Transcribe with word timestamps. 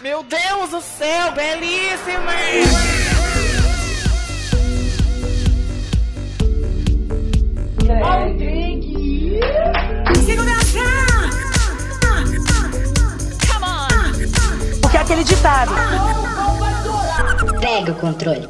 Meu 0.00 0.22
Deus 0.22 0.70
do 0.70 0.80
céu, 0.80 1.32
belíssima! 1.32 2.32
Porque 14.80 14.96
é 14.96 15.00
aquele 15.00 15.24
ditado. 15.24 15.72
Pega 17.60 17.90
o 17.90 17.94
controle. 17.96 18.48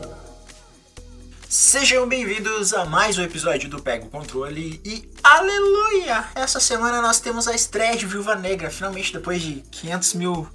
Sejam 1.48 2.06
bem-vindos 2.06 2.74
a 2.74 2.84
mais 2.84 3.16
um 3.16 3.22
episódio 3.22 3.70
do 3.70 3.80
Pega 3.80 4.04
o 4.04 4.10
Controle 4.10 4.82
e 4.84 5.10
aleluia! 5.22 6.26
Essa 6.34 6.60
semana 6.60 7.00
nós 7.00 7.20
temos 7.20 7.48
a 7.48 7.54
estreia 7.54 7.96
de 7.96 8.04
Viúva 8.04 8.36
Negra, 8.36 8.68
finalmente 8.70 9.14
depois 9.14 9.40
de 9.40 9.62
500 9.70 10.12
mil 10.12 10.48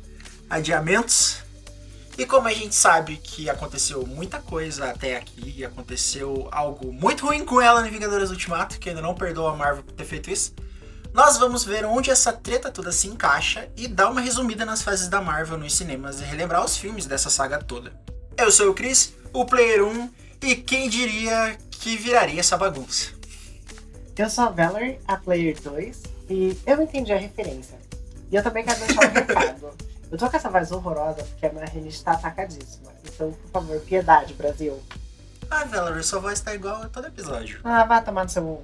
adiamentos. 0.54 1.38
E 2.16 2.26
como 2.28 2.48
a 2.48 2.54
gente 2.54 2.76
sabe 2.76 3.18
que 3.18 3.50
aconteceu 3.50 4.06
muita 4.06 4.40
coisa 4.40 4.92
até 4.92 5.18
aqui, 5.18 5.66
aconteceu 5.66 6.48
algo 6.52 6.94
muito 6.94 7.26
ruim 7.26 7.44
com 7.44 7.60
ela 7.60 7.82
no 7.82 7.90
Vingadores 7.90 8.30
Ultimato, 8.30 8.80
que 8.80 8.90
ainda 8.90 9.02
não 9.02 9.16
perdoa 9.16 9.54
a 9.54 9.56
Marvel 9.56 9.84
por 9.84 9.94
ter 9.94 10.06
feito 10.06 10.30
isso, 10.30 10.54
nós 11.12 11.40
vamos 11.40 11.64
ver 11.64 11.86
onde 11.86 12.12
essa 12.12 12.32
treta 12.32 12.70
toda 12.70 12.92
se 12.92 13.08
encaixa 13.08 13.68
e 13.76 13.88
dar 13.88 14.12
uma 14.12 14.22
resumida 14.22 14.64
nas 14.64 14.84
fases 14.84 15.08
da 15.08 15.22
Marvel 15.22 15.58
nos 15.58 15.76
cinemas 15.76 16.22
e 16.22 16.24
relembrar 16.24 16.64
os 16.64 16.78
filmes 16.78 17.08
dessa 17.08 17.32
saga 17.32 17.58
toda. 17.58 17.92
Eu 18.38 18.52
sou 18.52 18.70
o 18.70 18.74
Chris, 18.76 19.14
o 19.32 19.46
Player 19.46 19.84
1, 19.84 20.10
e 20.44 20.56
quem 20.56 20.88
diria 20.88 21.58
que 21.72 21.98
viraria 21.98 22.40
essa 22.40 22.58
bagunça? 22.58 23.10
Eu 24.16 24.30
sou 24.30 24.44
a 24.44 24.50
Valerie, 24.50 25.00
a 25.08 25.18
Player 25.18 25.60
2, 25.60 26.04
e 26.30 26.58
eu 26.66 26.82
entendi 26.82 27.12
a 27.12 27.18
referência. 27.18 27.78
E 28.32 28.36
eu 28.36 28.44
também 28.44 28.64
quero 28.64 28.80
deixar 28.80 29.10
um 29.10 29.14
recado. 29.14 29.74
Eu 30.14 30.18
tô 30.20 30.30
com 30.30 30.38
essa 30.38 30.48
voz 30.48 30.72
horrorosa 30.72 31.24
porque 31.24 31.48
a 31.48 31.52
minha 31.52 31.66
rinite 31.66 32.04
tá 32.04 32.12
atacadíssima. 32.12 32.92
Então, 33.04 33.32
por 33.32 33.50
favor, 33.50 33.82
piedade, 33.82 34.36
Brasil. 34.36 34.80
Ah, 35.50 35.66
Valerie, 35.66 36.04
sua 36.04 36.20
voz 36.20 36.40
tá 36.40 36.54
igual 36.54 36.84
a 36.84 36.88
todo 36.88 37.08
episódio. 37.08 37.60
Ah, 37.64 37.84
vá 37.84 38.00
tomar 38.00 38.26
no 38.26 38.30
seu. 38.30 38.44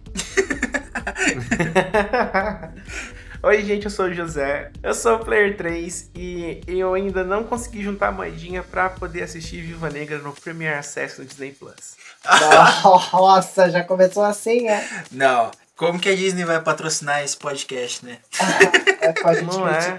Oi, 3.42 3.64
gente, 3.64 3.86
eu 3.86 3.90
sou 3.90 4.06
o 4.06 4.14
José. 4.14 4.72
Eu 4.84 4.94
sou 4.94 5.16
o 5.16 5.26
Player 5.26 5.58
3 5.58 6.12
e 6.14 6.62
eu 6.68 6.94
ainda 6.94 7.24
não 7.24 7.44
consegui 7.44 7.82
juntar 7.82 8.10
a 8.10 8.12
moedinha 8.12 8.62
pra 8.62 8.88
poder 8.88 9.24
assistir 9.24 9.62
Viva 9.62 9.90
Negra 9.90 10.20
no 10.20 10.34
Premier 10.34 10.78
Access 10.78 11.20
no 11.20 11.26
Disney 11.26 11.54
Plus. 11.54 11.98
Nossa, 13.12 13.72
já 13.72 13.84
começou 13.84 14.24
assim, 14.24 14.68
é? 14.68 14.88
Não, 15.12 15.50
como 15.80 15.98
que 15.98 16.10
a 16.10 16.16
Disney 16.16 16.44
vai 16.44 16.62
patrocinar 16.62 17.24
esse 17.24 17.38
podcast, 17.38 18.06
né? 18.06 18.20
É 19.02 19.14
com 19.14 19.30
a 19.30 19.34
gente 19.34 19.46
Não 19.46 19.66
é. 19.66 19.98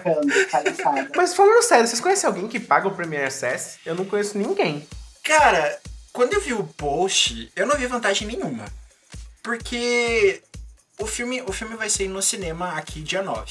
palhaçada. 0.51 1.11
Mas 1.17 1.35
falando 1.35 1.63
sério, 1.63 1.87
vocês 1.87 2.03
conhecem 2.03 2.29
alguém 2.29 2.47
que 2.47 2.61
paga 2.61 2.87
o 2.87 2.95
Premier 2.95 3.25
Access? 3.25 3.79
Eu 3.87 3.95
não 3.95 4.05
conheço 4.05 4.37
ninguém. 4.37 4.87
Cara, 5.25 5.81
quando 6.13 6.35
eu 6.35 6.41
vi 6.43 6.53
o 6.53 6.65
post, 6.65 7.51
eu 7.57 7.67
não 7.67 7.79
vi 7.79 7.87
vantagem 7.87 8.29
nenhuma. 8.29 8.67
Porque 9.43 10.43
o 10.99 11.07
filme, 11.07 11.41
o 11.47 11.51
filme 11.51 11.77
vai 11.77 11.89
sair 11.89 12.09
no 12.09 12.21
cinema 12.21 12.75
aqui 12.75 13.01
dia 13.01 13.23
9. 13.23 13.51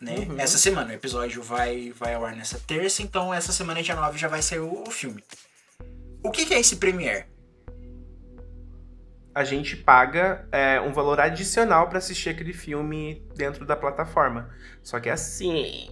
Né? 0.00 0.14
Uhum. 0.20 0.40
Essa 0.40 0.56
semana, 0.56 0.88
o 0.88 0.94
episódio 0.94 1.42
vai, 1.42 1.92
vai 1.94 2.14
ao 2.14 2.24
ar 2.24 2.34
nessa 2.34 2.58
terça, 2.58 3.02
então 3.02 3.32
essa 3.32 3.52
semana, 3.52 3.82
dia 3.82 3.94
9, 3.94 4.16
já 4.16 4.26
vai 4.26 4.40
sair 4.40 4.60
o, 4.60 4.84
o 4.88 4.90
filme. 4.90 5.22
O 6.22 6.30
que, 6.30 6.46
que 6.46 6.54
é 6.54 6.60
esse 6.60 6.76
Premiere? 6.76 7.26
A 9.38 9.44
gente 9.44 9.76
paga 9.76 10.44
é, 10.50 10.80
um 10.80 10.92
valor 10.92 11.20
adicional 11.20 11.88
pra 11.88 11.98
assistir 11.98 12.28
aquele 12.28 12.52
filme 12.52 13.22
dentro 13.36 13.64
da 13.64 13.76
plataforma. 13.76 14.50
Só 14.82 14.98
que 14.98 15.08
assim, 15.08 15.88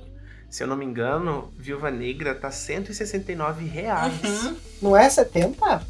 se 0.51 0.65
eu 0.65 0.67
não 0.67 0.77
me 0.77 0.85
engano, 0.85 1.55
Viúva 1.57 1.89
Negra 1.89 2.35
tá 2.35 2.51
169 2.51 3.65
reais. 3.65 4.21
Uhum. 4.25 4.57
Não 4.83 4.97
é 4.97 5.09
70? 5.09 5.81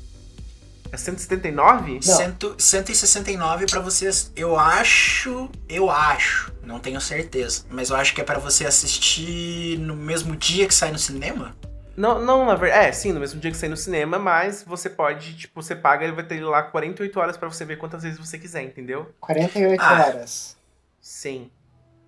É 0.92 0.96
179? 0.98 1.92
Não. 1.92 2.02
Cento, 2.02 2.54
169 2.58 3.64
pra 3.64 3.80
vocês. 3.80 4.30
Eu 4.36 4.58
acho. 4.58 5.48
Eu 5.66 5.90
acho. 5.90 6.52
Não 6.62 6.78
tenho 6.78 7.00
certeza. 7.00 7.64
Mas 7.70 7.88
eu 7.88 7.96
acho 7.96 8.14
que 8.14 8.20
é 8.20 8.24
pra 8.24 8.38
você 8.38 8.66
assistir 8.66 9.78
no 9.78 9.96
mesmo 9.96 10.36
dia 10.36 10.68
que 10.68 10.74
sai 10.74 10.92
no 10.92 10.98
cinema? 10.98 11.56
Não, 11.96 12.20
não, 12.20 12.44
na 12.44 12.54
verdade. 12.54 12.86
É, 12.88 12.92
sim, 12.92 13.12
no 13.12 13.20
mesmo 13.20 13.40
dia 13.40 13.50
que 13.50 13.56
sair 13.56 13.68
no 13.70 13.76
cinema, 13.76 14.18
mas 14.18 14.62
você 14.62 14.90
pode, 14.90 15.36
tipo, 15.36 15.62
você 15.62 15.74
paga 15.74 16.04
e 16.06 16.12
vai 16.12 16.24
ter 16.24 16.40
lá 16.44 16.62
48 16.62 17.18
horas 17.18 17.36
pra 17.36 17.48
você 17.48 17.64
ver 17.64 17.78
quantas 17.78 18.02
vezes 18.02 18.18
você 18.18 18.38
quiser, 18.38 18.62
entendeu? 18.62 19.10
48 19.20 19.80
Ah. 19.82 20.06
horas. 20.06 20.56
Sim. 21.00 21.50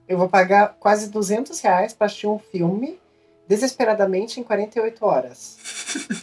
Eu 0.06 0.18
vou 0.18 0.28
pagar 0.28 0.76
quase 0.80 1.10
200 1.10 1.60
reais 1.60 1.92
pra 1.94 2.06
assistir 2.06 2.26
um 2.26 2.38
filme 2.38 2.98
desesperadamente 3.46 4.38
em 4.40 4.42
48 4.42 5.04
horas. 5.04 5.56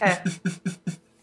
É. 0.00 0.22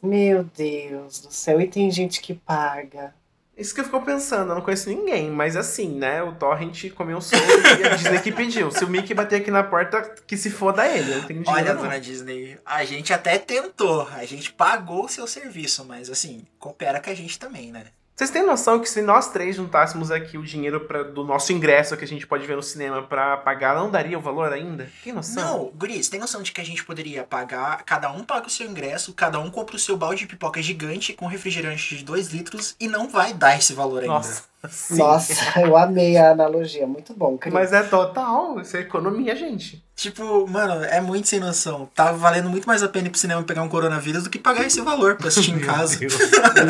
Meu 0.01 0.43
Deus 0.43 1.21
do 1.21 1.31
céu, 1.31 1.61
e 1.61 1.67
tem 1.67 1.89
gente 1.89 2.19
que 2.21 2.33
paga. 2.33 3.13
Isso 3.55 3.73
que 3.73 3.81
eu 3.81 3.85
fico 3.85 4.01
pensando, 4.01 4.49
eu 4.49 4.55
não 4.55 4.61
conheço 4.61 4.89
ninguém, 4.89 5.29
mas 5.29 5.55
assim, 5.55 5.99
né? 5.99 6.23
O 6.23 6.33
Torrent 6.33 6.91
comeu 6.93 7.21
solto 7.21 7.45
e 7.79 7.85
a 7.85 7.95
Disney 7.95 8.19
que 8.19 8.31
pediu. 8.31 8.71
Se 8.71 8.83
o 8.83 8.89
Mickey 8.89 9.13
bater 9.13 9.41
aqui 9.41 9.51
na 9.51 9.63
porta, 9.63 10.01
que 10.25 10.35
se 10.35 10.49
foda 10.49 10.87
ele. 10.87 11.11
Eu 11.11 11.17
não 11.19 11.27
tenho. 11.27 11.43
Olha, 11.45 11.73
não. 11.73 11.83
dona 11.83 11.99
Disney, 11.99 12.57
a 12.65 12.83
gente 12.83 13.13
até 13.13 13.37
tentou. 13.37 14.07
A 14.09 14.25
gente 14.25 14.51
pagou 14.53 15.05
o 15.05 15.09
seu 15.09 15.27
serviço, 15.27 15.85
mas 15.85 16.09
assim, 16.09 16.47
coopera 16.57 16.99
com 16.99 17.11
a 17.11 17.13
gente 17.13 17.37
também, 17.37 17.71
né? 17.71 17.85
Vocês 18.15 18.29
têm 18.29 18.45
noção 18.45 18.79
que 18.79 18.87
se 18.87 19.01
nós 19.01 19.31
três 19.31 19.55
juntássemos 19.55 20.11
aqui 20.11 20.37
o 20.37 20.43
dinheiro 20.43 20.81
pra, 20.81 21.01
do 21.01 21.23
nosso 21.23 21.51
ingresso 21.51 21.97
que 21.97 22.05
a 22.05 22.07
gente 22.07 22.27
pode 22.27 22.45
ver 22.45 22.55
no 22.55 22.61
cinema 22.61 23.01
pra 23.01 23.37
pagar, 23.37 23.75
não 23.75 23.89
daria 23.89 24.17
o 24.17 24.21
valor 24.21 24.53
ainda? 24.53 24.87
Tem 25.03 25.11
noção? 25.11 25.43
Não, 25.43 25.71
Guris, 25.75 26.09
tem 26.09 26.19
noção 26.19 26.43
de 26.43 26.51
que 26.51 26.61
a 26.61 26.63
gente 26.63 26.85
poderia 26.85 27.23
pagar, 27.23 27.83
cada 27.83 28.11
um 28.11 28.23
paga 28.23 28.45
o 28.45 28.51
seu 28.51 28.69
ingresso, 28.69 29.13
cada 29.13 29.39
um 29.39 29.49
compra 29.49 29.75
o 29.75 29.79
seu 29.79 29.97
balde 29.97 30.21
de 30.21 30.27
pipoca 30.27 30.61
gigante 30.61 31.13
com 31.13 31.25
refrigerante 31.25 31.97
de 31.97 32.03
2 32.03 32.31
litros 32.31 32.75
e 32.79 32.87
não 32.87 33.09
vai 33.09 33.33
dar 33.33 33.57
esse 33.57 33.73
valor 33.73 34.03
ainda. 34.03 34.13
Nossa. 34.13 34.43
Sim. 34.69 34.97
Nossa, 34.97 35.61
eu 35.61 35.75
amei 35.75 36.17
a 36.17 36.31
analogia, 36.31 36.87
muito 36.87 37.13
bom, 37.13 37.37
Cris. 37.37 37.53
Mas 37.53 37.73
é 37.73 37.83
total, 37.83 38.59
isso 38.59 38.77
é 38.77 38.81
economia, 38.81 39.35
gente. 39.35 39.83
Tipo, 39.95 40.47
mano, 40.47 40.83
é 40.83 40.99
muito 40.99 41.27
sem 41.27 41.39
noção. 41.39 41.89
Tá 41.93 42.11
valendo 42.11 42.49
muito 42.49 42.65
mais 42.65 42.81
a 42.81 42.89
pena 42.89 43.07
ir 43.07 43.11
pro 43.11 43.19
cinema 43.19 43.43
pegar 43.43 43.63
um 43.63 43.69
coronavírus 43.69 44.23
do 44.23 44.29
que 44.29 44.39
pagar 44.39 44.65
esse 44.65 44.81
valor 44.81 45.17
pra 45.17 45.27
assistir 45.27 45.51
em 45.51 45.59
casa. 45.59 45.99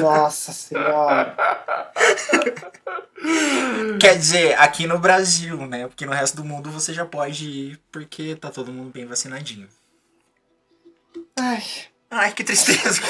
Nossa 0.02 0.52
senhora. 0.52 1.36
Quer 4.00 4.18
dizer, 4.18 4.60
aqui 4.60 4.86
no 4.86 5.00
Brasil, 5.00 5.66
né? 5.66 5.88
Porque 5.88 6.06
no 6.06 6.12
resto 6.12 6.36
do 6.36 6.44
mundo 6.44 6.70
você 6.70 6.94
já 6.94 7.06
pode 7.06 7.48
ir 7.48 7.80
porque 7.92 8.36
tá 8.36 8.50
todo 8.50 8.72
mundo 8.72 8.92
bem 8.92 9.06
vacinadinho. 9.06 9.68
Ai, 11.40 11.64
Ai, 12.16 12.32
que 12.32 12.44
tristeza. 12.44 13.02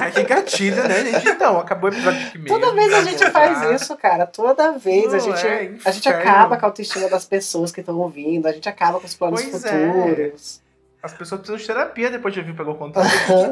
Ai, 0.00 0.12
que 0.12 0.22
gatilho, 0.22 0.76
né, 0.86 1.04
gente? 1.04 1.28
Então, 1.28 1.58
acabou 1.58 1.90
o 1.90 1.92
episódio 1.92 2.26
aqui 2.28 2.38
mesmo. 2.38 2.60
toda 2.60 2.72
vez 2.74 2.92
a 2.92 3.02
gente 3.02 3.30
faz 3.30 3.80
isso, 3.82 3.96
cara. 3.96 4.26
Toda 4.26 4.72
vez 4.78 5.12
a 5.12 5.18
gente, 5.18 5.46
é 5.46 5.74
a 5.84 5.90
gente 5.90 6.08
acaba 6.08 6.56
com 6.56 6.64
a 6.64 6.68
autoestima 6.68 7.08
das 7.08 7.24
pessoas 7.24 7.72
que 7.72 7.80
estão 7.80 7.96
ouvindo, 7.98 8.46
a 8.46 8.52
gente 8.52 8.68
acaba 8.68 9.00
com 9.00 9.06
os 9.06 9.14
planos 9.14 9.42
Pois 9.42 9.64
é. 9.64 9.92
futuros. 9.92 10.62
As 11.02 11.12
pessoas 11.12 11.40
precisam 11.40 11.56
de 11.56 11.66
terapia 11.66 12.10
depois 12.10 12.34
de 12.34 12.40
ouvir 12.40 12.54
pegou 12.56 12.74
contato. 12.74 13.06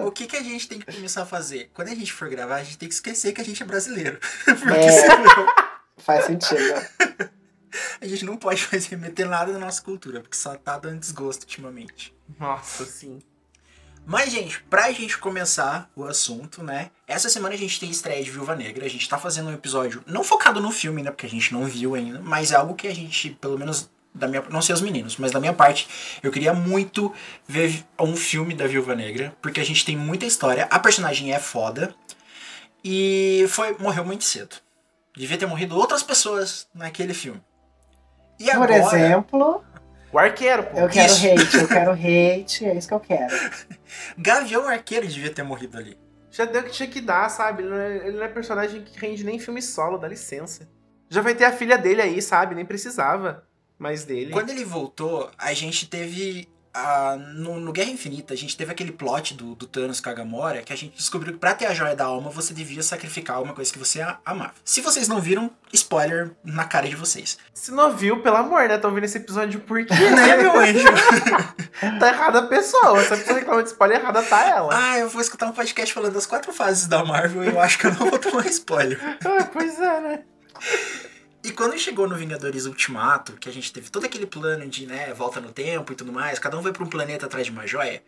o 0.05 0.11
que, 0.11 0.27
que 0.27 0.37
a 0.37 0.43
gente 0.43 0.69
tem 0.69 0.79
que 0.81 0.93
começar 0.93 1.23
a 1.23 1.27
fazer? 1.27 1.71
Quando 1.75 1.89
a 1.89 1.95
gente 1.95 2.13
for 2.13 2.29
gravar, 2.29 2.57
a 2.57 2.63
gente 2.65 2.79
tem 2.79 2.89
que 2.89 2.95
esquecer 2.95 3.33
que 3.33 3.41
a 3.41 3.45
gente 3.45 3.63
é 3.63 3.67
brasileiro. 3.67 4.19
Porque 4.45 4.79
É. 4.79 4.91
senão 4.91 5.47
Faz 5.99 6.25
sentido. 6.27 6.75
a 8.01 8.07
gente 8.07 8.25
não 8.25 8.37
pode 8.37 8.67
mais 8.71 8.87
remeter 8.87 9.29
nada 9.29 9.53
da 9.53 9.59
nossa 9.59 9.81
cultura, 9.83 10.21
porque 10.21 10.37
só 10.37 10.55
tá 10.57 10.79
dando 10.79 11.01
desgosto 11.01 11.43
ultimamente. 11.43 12.15
Nossa, 12.39 12.85
sim. 12.85 13.21
Mas, 14.07 14.31
gente, 14.31 14.63
pra 14.71 14.93
gente 14.93 15.19
começar 15.19 15.91
o 15.97 16.05
assunto, 16.05 16.63
né? 16.63 16.91
Essa 17.09 17.29
semana 17.29 17.55
a 17.55 17.59
gente 17.59 17.81
tem 17.81 17.91
estreia 17.91 18.23
de 18.23 18.31
Viúva 18.31 18.55
Negra. 18.55 18.87
A 18.87 18.89
gente 18.89 19.09
tá 19.09 19.19
fazendo 19.19 19.51
um 19.51 19.53
episódio 19.53 20.01
não 20.07 20.23
focado 20.23 20.61
no 20.61 20.71
filme, 20.71 21.03
né? 21.03 21.11
Porque 21.11 21.27
a 21.27 21.29
gente 21.29 21.53
não 21.53 21.65
viu 21.65 21.97
ainda, 21.97 22.21
mas 22.23 22.53
é 22.53 22.55
algo 22.55 22.77
que 22.77 22.87
a 22.87 22.95
gente, 22.95 23.31
pelo 23.31 23.59
menos 23.59 23.91
da 24.15 24.29
minha. 24.29 24.43
Não 24.49 24.63
sei 24.63 24.77
os 24.77 24.81
meninos, 24.81 25.17
mas 25.17 25.33
da 25.33 25.41
minha 25.41 25.53
parte, 25.53 25.89
eu 26.23 26.31
queria 26.31 26.55
muito 26.55 27.13
ver 27.49 27.85
um 27.99 28.17
filme 28.17 28.55
da 28.55 28.69
Viúva 28.69 28.95
Negra, 28.95 29.37
porque 29.43 29.61
a 29.61 29.65
gente 29.65 29.85
tem 29.85 29.97
muita 29.97 30.25
história. 30.25 30.69
A 30.71 30.79
personagem 30.79 31.33
é 31.35 31.41
foda. 31.41 31.93
E 32.85 33.45
foi 33.49 33.77
morreu 33.81 34.05
muito 34.05 34.23
cedo. 34.23 34.55
Devia 35.17 35.37
ter 35.37 35.47
morrido 35.47 35.77
outras 35.77 36.05
pessoas 36.05 36.69
naquele 36.73 37.13
filme. 37.13 37.43
E 38.39 38.45
Por 38.45 38.55
agora, 38.55 38.77
exemplo, 38.77 39.65
O 40.17 40.19
arqueiro, 40.19 40.63
pô. 40.63 40.79
eu 40.79 40.89
quero 40.89 41.13
Isso. 41.13 41.27
hate, 41.27 41.57
eu 41.59 41.69
quero 41.69 41.93
hate, 42.41 42.65
é 42.65 42.75
isso 42.75 42.89
que 42.89 42.95
eu 42.95 43.01
quero. 43.01 43.35
Gavião 44.17 44.67
Arqueiro 44.67 45.07
devia 45.07 45.31
ter 45.31 45.43
morrido 45.43 45.77
ali. 45.77 45.99
Já 46.31 46.47
deu 46.47 46.63
o 46.63 46.65
que 46.65 46.71
tinha 46.71 46.89
que 46.89 47.03
dar, 47.03 47.29
sabe? 47.29 47.63
Ele 47.63 47.69
não, 47.69 47.77
é, 47.77 47.97
ele 48.09 48.17
não 48.17 48.25
é 48.25 48.29
personagem 48.29 48.83
que 48.83 48.99
rende 48.99 49.23
nem 49.23 49.39
filme 49.39 49.61
solo, 49.61 49.99
dá 49.99 50.09
licença. 50.09 50.67
Já 51.11 51.21
vai 51.21 51.35
ter 51.35 51.45
a 51.45 51.53
filha 51.53 51.77
dele 51.77 52.01
aí, 52.01 52.23
sabe? 52.23 52.55
Nem 52.55 52.65
precisava 52.65 53.47
mais 53.79 54.07
dele. 54.07 54.31
Quando 54.31 54.49
ele 54.49 54.65
voltou, 54.65 55.31
a 55.37 55.53
gente 55.53 55.87
teve 55.87 56.49
a- 56.77 57.17
no, 57.35 57.59
no 57.59 57.73
Guerra 57.73 57.91
Infinita, 57.91 58.35
a 58.35 58.37
gente 58.37 58.57
teve 58.57 58.71
aquele 58.71 58.93
plot 58.93 59.35
do, 59.35 59.55
do 59.55 59.67
Thanos 59.67 60.01
com 60.01 60.11
a 60.11 60.13
Gamora, 60.13 60.63
que 60.63 60.73
a 60.73 60.77
gente 60.77 60.97
descobriu 60.97 61.33
que 61.33 61.39
pra 61.39 61.55
ter 61.55 61.67
a 61.67 61.73
joia 61.75 61.97
da 61.97 62.05
alma, 62.05 62.31
você 62.31 62.53
devia 62.53 62.83
sacrificar 62.83 63.43
uma 63.43 63.55
coisa 63.55 63.73
que 63.73 63.79
você 63.79 64.01
amava. 64.25 64.53
Se 64.65 64.81
vocês 64.81 65.09
não 65.09 65.21
viram, 65.21 65.51
spoiler 65.73 66.33
na 66.45 66.65
cara 66.65 66.89
de 66.89 66.95
vocês. 66.95 67.39
Se 67.55 67.71
não 67.73 67.97
viu, 67.97 68.21
pelo 68.23 68.37
amor, 68.37 68.69
né? 68.69 68.77
Tô 68.79 68.89
ouvindo 68.89 69.05
esse 69.05 69.17
episódio 69.19 69.61
por 69.61 69.85
quê? 69.87 69.95
né, 70.11 70.37
meu 70.37 70.59
anjo? 70.59 70.85
tá 71.99 72.09
errada 72.09 72.41
a 72.41 72.47
pessoa. 72.47 73.03
Se 73.03 73.15
a 73.15 73.17
pessoa 73.17 73.39
reclama 73.39 73.63
de 73.63 73.71
spoiler, 73.71 73.99
errada 74.01 74.23
tá 74.23 74.47
ela. 74.47 74.71
ah, 74.73 74.99
eu 74.99 75.09
vou 75.09 75.21
escutar 75.21 75.47
um 75.47 75.53
podcast 75.53 75.95
falando 75.95 76.13
das 76.15 76.27
quatro 76.27 76.53
fases 76.53 76.87
da 76.87 77.05
Marvel 77.05 77.45
e 77.45 77.49
eu 77.49 77.61
acho 77.61 77.79
que 77.79 77.87
eu 77.87 77.95
não 77.95 78.11
vou 78.11 78.19
tomar 78.19 78.47
spoiler. 78.47 79.01
Ah, 79.25 79.45
pois 79.53 79.81
é, 79.81 80.01
né? 80.01 80.21
E 81.47 81.53
quando 81.53 81.79
chegou 81.79 82.09
no 82.09 82.17
Vingadores 82.17 82.67
Ultimato, 82.67 83.35
que 83.35 83.49
a 83.49 83.53
gente 83.53 83.73
teve 83.73 83.89
todo 83.89 84.05
aquele 84.05 84.27
plano 84.27 84.67
de, 84.67 84.85
né, 84.85 85.15
volta 85.15 85.41
no 85.41 85.53
tempo 85.53 85.93
e 85.93 85.95
tudo 85.95 86.13
mais, 86.13 86.41
cada 86.41 86.59
um 86.59 86.61
vai 86.61 86.73
pra 86.73 86.83
um 86.83 86.89
planeta 86.89 87.27
atrás 87.27 87.47
de 87.47 87.53
uma 87.53 87.65
joia. 87.65 88.03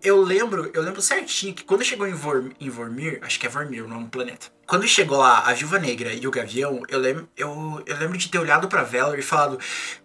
Eu 0.00 0.22
lembro, 0.22 0.70
eu 0.72 0.80
lembro 0.80 1.02
certinho 1.02 1.52
que 1.52 1.64
quando 1.64 1.82
chegou 1.82 2.06
em, 2.06 2.14
em 2.60 2.70
Vormir, 2.70 3.18
acho 3.22 3.40
que 3.40 3.46
é 3.46 3.48
Vormir 3.48 3.84
o 3.84 3.88
nome 3.88 4.04
do 4.04 4.10
planeta. 4.10 4.46
Quando 4.64 4.86
chegou 4.86 5.18
lá 5.18 5.40
a 5.40 5.52
Viúva 5.54 5.80
Negra 5.80 6.14
e 6.14 6.24
o 6.24 6.30
Gavião, 6.30 6.84
eu 6.88 7.00
lembro, 7.00 7.28
eu, 7.36 7.82
eu 7.84 7.96
lembro 7.96 8.16
de 8.16 8.28
ter 8.28 8.38
olhado 8.38 8.68
pra 8.68 8.84
Valor 8.84 9.18
e 9.18 9.22
falado: 9.22 9.58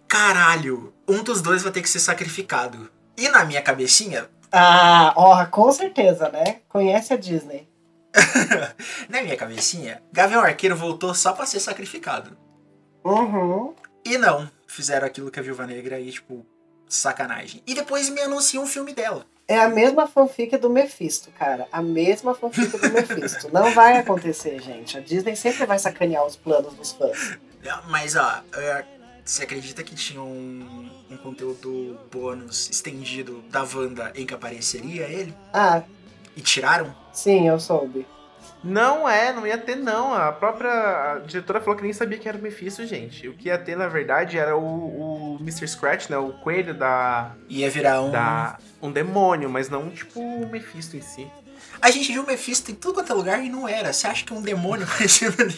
"Caralho, 0.07 0.91
um 1.07 1.21
dos 1.21 1.43
dois 1.43 1.61
vai 1.61 1.71
ter 1.71 1.83
que 1.83 1.89
ser 1.89 1.99
sacrificado". 1.99 2.89
E 3.15 3.29
na 3.29 3.45
minha 3.45 3.61
cabecinha, 3.61 4.27
Ah, 4.51 5.13
ó, 5.15 5.45
com 5.45 5.71
certeza, 5.71 6.27
né? 6.29 6.61
Conhece 6.67 7.13
a 7.13 7.17
Disney. 7.17 7.70
Na 9.09 9.21
minha 9.21 9.37
cabecinha, 9.37 10.01
Gavião 10.11 10.41
Arqueiro 10.41 10.75
voltou 10.75 11.13
só 11.13 11.33
pra 11.33 11.45
ser 11.45 11.59
sacrificado. 11.59 12.37
Uhum. 13.03 13.73
E 14.05 14.17
não, 14.17 14.49
fizeram 14.67 15.07
aquilo 15.07 15.31
que 15.31 15.39
a 15.39 15.43
Viúva 15.43 15.65
Negra 15.65 15.99
e, 15.99 16.11
tipo, 16.11 16.45
sacanagem. 16.87 17.61
E 17.65 17.73
depois 17.73 18.09
me 18.09 18.21
anunciam 18.21 18.63
um 18.63 18.67
filme 18.67 18.93
dela. 18.93 19.25
É 19.47 19.59
a 19.59 19.67
mesma 19.67 20.07
fanfic 20.07 20.57
do 20.57 20.69
Mephisto, 20.69 21.29
cara. 21.31 21.67
A 21.71 21.81
mesma 21.81 22.33
fanfic 22.33 22.77
do 22.77 22.89
Mephisto. 22.89 23.49
Não 23.51 23.73
vai 23.73 23.97
acontecer, 23.97 24.61
gente. 24.61 24.97
A 24.97 25.01
Disney 25.01 25.35
sempre 25.35 25.65
vai 25.65 25.77
sacanear 25.77 26.25
os 26.25 26.35
planos 26.35 26.73
dos 26.73 26.93
fãs. 26.93 27.37
Mas, 27.89 28.15
ó, 28.15 28.41
é, 28.53 28.85
você 29.23 29.43
acredita 29.43 29.83
que 29.83 29.93
tinha 29.93 30.21
um, 30.21 30.89
um 31.09 31.17
conteúdo 31.17 31.99
bônus 32.11 32.69
estendido 32.69 33.43
da 33.49 33.61
Wanda 33.61 34.11
em 34.15 34.25
que 34.25 34.33
apareceria 34.33 35.03
ele? 35.07 35.33
Ah, 35.53 35.83
E 36.35 36.41
tiraram? 36.41 36.95
sim, 37.13 37.47
eu 37.47 37.59
soube. 37.59 38.05
Não 38.63 39.09
é, 39.09 39.33
não 39.33 39.45
ia 39.45 39.57
ter, 39.57 39.75
não. 39.75 40.13
A 40.13 40.31
própria 40.31 41.19
diretora 41.25 41.59
falou 41.59 41.75
que 41.75 41.83
nem 41.83 41.93
sabia 41.93 42.17
que 42.19 42.29
era 42.29 42.37
o 42.37 42.41
Mephisto, 42.41 42.85
gente. 42.85 43.27
O 43.27 43.33
que 43.33 43.47
ia 43.47 43.57
ter, 43.57 43.75
na 43.75 43.87
verdade, 43.87 44.37
era 44.37 44.55
o, 44.55 45.35
o 45.35 45.37
Mr. 45.41 45.67
Scratch, 45.67 46.09
né? 46.09 46.17
O 46.17 46.33
coelho 46.33 46.73
da, 46.73 47.31
Ia 47.49 47.69
virar 47.71 48.01
um. 48.01 48.11
da. 48.11 48.57
um 48.81 48.91
demônio, 48.91 49.49
mas 49.49 49.67
não 49.67 49.89
tipo 49.89 50.19
o 50.19 50.47
Mephisto 50.47 50.95
em 50.95 51.01
si. 51.01 51.27
A 51.81 51.89
gente 51.89 52.11
viu 52.11 52.21
o 52.21 52.27
Mephisto 52.27 52.71
em 52.71 52.75
tudo 52.75 52.95
quanto 52.95 53.11
é 53.11 53.15
lugar 53.15 53.43
e 53.43 53.49
não 53.49 53.67
era. 53.67 53.91
Você 53.91 54.05
acha 54.05 54.23
que 54.23 54.31
é 54.31 54.35
um 54.35 54.41
demônio 54.41 54.85
aparecendo 54.91 55.41
ali? 55.41 55.57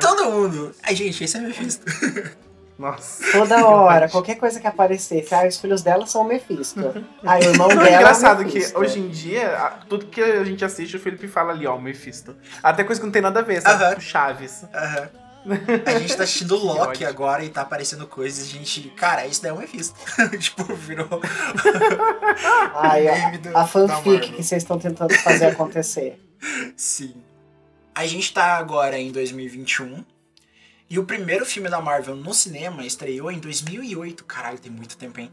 Todo 0.00 0.30
mundo. 0.30 0.74
Ai, 0.82 0.94
gente, 0.94 1.24
esse 1.24 1.36
é 1.36 1.40
Mephisto. 1.40 1.84
Nossa. 2.80 3.30
Toda 3.30 3.62
hora, 3.68 4.08
qualquer 4.08 4.36
coisa 4.36 4.58
que 4.58 4.66
aparecesse, 4.66 5.34
ah, 5.34 5.46
os 5.46 5.58
filhos 5.60 5.82
dela 5.82 6.06
são 6.06 6.22
o 6.22 6.24
Mephisto. 6.24 6.80
Ah, 7.22 7.36
o 7.36 7.42
irmão 7.42 7.68
Não, 7.68 7.76
dela 7.76 7.88
é 7.90 7.94
engraçado 7.96 8.42
é 8.42 8.44
que 8.46 8.58
hoje 8.74 8.98
em 8.98 9.08
dia, 9.08 9.54
a- 9.54 9.70
tudo 9.86 10.06
que 10.06 10.22
a 10.22 10.42
gente 10.44 10.64
assiste, 10.64 10.96
o 10.96 10.98
Felipe 11.00 11.28
fala 11.28 11.52
ali, 11.52 11.66
ó, 11.66 11.76
o 11.76 11.80
Mephisto. 11.82 12.34
Até 12.62 12.82
coisa 12.82 12.98
que 12.98 13.04
não 13.06 13.12
tem 13.12 13.20
nada 13.20 13.40
a 13.40 13.42
ver, 13.42 13.60
sabe? 13.60 13.84
Aham. 13.84 13.90
Tipo 13.90 14.00
Chaves. 14.00 14.64
Aham. 14.74 15.08
A 15.86 15.98
gente 15.98 16.14
tá 16.14 16.24
assistindo 16.24 16.54
Loki 16.54 17.02
agora 17.02 17.42
e 17.42 17.48
tá 17.48 17.62
aparecendo 17.62 18.06
coisas 18.06 18.46
e 18.46 18.56
a 18.56 18.58
gente. 18.58 18.90
Cara, 18.90 19.26
isso 19.26 19.40
daí 19.42 19.50
é 19.50 19.54
um 19.54 19.58
Mephisto. 19.58 19.94
tipo, 20.38 20.64
virou. 20.74 21.08
Ai, 22.74 23.08
a, 23.08 23.36
do- 23.38 23.56
a 23.56 23.66
fanfic 23.66 24.32
que 24.32 24.42
vocês 24.42 24.62
estão 24.62 24.78
tentando 24.78 25.14
fazer 25.14 25.46
acontecer. 25.46 26.20
Sim. 26.76 27.14
A 27.94 28.06
gente 28.06 28.32
tá 28.34 28.56
agora 28.56 28.98
em 28.98 29.10
2021. 29.10 30.04
E 30.90 30.98
o 30.98 31.04
primeiro 31.04 31.46
filme 31.46 31.70
da 31.70 31.80
Marvel 31.80 32.16
no 32.16 32.34
cinema 32.34 32.84
estreou 32.84 33.30
em 33.30 33.38
2008. 33.38 34.24
Caralho, 34.24 34.58
tem 34.58 34.72
muito 34.72 34.96
tempo, 34.96 35.20
hein? 35.20 35.30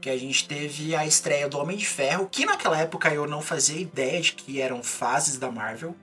Que 0.00 0.08
a 0.08 0.16
gente 0.16 0.46
teve 0.46 0.94
a 0.94 1.04
estreia 1.04 1.48
do 1.48 1.58
Homem 1.58 1.76
de 1.76 1.84
Ferro, 1.84 2.28
que 2.30 2.46
naquela 2.46 2.78
época 2.78 3.12
eu 3.12 3.26
não 3.26 3.42
fazia 3.42 3.80
ideia 3.80 4.20
de 4.20 4.34
que 4.34 4.60
eram 4.60 4.80
fases 4.80 5.38
da 5.38 5.50
Marvel. 5.50 5.96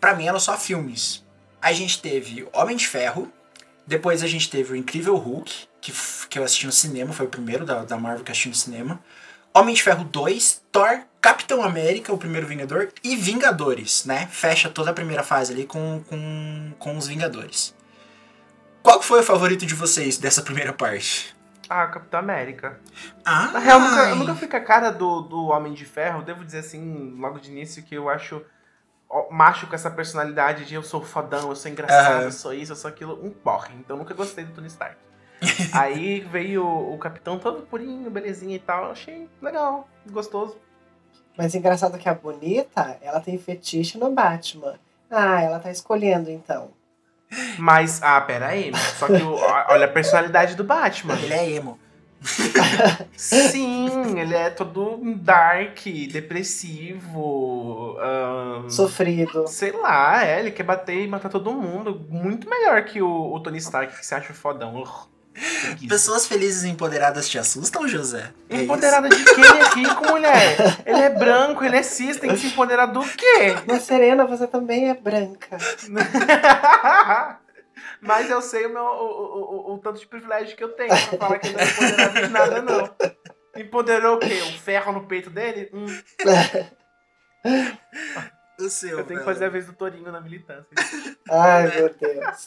Pra 0.00 0.14
mim 0.14 0.26
eram 0.26 0.40
só 0.40 0.56
filmes. 0.56 1.22
A 1.60 1.70
gente 1.74 2.00
teve 2.00 2.48
Homem 2.54 2.78
de 2.78 2.86
Ferro. 2.86 3.30
Depois 3.86 4.22
a 4.22 4.26
gente 4.26 4.48
teve 4.48 4.72
o 4.72 4.76
Incrível 4.76 5.16
Hulk, 5.16 5.68
que, 5.78 5.92
que 6.30 6.38
eu 6.38 6.44
assisti 6.44 6.64
no 6.64 6.72
cinema, 6.72 7.12
foi 7.12 7.26
o 7.26 7.30
primeiro 7.30 7.66
da, 7.66 7.84
da 7.84 7.98
Marvel 7.98 8.24
que 8.24 8.30
eu 8.30 8.32
assisti 8.32 8.48
no 8.48 8.54
cinema. 8.54 9.04
Homem 9.52 9.74
de 9.74 9.82
Ferro 9.82 10.04
2, 10.04 10.62
Thor, 10.72 11.00
Capitão 11.20 11.62
América, 11.62 12.12
o 12.12 12.18
primeiro 12.18 12.46
Vingador, 12.46 12.90
e 13.04 13.16
Vingadores, 13.16 14.06
né? 14.06 14.28
Fecha 14.30 14.70
toda 14.70 14.92
a 14.92 14.94
primeira 14.94 15.22
fase 15.22 15.52
ali 15.52 15.66
com, 15.66 16.02
com, 16.08 16.72
com 16.78 16.96
os 16.96 17.06
Vingadores. 17.06 17.76
Qual 18.82 19.02
foi 19.02 19.20
o 19.20 19.22
favorito 19.22 19.66
de 19.66 19.74
vocês 19.74 20.18
dessa 20.18 20.42
primeira 20.42 20.72
parte? 20.72 21.34
Ah, 21.68 21.86
Capitão 21.86 22.20
América. 22.20 22.80
Ah, 23.24 23.50
Na 23.52 23.58
real, 23.58 23.78
eu 23.80 23.84
nunca, 23.90 24.02
eu 24.10 24.16
nunca 24.16 24.34
fui 24.34 24.48
com 24.48 24.56
a 24.56 24.60
cara 24.60 24.90
do, 24.90 25.20
do 25.20 25.46
Homem 25.48 25.74
de 25.74 25.84
Ferro. 25.84 26.22
Devo 26.22 26.44
dizer 26.44 26.60
assim, 26.60 27.14
logo 27.18 27.38
de 27.38 27.50
início, 27.50 27.82
que 27.82 27.94
eu 27.94 28.08
acho 28.08 28.42
macho 29.30 29.66
com 29.66 29.74
essa 29.74 29.90
personalidade 29.90 30.64
de 30.66 30.74
eu 30.74 30.82
sou 30.82 31.02
fodão, 31.02 31.48
eu 31.48 31.56
sou 31.56 31.70
engraçado, 31.70 32.14
Aham. 32.16 32.22
eu 32.24 32.32
sou 32.32 32.52
isso, 32.54 32.72
eu 32.72 32.76
sou 32.76 32.88
aquilo, 32.90 33.18
um 33.24 33.30
porre. 33.30 33.74
Então 33.74 33.96
eu 33.96 34.00
nunca 34.00 34.14
gostei 34.14 34.44
do 34.44 34.52
Tony 34.54 34.66
Stark. 34.68 34.96
Aí 35.72 36.20
veio 36.20 36.64
o, 36.64 36.94
o 36.94 36.98
Capitão 36.98 37.38
todo 37.38 37.66
purinho, 37.66 38.10
belezinha 38.10 38.56
e 38.56 38.60
tal. 38.60 38.84
eu 38.86 38.90
Achei 38.92 39.28
legal, 39.42 39.86
gostoso. 40.10 40.56
Mas 41.36 41.54
engraçado 41.54 41.98
que 41.98 42.08
a 42.08 42.14
bonita, 42.14 42.98
ela 43.00 43.20
tem 43.20 43.38
fetiche 43.38 43.98
no 43.98 44.10
Batman. 44.10 44.78
Ah, 45.10 45.40
ela 45.40 45.58
tá 45.60 45.70
escolhendo 45.70 46.30
então. 46.30 46.72
Mas, 47.58 48.02
ah, 48.02 48.20
pera 48.20 48.48
aí. 48.48 48.72
Só 48.98 49.06
que 49.06 49.12
o- 49.22 49.34
olha 49.68 49.84
a 49.86 49.88
personalidade 49.88 50.54
do 50.54 50.64
Batman. 50.64 51.14
Ele 51.22 51.32
é 51.34 51.50
emo. 51.50 51.78
Sim, 53.16 54.18
ele 54.18 54.34
é 54.34 54.50
todo 54.50 54.98
dark, 55.16 55.78
depressivo. 56.10 57.96
ahn, 58.00 58.68
Sofrido. 58.70 59.46
Sei 59.46 59.72
lá, 59.72 60.24
é, 60.24 60.40
ele 60.40 60.50
quer 60.50 60.62
bater 60.64 61.04
e 61.04 61.08
matar 61.08 61.28
todo 61.28 61.52
mundo. 61.52 62.04
Muito 62.08 62.48
melhor 62.48 62.82
que 62.84 63.00
o, 63.02 63.32
o 63.32 63.40
Tony 63.40 63.58
Stark, 63.58 63.96
que 63.96 64.04
se 64.06 64.14
acha 64.14 64.32
fodão. 64.34 64.84
Pessoas 65.88 66.26
felizes 66.26 66.64
e 66.64 66.68
empoderadas 66.68 67.28
te 67.28 67.38
assustam, 67.38 67.86
José? 67.88 68.32
É 68.48 68.54
isso? 68.56 68.64
Empoderada 68.64 69.08
de 69.08 69.22
quê? 69.24 69.30
Ele 69.40 69.46
é 69.58 69.64
rico, 69.88 70.06
mulher. 70.08 70.56
Ele 70.84 71.00
é 71.00 71.10
branco, 71.10 71.64
ele 71.64 71.76
é 71.76 71.82
cis, 71.82 72.16
tem 72.16 72.30
que 72.30 72.36
se 72.38 72.46
empoderar 72.48 72.86
do 72.86 73.00
quê? 73.00 73.54
Mas 73.66 73.82
Serena, 73.84 74.24
você 74.26 74.46
também 74.46 74.88
é 74.90 74.94
branca. 74.94 75.56
Mas 78.00 78.30
eu 78.30 78.40
sei 78.42 78.66
o, 78.66 78.70
meu, 78.72 78.82
o, 78.82 78.86
o, 78.86 79.72
o- 79.72 79.74
o 79.74 79.78
tanto 79.78 79.98
de 80.00 80.06
privilégio 80.06 80.56
que 80.56 80.62
eu 80.62 80.68
tenho 80.70 80.88
pra 80.88 81.18
falar 81.18 81.38
que 81.38 81.48
ele 81.48 81.56
não 81.56 81.62
é 81.64 81.68
empoderado 81.68 82.20
de 82.20 82.28
nada, 82.28 82.62
não. 82.62 82.94
Empoderou 83.56 84.16
o 84.16 84.18
quê? 84.20 84.40
O 84.42 84.58
ferro 84.58 84.92
no 84.92 85.06
peito 85.06 85.30
dele? 85.30 85.68
Hum, 85.72 85.86
O 88.58 88.68
seu, 88.68 88.90
eu 88.98 89.04
tenho 89.04 89.06
que 89.06 89.14
velho. 89.14 89.24
fazer 89.24 89.44
a 89.44 89.48
vez 89.48 89.66
do 89.66 89.72
Torinho 89.72 90.10
na 90.10 90.20
militância. 90.20 90.66
Ai, 91.30 91.68
meu 91.76 91.94
Deus. 91.94 92.46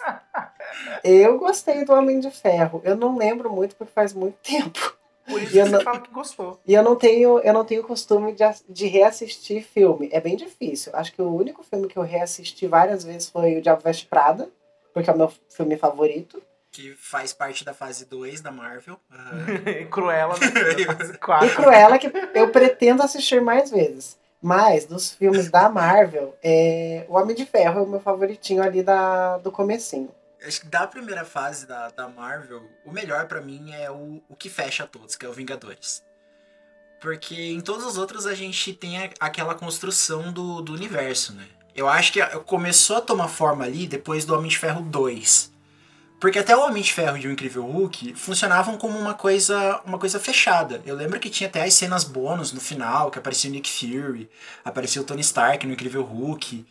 Eu 1.04 1.38
gostei 1.40 1.86
do 1.86 1.94
Homem 1.94 2.20
de 2.20 2.30
Ferro. 2.32 2.82
Eu 2.84 2.96
não 2.96 3.18
lembro 3.18 3.52
muito 3.52 3.76
porque 3.76 3.94
faz 3.94 4.14
muito 4.14 4.36
tempo. 4.44 4.96
Por 5.26 5.42
isso 5.42 5.56
E 5.56 5.60
eu 5.60 5.66
que 5.66 5.70
você 5.72 5.78
não- 5.78 5.84
fala 5.84 6.00
que 6.02 6.12
gostou. 6.12 6.60
E 6.66 6.74
eu 6.74 6.84
não 6.84 6.96
tenho, 6.96 7.40
eu 7.40 7.54
não 7.54 7.64
tenho 7.64 7.84
costume 7.84 8.34
de, 8.34 8.44
de 8.68 8.88
reassistir 8.88 9.64
filme. 9.64 10.10
É 10.12 10.20
bem 10.20 10.36
difícil. 10.36 10.92
Acho 10.96 11.14
que 11.14 11.22
o 11.22 11.34
único 11.34 11.64
filme 11.64 11.88
que 11.88 11.98
eu 11.98 12.04
reassisti 12.04 12.68
várias 12.68 13.04
vezes 13.04 13.30
foi 13.30 13.58
O 13.58 13.62
Diabo 13.62 13.82
Veste 13.84 14.06
Prada, 14.08 14.50
porque 14.94 15.10
é 15.10 15.14
o 15.14 15.18
meu 15.18 15.32
filme 15.50 15.78
favorito. 15.78 16.42
Que 16.72 16.94
faz 16.96 17.34
parte 17.34 17.64
da 17.66 17.74
fase 17.74 18.06
2 18.06 18.42
da 18.42 18.52
Marvel. 18.52 18.98
Aham. 19.12 19.86
Cruella, 19.90 20.36
né? 20.40 20.48
E. 21.46 21.50
Cruella, 21.56 21.98
que 22.00 22.12
eu 22.34 22.50
pretendo 22.50 23.04
assistir 23.04 23.42
mais 23.42 23.70
vezes. 23.70 24.18
Mas, 24.42 24.86
dos 24.86 25.12
filmes 25.12 25.52
da 25.52 25.70
Marvel, 25.70 26.36
é... 26.44 27.06
O 27.08 27.16
Homem 27.16 27.36
de 27.36 27.46
Ferro 27.46 27.80
é 27.80 27.84
o 27.84 27.88
meu 27.88 28.00
favoritinho 28.00 28.64
ali 28.64 28.82
da... 28.82 29.38
do 29.38 29.52
comecinho. 29.52 30.10
Acho 30.44 30.62
que 30.62 30.68
da 30.68 30.88
primeira 30.88 31.24
fase 31.24 31.68
da, 31.68 31.90
da 31.90 32.08
Marvel, 32.08 32.64
o 32.84 32.92
melhor 32.92 33.28
pra 33.28 33.40
mim 33.40 33.72
é 33.72 33.92
o, 33.92 34.20
o 34.28 34.36
que 34.36 34.50
fecha 34.50 34.88
todos, 34.88 35.16
que 35.16 35.24
é 35.24 35.30
o 35.30 35.34
Vingadores. 35.34 36.04
Porque 37.00 37.36
em 37.36 37.62
todos 37.62 37.86
os 37.86 37.98
outros 37.98 38.26
a 38.26 38.34
gente 38.34 38.74
tem 38.74 39.04
a- 39.04 39.10
aquela 39.20 39.54
construção 39.54 40.32
do, 40.34 40.62
do 40.62 40.74
universo, 40.74 41.34
né? 41.34 41.48
Eu 41.76 41.88
acho 41.88 42.12
que 42.12 42.22
começou 42.46 42.98
a 42.98 43.02
tomar 43.02 43.28
forma 43.28 43.64
ali 43.64 43.88
depois 43.88 44.26
do 44.26 44.34
Homem 44.36 44.50
de 44.50 44.58
Ferro 44.58 44.82
2. 44.82 45.51
Porque 46.22 46.38
até 46.38 46.56
o 46.56 46.62
Homem 46.62 46.84
de 46.84 46.94
Ferro 46.94 47.18
e 47.18 47.26
o 47.26 47.32
Incrível 47.32 47.66
Hulk 47.66 48.14
funcionavam 48.14 48.78
como 48.78 48.96
uma 48.96 49.16
coisa, 49.16 49.82
uma 49.84 49.98
coisa 49.98 50.20
fechada. 50.20 50.80
Eu 50.86 50.96
lembro 50.96 51.20
que 51.20 51.32
tinha 51.32 51.50
até 51.50 51.64
as 51.64 51.74
cenas 51.74 52.04
bônus 52.04 52.54
no 52.54 52.62
final, 52.62 53.10
que 53.10 53.18
aparecia 53.18 53.50
o 53.50 53.54
Nick 53.54 53.68
Fury, 53.68 54.30
aparecia 54.64 55.02
o 55.02 55.04
Tony 55.04 55.22
Stark 55.22 55.66
no 55.66 55.74
Incrível 55.74 56.04
Hulk. 56.04 56.64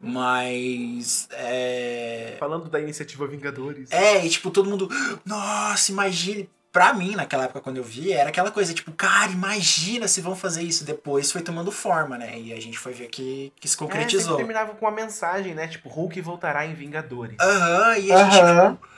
Mas. 0.00 1.26
É... 1.32 2.36
Falando 2.38 2.68
da 2.70 2.80
iniciativa 2.80 3.26
Vingadores. 3.26 3.90
É, 3.90 4.24
e 4.24 4.30
tipo, 4.30 4.48
todo 4.48 4.70
mundo. 4.70 4.88
Nossa, 5.24 5.90
imagine. 5.90 6.48
Pra 6.74 6.92
mim, 6.92 7.14
naquela 7.14 7.44
época 7.44 7.60
quando 7.60 7.76
eu 7.76 7.84
vi, 7.84 8.12
era 8.12 8.30
aquela 8.30 8.50
coisa, 8.50 8.74
tipo, 8.74 8.90
cara, 8.90 9.30
imagina 9.30 10.08
se 10.08 10.20
vão 10.20 10.34
fazer 10.34 10.62
isso. 10.62 10.84
Depois 10.84 11.30
foi 11.30 11.40
tomando 11.40 11.70
forma, 11.70 12.18
né? 12.18 12.36
E 12.38 12.52
a 12.52 12.60
gente 12.60 12.76
foi 12.76 12.92
ver 12.92 13.06
que, 13.08 13.52
que 13.60 13.68
se 13.68 13.76
É, 13.76 13.78
concretizou. 13.78 14.36
terminava 14.36 14.74
com 14.74 14.84
uma 14.84 14.90
mensagem, 14.90 15.54
né? 15.54 15.68
Tipo, 15.68 15.88
Hulk 15.88 16.20
voltará 16.20 16.66
em 16.66 16.74
Vingadores. 16.74 17.36
Aham, 17.40 17.96
e 17.98 18.10
a 18.12 18.16
gente, 18.24 18.36
Aham. 18.42 18.72
tipo, 18.72 18.88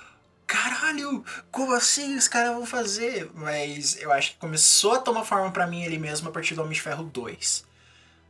caralho, 0.47 1.23
como 1.53 1.75
assim 1.75 2.17
os 2.17 2.27
caras 2.27 2.55
vão 2.55 2.65
fazer? 2.65 3.31
Mas 3.35 4.01
eu 4.01 4.11
acho 4.11 4.33
que 4.33 4.39
começou 4.39 4.95
a 4.95 4.99
tomar 4.99 5.25
forma 5.25 5.51
pra 5.51 5.67
mim 5.67 5.83
ele 5.85 5.99
mesmo 5.99 6.31
a 6.31 6.33
partir 6.33 6.55
do 6.55 6.63
Homem 6.63 6.73
de 6.73 6.81
Ferro 6.81 7.05
2. 7.05 7.63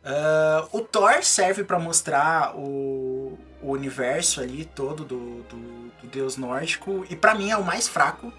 Ah, 0.04 0.66
o 0.72 0.80
Thor 0.80 1.22
serve 1.22 1.62
pra 1.62 1.78
mostrar 1.78 2.56
o, 2.56 3.38
o 3.62 3.70
universo 3.70 4.40
ali 4.40 4.64
todo 4.64 5.04
do, 5.04 5.42
do, 5.44 5.56
do 6.02 6.06
deus 6.08 6.36
nórdico, 6.36 7.06
e 7.08 7.14
pra 7.14 7.34
mim 7.34 7.50
é 7.50 7.56
o 7.56 7.64
mais 7.64 7.86
fraco. 7.86 8.32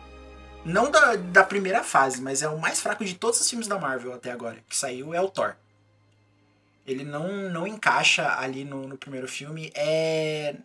Não 0.66 0.92
da, 0.92 1.16
da 1.16 1.44
primeira 1.44 1.84
fase, 1.84 2.22
mas 2.22 2.42
é 2.42 2.50
o 2.50 2.60
mais 2.60 2.82
fraco 2.82 3.06
de 3.06 3.16
todos 3.16 3.40
os 3.40 3.50
filmes 3.50 3.68
da 3.68 3.80
Marvel 3.80 4.14
até 4.14 4.32
agora, 4.32 4.58
que 4.68 4.76
saiu 4.76 5.14
é 5.14 5.22
o 5.22 5.30
Thor. 5.30 5.56
Ele 6.88 7.04
não, 7.04 7.50
não 7.50 7.68
encaixa 7.68 8.40
ali 8.40 8.64
no, 8.64 8.88
no 8.88 8.98
primeiro 8.98 9.28
filme. 9.28 9.72
É. 9.76 10.56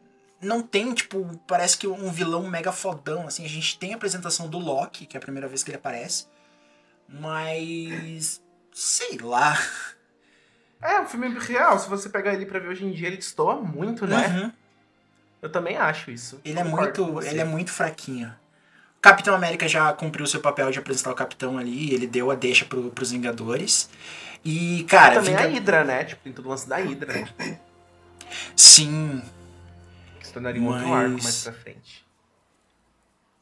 Não 0.41 0.63
tem, 0.63 0.93
tipo, 0.95 1.41
parece 1.47 1.77
que 1.77 1.87
um 1.87 2.11
vilão 2.11 2.49
mega 2.49 2.71
fodão, 2.71 3.27
assim. 3.27 3.45
A 3.45 3.49
gente 3.49 3.77
tem 3.79 3.93
a 3.93 3.97
apresentação 3.97 4.49
do 4.49 4.59
Loki, 4.59 5.05
que 5.05 5.17
é 5.17 5.19
a 5.19 5.21
primeira 5.21 5.49
vez 5.49 5.65
que 5.65 5.71
ele 5.71 5.79
aparece. 5.79 6.27
Mas. 7.09 8.41
Sei 8.73 9.19
lá. 9.19 9.59
É, 10.85 11.01
um 11.01 11.07
filme 11.07 11.29
real. 11.39 11.79
Se 11.79 11.89
você 11.89 12.09
pegar 12.09 12.35
ele 12.35 12.45
pra 12.45 12.59
ver 12.59 12.67
hoje 12.67 12.85
em 12.85 12.91
dia, 12.91 13.07
ele 13.07 13.17
destoa 13.17 13.55
muito, 13.55 14.05
né? 14.05 14.27
Uhum. 14.27 14.53
Eu 15.41 15.49
também 15.49 15.77
acho 15.77 16.11
isso. 16.11 16.41
Ele 16.45 16.59
é 16.59 16.65
muito. 16.65 17.23
Ele 17.23 17.41
é 17.41 17.45
muito 17.45 17.71
fraquinho. 17.71 18.35
Capitão 19.03 19.35
América 19.35 19.67
já 19.69 19.93
cumpriu 19.93 20.27
seu 20.27 20.41
papel 20.41 20.71
de 20.71 20.79
apresentar 20.79 21.11
o 21.11 21.15
Capitão 21.15 21.59
ali, 21.59 21.93
ele 21.93 22.07
deu 22.07 22.31
a 22.31 22.35
deixa 22.37 22.65
pro, 22.65 22.85
pros 22.91 23.11
Vingadores. 23.11 23.91
E, 24.45 24.85
cara, 24.89 25.15
E 25.15 25.19
também 25.19 25.35
Vinga- 25.37 25.49
a 25.49 25.51
Hydra, 25.51 25.85
né? 25.85 26.05
Tipo, 26.05 26.23
tem 26.23 26.33
todo 26.33 26.47
o 26.47 26.49
lance 26.49 26.69
da 26.69 26.77
Hydra. 26.77 27.29
sim, 28.57 29.21
Que 30.21 30.27
se 30.29 30.33
tornaria 30.33 30.63
um 30.63 30.67
outro 30.69 30.87
Mas- 30.89 31.05
arco 31.05 31.23
mais 31.23 31.43
pra 31.43 31.53
frente. 31.53 32.05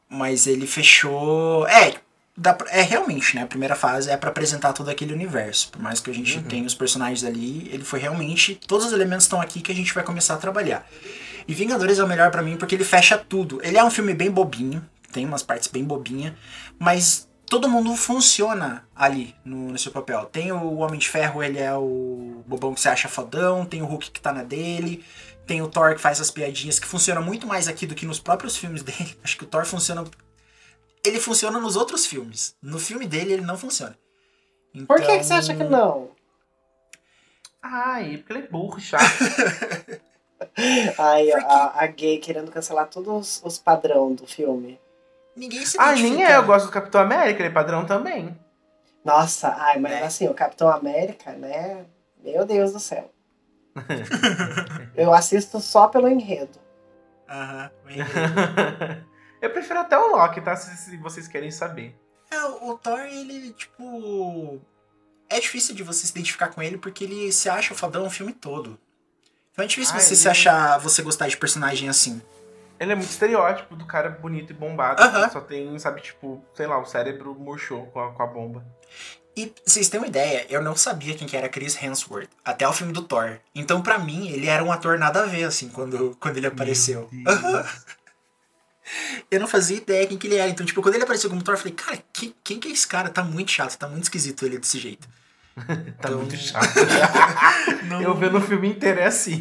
mas 0.09 0.47
ele 0.47 0.65
fechou. 0.67 1.65
É, 1.67 1.93
dá 2.35 2.53
pra- 2.53 2.69
é 2.71 2.81
realmente, 2.81 3.35
né? 3.35 3.43
A 3.43 3.47
primeira 3.47 3.75
fase 3.75 4.09
é 4.09 4.17
pra 4.17 4.29
apresentar 4.29 4.73
todo 4.73 4.89
aquele 4.89 5.13
universo. 5.13 5.69
Por 5.71 5.81
mais 5.81 5.99
que 5.99 6.09
a 6.09 6.13
gente 6.13 6.37
Uhum. 6.37 6.43
tenha 6.43 6.65
os 6.65 6.73
personagens 6.73 7.23
ali, 7.23 7.69
ele 7.71 7.83
foi 7.83 7.99
realmente. 7.99 8.55
Todos 8.67 8.87
os 8.87 8.93
elementos 8.93 9.25
estão 9.25 9.39
aqui 9.39 9.61
que 9.61 9.71
a 9.71 9.75
gente 9.75 9.93
vai 9.93 10.03
começar 10.03 10.33
a 10.33 10.37
trabalhar. 10.37 10.85
E 11.47 11.53
Vingadores 11.53 11.97
é 11.99 12.03
o 12.03 12.07
melhor 12.07 12.29
pra 12.31 12.41
mim 12.41 12.57
porque 12.57 12.75
ele 12.75 12.83
fecha 12.83 13.17
tudo. 13.17 13.59
Ele 13.63 13.77
é 13.77 13.83
um 13.83 13.89
filme 13.91 14.13
bem 14.13 14.29
bobinho, 14.29 14.83
tem 15.11 15.25
umas 15.25 15.43
partes 15.43 15.67
bem 15.67 15.83
bobinha, 15.83 16.37
mas 16.79 17.29
todo 17.45 17.67
mundo 17.69 17.95
funciona 17.95 18.87
ali 18.95 19.35
no, 19.43 19.71
no 19.71 19.77
seu 19.77 19.91
papel. 19.91 20.25
Tem 20.25 20.51
o 20.51 20.75
Homem 20.77 20.99
de 20.99 21.09
Ferro, 21.09 21.43
ele 21.43 21.59
é 21.59 21.73
o 21.75 22.43
bobão 22.47 22.73
que 22.73 22.79
você 22.81 22.89
acha 22.89 23.07
fodão, 23.09 23.65
tem 23.65 23.81
o 23.81 23.85
Hulk 23.85 24.11
que 24.11 24.21
tá 24.21 24.31
na 24.31 24.43
dele, 24.43 25.03
tem 25.45 25.61
o 25.61 25.67
Thor 25.67 25.93
que 25.95 26.01
faz 26.01 26.21
as 26.21 26.31
piadinhas, 26.31 26.79
que 26.79 26.87
funciona 26.87 27.19
muito 27.19 27.45
mais 27.45 27.67
aqui 27.67 27.85
do 27.85 27.93
que 27.95 28.05
nos 28.05 28.19
próprios 28.19 28.55
filmes 28.55 28.83
dele. 28.83 29.17
Acho 29.23 29.37
que 29.37 29.43
o 29.43 29.47
Thor 29.47 29.65
funciona. 29.65 30.03
Ele 31.05 31.19
funciona 31.19 31.59
nos 31.59 31.75
outros 31.75 32.05
filmes. 32.05 32.55
No 32.61 32.79
filme 32.79 33.05
dele, 33.07 33.33
ele 33.33 33.41
não 33.41 33.57
funciona. 33.57 33.97
Por 34.87 34.97
que, 34.97 35.03
Então- 35.03 35.17
que 35.17 35.23
você 35.25 35.33
acha 35.33 35.55
que 35.55 35.63
não? 35.65 36.11
Ai, 37.61 38.17
porque 38.17 38.33
ele 38.33 38.45
é 38.45 38.47
burro, 38.47 38.79
chato. 38.79 39.03
Ai, 40.97 41.31
a, 41.31 41.83
a 41.83 41.87
gay 41.87 42.17
querendo 42.17 42.51
cancelar 42.51 42.87
todos 42.87 43.41
os 43.43 43.57
padrão 43.57 44.13
do 44.13 44.25
filme. 44.25 44.79
Ninguém 45.41 45.65
se 45.65 45.75
Ai, 45.79 45.99
nem 45.99 46.23
é. 46.23 46.35
Eu 46.37 46.43
gosto 46.45 46.67
do 46.67 46.71
Capitão 46.71 47.01
América, 47.01 47.39
ele 47.41 47.49
é 47.49 47.51
padrão 47.51 47.83
também. 47.83 48.37
Nossa, 49.03 49.47
ai, 49.57 49.79
mas 49.79 49.91
Né? 49.93 50.03
assim, 50.03 50.27
o 50.27 50.35
Capitão 50.35 50.69
América, 50.69 51.31
né? 51.31 51.83
Meu 52.23 52.45
Deus 52.45 52.71
do 52.73 52.79
céu. 52.79 53.11
Eu 54.95 55.11
assisto 55.11 55.59
só 55.59 55.87
pelo 55.87 56.07
enredo. 56.07 56.59
Aham. 57.27 57.71
eu 59.41 59.49
prefiro 59.49 59.79
até 59.79 59.97
o 59.97 60.11
Loki, 60.15 60.41
tá? 60.41 60.55
Se, 60.55 60.77
se 60.77 60.97
vocês 60.97 61.27
querem 61.27 61.49
saber. 61.49 61.97
É, 62.29 62.43
o 62.43 62.77
Thor, 62.77 62.99
ele, 62.99 63.51
tipo. 63.53 64.61
É 65.29 65.39
difícil 65.39 65.73
de 65.73 65.81
você 65.81 66.05
se 66.05 66.11
identificar 66.11 66.49
com 66.49 66.61
ele 66.61 66.77
porque 66.77 67.05
ele 67.05 67.31
se 67.31 67.49
acha 67.49 67.73
o 67.73 67.77
fodão 67.77 68.05
o 68.05 68.09
filme 68.11 68.33
todo. 68.33 68.77
Então 69.53 69.63
é 69.65 69.67
difícil 69.67 69.95
Ah, 69.95 69.99
você 69.99 70.09
ele- 70.09 70.15
se 70.17 70.29
achar, 70.29 70.77
você 70.77 71.01
gostar 71.01 71.27
de 71.29 71.37
personagem 71.37 71.89
assim. 71.89 72.21
Ele 72.81 72.93
é 72.93 72.95
muito 72.95 73.11
estereótipo 73.11 73.75
do 73.75 73.85
cara 73.85 74.09
bonito 74.09 74.49
e 74.49 74.53
bombado. 74.55 75.03
Aham. 75.03 75.27
que 75.27 75.33
Só 75.33 75.41
tem, 75.41 75.77
sabe, 75.77 76.01
tipo, 76.01 76.43
sei 76.55 76.65
lá, 76.65 76.79
o 76.79 76.85
cérebro 76.85 77.35
murchou 77.35 77.85
com 77.85 77.99
a, 77.99 78.11
com 78.11 78.23
a 78.23 78.25
bomba. 78.25 78.65
E 79.37 79.53
vocês 79.63 79.87
têm 79.87 79.99
uma 79.99 80.07
ideia, 80.07 80.47
eu 80.49 80.63
não 80.63 80.75
sabia 80.75 81.13
quem 81.13 81.27
que 81.27 81.37
era 81.37 81.47
Chris 81.47 81.81
Hemsworth 81.81 82.27
até 82.43 82.67
o 82.67 82.73
filme 82.73 82.91
do 82.91 83.03
Thor. 83.03 83.39
Então, 83.53 83.83
pra 83.83 83.99
mim, 83.99 84.29
ele 84.29 84.47
era 84.47 84.63
um 84.63 84.71
ator 84.71 84.97
nada 84.97 85.21
a 85.21 85.25
ver, 85.27 85.43
assim, 85.43 85.69
quando, 85.69 86.17
quando 86.19 86.37
ele 86.37 86.47
apareceu. 86.47 87.07
Eu 89.29 89.39
não 89.39 89.47
fazia 89.47 89.77
ideia 89.77 90.07
quem 90.07 90.17
que 90.17 90.25
ele 90.25 90.37
era. 90.37 90.49
Então, 90.49 90.65
tipo, 90.65 90.81
quando 90.81 90.95
ele 90.95 91.03
apareceu 91.03 91.29
como 91.29 91.43
Thor, 91.43 91.53
eu 91.53 91.59
falei, 91.59 91.73
cara, 91.75 92.03
quem, 92.11 92.33
quem 92.43 92.59
que 92.59 92.67
é 92.67 92.71
esse 92.71 92.87
cara? 92.87 93.09
Tá 93.09 93.23
muito 93.23 93.51
chato, 93.51 93.77
tá 93.77 93.87
muito 93.87 94.05
esquisito 94.05 94.43
ele 94.43 94.57
desse 94.57 94.79
jeito. 94.79 95.07
Tá 96.01 96.07
Então- 96.09 96.17
muito 96.19 96.35
chato. 96.37 96.65
Não, 97.87 98.01
eu 98.01 98.15
vendo 98.15 98.37
o 98.37 98.41
filme 98.41 98.69
inteiro 98.69 98.99
é 98.99 99.05
assim. 99.05 99.37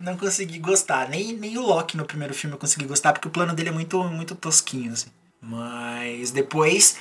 não 0.00 0.16
consegui 0.16 0.58
gostar. 0.58 1.08
Nem, 1.08 1.32
nem 1.34 1.58
o 1.58 1.62
Loki 1.62 1.96
no 1.96 2.04
primeiro 2.04 2.34
filme 2.34 2.54
eu 2.54 2.58
consegui 2.60 2.86
gostar, 2.86 3.12
porque 3.12 3.28
o 3.28 3.30
plano 3.30 3.54
dele 3.54 3.68
é 3.68 3.72
muito, 3.72 4.02
muito 4.04 4.34
tosquinho, 4.34 4.92
assim. 4.92 5.10
Mas 5.40 6.30
depois 6.30 6.96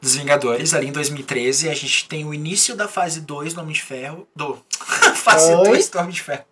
dos 0.00 0.14
Vingadores, 0.16 0.74
ali 0.74 0.88
em 0.88 0.92
2013, 0.92 1.68
a 1.68 1.74
gente 1.74 2.08
tem 2.08 2.24
o 2.24 2.32
início 2.34 2.74
da 2.74 2.88
fase 2.88 3.20
2 3.20 3.54
do 3.54 3.60
Homem 3.60 3.72
de 3.74 3.82
Ferro. 3.82 4.26
Do. 4.34 4.58
fase 5.14 5.54
Oi? 5.54 5.64
2 5.68 5.88
do 5.90 5.98
Homem 5.98 6.10
de 6.12 6.22
Ferro. 6.22 6.44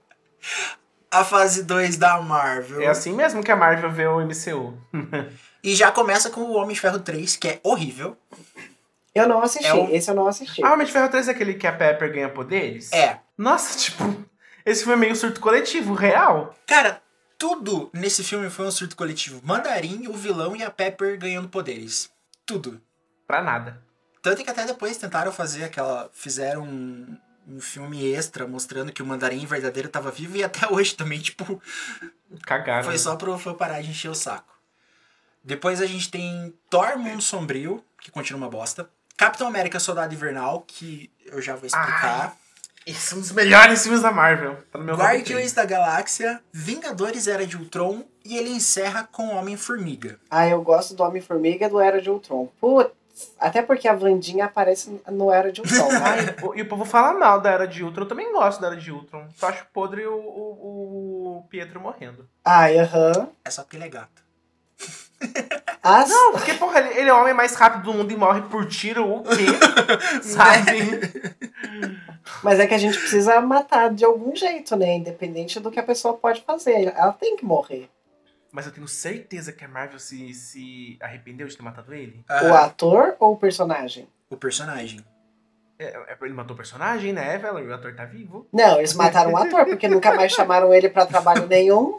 A 1.10 1.24
fase 1.24 1.62
2 1.62 1.96
da 1.96 2.20
Marvel. 2.20 2.80
é 2.82 2.88
assim 2.88 3.12
mesmo 3.14 3.42
que 3.42 3.50
a 3.50 3.56
Marvel 3.56 3.90
vê 3.90 4.06
o 4.06 4.20
MCU. 4.20 4.76
E 5.62 5.74
já 5.74 5.90
começa 5.90 6.28
com 6.28 6.40
o 6.42 6.54
Homem 6.56 6.74
de 6.74 6.80
Ferro 6.80 6.98
3, 6.98 7.36
que 7.36 7.48
é 7.48 7.60
horrível. 7.62 8.16
Eu 9.14 9.28
não 9.28 9.42
assisti, 9.42 9.66
É 9.66 9.74
o- 9.74 9.88
esse 9.94 10.10
eu 10.10 10.14
não 10.14 10.26
assisti. 10.26 10.62
Ah, 10.64 10.72
Homem 10.72 10.86
de 10.86 10.92
Ferro 10.92 11.08
3 11.08 11.28
é 11.28 11.30
aquele 11.30 11.54
que 11.54 11.66
a 11.66 11.72
Pepper 11.72 12.12
ganha 12.12 12.28
poderes? 12.28 12.92
É. 12.92 13.20
Nossa, 13.38 13.78
tipo, 13.78 14.24
esse 14.66 14.84
foi 14.84 14.96
meio 14.96 15.14
surto 15.14 15.40
coletivo, 15.40 15.94
real. 15.94 16.54
Cara, 16.66 17.00
tudo 17.38 17.90
nesse 17.92 18.24
filme 18.24 18.50
foi 18.50 18.66
um 18.66 18.70
surto 18.70 18.96
coletivo. 18.96 19.40
Mandarim, 19.44 20.08
o 20.08 20.12
vilão 20.14 20.56
e 20.56 20.62
a 20.64 20.70
Pepper 20.70 21.18
ganhando 21.18 21.48
poderes. 21.48 22.10
Tudo. 22.44 22.80
Pra 23.26 23.40
nada. 23.42 23.82
Tanto 24.20 24.42
que 24.42 24.50
até 24.50 24.64
depois 24.64 24.96
tentaram 24.96 25.30
fazer 25.32 25.64
aquela. 25.64 26.10
Fizeram 26.12 26.62
um, 26.62 27.16
um 27.46 27.60
filme 27.60 28.10
extra 28.12 28.46
mostrando 28.46 28.90
que 28.92 29.02
o 29.02 29.06
mandarim 29.06 29.44
verdadeiro 29.46 29.88
tava 29.88 30.10
vivo 30.10 30.36
e 30.36 30.42
até 30.44 30.66
hoje 30.72 30.94
também, 30.94 31.20
tipo, 31.20 31.60
Cagaram. 32.42 32.84
foi 32.84 32.98
só 32.98 33.16
pro 33.16 33.38
fã 33.38 33.54
parar 33.54 33.80
de 33.82 33.90
encher 33.90 34.10
o 34.10 34.14
saco. 34.14 34.52
Depois 35.42 35.80
a 35.82 35.86
gente 35.86 36.10
tem 36.10 36.54
Thor 36.70 36.98
Mundo 36.98 37.20
Sombrio, 37.22 37.84
que 38.00 38.10
continua 38.10 38.40
uma 38.42 38.50
bosta. 38.50 38.88
Capitão 39.16 39.46
América 39.46 39.78
Soldado 39.78 40.12
Invernal, 40.12 40.64
que 40.66 41.10
eu 41.26 41.40
já 41.40 41.54
vou 41.54 41.66
explicar. 41.66 42.36
Esse 42.86 43.14
é 43.14 43.16
um 43.16 43.20
dos 43.20 43.32
melhores 43.32 43.82
filmes 43.82 44.02
da 44.02 44.10
Marvel. 44.10 44.58
Tá 44.70 44.78
no 44.78 44.84
meu 44.84 44.94
Guardiões 44.94 45.52
da 45.52 45.64
Galáxia, 45.64 46.40
Vingadores 46.52 47.26
Era 47.26 47.46
de 47.46 47.56
Ultron 47.56 48.04
e 48.24 48.36
ele 48.36 48.50
encerra 48.50 49.08
com 49.10 49.34
Homem-Formiga. 49.34 50.18
Ah, 50.30 50.46
eu 50.46 50.60
gosto 50.60 50.94
do 50.94 51.02
Homem-Formiga 51.02 51.64
e 51.64 51.68
do 51.68 51.80
Era 51.80 52.02
de 52.02 52.10
Ultron. 52.10 52.46
Putz, 52.60 52.90
até 53.38 53.62
porque 53.62 53.88
a 53.88 53.94
Wandinha 53.94 54.44
aparece 54.44 55.00
no 55.10 55.30
Era 55.30 55.50
de 55.50 55.62
Ultron. 55.62 55.88
Ai, 56.02 56.36
e 56.56 56.62
o 56.62 56.68
povo 56.68 56.84
fala 56.84 57.18
mal 57.18 57.40
da 57.40 57.50
Era 57.52 57.66
de 57.66 57.82
Ultron. 57.82 58.04
Eu 58.04 58.08
também 58.08 58.30
gosto 58.32 58.60
da 58.60 58.66
Era 58.66 58.76
de 58.76 58.90
Ultron. 58.92 59.28
Só 59.36 59.48
acho 59.48 59.64
podre 59.72 60.04
o, 60.06 60.14
o, 60.14 61.38
o 61.38 61.46
Pietro 61.48 61.80
morrendo. 61.80 62.28
Ai, 62.44 62.78
aham. 62.78 63.28
É 63.44 63.50
só 63.50 63.62
porque 63.62 63.76
ele 63.76 63.84
é 63.84 63.88
gato. 63.88 64.23
As... 65.82 66.08
Não, 66.08 66.32
porque, 66.32 66.54
porra, 66.54 66.80
ele, 66.80 67.00
ele 67.00 67.08
é 67.10 67.12
o 67.14 67.20
homem 67.20 67.34
mais 67.34 67.54
rápido 67.54 67.84
do 67.84 67.92
mundo 67.94 68.10
e 68.12 68.16
morre 68.16 68.40
por 68.42 68.66
tiro, 68.66 69.06
o 69.18 69.22
quê? 69.22 69.46
Sabe? 70.22 71.00
Mas 72.42 72.58
é 72.58 72.66
que 72.66 72.74
a 72.74 72.78
gente 72.78 72.98
precisa 72.98 73.40
matar 73.40 73.92
de 73.92 74.04
algum 74.04 74.34
jeito, 74.34 74.76
né? 74.76 74.96
Independente 74.96 75.60
do 75.60 75.70
que 75.70 75.78
a 75.78 75.82
pessoa 75.82 76.14
pode 76.14 76.42
fazer. 76.42 76.92
Ela 76.96 77.12
tem 77.12 77.36
que 77.36 77.44
morrer. 77.44 77.90
Mas 78.50 78.66
eu 78.66 78.72
tenho 78.72 78.86
certeza 78.88 79.52
que 79.52 79.64
a 79.64 79.68
Marvel 79.68 79.98
se, 79.98 80.32
se 80.32 80.96
arrependeu 81.00 81.46
de 81.46 81.56
ter 81.56 81.62
matado 81.62 81.92
ele. 81.92 82.24
O 82.30 82.54
Ah, 82.54 82.64
ator 82.66 83.16
ou 83.18 83.32
o 83.32 83.36
personagem? 83.36 84.08
o 84.30 84.36
personagem. 84.36 85.04
É, 85.84 86.12
é, 86.12 86.16
ele 86.22 86.32
matou 86.34 86.54
o 86.54 86.56
personagem, 86.56 87.12
né, 87.12 87.38
Valerie? 87.38 87.68
O 87.70 87.74
ator 87.74 87.94
tá 87.94 88.04
vivo. 88.04 88.46
Não, 88.52 88.78
eles 88.78 88.94
mataram 88.94 89.32
o 89.32 89.36
ator, 89.36 89.64
porque 89.66 89.88
nunca 89.88 90.14
mais 90.14 90.32
chamaram 90.32 90.72
ele 90.72 90.88
pra 90.88 91.06
trabalho 91.06 91.46
nenhum. 91.46 91.98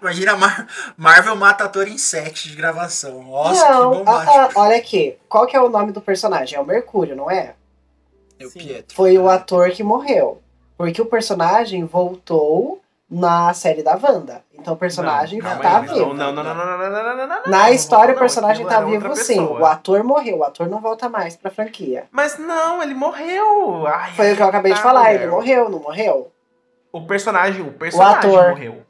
Imagina 0.00 0.32
a 0.32 0.36
Mar- 0.36 0.66
Marvel 0.96 1.36
mata 1.36 1.64
ator 1.64 1.86
em 1.88 1.98
set 1.98 2.48
de 2.48 2.56
gravação. 2.56 3.22
Nossa, 3.22 3.68
não, 3.70 3.90
que 3.92 3.98
bombástico. 3.98 4.32
ah, 4.38 4.48
ah, 4.54 4.60
olha 4.60 4.76
aqui. 4.76 5.16
Qual 5.28 5.46
que 5.46 5.56
é 5.56 5.60
o 5.60 5.68
nome 5.68 5.92
do 5.92 6.00
personagem? 6.00 6.56
É 6.58 6.60
o 6.60 6.66
Mercúrio, 6.66 7.14
não 7.16 7.30
é? 7.30 7.54
É 8.38 8.46
o 8.46 8.50
Sim. 8.50 8.60
Pietro. 8.60 8.96
Foi 8.96 9.16
o 9.18 9.28
ator 9.28 9.70
que 9.70 9.82
morreu. 9.82 10.42
Porque 10.76 11.02
o 11.02 11.06
personagem 11.06 11.84
voltou 11.84 12.80
na 13.10 13.52
série 13.52 13.82
da 13.82 13.98
Wanda. 14.00 14.44
Então 14.54 14.74
o 14.74 14.76
personagem 14.76 15.40
Não, 15.40 15.58
tá 15.58 15.80
aí, 15.80 15.88
vivo. 15.88 16.14
Não, 16.14 16.32
não, 16.32 16.44
não, 16.44 16.54
não, 16.54 16.56
não, 16.66 16.78
não, 16.78 16.78
não, 16.78 16.90
não, 16.90 17.16
não, 17.16 17.26
não, 17.26 17.42
Na 17.46 17.64
não, 17.64 17.72
história, 17.72 18.08
não, 18.08 18.16
o 18.16 18.18
personagem 18.18 18.64
tá 18.66 18.80
vivo 18.82 19.16
sim. 19.16 19.40
O 19.40 19.66
ator 19.66 20.04
morreu. 20.04 20.38
O 20.38 20.44
ator 20.44 20.68
não 20.68 20.80
volta 20.80 21.08
mais 21.08 21.36
pra 21.36 21.50
franquia. 21.50 22.06
Mas 22.12 22.38
não, 22.38 22.82
ele 22.82 22.94
morreu. 22.94 23.86
Ai, 23.86 24.12
Foi 24.12 24.32
o 24.32 24.36
que 24.36 24.42
eu 24.42 24.46
acabei 24.46 24.72
de 24.72 24.78
tá, 24.78 24.84
falar. 24.84 25.12
Ele 25.12 25.26
morreu, 25.26 25.68
não 25.68 25.80
morreu? 25.80 26.30
O 26.92 27.06
personagem, 27.06 27.62
o 27.62 27.72
personagem 27.72 28.30
ator. 28.30 28.50
morreu. 28.50 28.82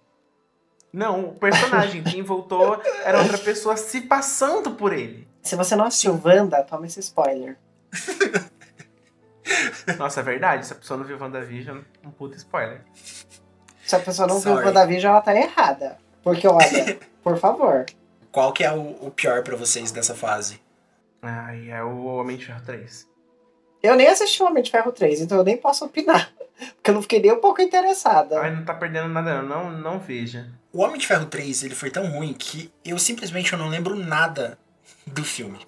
Não, 0.92 1.20
o 1.20 1.34
personagem, 1.34 2.02
quem 2.02 2.22
voltou 2.22 2.80
era 3.04 3.20
outra 3.20 3.38
pessoa 3.38 3.76
se 3.76 4.02
passando 4.02 4.72
por 4.72 4.92
ele. 4.92 5.26
Se 5.40 5.56
você 5.56 5.76
não 5.76 5.86
assistiu 5.86 6.20
Wanda, 6.22 6.62
toma 6.64 6.86
esse 6.86 7.00
spoiler. 7.00 7.56
Nossa, 9.98 10.20
é 10.20 10.22
verdade, 10.22 10.66
se 10.66 10.72
a 10.72 10.76
pessoa 10.76 10.98
não 10.98 11.04
viu 11.04 11.18
WandaVision, 11.18 11.78
um 12.04 12.10
puta 12.10 12.36
spoiler. 12.36 12.82
Se 13.90 13.96
a 13.96 13.98
pessoa 13.98 14.28
não 14.28 14.38
viu 14.38 14.52
Sorry. 14.52 14.66
WandaVision, 14.66 15.10
ela 15.10 15.20
tá 15.20 15.34
errada. 15.34 15.98
Porque, 16.22 16.46
olha, 16.46 16.96
por 17.24 17.36
favor. 17.36 17.84
Qual 18.30 18.52
que 18.52 18.62
é 18.62 18.72
o, 18.72 18.96
o 19.00 19.10
pior 19.10 19.42
pra 19.42 19.56
vocês 19.56 19.90
dessa 19.90 20.14
fase? 20.14 20.60
Ai, 21.20 21.72
é 21.72 21.82
o 21.82 22.04
Homem 22.04 22.36
de 22.36 22.46
Ferro 22.46 22.62
3. 22.64 23.08
Eu 23.82 23.96
nem 23.96 24.06
assisti 24.06 24.40
o 24.44 24.46
Homem 24.46 24.62
de 24.62 24.70
Ferro 24.70 24.92
3, 24.92 25.22
então 25.22 25.38
eu 25.38 25.42
nem 25.42 25.56
posso 25.56 25.84
opinar. 25.84 26.32
Porque 26.76 26.90
eu 26.90 26.94
não 26.94 27.02
fiquei 27.02 27.20
nem 27.20 27.32
um 27.32 27.40
pouco 27.40 27.60
interessada. 27.60 28.38
Ai, 28.38 28.54
não 28.54 28.64
tá 28.64 28.74
perdendo 28.74 29.08
nada, 29.08 29.42
não, 29.42 29.72
não, 29.72 29.78
não 29.78 29.98
veja. 29.98 30.48
O 30.72 30.82
Homem 30.82 30.96
de 30.96 31.08
Ferro 31.08 31.26
3, 31.26 31.64
ele 31.64 31.74
foi 31.74 31.90
tão 31.90 32.06
ruim 32.12 32.32
que 32.32 32.72
eu 32.84 32.96
simplesmente 32.96 33.52
eu 33.52 33.58
não 33.58 33.66
lembro 33.66 33.96
nada 33.96 34.56
do 35.04 35.24
filme. 35.24 35.58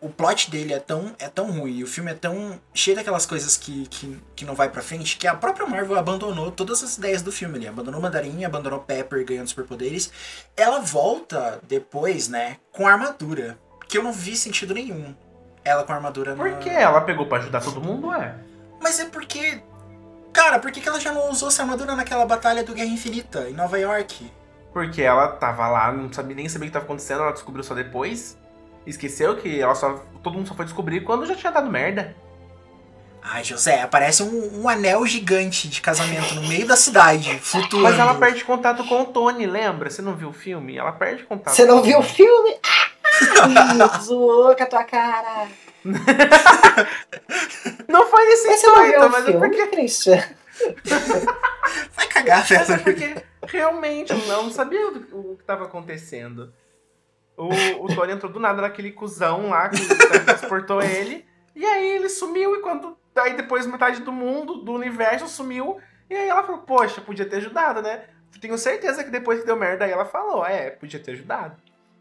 O 0.00 0.08
plot 0.08 0.50
dele 0.50 0.74
é 0.74 0.80
tão, 0.80 1.14
é 1.20 1.28
tão 1.28 1.52
ruim, 1.52 1.76
e 1.76 1.84
o 1.84 1.86
filme 1.86 2.10
é 2.10 2.14
tão 2.14 2.60
cheio 2.74 2.96
daquelas 2.96 3.24
coisas 3.24 3.56
que, 3.56 3.86
que, 3.86 4.20
que 4.34 4.44
não 4.44 4.56
vai 4.56 4.68
pra 4.68 4.82
frente, 4.82 5.16
que 5.16 5.26
a 5.26 5.36
própria 5.36 5.68
Marvel 5.68 5.96
abandonou 5.96 6.50
todas 6.50 6.82
as 6.82 6.98
ideias 6.98 7.22
do 7.22 7.30
filme 7.30 7.58
ali. 7.58 7.68
Abandonou 7.68 8.00
Mandarim, 8.00 8.44
abandonou 8.44 8.80
Pepper 8.80 9.24
ganhando 9.24 9.46
superpoderes. 9.46 10.10
Ela 10.56 10.80
volta 10.80 11.60
depois, 11.68 12.28
né, 12.28 12.56
com 12.72 12.88
a 12.88 12.92
armadura. 12.92 13.56
Que 13.88 13.98
eu 13.98 14.02
não 14.02 14.12
vi 14.12 14.36
sentido 14.36 14.74
nenhum. 14.74 15.14
Ela 15.64 15.84
com 15.84 15.92
a 15.92 15.96
armadura 15.96 16.34
Por 16.34 16.50
na... 16.50 16.56
que 16.56 16.68
ela 16.68 17.00
pegou 17.02 17.26
pra 17.26 17.38
ajudar 17.38 17.60
todo 17.60 17.80
mundo, 17.80 18.12
é? 18.12 18.34
Mas 18.80 18.98
é 18.98 19.04
porque. 19.04 19.62
Cara, 20.32 20.58
por 20.58 20.72
que, 20.72 20.80
que 20.80 20.88
ela 20.88 21.00
já 21.00 21.12
não 21.12 21.30
usou 21.30 21.48
essa 21.48 21.62
armadura 21.62 21.94
naquela 21.94 22.26
batalha 22.26 22.64
do 22.64 22.74
Guerra 22.74 22.90
Infinita, 22.90 23.48
em 23.48 23.54
Nova 23.54 23.78
York? 23.78 24.30
Porque 24.72 25.02
ela 25.02 25.28
tava 25.28 25.68
lá, 25.68 25.90
não 25.90 26.12
sabia 26.12 26.36
nem 26.36 26.48
saber 26.48 26.66
o 26.66 26.68
que 26.68 26.72
tava 26.72 26.84
acontecendo, 26.84 27.22
ela 27.22 27.32
descobriu 27.32 27.64
só 27.64 27.74
depois. 27.74 28.38
Esqueceu 28.88 29.36
que 29.36 29.60
ela 29.60 29.74
só. 29.74 30.02
Todo 30.22 30.34
mundo 30.34 30.48
só 30.48 30.54
foi 30.54 30.64
descobrir 30.64 31.02
quando 31.02 31.26
já 31.26 31.34
tinha 31.34 31.52
dado 31.52 31.70
merda. 31.70 32.16
Ai, 33.22 33.44
José, 33.44 33.82
aparece 33.82 34.22
um, 34.22 34.62
um 34.62 34.68
anel 34.68 35.04
gigante 35.06 35.68
de 35.68 35.80
casamento 35.82 36.34
no 36.34 36.48
meio 36.48 36.66
da 36.66 36.76
cidade, 36.76 37.38
flutuando. 37.42 37.84
Mas 37.90 37.98
ela 37.98 38.14
perde 38.14 38.44
contato 38.44 38.82
com 38.84 39.02
o 39.02 39.06
Tony, 39.06 39.46
lembra? 39.46 39.90
Você 39.90 40.00
não 40.00 40.14
viu 40.14 40.30
o 40.30 40.32
filme? 40.32 40.78
Ela 40.78 40.92
perde 40.92 41.24
contato. 41.24 41.54
Você 41.54 41.66
não 41.66 41.82
viu 41.82 41.98
o 41.98 42.02
filme? 42.02 42.56
Ah! 43.20 43.98
Zoou 44.00 44.54
com 44.54 44.62
a 44.62 44.66
tua 44.66 44.84
cara. 44.84 45.48
Não 47.88 48.06
foi 48.06 48.24
nesse 48.26 48.46
Mas 48.46 48.62
intuito, 48.62 49.00
o 49.06 49.10
mas 49.10 49.22
é 49.22 49.32
filme, 49.32 49.48
porque. 49.48 49.66
Christian? 49.66 50.22
Vai 51.96 52.06
cagar, 52.06 52.46
Mas 52.48 52.50
é 52.70 52.76
velho. 52.76 52.82
porque 52.84 53.16
realmente 53.46 54.12
eu 54.12 54.18
não 54.26 54.50
sabia 54.50 54.86
o, 54.88 55.36
que 55.36 55.44
tava 55.44 55.64
acontecendo. 55.64 56.52
O, 57.38 57.84
o 57.84 57.94
Tony 57.94 58.12
entrou 58.12 58.30
do 58.30 58.40
nada 58.40 58.60
naquele 58.60 58.90
cuzão 58.90 59.48
lá 59.48 59.68
que 59.68 59.78
transportou 60.26 60.82
ele. 60.82 61.24
E 61.54 61.64
aí 61.64 61.96
ele 61.96 62.08
sumiu 62.08 62.56
e 62.56 62.60
quando. 62.60 62.96
Aí 63.16 63.34
depois 63.34 63.66
metade 63.66 64.02
do 64.02 64.12
mundo, 64.12 64.56
do 64.56 64.72
universo, 64.72 65.28
sumiu. 65.28 65.78
E 66.10 66.14
aí 66.14 66.28
ela 66.28 66.42
falou, 66.42 66.62
poxa, 66.62 67.00
podia 67.00 67.24
ter 67.24 67.36
ajudado, 67.36 67.80
né? 67.80 68.02
Tenho 68.40 68.58
certeza 68.58 69.02
que 69.02 69.10
depois 69.10 69.40
que 69.40 69.46
deu 69.46 69.56
merda 69.56 69.84
aí 69.84 69.90
ela 69.90 70.04
falou, 70.04 70.44
é, 70.44 70.70
podia 70.70 71.00
ter 71.00 71.12
ajudado. 71.12 71.56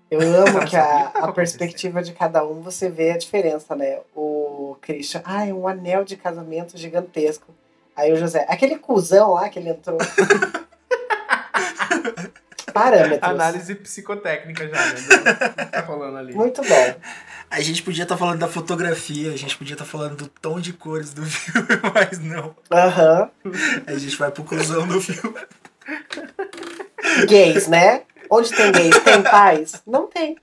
Eu 0.09 0.21
amo 0.21 0.65
que 0.65 0.75
a, 0.75 1.07
a 1.07 1.31
perspectiva 1.33 2.01
de 2.01 2.13
cada 2.13 2.45
um 2.45 2.61
você 2.61 2.89
vê 2.89 3.11
a 3.11 3.17
diferença, 3.17 3.75
né? 3.75 3.99
O 4.15 4.77
Christian, 4.81 5.21
ah, 5.25 5.45
é 5.45 5.53
um 5.53 5.67
anel 5.67 6.05
de 6.05 6.15
casamento 6.15 6.77
gigantesco. 6.77 7.53
Aí 7.95 8.13
o 8.13 8.15
José, 8.15 8.45
aquele 8.47 8.77
cuzão 8.77 9.33
lá 9.33 9.49
que 9.49 9.59
ele 9.59 9.69
entrou. 9.69 9.97
Parâmetros. 12.77 13.29
Análise 13.29 13.75
psicotécnica 13.75 14.67
já, 14.67 14.85
né? 14.85 15.65
tá 15.71 15.81
rolando 15.81 16.17
ali. 16.17 16.33
Muito 16.33 16.61
bom. 16.61 16.95
A 17.49 17.61
gente 17.61 17.81
podia 17.81 18.03
estar 18.03 18.17
falando 18.17 18.39
da 18.39 18.47
fotografia, 18.47 19.31
a 19.31 19.37
gente 19.37 19.57
podia 19.57 19.73
estar 19.73 19.85
falando 19.85 20.17
do 20.17 20.27
tom 20.27 20.59
de 20.59 20.73
cores 20.73 21.13
do 21.13 21.23
filme, 21.25 21.67
mas 21.93 22.19
não. 22.19 22.55
Aham. 22.71 23.29
A 23.85 23.97
gente 23.97 24.15
vai 24.17 24.31
pro 24.31 24.43
cuzão 24.43 24.85
do 24.87 24.99
filme. 24.99 25.39
Gays, 27.27 27.67
né? 27.67 28.03
Onde 28.29 28.51
tem 28.51 28.71
gays, 28.71 28.99
tem 28.99 29.23
paz? 29.23 29.81
Não 29.85 30.07
tem. 30.07 30.37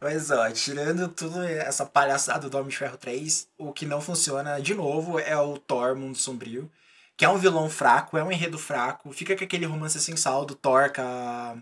Mas 0.00 0.30
ó, 0.30 0.48
tirando 0.50 1.08
tudo 1.08 1.42
essa 1.42 1.84
palhaçada 1.84 2.48
do 2.48 2.56
Homem 2.56 2.70
de 2.70 2.76
Ferro 2.76 2.96
3, 2.96 3.48
o 3.58 3.72
que 3.72 3.86
não 3.86 4.00
funciona, 4.00 4.60
de 4.60 4.74
novo, 4.74 5.18
é 5.18 5.36
o 5.36 5.58
Thor 5.58 5.96
Mundo 5.96 6.16
Sombrio. 6.16 6.70
Que 7.22 7.26
é 7.26 7.28
um 7.28 7.38
vilão 7.38 7.70
fraco, 7.70 8.18
é 8.18 8.24
um 8.24 8.32
enredo 8.32 8.58
fraco. 8.58 9.12
Fica 9.12 9.36
com 9.36 9.44
aquele 9.44 9.64
romance 9.64 10.00
sem 10.00 10.16
sal 10.16 10.44
do 10.44 10.56
Thor 10.56 10.92
com 10.92 11.02
a, 11.02 11.54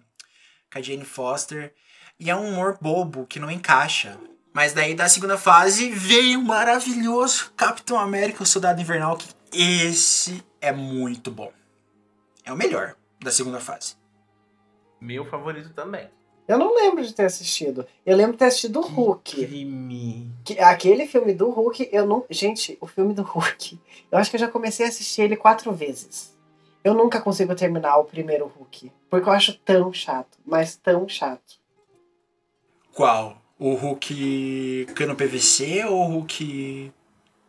com 0.72 0.78
a 0.78 0.80
Jane 0.80 1.04
Foster. 1.04 1.74
E 2.18 2.30
é 2.30 2.34
um 2.34 2.48
humor 2.48 2.78
bobo 2.80 3.26
que 3.26 3.38
não 3.38 3.50
encaixa. 3.50 4.18
Mas 4.54 4.72
daí 4.72 4.94
da 4.94 5.06
segunda 5.06 5.36
fase 5.36 5.90
veio 5.90 6.40
o 6.40 6.42
maravilhoso 6.42 7.52
Capitão 7.58 7.98
América, 7.98 8.42
o 8.42 8.46
Soldado 8.46 8.80
Invernal, 8.80 9.18
que 9.18 9.28
esse 9.50 10.42
é 10.62 10.72
muito 10.72 11.30
bom. 11.30 11.52
É 12.42 12.50
o 12.50 12.56
melhor 12.56 12.96
da 13.20 13.30
segunda 13.30 13.60
fase. 13.60 13.96
Meu 14.98 15.26
favorito 15.26 15.74
também. 15.74 16.08
Eu 16.50 16.58
não 16.58 16.74
lembro 16.74 17.04
de 17.06 17.14
ter 17.14 17.24
assistido. 17.26 17.86
Eu 18.04 18.16
lembro 18.16 18.32
de 18.32 18.38
ter 18.38 18.46
assistido 18.46 18.80
o 18.80 18.82
Hulk. 18.82 19.46
Crime. 19.46 20.28
Que- 20.44 20.58
aquele 20.58 21.06
filme 21.06 21.32
do 21.32 21.48
Hulk, 21.48 21.88
eu 21.92 22.04
não. 22.04 22.24
Gente, 22.28 22.76
o 22.80 22.88
filme 22.88 23.14
do 23.14 23.22
Hulk. 23.22 23.78
Eu 24.10 24.18
acho 24.18 24.30
que 24.30 24.34
eu 24.36 24.40
já 24.40 24.48
comecei 24.48 24.84
a 24.84 24.88
assistir 24.88 25.22
ele 25.22 25.36
quatro 25.36 25.72
vezes. 25.72 26.36
Eu 26.82 26.92
nunca 26.92 27.20
consigo 27.20 27.54
terminar 27.54 27.98
o 27.98 28.04
primeiro 28.04 28.46
Hulk. 28.58 28.90
Porque 29.08 29.28
eu 29.28 29.32
acho 29.32 29.56
tão 29.58 29.92
chato. 29.92 30.38
Mas 30.44 30.74
tão 30.74 31.08
chato. 31.08 31.60
Qual? 32.94 33.40
O 33.56 33.74
Hulk 33.74 34.86
cano 34.96 35.14
PVC 35.14 35.84
ou 35.84 36.00
o 36.00 36.06
Hulk 36.14 36.92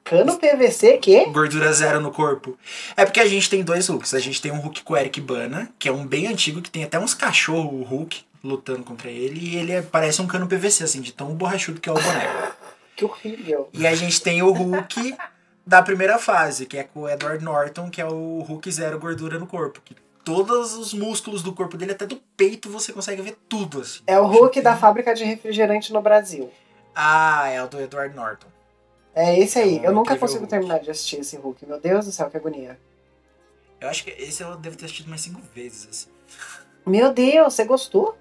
Cano 0.03 0.37
PVC, 0.37 0.97
que? 0.97 1.25
gordura 1.27 1.71
zero 1.71 2.01
no 2.01 2.11
corpo? 2.11 2.57
É 2.97 3.05
porque 3.05 3.19
a 3.19 3.27
gente 3.27 3.49
tem 3.49 3.63
dois 3.63 3.87
Hulks. 3.87 4.13
A 4.13 4.19
gente 4.19 4.41
tem 4.41 4.51
um 4.51 4.59
Hulk 4.59 4.83
com 4.83 4.93
o 4.93 4.97
Eric 4.97 5.19
Bana, 5.21 5.73
que 5.79 5.87
é 5.87 5.91
um 5.91 6.05
bem 6.05 6.27
antigo, 6.27 6.61
que 6.61 6.69
tem 6.69 6.83
até 6.83 6.99
uns 6.99 7.13
cachorros 7.13 7.87
Hulk 7.87 8.25
lutando 8.43 8.83
contra 8.83 9.09
ele. 9.09 9.39
E 9.39 9.55
ele 9.57 9.71
é- 9.71 9.81
parece 9.81 10.21
um 10.21 10.27
cano 10.27 10.47
PVC, 10.47 10.83
assim, 10.83 11.01
de 11.01 11.11
tão 11.13 11.33
borrachudo 11.35 11.79
que 11.79 11.89
é 11.89 11.91
o 11.91 11.95
boneco. 11.95 12.55
Que 12.95 13.05
horrível. 13.05 13.69
E 13.73 13.85
a 13.87 13.95
gente 13.95 14.21
tem 14.21 14.41
o 14.43 14.51
Hulk 14.51 15.15
da 15.65 15.81
primeira 15.81 16.17
fase, 16.19 16.65
que 16.65 16.77
é 16.77 16.83
com 16.83 17.01
o 17.01 17.09
Edward 17.09 17.43
Norton, 17.43 17.89
que 17.89 18.01
é 18.01 18.05
o 18.05 18.39
Hulk 18.41 18.71
zero 18.71 18.99
gordura 18.99 19.39
no 19.39 19.47
corpo. 19.47 19.81
Que 19.83 19.95
todos 20.23 20.73
os 20.73 20.93
músculos 20.93 21.41
do 21.41 21.53
corpo 21.53 21.77
dele, 21.77 21.93
até 21.93 22.05
do 22.05 22.17
peito, 22.37 22.69
você 22.69 22.91
consegue 22.93 23.21
ver 23.21 23.37
tudo, 23.49 23.81
assim. 23.81 24.01
É 24.05 24.19
o 24.19 24.25
Hulk 24.27 24.61
da 24.61 24.75
fábrica 24.77 25.13
de 25.15 25.23
refrigerante 25.23 25.91
no 25.93 26.01
Brasil. 26.01 26.51
Ah, 26.93 27.47
é 27.49 27.63
o 27.63 27.67
do 27.67 27.79
Edward 27.81 28.15
Norton. 28.15 28.47
É 29.15 29.39
esse 29.39 29.57
aí. 29.59 29.77
É 29.77 29.81
um 29.81 29.85
Eu 29.85 29.91
nunca 29.93 30.15
consigo 30.17 30.39
Hulk. 30.41 30.49
terminar 30.49 30.79
de 30.79 30.91
assistir 30.91 31.19
esse 31.21 31.35
Hulk. 31.37 31.65
Meu 31.65 31.79
Deus 31.79 32.05
do 32.05 32.11
céu, 32.11 32.29
que 32.29 32.37
agonia. 32.37 32.79
Eu 33.79 33.89
acho 33.89 34.03
que 34.03 34.11
esse 34.11 34.43
eu 34.43 34.55
devo 34.57 34.75
ter 34.77 34.85
assistido 34.85 35.09
mais 35.09 35.21
cinco 35.21 35.41
vezes, 35.55 35.87
assim. 35.89 36.09
Meu 36.85 37.11
Deus, 37.13 37.53
você 37.53 37.63
gostou? 37.65 38.15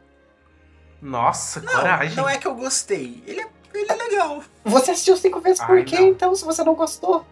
Nossa, 1.02 1.60
Não, 1.60 1.72
coragem. 1.72 2.16
não 2.16 2.28
é 2.28 2.36
que 2.38 2.46
eu 2.46 2.54
gostei. 2.54 3.22
Ele 3.26 3.40
é, 3.40 3.48
ele 3.74 3.86
é 3.90 3.94
legal. 3.94 4.42
Você 4.64 4.90
assistiu 4.90 5.16
cinco 5.16 5.40
vezes 5.40 5.60
por 5.64 5.76
Ai, 5.78 5.84
quê, 5.84 5.98
não. 6.00 6.08
então, 6.08 6.34
se 6.34 6.44
você 6.44 6.62
não 6.62 6.74
gostou? 6.74 7.24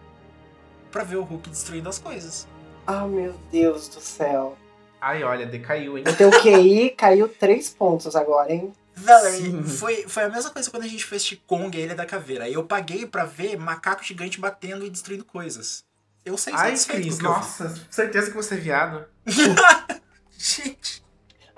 Pra 0.91 1.03
ver 1.03 1.17
o 1.17 1.23
Hulk 1.23 1.49
destruindo 1.49 1.87
as 1.89 1.99
coisas. 1.99 2.47
Ah, 2.87 3.05
meu 3.05 3.35
Deus 3.51 3.87
do 3.87 4.01
céu. 4.01 4.57
Ai, 4.99 5.23
olha, 5.23 5.45
decaiu, 5.45 5.97
hein? 5.97 6.03
O 6.07 6.15
teu 6.15 6.31
QI 6.31 6.89
caiu 6.89 7.29
três 7.29 7.69
pontos 7.69 8.15
agora, 8.15 8.51
hein? 8.51 8.73
Valerie, 8.95 9.51
Sim. 9.51 9.63
foi, 9.63 10.03
foi 10.09 10.23
a 10.23 10.29
mesma 10.29 10.49
coisa 10.49 10.69
quando 10.69 10.83
a 10.83 10.87
gente 10.87 11.05
fez 11.05 11.23
de 11.23 11.37
Kong, 11.37 11.77
a 11.77 11.79
Ilha 11.81 11.95
da 11.95 12.05
Caveira. 12.05 12.43
Aí 12.45 12.53
eu 12.53 12.65
paguei 12.65 13.05
pra 13.05 13.23
ver 13.23 13.57
macaco 13.57 14.03
gigante 14.03 14.39
batendo 14.41 14.85
e 14.85 14.89
destruindo 14.89 15.23
coisas. 15.23 15.85
Eu 16.25 16.37
sei 16.37 16.51
Ai, 16.53 16.75
Cris, 16.77 17.19
nossa, 17.19 17.73
certeza 17.89 18.29
que 18.29 18.35
você 18.35 18.55
é 18.55 18.57
viado. 18.57 19.05
Gente, 20.37 20.98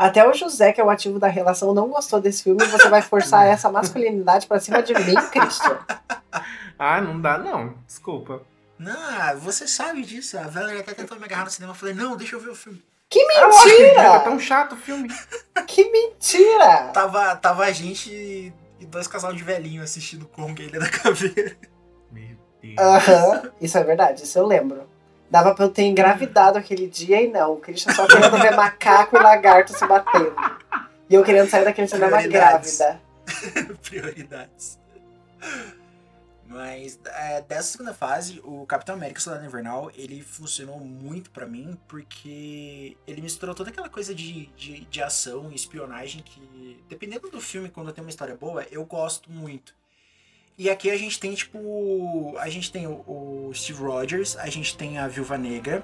Até 0.04 0.28
o 0.28 0.34
José, 0.34 0.74
que 0.74 0.82
é 0.82 0.84
o 0.84 0.90
ativo 0.90 1.20
da 1.20 1.28
relação, 1.28 1.74
não 1.74 1.90
gostou 1.90 2.20
desse 2.20 2.44
filme 2.44 2.64
e 2.64 2.68
você 2.68 2.90
vai 2.90 3.02
forçar 3.02 3.46
essa 3.46 3.70
masculinidade 3.72 4.48
pra 4.48 4.60
cima 4.60 4.82
de 4.82 4.94
mim, 4.94 5.16
Christian. 5.32 5.78
Ah, 6.80 7.00
não 7.02 7.20
dá 7.22 7.38
não, 7.38 7.76
desculpa. 7.86 8.42
não, 8.80 9.38
você 9.40 9.68
sabe 9.68 10.02
disso. 10.04 10.38
A 10.40 10.44
Valerie 10.48 10.80
até 10.82 10.94
tentou 10.94 11.18
me 11.20 11.26
agarrar 11.26 11.44
no 11.46 11.50
cinema. 11.52 11.72
Eu 11.74 11.78
falei, 11.78 11.94
não, 11.94 12.16
deixa 12.18 12.36
eu 12.36 12.40
ver 12.40 12.50
o 12.50 12.56
filme. 12.56 12.84
Que 13.10 13.20
Ah, 13.20 13.44
É 13.44 13.48
mentira! 13.48 14.20
tão 14.22 14.40
chato 14.40 14.74
o 14.74 14.78
filme. 14.78 15.10
Que 15.68 15.92
mentira! 15.92 16.88
Tava, 16.94 17.36
tava 17.36 17.64
a 17.66 17.72
gente 17.72 18.54
e 18.80 18.86
dois 18.88 19.06
casal 19.08 19.32
de 19.34 19.44
velhinho 19.44 19.84
assistindo 19.84 20.26
Kong, 20.26 20.60
a 20.60 20.66
Ilha 20.66 20.80
da 20.80 20.90
Caveira. 20.90 21.56
Meu 22.12 22.36
Deus. 22.62 22.76
Aham, 22.80 23.52
isso 23.62 23.78
é 23.78 23.84
verdade, 23.84 24.24
isso 24.24 24.40
eu 24.40 24.48
lembro. 24.48 24.90
Dava 25.32 25.56
pra 25.56 25.64
eu 25.64 25.70
ter 25.70 25.84
engravidado 25.84 26.58
aquele 26.58 26.88
dia 26.88 27.22
e 27.22 27.32
não. 27.32 27.54
O 27.54 27.58
Christian 27.58 27.94
só 27.94 28.06
querendo 28.06 28.38
ver 28.38 28.54
macaco 28.54 29.16
e 29.16 29.20
lagarto 29.20 29.72
se 29.72 29.88
batendo. 29.88 30.36
E 31.10 31.16
eu 31.16 31.24
querendo 31.24 31.50
sair 31.50 31.64
daquele 31.64 31.88
cinema 31.88 32.22
grávida. 32.22 33.02
Prioridades. 33.82 34.78
Mas 36.46 37.00
é, 37.06 37.42
dessa 37.44 37.72
segunda 37.72 37.94
fase, 37.94 38.42
o 38.44 38.66
Capitão 38.66 38.94
América 38.94 39.22
Soldado 39.22 39.46
Invernal, 39.46 39.90
ele 39.96 40.22
funcionou 40.22 40.82
muito 40.82 41.32
pra 41.32 41.46
mim, 41.46 41.80
porque 41.88 42.98
ele 43.08 43.22
misturou 43.22 43.56
toda 43.56 43.70
aquela 43.70 43.88
coisa 43.88 44.14
de, 44.14 44.48
de, 44.48 44.82
de 44.82 45.02
ação 45.02 45.50
e 45.50 45.56
espionagem 45.56 46.22
que, 46.22 46.84
dependendo 46.90 47.30
do 47.30 47.40
filme, 47.40 47.70
quando 47.70 47.94
tem 47.94 48.04
uma 48.04 48.10
história 48.10 48.36
boa, 48.36 48.66
eu 48.70 48.84
gosto 48.84 49.32
muito. 49.32 49.74
E 50.58 50.70
aqui 50.70 50.90
a 50.90 50.98
gente 50.98 51.20
tem, 51.20 51.34
tipo, 51.34 52.36
a 52.38 52.50
gente 52.50 52.72
tem 52.72 52.88
o, 52.88 53.04
o 53.08 53.52
Steve 53.54 53.82
Rogers, 53.82 54.36
a 54.38 54.48
gente 54.48 54.78
tem 54.78 55.00
a 55.00 55.08
Viúva 55.08 55.38
Negra, 55.38 55.84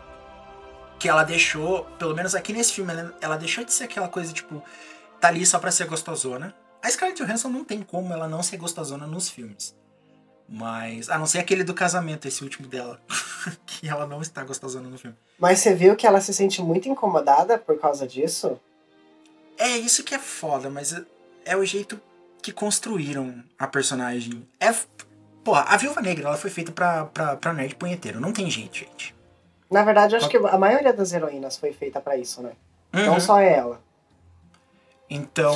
que 1.00 1.08
ela 1.08 1.24
deixou, 1.24 1.86
pelo 1.98 2.16
menos 2.16 2.36
aqui 2.36 2.54
nesse 2.54 2.74
filme, 2.74 2.92
ela, 3.22 3.38
deixou 3.38 3.64
de 3.64 3.72
ser 3.72 3.86
aquela 3.86 4.08
coisa, 4.08 4.34
tipo, 4.34 4.62
tá 5.20 5.30
ali 5.30 5.46
só 5.46 5.60
pra 5.60 5.72
ser 5.72 5.88
gostosona. 5.88 6.56
A 6.82 6.90
Scarlett 6.90 7.24
Johansson 7.24 7.50
não 7.50 7.64
tem 7.64 7.82
como 7.82 8.14
ela 8.14 8.28
não 8.28 8.44
ser 8.44 8.58
gostosona 8.58 9.08
nos 9.08 9.30
filmes. 9.30 9.76
Mas, 10.48 11.10
a 11.10 11.18
não 11.18 11.26
ser 11.26 11.40
aquele 11.40 11.64
do 11.64 11.74
casamento, 11.74 12.28
esse 12.28 12.44
último 12.44 12.68
dela, 12.68 13.02
que 13.66 13.88
ela 13.88 14.08
não 14.08 14.22
está 14.22 14.44
gostosona 14.44 14.88
no 14.88 14.98
filme. 14.98 15.18
Mas 15.38 15.60
você 15.60 15.74
viu 15.74 15.96
que 15.96 16.08
ela 16.08 16.22
se 16.22 16.34
sente 16.34 16.62
muito 16.62 16.88
incomodada 16.88 17.58
por 17.58 17.78
causa 17.80 18.08
disso? 18.08 18.60
É 19.58 19.76
isso 19.76 20.04
que 20.04 20.16
é 20.16 20.20
foda, 20.20 20.70
mas 20.70 20.96
é 21.44 21.58
o 21.58 21.66
jeito 21.66 22.00
que 22.48 22.54
construíram 22.54 23.44
a 23.60 23.68
personagem. 23.68 24.48
É, 24.58 24.74
pô, 25.44 25.54
a 25.54 25.76
Viúva 25.76 26.00
Negra, 26.02 26.30
ela 26.30 26.38
foi 26.38 26.50
feita 26.50 26.72
pra, 26.72 27.04
pra, 27.06 27.36
pra 27.36 27.52
nerd 27.52 27.76
punheteiro, 27.76 28.22
não 28.22 28.32
tem 28.32 28.50
jeito, 28.50 28.78
gente. 28.78 29.14
Na 29.70 29.84
verdade, 29.84 30.16
eu 30.16 30.18
acho 30.20 30.30
que 30.30 30.38
a 30.38 30.58
maioria 30.58 30.94
das 30.94 31.12
heroínas 31.12 31.58
foi 31.58 31.74
feita 31.74 32.00
pra 32.00 32.16
isso, 32.16 32.42
né? 32.42 32.54
Não 32.94 33.16
Uhum. 33.16 33.20
só 33.20 33.38
ela. 33.42 33.82
Então, 35.10 35.56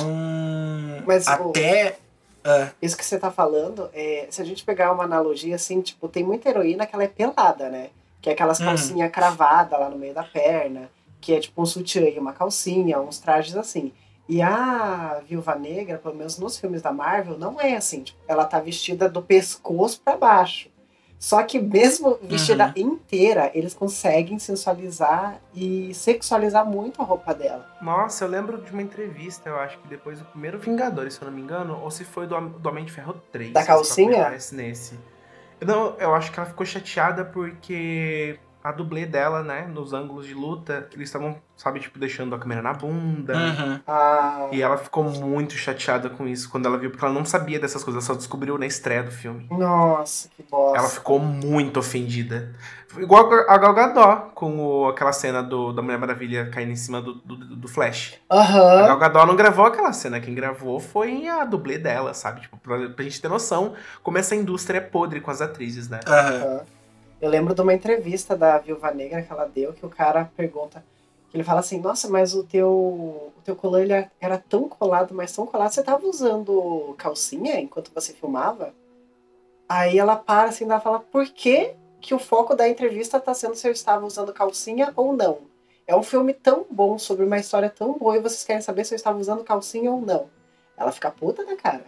Mas, 1.06 1.26
até... 1.26 1.96
ah, 2.44 2.68
Isso 2.82 2.94
que 2.96 3.04
você 3.06 3.18
tá 3.18 3.30
falando, 3.30 3.88
é, 3.94 4.26
se 4.30 4.42
a 4.42 4.44
gente 4.44 4.62
pegar 4.64 4.92
uma 4.92 5.04
analogia 5.04 5.56
assim, 5.56 5.80
tipo, 5.80 6.08
tem 6.08 6.22
muita 6.22 6.50
heroína 6.50 6.86
que 6.86 6.94
ela 6.94 7.04
é 7.04 7.08
pelada, 7.08 7.70
né? 7.70 7.88
Que 8.20 8.28
é 8.28 8.34
aquelas 8.34 8.60
Uhum. 8.60 8.66
calcinhas 8.66 9.10
cravadas 9.10 9.80
lá 9.80 9.88
no 9.88 9.96
meio 9.98 10.12
da 10.12 10.22
perna, 10.24 10.90
que 11.22 11.32
é 11.34 11.40
tipo 11.40 11.62
um 11.62 11.66
sutiã 11.66 12.02
e 12.02 12.18
uma 12.18 12.34
calcinha, 12.34 13.00
uns 13.00 13.18
trajes 13.18 13.56
assim. 13.56 13.92
E 14.32 14.40
a 14.40 15.20
Viúva 15.28 15.54
Negra, 15.56 15.98
pelo 15.98 16.14
menos 16.14 16.38
nos 16.38 16.58
filmes 16.58 16.80
da 16.80 16.90
Marvel, 16.90 17.38
não 17.38 17.60
é 17.60 17.76
assim. 17.76 18.02
Tipo, 18.02 18.18
ela 18.26 18.46
tá 18.46 18.58
vestida 18.58 19.06
do 19.06 19.20
pescoço 19.20 20.00
pra 20.02 20.16
baixo. 20.16 20.70
Só 21.18 21.42
que 21.42 21.60
mesmo 21.60 22.18
vestida 22.22 22.72
inteira, 22.74 23.50
eles 23.52 23.74
conseguem 23.74 24.38
sensualizar 24.38 25.38
e 25.54 25.92
sexualizar 25.92 26.64
muito 26.64 27.02
a 27.02 27.04
roupa 27.04 27.34
dela. 27.34 27.76
Nossa, 27.82 28.24
eu 28.24 28.28
lembro 28.28 28.62
de 28.62 28.72
uma 28.72 28.80
entrevista, 28.80 29.50
eu 29.50 29.56
acho 29.56 29.78
que 29.80 29.86
depois 29.86 30.18
do 30.18 30.24
primeiro 30.24 30.58
Vingadores, 30.58 31.12
se 31.12 31.20
eu 31.20 31.26
não 31.26 31.36
me 31.36 31.42
engano, 31.42 31.78
ou 31.82 31.90
se 31.90 32.02
foi 32.02 32.26
do, 32.26 32.40
do 32.40 32.66
Homem 32.70 32.86
de 32.86 32.90
Ferro 32.90 33.20
3. 33.30 33.52
Da 33.52 33.62
calcinha? 33.62 34.22
Aparece 34.22 34.54
nesse. 34.54 34.98
Não, 35.60 35.94
eu 35.98 36.14
acho 36.14 36.32
que 36.32 36.40
ela 36.40 36.48
ficou 36.48 36.64
chateada 36.64 37.22
porque 37.22 38.38
a 38.64 38.70
dublê 38.72 39.06
dela, 39.06 39.42
né, 39.42 39.66
nos 39.66 39.92
ângulos 39.92 40.26
de 40.26 40.34
luta, 40.34 40.88
eles 40.92 41.08
estavam, 41.08 41.36
sabe, 41.56 41.80
tipo, 41.80 41.98
deixando 41.98 42.34
a 42.34 42.38
câmera 42.38 42.62
na 42.62 42.72
bunda. 42.72 43.34
uhum. 43.36 43.80
Ah, 43.86 44.48
E 44.52 44.62
ela 44.62 44.76
ficou 44.76 45.02
muito 45.04 45.54
chateada 45.54 46.08
com 46.08 46.26
isso 46.28 46.48
quando 46.50 46.66
ela 46.66 46.78
viu, 46.78 46.90
porque 46.90 47.04
ela 47.04 47.14
não 47.14 47.24
sabia 47.24 47.58
dessas 47.58 47.82
coisas, 47.82 48.02
ela 48.02 48.14
só 48.14 48.18
descobriu 48.18 48.56
na 48.58 48.66
estreia 48.66 49.02
do 49.02 49.10
filme. 49.10 49.46
nossa, 49.50 50.28
que 50.36 50.42
bosta. 50.50 50.78
Ela 50.78 50.88
ficou 50.88 51.18
muito 51.18 51.78
ofendida. 51.80 52.54
Igual 52.98 53.32
a 53.48 53.56
Gal 53.56 53.72
Gadot, 53.74 54.32
com 54.34 54.58
o- 54.58 54.88
aquela 54.88 55.12
cena 55.14 55.42
do, 55.42 55.72
da 55.72 55.80
Mulher 55.80 55.98
Maravilha 55.98 56.50
caindo 56.50 56.72
em 56.72 56.76
cima 56.76 57.00
do, 57.00 57.14
do, 57.14 57.36
do 57.56 57.66
Flash. 57.68 58.18
A 58.28 58.36
Aham. 58.36 58.86
Gal 58.86 58.98
Gadot 58.98 59.26
não 59.26 59.34
gravou 59.34 59.64
aquela 59.64 59.92
cena, 59.94 60.20
quem 60.20 60.34
gravou 60.34 60.78
foi 60.78 61.26
a 61.26 61.44
dublê 61.46 61.78
dela, 61.78 62.12
sabe? 62.12 62.42
Tipo, 62.42 62.58
pra, 62.58 62.90
pra 62.90 63.02
gente 63.04 63.20
ter 63.20 63.28
noção 63.28 63.74
como 64.02 64.18
essa 64.18 64.36
indústria 64.36 64.76
é 64.78 64.80
podre 64.82 65.20
com 65.22 65.30
as 65.30 65.40
atrizes, 65.40 65.88
né? 65.88 66.00
Aham. 66.06 66.36
Aham. 66.36 66.60
Eu 67.22 67.30
lembro 67.30 67.54
de 67.54 67.60
uma 67.60 67.72
entrevista 67.72 68.36
da 68.36 68.58
Viúva 68.58 68.90
Negra 68.90 69.22
que 69.22 69.32
ela 69.32 69.44
deu, 69.44 69.72
que 69.72 69.86
o 69.86 69.88
cara 69.88 70.28
pergunta, 70.36 70.84
que 71.30 71.36
ele 71.36 71.44
fala 71.44 71.60
assim, 71.60 71.78
nossa, 71.78 72.08
mas 72.10 72.34
o 72.34 72.42
teu, 72.42 72.68
o 72.68 73.32
teu 73.44 73.54
colã 73.54 73.80
ele 73.80 73.92
era 74.20 74.38
tão 74.38 74.68
colado, 74.68 75.14
mas 75.14 75.32
tão 75.32 75.46
colado, 75.46 75.70
você 75.70 75.84
tava 75.84 76.04
usando 76.04 76.96
calcinha 76.98 77.60
enquanto 77.60 77.92
você 77.94 78.12
filmava? 78.12 78.74
Aí 79.68 80.00
ela 80.00 80.16
para 80.16 80.48
assim, 80.48 80.64
ela 80.64 80.80
fala, 80.80 80.98
por 80.98 81.24
que, 81.28 81.76
que 82.00 82.12
o 82.12 82.18
foco 82.18 82.56
da 82.56 82.68
entrevista 82.68 83.20
tá 83.20 83.32
sendo 83.32 83.54
se 83.54 83.68
eu 83.68 83.72
estava 83.72 84.04
usando 84.04 84.32
calcinha 84.32 84.92
ou 84.96 85.16
não? 85.16 85.38
É 85.86 85.94
um 85.94 86.02
filme 86.02 86.34
tão 86.34 86.66
bom, 86.68 86.98
sobre 86.98 87.24
uma 87.24 87.38
história 87.38 87.70
tão 87.70 87.96
boa, 87.96 88.16
e 88.16 88.20
vocês 88.20 88.42
querem 88.42 88.62
saber 88.62 88.84
se 88.84 88.94
eu 88.94 88.96
estava 88.96 89.20
usando 89.20 89.44
calcinha 89.44 89.92
ou 89.92 90.00
não. 90.00 90.28
Ela 90.76 90.90
fica 90.90 91.08
puta, 91.08 91.44
né, 91.44 91.54
cara? 91.54 91.84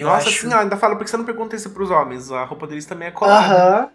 Eu 0.00 0.08
Nossa, 0.08 0.28
acho, 0.28 0.38
assim, 0.38 0.52
ela 0.52 0.62
ainda 0.62 0.76
fala, 0.76 0.96
porque 0.96 1.10
você 1.10 1.16
não 1.16 1.24
pergunta 1.24 1.54
isso 1.54 1.70
pros 1.70 1.90
homens? 1.90 2.30
A 2.30 2.44
roupa 2.44 2.66
deles 2.66 2.86
também 2.86 3.08
é 3.08 3.10
colada. 3.10 3.54
Aham. 3.54 3.88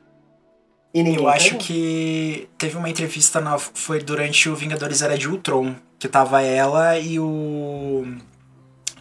E 0.93 1.03
ninguém 1.03 1.23
eu 1.23 1.27
acho 1.29 1.57
que 1.57 2.47
teve 2.57 2.77
uma 2.77 2.89
entrevista, 2.89 3.41
na, 3.41 3.57
foi 3.57 3.99
durante 4.01 4.47
o 4.49 4.55
Vingadores 4.55 5.01
Era 5.01 5.17
de 5.17 5.27
Ultron, 5.27 5.75
que 5.99 6.07
tava 6.07 6.41
ela 6.41 6.97
e 6.97 7.19
o... 7.19 8.05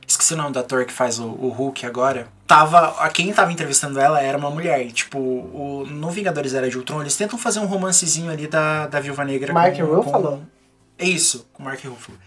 Esqueci 0.06 0.34
o 0.34 0.36
nome 0.36 0.52
do 0.52 0.58
ator 0.58 0.84
que 0.84 0.92
faz 0.92 1.18
o, 1.18 1.26
o 1.26 1.48
Hulk 1.48 1.86
agora. 1.86 2.26
Tava, 2.46 2.88
a 2.98 3.08
quem 3.08 3.32
tava 3.32 3.52
entrevistando 3.52 3.98
ela 3.98 4.20
era 4.20 4.36
uma 4.36 4.50
mulher. 4.50 4.84
E, 4.84 4.92
tipo, 4.92 5.18
o, 5.18 5.86
no 5.88 6.10
Vingadores 6.10 6.52
Era 6.52 6.68
de 6.68 6.76
Ultron, 6.76 7.00
eles 7.00 7.16
tentam 7.16 7.38
fazer 7.38 7.60
um 7.60 7.66
romancezinho 7.66 8.30
ali 8.30 8.46
da, 8.46 8.86
da 8.86 9.00
Viúva 9.00 9.24
Negra 9.24 9.52
Mark 9.52 9.76
com, 9.76 9.84
Ruffalo? 9.84 10.28
com- 10.38 10.42
É 10.98 11.04
isso, 11.06 11.48
com 11.52 11.62
o 11.62 11.66
Mark 11.66 11.82
Ruffalo. 11.84 12.18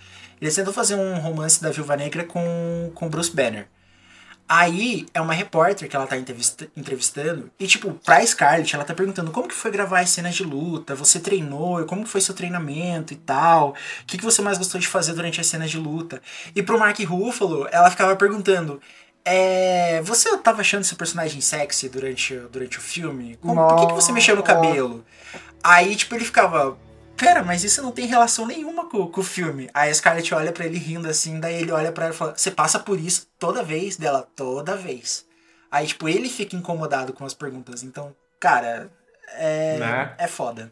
Eles 0.41 0.55
tentam 0.55 0.71
fazer 0.73 0.95
um 0.95 1.17
romance 1.19 1.61
da 1.61 1.69
Viúva 1.71 1.95
Negra 1.95 2.23
com 2.23 2.91
com 2.95 3.05
o 3.07 3.09
Bruce 3.09 3.35
Banner. 3.35 3.67
Aí 4.49 5.05
é 5.13 5.19
uma 5.19 5.33
repórter 5.33 5.89
que 5.89 5.95
ela 5.95 6.07
tá 6.07 6.15
entrevista- 6.17 6.67
entrevistando. 6.75 7.51
E, 7.59 7.67
tipo, 7.67 7.91
pra 8.05 8.25
Scarlett, 8.25 8.73
ela 8.75 8.85
tá 8.85 8.93
perguntando 8.93 9.29
como 9.31 9.47
que 9.47 9.53
foi 9.53 9.69
gravar 9.71 9.99
as 9.99 10.09
cenas 10.09 10.35
de 10.35 10.43
luta, 10.43 10.95
você 10.95 11.19
treinou, 11.19 11.83
como 11.85 12.03
que 12.03 12.09
foi 12.09 12.21
seu 12.21 12.33
treinamento 12.33 13.11
e 13.13 13.17
tal. 13.17 13.69
O 13.71 14.05
que, 14.05 14.17
que 14.17 14.23
você 14.23 14.41
mais 14.41 14.57
gostou 14.57 14.79
de 14.79 14.87
fazer 14.87 15.13
durante 15.13 15.41
as 15.41 15.47
cenas 15.47 15.69
de 15.69 15.77
luta? 15.77 16.21
E 16.55 16.63
pro 16.63 16.79
Mark 16.79 16.97
Ruffalo, 17.01 17.67
ela 17.71 17.89
ficava 17.91 18.15
perguntando. 18.15 18.79
É, 19.25 20.01
você 20.03 20.37
tava 20.37 20.61
achando 20.61 20.85
seu 20.85 20.95
personagem 20.95 21.41
sexy 21.41 21.89
durante, 21.89 22.33
durante 22.49 22.77
o 22.77 22.81
filme? 22.81 23.37
Como- 23.41 23.67
por 23.67 23.75
que, 23.81 23.87
que 23.87 23.93
você 23.93 24.13
mexeu 24.13 24.37
no 24.37 24.43
cabelo? 24.43 25.03
Aí, 25.61 25.93
tipo, 25.97 26.15
ele 26.15 26.23
ficava. 26.23 26.77
Pera, 27.17 27.43
mas 27.43 27.63
isso 27.63 27.81
não 27.81 27.91
tem 27.91 28.05
relação 28.05 28.45
nenhuma 28.45 28.87
com, 28.89 29.07
com 29.07 29.21
o 29.21 29.23
filme. 29.23 29.69
Aí 29.73 29.89
a 29.89 29.93
Scarlett 29.93 30.33
olha 30.35 30.51
pra 30.51 30.65
ele 30.65 30.77
rindo 30.77 31.09
assim, 31.09 31.39
daí 31.39 31.55
ele 31.55 31.71
olha 31.71 31.91
pra 31.91 32.05
ela 32.05 32.13
e 32.13 32.17
fala: 32.17 32.33
Você 32.37 32.51
passa 32.51 32.79
por 32.79 32.99
isso 32.99 33.27
toda 33.39 33.63
vez 33.63 33.97
dela? 33.97 34.27
Toda 34.35 34.75
vez. 34.75 35.25
Aí, 35.71 35.85
tipo, 35.87 36.07
ele 36.07 36.29
fica 36.29 36.55
incomodado 36.55 37.11
com 37.13 37.25
as 37.25 37.33
perguntas. 37.33 37.83
Então, 37.83 38.15
cara, 38.39 38.89
é, 39.33 39.77
Né? 39.77 40.15
é 40.17 40.27
foda. 40.27 40.71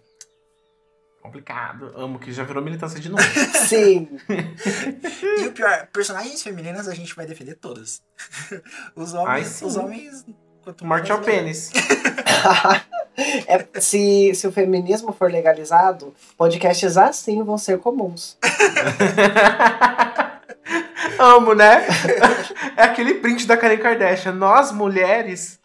Complicado. 1.21 1.91
Amo, 1.95 2.19
que 2.19 2.31
já 2.31 2.43
virou 2.43 2.63
militância 2.63 2.99
de 2.99 3.09
novo. 3.09 3.23
Sim. 3.67 4.07
E 5.39 5.47
o 5.47 5.51
pior, 5.51 5.87
personagens 5.91 6.41
femininas 6.43 6.87
a 6.87 6.93
gente 6.93 7.15
vai 7.15 7.25
defender 7.25 7.55
todas. 7.55 8.01
Os 8.95 9.15
Ai, 9.15 9.21
homens. 9.21 9.47
sim. 9.47 9.65
os 9.65 9.75
homens. 9.75 10.25
Quanto 10.63 10.85
Morte 10.85 11.11
ao 11.11 11.21
pênis. 11.21 11.71
É, 13.47 13.65
se, 13.79 14.33
se 14.35 14.45
o 14.47 14.51
feminismo 14.51 15.13
for 15.13 15.31
legalizado, 15.31 16.13
podcasts 16.37 16.97
assim 16.97 17.41
vão 17.43 17.57
ser 17.57 17.79
comuns. 17.79 18.37
Amo, 21.17 21.53
né? 21.53 21.85
É 22.75 22.83
aquele 22.83 23.13
print 23.15 23.47
da 23.47 23.55
Karen 23.55 23.77
Kardashian. 23.77 24.33
Nós, 24.33 24.71
mulheres, 24.71 25.59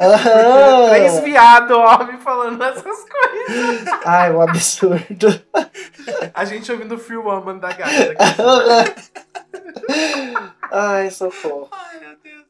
Aham. 0.00 0.88
três 0.88 1.20
viado 1.20 1.72
homem 1.78 2.18
falando 2.18 2.62
essas 2.62 2.84
coisas. 2.84 3.84
Ai, 4.04 4.32
um 4.32 4.40
absurdo. 4.40 5.40
A 6.34 6.44
gente 6.44 6.70
ouvindo 6.70 6.98
Free 6.98 7.16
Woman 7.16 7.58
da 7.58 7.72
gata. 7.72 8.14
daqui. 8.14 9.04
Ai, 10.70 11.10
socorro. 11.10 11.68
Ai, 11.72 12.00
meu 12.00 12.16
Deus. 12.22 12.44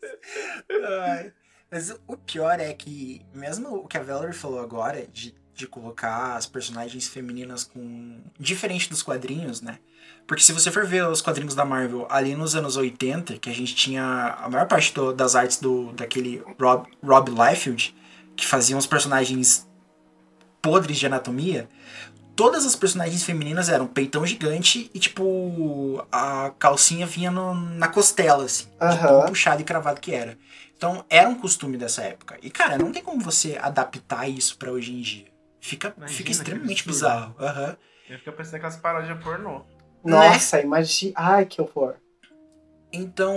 Ai. 1.03 1.33
Mas 1.74 1.92
o 2.06 2.16
pior 2.16 2.60
é 2.60 2.72
que, 2.72 3.20
mesmo 3.34 3.74
o 3.78 3.88
que 3.88 3.98
a 3.98 4.02
Valerie 4.02 4.32
falou 4.32 4.60
agora, 4.60 5.04
de, 5.12 5.34
de 5.56 5.66
colocar 5.66 6.37
as 6.37 6.46
personagens 6.46 7.08
femininas 7.08 7.64
com. 7.64 8.20
diferente 8.38 8.88
dos 8.88 9.02
quadrinhos, 9.02 9.60
né? 9.60 9.80
Porque 10.24 10.40
se 10.40 10.52
você 10.52 10.70
for 10.70 10.87
ver 10.87 11.04
os 11.08 11.20
quadrinhos 11.20 11.52
da 11.56 11.64
Marvel 11.64 12.06
ali 12.08 12.37
nos 12.37 12.54
anos 12.54 12.76
80, 12.76 13.38
que 13.38 13.50
a 13.50 13.52
gente 13.52 13.74
tinha 13.74 14.37
a 14.40 14.48
maior 14.48 14.68
parte 14.68 14.94
do- 14.94 15.12
das 15.12 15.34
artes 15.34 15.58
do 15.58 15.92
daquele 15.94 16.44
Rob, 16.60 16.87
Rob 17.02 17.28
Liefeld, 17.32 17.92
que 18.37 18.46
fazia 18.46 18.76
uns 18.76 18.87
personagens 18.87 19.68
podres 20.62 20.96
de 20.96 21.06
anatomia, 21.06 21.68
todas 22.37 22.64
as 22.64 22.76
personagens 22.76 23.22
femininas 23.24 23.68
eram 23.68 23.87
peitão 23.88 24.24
gigante 24.24 24.90
e, 24.94 24.98
tipo, 25.00 26.06
a 26.12 26.52
calcinha 26.56 27.04
vinha 27.04 27.32
no- 27.32 27.52
na 27.54 27.88
costela, 27.88 28.44
assim. 28.44 28.66
De 28.94 28.98
tão 28.98 29.26
puxado 29.26 29.60
e 29.60 29.64
cravado 29.64 30.00
que 30.00 30.12
era. 30.14 30.38
Então, 30.76 31.04
era 31.08 31.28
um 31.28 31.34
costume 31.34 31.76
dessa 31.76 32.02
época. 32.02 32.37
E, 32.42 32.50
cara, 32.50 32.76
não 32.76 32.92
tem 32.92 33.02
como 33.02 33.20
você 33.20 33.58
adaptar 33.60 34.28
isso 34.28 34.58
pra 34.58 34.70
hoje 34.70 34.92
em 34.92 35.00
dia. 35.00 35.26
Fica, 35.60 35.94
Imagina 35.96 36.16
fica 36.16 36.30
extremamente 36.30 36.87
bizarro. 36.87 37.34
Aham. 37.40 37.76
Eu 38.08 38.18
fico 38.18 38.32
pensando 38.32 38.56
aquelas 38.56 38.76
paródias 38.76 39.18
pornô. 39.22 39.64
Nossa, 40.04 40.60
imagina. 40.60 41.14
Ai, 41.16 41.46
que 41.46 41.60
horror. 41.60 41.94
Então, 42.92 43.34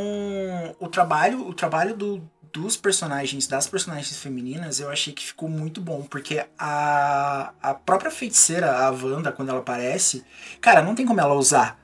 o 0.79 0.87
trabalho, 0.89 1.47
o 1.47 1.53
trabalho 1.53 1.95
do, 1.95 2.29
dos 2.53 2.75
personagens, 2.75 3.47
das 3.47 3.67
personagens 3.67 4.17
femininas, 4.17 4.79
eu 4.79 4.89
achei 4.89 5.13
que 5.13 5.25
ficou 5.25 5.47
muito 5.47 5.79
bom, 5.81 6.03
porque 6.03 6.45
a, 6.59 7.53
a 7.61 7.73
própria 7.73 8.11
feiticeira, 8.11 8.71
a 8.71 8.91
Wanda, 8.91 9.31
quando 9.31 9.49
ela 9.49 9.59
aparece, 9.59 10.25
cara, 10.59 10.81
não 10.81 10.93
tem 10.93 11.05
como 11.05 11.21
ela 11.21 11.33
usar 11.33 11.79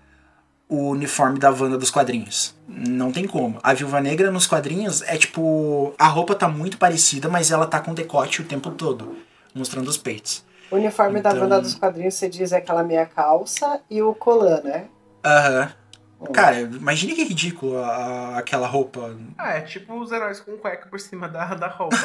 o 0.76 0.90
uniforme 0.90 1.38
da 1.40 1.50
Wanda 1.52 1.78
dos 1.78 1.92
quadrinhos. 1.92 2.56
Não 2.68 3.12
tem 3.12 3.28
como. 3.28 3.60
A 3.62 3.74
Viúva 3.74 4.02
Negra 4.02 4.32
nos 4.32 4.48
quadrinhos 4.48 5.02
é 5.04 5.18
tipo, 5.18 5.94
a 5.98 6.08
roupa 6.08 6.34
tá 6.36 6.48
muito 6.48 6.78
parecida, 6.78 7.30
mas 7.30 7.52
ela 7.52 7.68
tá 7.68 7.80
com 7.80 7.94
decote 7.94 8.42
o 8.42 8.46
tempo 8.46 8.72
todo, 8.72 9.16
mostrando 9.54 9.88
os 9.88 9.98
peitos. 9.98 10.44
O 10.72 10.76
uniforme 10.76 11.22
da 11.22 11.30
Então- 11.30 11.42
banda 11.42 11.62
dos 11.62 11.76
quadrinhos, 11.76 12.16
você 12.16 12.28
diz, 12.28 12.52
é 12.52 12.58
aquela 12.58 12.84
meia 12.84 13.06
calça 13.06 13.82
e 13.90 14.02
o 14.02 14.14
colã, 14.16 14.62
né? 14.62 14.86
Aham. 15.24 15.72
Hum. 16.20 16.26
Cara, 16.32 16.62
imagine 16.62 17.14
que 17.14 17.24
ridículo 17.26 17.78
a- 17.78 17.88
a- 17.88 18.38
aquela 18.40 18.66
roupa. 18.66 19.16
Ah, 19.38 19.58
é 19.58 19.62
tipo 19.62 19.94
os 20.00 20.12
heróis 20.12 20.40
com 20.40 20.58
cueca 20.58 20.88
por 20.90 21.00
cima 21.00 21.28
da, 21.28 21.54
da 21.54 21.68
roupa. 21.68 21.98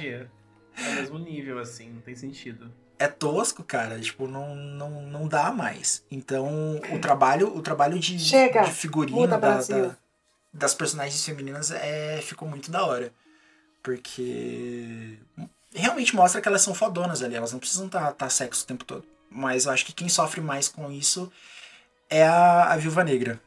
É 0.00 0.28
o 0.90 0.94
mesmo 0.94 1.18
nível, 1.18 1.58
assim, 1.58 1.90
não 1.90 2.00
tem 2.00 2.14
sentido. 2.14 2.70
É 3.02 3.08
tosco, 3.08 3.62
cara. 3.64 3.98
Tipo, 4.00 4.26
não, 4.28 4.54
não, 4.54 4.90
não 5.02 5.28
dá 5.28 5.50
mais. 5.50 6.02
Então, 6.10 6.80
o 6.92 6.98
trabalho, 6.98 7.56
o 7.56 7.60
trabalho 7.60 7.98
de, 7.98 8.18
Chega! 8.18 8.62
de 8.62 8.70
figurino 8.72 9.26
da- 9.26 9.36
da- 9.38 9.96
das 10.52 10.74
personagens 10.74 11.24
femininas 11.24 11.70
é, 11.70 12.20
ficou 12.22 12.46
muito 12.48 12.70
da 12.70 12.84
hora. 12.84 13.12
Porque 13.82 15.18
realmente 15.74 16.14
mostra 16.14 16.40
que 16.40 16.48
elas 16.48 16.62
são 16.62 16.74
fodonas 16.74 17.22
ali. 17.22 17.34
Elas 17.34 17.52
não 17.52 17.58
precisam 17.58 17.86
estar 17.86 18.12
tá, 18.12 18.28
sexo 18.28 18.64
o 18.64 18.66
tempo 18.66 18.84
todo. 18.84 19.04
Mas 19.30 19.66
eu 19.66 19.72
acho 19.72 19.84
que 19.86 19.92
quem 19.92 20.08
sofre 20.08 20.40
mais 20.40 20.68
com 20.68 20.90
isso 20.92 21.32
é 22.08 22.24
a, 22.26 22.72
a 22.72 22.76
Viúva 22.76 23.02
Negra. 23.02 23.40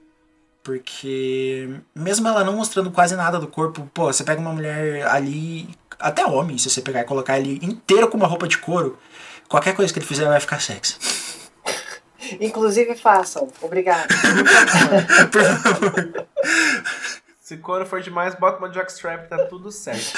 Porque 0.64 1.70
mesmo 1.94 2.28
ela 2.28 2.44
não 2.44 2.56
mostrando 2.56 2.90
quase 2.92 3.16
nada 3.16 3.40
do 3.40 3.48
corpo, 3.48 3.90
pô, 3.94 4.12
você 4.12 4.24
pega 4.24 4.42
uma 4.42 4.52
mulher 4.52 5.06
ali, 5.08 5.70
até 6.00 6.26
homem, 6.26 6.58
se 6.58 6.70
você 6.70 6.82
pegar 6.82 7.02
e 7.02 7.06
colocar 7.06 7.38
ele 7.40 7.60
inteiro 7.64 8.08
com 8.08 8.18
uma 8.18 8.26
roupa 8.28 8.48
de 8.48 8.58
couro, 8.58 8.98
qualquer 9.48 9.76
coisa 9.76 9.92
que 9.94 10.00
ele 10.00 10.06
fizer 10.06 10.28
vai 10.28 10.40
ficar 10.40 10.60
sexy. 10.62 10.98
Inclusive, 12.40 12.96
façam. 12.96 13.48
Obrigado. 13.62 14.08
Por 15.32 15.44
favor. 15.44 16.28
Se 17.40 17.58
couro 17.58 17.86
for 17.86 18.02
demais, 18.02 18.34
bota 18.34 18.58
uma 18.58 18.74
jockstrap, 18.74 19.30
tá 19.30 19.46
tudo 19.46 19.72
certo. 19.72 20.18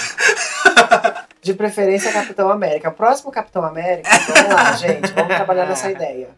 De 1.41 1.53
preferência, 1.53 2.11
Capitão 2.11 2.49
América. 2.49 2.89
Próximo 2.89 3.31
Capitão 3.31 3.65
América, 3.65 4.09
vamos 4.09 4.53
lá, 4.53 4.71
gente. 4.73 5.11
Vamos 5.11 5.35
trabalhar 5.35 5.65
nessa 5.65 5.91
ideia. 5.91 6.29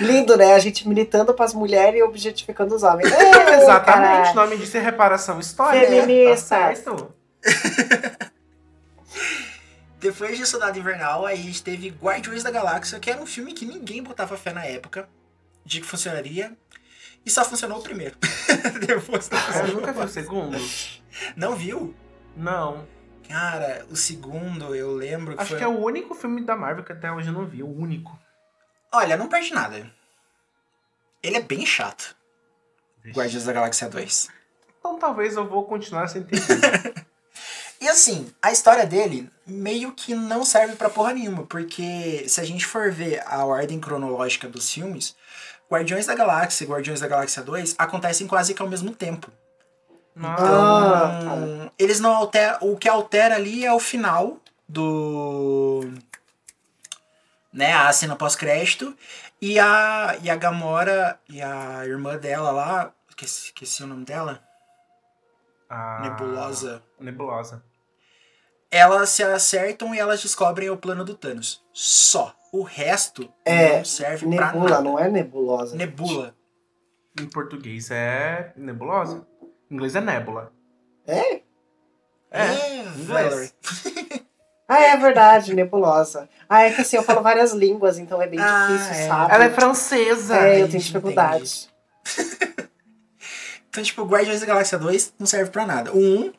Lindo, 0.00 0.36
né? 0.36 0.54
A 0.54 0.58
gente 0.58 0.86
militando 0.88 1.34
pras 1.34 1.54
mulheres 1.54 1.98
e 1.98 2.02
objetificando 2.02 2.74
os 2.74 2.82
homens. 2.82 3.10
Ei, 3.10 3.54
Exatamente, 3.62 4.30
o 4.30 4.34
nome 4.34 4.56
disso 4.58 4.76
é 4.76 4.80
reparação 4.80 5.40
histórica. 5.40 5.86
Feministas. 5.86 6.48
Tá 6.48 6.74
certo? 6.74 7.14
Depois 9.98 10.36
de 10.36 10.46
Soldado 10.46 10.78
Invernal, 10.78 11.24
a 11.26 11.34
gente 11.34 11.62
teve 11.62 11.88
Guardiões 11.88 12.42
da 12.42 12.50
Galáxia, 12.50 13.00
que 13.00 13.10
era 13.10 13.20
um 13.20 13.26
filme 13.26 13.52
que 13.54 13.64
ninguém 13.64 14.02
botava 14.02 14.36
fé 14.36 14.52
na 14.52 14.64
época 14.64 15.08
de 15.64 15.80
que 15.80 15.86
funcionaria. 15.86 16.56
E 17.24 17.30
só 17.30 17.44
funcionou 17.44 17.78
o 17.78 17.82
primeiro. 17.82 18.16
Depois 18.86 19.28
não 19.30 19.38
Ah, 19.38 19.40
eu 19.40 19.46
funcionou 19.52 19.74
nunca 19.80 19.92
vi 19.92 20.00
o 20.00 20.08
segundo. 20.08 20.58
Não 21.34 21.56
viu? 21.56 21.94
Não. 22.36 22.86
Cara, 23.28 23.84
o 23.90 23.96
segundo 23.96 24.74
eu 24.76 24.92
lembro 24.92 25.34
que 25.34 25.40
Acho 25.40 25.50
foi. 25.50 25.58
que 25.58 25.64
é 25.64 25.66
o 25.66 25.76
único 25.82 26.14
filme 26.14 26.42
da 26.44 26.54
Marvel 26.54 26.84
que 26.84 26.92
até 26.92 27.10
hoje 27.10 27.28
eu 27.28 27.32
não 27.32 27.44
vi. 27.46 27.62
O 27.62 27.68
único. 27.68 28.16
Olha, 28.92 29.16
não 29.16 29.28
perde 29.28 29.52
nada. 29.52 29.90
Ele 31.20 31.36
é 31.36 31.42
bem 31.42 31.66
chato. 31.66 32.14
Guardiões 33.08 33.44
da 33.44 33.52
Galáxia 33.52 33.88
2. 33.88 34.28
Então 34.78 34.98
talvez 34.98 35.34
eu 35.34 35.48
vou 35.48 35.64
continuar 35.64 36.06
sem 36.06 36.22
entender. 36.22 37.04
E 37.80 37.88
assim, 37.88 38.32
a 38.40 38.50
história 38.52 38.86
dele 38.86 39.30
meio 39.46 39.92
que 39.92 40.14
não 40.14 40.44
serve 40.44 40.76
pra 40.76 40.90
porra 40.90 41.12
nenhuma, 41.12 41.44
porque 41.44 42.24
se 42.28 42.40
a 42.40 42.44
gente 42.44 42.64
for 42.66 42.90
ver 42.90 43.22
a 43.26 43.44
ordem 43.44 43.78
cronológica 43.78 44.48
dos 44.48 44.72
filmes, 44.72 45.14
Guardiões 45.70 46.06
da 46.06 46.14
Galáxia 46.14 46.64
e 46.64 46.68
Guardiões 46.68 47.00
da 47.00 47.08
Galáxia 47.08 47.42
2 47.42 47.74
acontecem 47.78 48.26
quase 48.26 48.54
que 48.54 48.62
ao 48.62 48.68
mesmo 48.68 48.94
tempo. 48.94 49.30
Nossa. 50.14 50.42
Ah, 50.42 51.20
Então, 51.20 51.70
eles 51.78 52.00
não 52.00 52.14
alteram. 52.14 52.58
O 52.62 52.76
que 52.76 52.88
altera 52.88 53.34
ali 53.34 53.64
é 53.66 53.72
o 53.72 53.78
final 53.78 54.38
do. 54.68 55.86
Né, 57.52 57.72
a 57.72 57.92
cena 57.92 58.16
pós-crédito. 58.16 58.96
E 59.40 59.58
a, 59.58 60.16
e 60.22 60.30
a 60.30 60.36
Gamora 60.36 61.18
e 61.28 61.42
a 61.42 61.84
irmã 61.84 62.16
dela 62.16 62.50
lá. 62.50 62.90
Esqueci, 63.10 63.46
esqueci 63.46 63.82
o 63.82 63.86
nome 63.86 64.04
dela. 64.04 64.42
Ah, 65.68 66.00
Nebulosa. 66.02 66.82
Nebulosa. 67.00 67.62
Elas 68.70 69.10
se 69.10 69.22
acertam 69.22 69.94
e 69.94 69.98
elas 69.98 70.20
descobrem 70.22 70.70
o 70.70 70.76
plano 70.76 71.04
do 71.04 71.14
Thanos. 71.14 71.64
Só. 71.72 72.34
O 72.52 72.62
resto 72.62 73.32
É, 73.44 73.78
não 73.78 73.84
serve 73.84 74.26
pra 74.34 74.46
Nebula, 74.52 74.70
nada. 74.70 74.82
não 74.82 74.98
é 74.98 75.08
nebulosa. 75.10 75.76
Nebula. 75.76 76.34
Em 77.20 77.26
português 77.26 77.90
é 77.90 78.52
nebulosa. 78.56 79.26
Em 79.70 79.74
inglês 79.74 79.94
é 79.96 80.00
nébula. 80.00 80.52
É? 81.06 81.42
É, 82.30 82.78
inglês. 82.88 83.06
Valerie. 83.06 83.52
Ah, 84.68 84.80
é 84.82 84.96
verdade, 84.96 85.54
nebulosa. 85.54 86.28
Ah, 86.48 86.62
é 86.62 86.72
que 86.72 86.80
assim, 86.80 86.96
eu 86.96 87.02
falo 87.04 87.22
várias 87.22 87.52
línguas, 87.52 87.98
então 88.00 88.20
é 88.20 88.26
bem 88.26 88.40
Ah, 88.40 88.66
difícil, 88.66 88.94
é. 89.04 89.06
sabe? 89.06 89.34
Ela 89.34 89.44
é 89.44 89.50
francesa. 89.50 90.36
É, 90.38 90.60
eu 90.60 90.68
tenho 90.68 90.82
dificuldade. 90.82 91.68
Então, 93.76 93.84
tipo, 93.84 94.04
Guardiões 94.06 94.40
da 94.40 94.46
Galáxia 94.46 94.78
2 94.78 95.12
não 95.18 95.26
serve 95.26 95.50
pra 95.50 95.66
nada. 95.66 95.92
O 95.92 95.98
1 95.98 96.32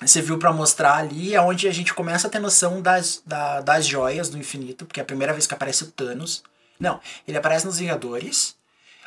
você 0.00 0.22
viu 0.22 0.38
pra 0.38 0.50
mostrar 0.50 0.94
ali 0.96 1.34
é 1.34 1.40
onde 1.42 1.68
a 1.68 1.72
gente 1.72 1.92
começa 1.92 2.26
a 2.26 2.30
ter 2.30 2.38
noção 2.38 2.80
das, 2.80 3.22
da- 3.26 3.60
das 3.60 3.84
joias 3.86 4.30
do 4.30 4.38
infinito, 4.38 4.86
porque 4.86 4.98
é 4.98 5.02
a 5.02 5.06
primeira 5.06 5.32
vez 5.34 5.46
que 5.46 5.52
aparece 5.52 5.84
o 5.84 5.90
Thanos. 5.90 6.42
Não, 6.80 7.00
ele 7.26 7.36
aparece 7.36 7.66
nos 7.66 7.78
Vingadores, 7.78 8.56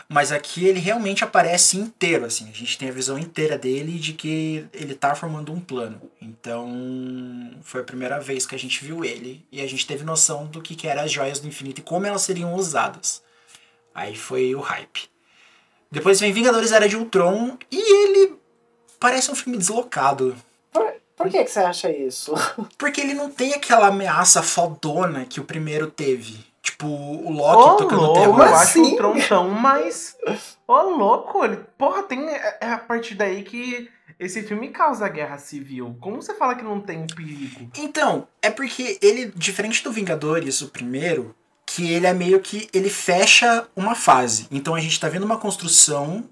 mas 0.07 0.31
aqui 0.31 0.65
ele 0.67 0.79
realmente 0.79 1.23
aparece 1.23 1.77
inteiro, 1.77 2.25
assim. 2.25 2.47
A 2.47 2.53
gente 2.53 2.77
tem 2.77 2.89
a 2.89 2.91
visão 2.91 3.17
inteira 3.17 3.57
dele 3.57 3.97
de 3.97 4.13
que 4.13 4.67
ele 4.73 4.93
tá 4.93 5.15
formando 5.15 5.51
um 5.51 5.59
plano. 5.61 5.99
Então, 6.21 7.55
foi 7.63 7.81
a 7.81 7.85
primeira 7.85 8.19
vez 8.19 8.45
que 8.45 8.53
a 8.53 8.59
gente 8.59 8.83
viu 8.85 9.03
ele 9.03 9.43
e 9.51 9.61
a 9.61 9.67
gente 9.67 9.87
teve 9.87 10.03
noção 10.03 10.45
do 10.45 10.61
que, 10.61 10.75
que 10.75 10.87
eram 10.87 11.03
as 11.03 11.11
joias 11.11 11.39
do 11.39 11.47
infinito 11.47 11.79
e 11.79 11.83
como 11.83 12.05
elas 12.05 12.21
seriam 12.21 12.53
usadas. 12.53 13.23
Aí 13.95 14.15
foi 14.15 14.53
o 14.53 14.59
hype. 14.59 15.09
Depois 15.91 16.19
vem 16.19 16.31
Vingadores 16.31 16.71
Era 16.71 16.87
de 16.87 16.95
Ultron 16.95 17.57
e 17.69 18.03
ele 18.03 18.35
parece 18.99 19.29
um 19.29 19.35
filme 19.35 19.57
deslocado. 19.57 20.35
Por, 20.71 20.85
por 21.17 21.29
que, 21.29 21.43
que 21.43 21.51
você 21.51 21.59
acha 21.59 21.91
isso? 21.91 22.33
Porque 22.77 23.01
ele 23.01 23.13
não 23.13 23.29
tem 23.29 23.53
aquela 23.53 23.87
ameaça 23.87 24.41
fodona 24.41 25.25
que 25.25 25.39
o 25.39 25.43
primeiro 25.43 25.87
teve. 25.87 26.49
Tipo, 26.61 26.87
o 26.87 27.31
Loki 27.31 27.83
tocando 27.83 28.01
louco, 28.01 28.19
terror. 28.19 28.37
eu 28.37 28.55
assim? 28.55 28.83
acho 28.83 28.93
o 28.93 28.97
Tron 28.97 29.19
tão 29.27 29.49
mais... 29.49 30.15
Ô, 30.67 30.81
louco, 30.81 31.43
ele... 31.43 31.57
Porra, 31.77 32.03
tem... 32.03 32.29
É 32.29 32.57
é 32.61 32.67
a 32.67 32.77
partir 32.77 33.15
daí 33.15 33.43
que 33.43 33.89
esse 34.19 34.43
filme 34.43 34.69
causa 34.69 35.09
guerra 35.09 35.39
civil. 35.39 35.97
Como 35.99 36.21
você 36.21 36.35
fala 36.35 36.53
que 36.53 36.63
não 36.63 36.79
tem 36.79 36.99
um 36.99 37.07
perigo? 37.07 37.71
Então, 37.75 38.27
é 38.39 38.51
porque 38.51 38.99
ele, 39.01 39.31
diferente 39.35 39.83
do 39.83 39.91
Vingadores, 39.91 40.61
o 40.61 40.67
primeiro, 40.67 41.35
que 41.75 41.91
ele 41.91 42.05
é 42.07 42.13
meio 42.13 42.39
que. 42.39 42.69
Ele 42.73 42.89
fecha 42.89 43.67
uma 43.75 43.95
fase. 43.95 44.47
Então 44.51 44.75
a 44.75 44.79
gente 44.79 44.99
tá 44.99 45.07
vendo 45.09 45.23
uma 45.25 45.37
construção 45.37 46.23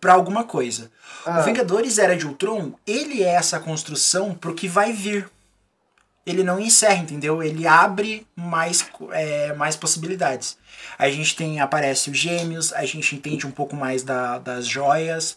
pra 0.00 0.14
alguma 0.14 0.44
coisa. 0.44 0.90
Ah, 1.24 1.40
O 1.40 1.42
Vingadores 1.44 1.98
Era 1.98 2.16
de 2.16 2.26
Ultron, 2.26 2.72
ele 2.86 3.22
é 3.22 3.34
essa 3.34 3.60
construção 3.60 4.34
pro 4.34 4.54
que 4.54 4.66
vai 4.68 4.92
vir. 4.92 5.28
Ele 6.24 6.44
não 6.44 6.60
encerra, 6.60 7.02
entendeu? 7.02 7.42
Ele 7.42 7.66
abre 7.66 8.26
mais, 8.36 8.84
é, 9.10 9.52
mais 9.54 9.74
possibilidades. 9.74 10.56
A 10.96 11.08
gente 11.10 11.34
tem, 11.34 11.60
aparece 11.60 12.10
os 12.10 12.18
gêmeos, 12.18 12.72
a 12.72 12.84
gente 12.84 13.14
entende 13.16 13.44
um 13.46 13.50
pouco 13.50 13.74
mais 13.74 14.02
da- 14.04 14.38
das 14.38 14.66
joias, 14.66 15.36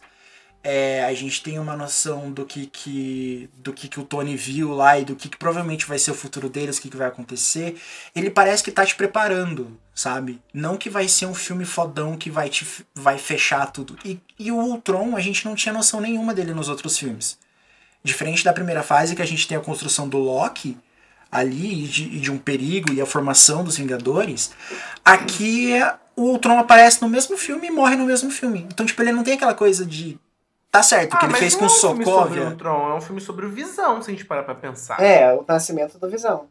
é, 0.67 1.05
a 1.05 1.13
gente 1.13 1.43
tem 1.43 1.59
uma 1.59 1.77
noção 1.77 2.31
do 2.31 2.43
que, 2.43 2.65
que, 2.65 3.47
do 3.55 3.71
que, 3.71 3.87
que 3.87 3.99
o 3.99 4.03
Tony 4.03 4.35
viu 4.35 4.73
lá 4.73 4.97
e 4.97 5.05
do 5.05 5.15
que, 5.15 5.29
que 5.29 5.37
provavelmente 5.37 5.85
vai 5.85 5.99
ser 5.99 6.09
o 6.09 6.15
futuro 6.15 6.49
deles, 6.49 6.79
o 6.79 6.81
que, 6.81 6.89
que 6.89 6.97
vai 6.97 7.07
acontecer. 7.07 7.79
Ele 8.15 8.31
parece 8.31 8.63
que 8.63 8.71
tá 8.71 8.83
te 8.83 8.95
preparando, 8.95 9.79
sabe? 9.93 10.41
Não 10.51 10.75
que 10.75 10.89
vai 10.89 11.07
ser 11.07 11.27
um 11.27 11.35
filme 11.35 11.65
fodão 11.65 12.17
que 12.17 12.31
vai, 12.31 12.49
te, 12.49 12.65
vai 12.95 13.19
fechar 13.19 13.67
tudo. 13.67 13.95
E, 14.03 14.19
e 14.39 14.51
o 14.51 14.55
Ultron, 14.55 15.15
a 15.15 15.21
gente 15.21 15.45
não 15.45 15.53
tinha 15.53 15.71
noção 15.71 16.01
nenhuma 16.01 16.33
dele 16.33 16.51
nos 16.51 16.67
outros 16.67 16.97
filmes. 16.97 17.37
Diferente 18.03 18.43
da 18.43 18.51
primeira 18.51 18.81
fase, 18.81 19.15
que 19.15 19.21
a 19.21 19.27
gente 19.27 19.47
tem 19.47 19.55
a 19.55 19.61
construção 19.61 20.09
do 20.09 20.17
Loki 20.17 20.75
ali, 21.31 21.83
e 21.83 21.87
de, 21.87 22.03
e 22.05 22.19
de 22.19 22.31
um 22.31 22.39
perigo 22.39 22.91
e 22.91 22.99
a 22.99 23.05
formação 23.05 23.63
dos 23.63 23.77
Vingadores, 23.77 24.51
aqui 25.03 25.73
é- 25.73 25.93
o 26.15 26.23
Ultron 26.31 26.57
aparece 26.57 27.01
no 27.01 27.09
mesmo 27.09 27.37
filme 27.37 27.67
e 27.67 27.71
morre 27.71 27.95
no 27.95 28.05
mesmo 28.05 28.31
filme. 28.31 28.65
Então, 28.71 28.83
tipo, 28.85 28.99
ele 29.03 29.11
não 29.11 29.23
tem 29.23 29.35
aquela 29.35 29.53
coisa 29.53 29.85
de. 29.85 30.17
Tá 30.77 30.83
certo, 30.83 31.13
o 31.13 31.17
que 31.19 31.25
ele 31.25 31.33
fez 31.35 31.53
não 31.53 31.59
com 31.59 31.65
é 31.65 31.67
um 31.67 31.71
filme 31.71 32.05
sobre 32.05 32.13
Sokovia. 32.39 32.47
o 32.49 32.55
Tron, 32.55 32.89
é 32.89 32.93
um 32.95 33.01
filme 33.01 33.21
sobre 33.21 33.45
o 33.45 33.49
Visão, 33.49 34.01
se 34.01 34.09
a 34.09 34.13
gente 34.13 34.25
parar 34.25 34.43
pra 34.43 34.55
pensar. 34.55 34.99
É, 35.01 35.33
o 35.33 35.43
nascimento 35.47 35.97
do 35.97 36.09
Visão. 36.09 36.47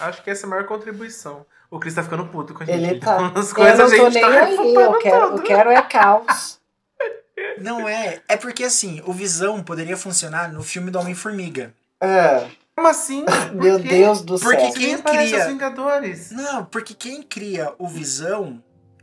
Acho 0.00 0.22
que 0.22 0.30
essa 0.30 0.44
é 0.44 0.46
a 0.46 0.50
maior 0.50 0.66
contribuição. 0.66 1.46
O 1.70 1.78
Chris 1.78 1.94
tá 1.94 2.02
ficando 2.02 2.26
puto 2.26 2.54
com 2.54 2.62
a 2.62 2.66
gente. 2.66 2.82
Ele 2.84 3.00
tá. 3.00 3.16
As 3.34 3.48
eu 3.50 3.54
coisas 3.54 3.78
não 3.78 3.86
a 3.86 3.88
tô 3.88 4.10
gente 4.10 4.12
nem 4.14 4.22
tá 4.22 4.28
aí, 4.44 4.56
eu 4.56 4.98
quero, 4.98 5.26
tudo. 5.28 5.38
eu 5.38 5.42
quero 5.42 5.70
é 5.70 5.82
caos. 5.82 6.58
Não 7.60 7.86
é. 7.88 8.20
É 8.28 8.36
porque 8.36 8.64
assim, 8.64 9.02
o 9.06 9.12
Visão 9.12 9.62
poderia 9.62 9.96
funcionar 9.96 10.50
no 10.52 10.62
filme 10.62 10.90
do 10.90 10.98
Homem-Formiga. 10.98 11.74
Ah, 12.00 12.46
Como 12.74 12.88
assim? 12.88 13.24
Meu? 13.52 13.78
Deus 13.78 14.22
do 14.22 14.38
Porque 14.38 14.60
céu. 14.60 14.72
quem 14.72 14.96
Quem 14.96 15.02
cria- 15.02 15.38
os 15.40 15.46
Vingadores? 15.46 16.30
Não, 16.30 16.64
porque 16.64 16.94
quem 16.94 17.22
cria 17.22 17.72
o 17.78 17.86
Visão 17.88 18.62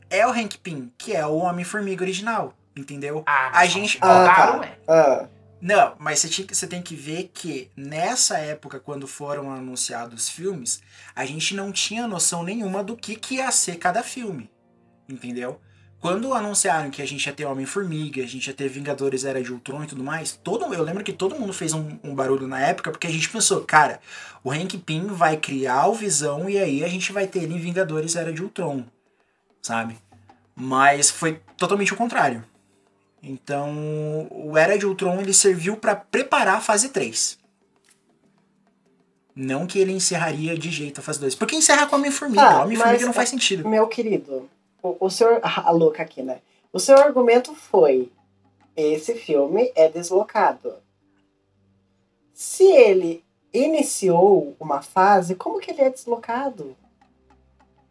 é 0.10 0.26
o 0.26 0.32
Hank 0.32 0.58
Pym, 0.60 0.92
que 0.98 1.16
é 1.16 1.26
o 1.26 1.36
Homem-Formiga 1.38 2.04
original. 2.04 2.54
Entendeu? 2.76 3.24
Ah, 3.26 3.60
A 3.60 3.66
gente- 3.66 3.98
Ah, 4.02 4.26
tá. 4.26 4.76
Ah, 4.88 5.28
Não, 5.62 5.96
mas 5.98 6.20
você, 6.20 6.44
você 6.44 6.68
tem 6.68 6.82
que 6.82 6.94
ver 6.96 7.32
que 7.34 7.72
nessa 7.78 8.38
época, 8.38 8.80
quando 8.82 9.08
foram 9.08 9.50
anunciados 9.50 10.24
os 10.24 10.30
filmes, 10.30 10.82
a 11.16 11.26
gente 11.26 11.56
não 11.56 11.72
tinha 11.72 12.06
noção 12.08 12.44
nenhuma 12.44 12.84
do 12.84 12.98
que, 12.98 13.16
que 13.16 13.36
ia 13.36 13.50
ser 13.52 13.78
cada 13.78 14.04
filme. 14.04 14.50
Entendeu? 15.08 15.62
Quando 16.02 16.34
anunciaram 16.34 16.90
que 16.92 17.02
a 17.02 17.08
gente 17.08 17.26
ia 17.26 17.32
ter 17.32 17.46
Homem-Formiga, 17.46 18.22
a 18.22 18.28
gente 18.28 18.46
ia 18.48 18.54
ter 18.54 18.68
Vingadores 18.68 19.24
Era 19.24 19.42
de 19.42 19.54
Ultron 19.54 19.84
e 19.84 19.88
tudo 19.88 20.04
mais, 20.04 20.34
todo, 20.44 20.74
eu 20.74 20.84
lembro 20.84 21.02
que 21.02 21.14
todo 21.14 21.40
mundo 21.40 21.54
fez 21.54 21.72
um, 21.74 21.98
um 22.04 22.14
barulho 22.14 22.46
na 22.46 22.60
época, 22.60 22.92
porque 22.92 23.08
a 23.08 23.10
gente 23.10 23.30
pensou, 23.30 23.62
cara, 23.64 24.02
o 24.44 24.52
Hank 24.52 24.78
Pym 24.80 25.08
vai 25.08 25.38
criar 25.38 25.88
o 25.88 25.94
Visão 25.94 26.50
e 26.50 26.58
aí 26.58 26.84
a 26.84 26.90
gente 26.90 27.14
vai 27.14 27.26
ter 27.26 27.44
ele 27.44 27.54
em 27.54 27.60
Vingadores 27.60 28.18
Era 28.18 28.34
de 28.34 28.44
Ultron, 28.44 28.84
sabe? 29.62 29.98
Mas 30.54 31.10
foi 31.10 31.40
totalmente 31.58 31.94
o 31.94 31.96
contrário. 31.98 32.44
Então, 33.24 34.28
o 34.30 34.58
Era 34.58 34.78
de 34.78 34.86
Ultron 34.86 35.22
ele 35.22 35.34
serviu 35.34 35.78
pra 35.78 35.96
preparar 35.96 36.58
a 36.58 36.62
fase 36.62 36.90
3. 36.90 37.40
Não 39.34 39.66
que 39.66 39.80
ele 39.80 39.94
encerraria 39.94 40.58
de 40.58 40.70
jeito 40.70 41.00
a 41.00 41.04
fase 41.04 41.22
2. 41.22 41.34
Porque 41.36 41.56
encerra 41.56 41.88
com 41.88 41.96
a 41.96 42.00
Homem-Formiga. 42.00 42.42
Tá, 42.42 42.58
a 42.58 42.64
Homem-Formiga 42.66 43.06
não 43.06 43.14
faz 43.14 43.30
sentido. 43.30 43.68
meu 43.68 43.88
querido, 43.88 44.50
o, 44.82 44.98
o 45.00 45.10
senhor. 45.10 45.40
A 45.42 45.72
louca 45.72 46.04
aqui, 46.04 46.22
né? 46.22 46.42
O 46.72 46.80
seu 46.80 46.98
argumento 46.98 47.56
foi: 47.56 48.12
esse 48.76 49.16
filme 49.16 49.72
é 49.74 49.88
deslocado. 49.88 50.76
Se 52.34 52.66
ele 52.66 53.24
iniciou 53.54 54.56
uma 54.60 54.82
fase, 54.82 55.36
como 55.36 55.60
que 55.60 55.72
ele 55.72 55.82
é 55.82 55.90
deslocado? 55.90 56.76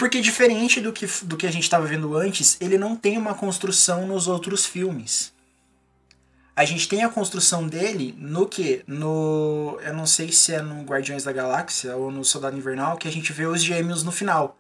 Porque 0.03 0.21
diferente 0.21 0.81
do 0.81 0.93
que, 0.93 1.07
do 1.23 1.37
que 1.37 1.47
a 1.47 1.51
gente 1.53 1.63
estava 1.63 1.87
vendo 1.87 2.17
antes, 2.17 2.57
ele 2.61 2.77
não 2.77 2.97
tem 2.97 3.17
uma 3.17 3.35
construção 3.35 4.05
nos 4.05 4.27
outros 4.27 4.67
filmes. 4.67 5.33
A 6.57 6.65
gente 6.65 6.89
tem 6.89 7.05
a 7.05 7.09
construção 7.09 7.69
dele 7.69 8.13
no 8.19 8.49
que? 8.49 8.83
No. 8.85 9.79
Eu 9.81 9.95
não 9.95 10.05
sei 10.05 10.33
se 10.33 10.53
é 10.53 10.61
no 10.61 10.83
Guardiões 10.83 11.23
da 11.23 11.31
Galáxia 11.31 11.97
ou 11.97 12.11
no 12.11 12.25
Soldado 12.25 12.57
Invernal, 12.57 12.97
que 12.97 13.07
a 13.07 13.13
gente 13.13 13.33
vê 13.33 13.47
os 13.47 13.63
gêmeos 13.63 14.03
no 14.03 14.11
final. 14.11 14.59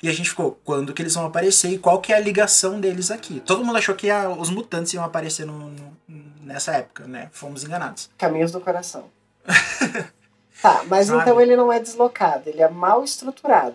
E 0.00 0.08
a 0.08 0.12
gente 0.12 0.30
ficou, 0.30 0.60
quando 0.64 0.94
que 0.94 1.02
eles 1.02 1.14
vão 1.14 1.26
aparecer 1.26 1.70
e 1.70 1.78
qual 1.78 2.00
que 2.00 2.12
é 2.12 2.16
a 2.16 2.20
ligação 2.20 2.80
deles 2.80 3.10
aqui? 3.10 3.40
Todo 3.40 3.64
mundo 3.64 3.76
achou 3.78 3.96
que 3.96 4.08
a- 4.08 4.28
os 4.28 4.48
mutantes 4.48 4.92
iam 4.94 5.02
aparecer 5.02 5.44
no- 5.44 5.70
no- 5.70 5.96
nessa 6.44 6.70
época, 6.70 7.04
né? 7.08 7.30
Fomos 7.32 7.64
enganados. 7.64 8.08
Caminhos 8.16 8.52
do 8.52 8.60
coração. 8.60 9.06
tá, 10.62 10.84
mas 10.86 11.08
Sabe? 11.08 11.20
então 11.20 11.40
ele 11.40 11.56
não 11.56 11.72
é 11.72 11.80
deslocado, 11.80 12.48
ele 12.48 12.62
é 12.62 12.68
mal 12.68 13.02
estruturado. 13.02 13.74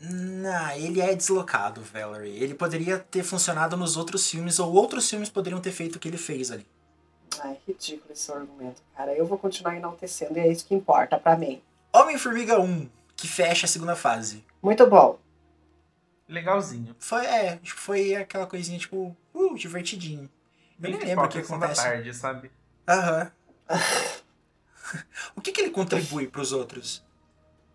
Não, 0.00 0.70
ele 0.72 1.00
é 1.00 1.14
deslocado, 1.14 1.82
Valerie. 1.82 2.42
Ele 2.42 2.54
poderia 2.54 2.98
ter 2.98 3.22
funcionado 3.22 3.76
nos 3.76 3.98
outros 3.98 4.28
filmes, 4.28 4.58
ou 4.58 4.72
outros 4.72 5.08
filmes 5.08 5.28
poderiam 5.28 5.60
ter 5.60 5.72
feito 5.72 5.96
o 5.96 5.98
que 5.98 6.08
ele 6.08 6.16
fez 6.16 6.50
ali. 6.50 6.66
Ai, 7.38 7.58
ridículo 7.68 8.12
esse 8.12 8.32
argumento, 8.32 8.82
cara. 8.96 9.14
Eu 9.14 9.26
vou 9.26 9.38
continuar 9.38 9.76
enaltecendo 9.76 10.38
e 10.38 10.40
é 10.40 10.50
isso 10.50 10.66
que 10.66 10.74
importa 10.74 11.18
pra 11.18 11.36
mim. 11.36 11.62
Homem-Formiga 11.92 12.58
1, 12.58 12.88
que 13.14 13.28
fecha 13.28 13.66
a 13.66 13.68
segunda 13.68 13.94
fase. 13.94 14.42
Muito 14.62 14.86
bom. 14.86 15.18
Legalzinho. 16.26 16.96
Foi, 16.98 17.26
é, 17.26 17.60
acho 17.62 17.74
que 17.74 17.80
foi 17.80 18.14
aquela 18.14 18.46
coisinha, 18.46 18.78
tipo, 18.78 19.14
uh, 19.34 19.54
divertidinho. 19.54 20.22
Eu 20.22 20.30
Bem 20.78 20.92
nem 20.92 21.04
lembro 21.04 21.24
o 21.26 21.28
que 21.28 21.38
acontece. 21.38 21.82
tarde, 21.82 22.14
sabe? 22.14 22.50
Aham. 22.88 23.30
o 25.36 25.40
que, 25.40 25.52
que 25.52 25.60
ele 25.60 25.70
contribui 25.70 26.26
pros 26.26 26.52
outros? 26.52 27.04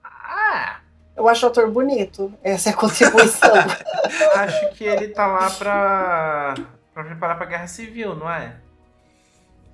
Ah, 0.04 0.82
Eu 1.16 1.30
acho 1.30 1.46
o 1.46 1.50
ator 1.50 1.70
bonito. 1.72 2.34
Essa 2.44 2.70
é 2.70 2.74
a 2.74 2.76
contribuição. 2.76 3.54
acho 4.36 4.74
que 4.74 4.84
ele 4.84 5.10
tá 5.10 5.28
lá 5.28 5.50
pra, 5.50 6.56
pra 6.94 7.04
preparar 7.04 7.38
pra 7.38 7.46
guerra 7.46 7.68
civil, 7.68 8.16
não 8.16 8.30
é? 8.30 8.56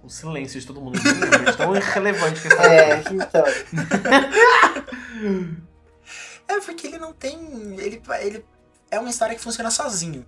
O 0.04 0.10
silêncio 0.10 0.60
de 0.60 0.67
todo 0.67 0.82
mundo. 0.82 0.99
de 0.99 1.58
tão 1.58 1.75
irrelevante 1.75 2.41
que 2.41 2.47
esse 2.47 2.58
é, 2.58 3.04
então. 3.12 3.43
É, 6.47 6.60
porque 6.60 6.88
ele 6.88 6.97
não 6.97 7.13
tem. 7.13 7.39
Ele, 7.80 8.01
ele 8.19 8.45
é 8.89 8.99
uma 8.99 9.10
história 9.10 9.34
que 9.34 9.41
funciona 9.41 9.71
sozinho. 9.71 10.25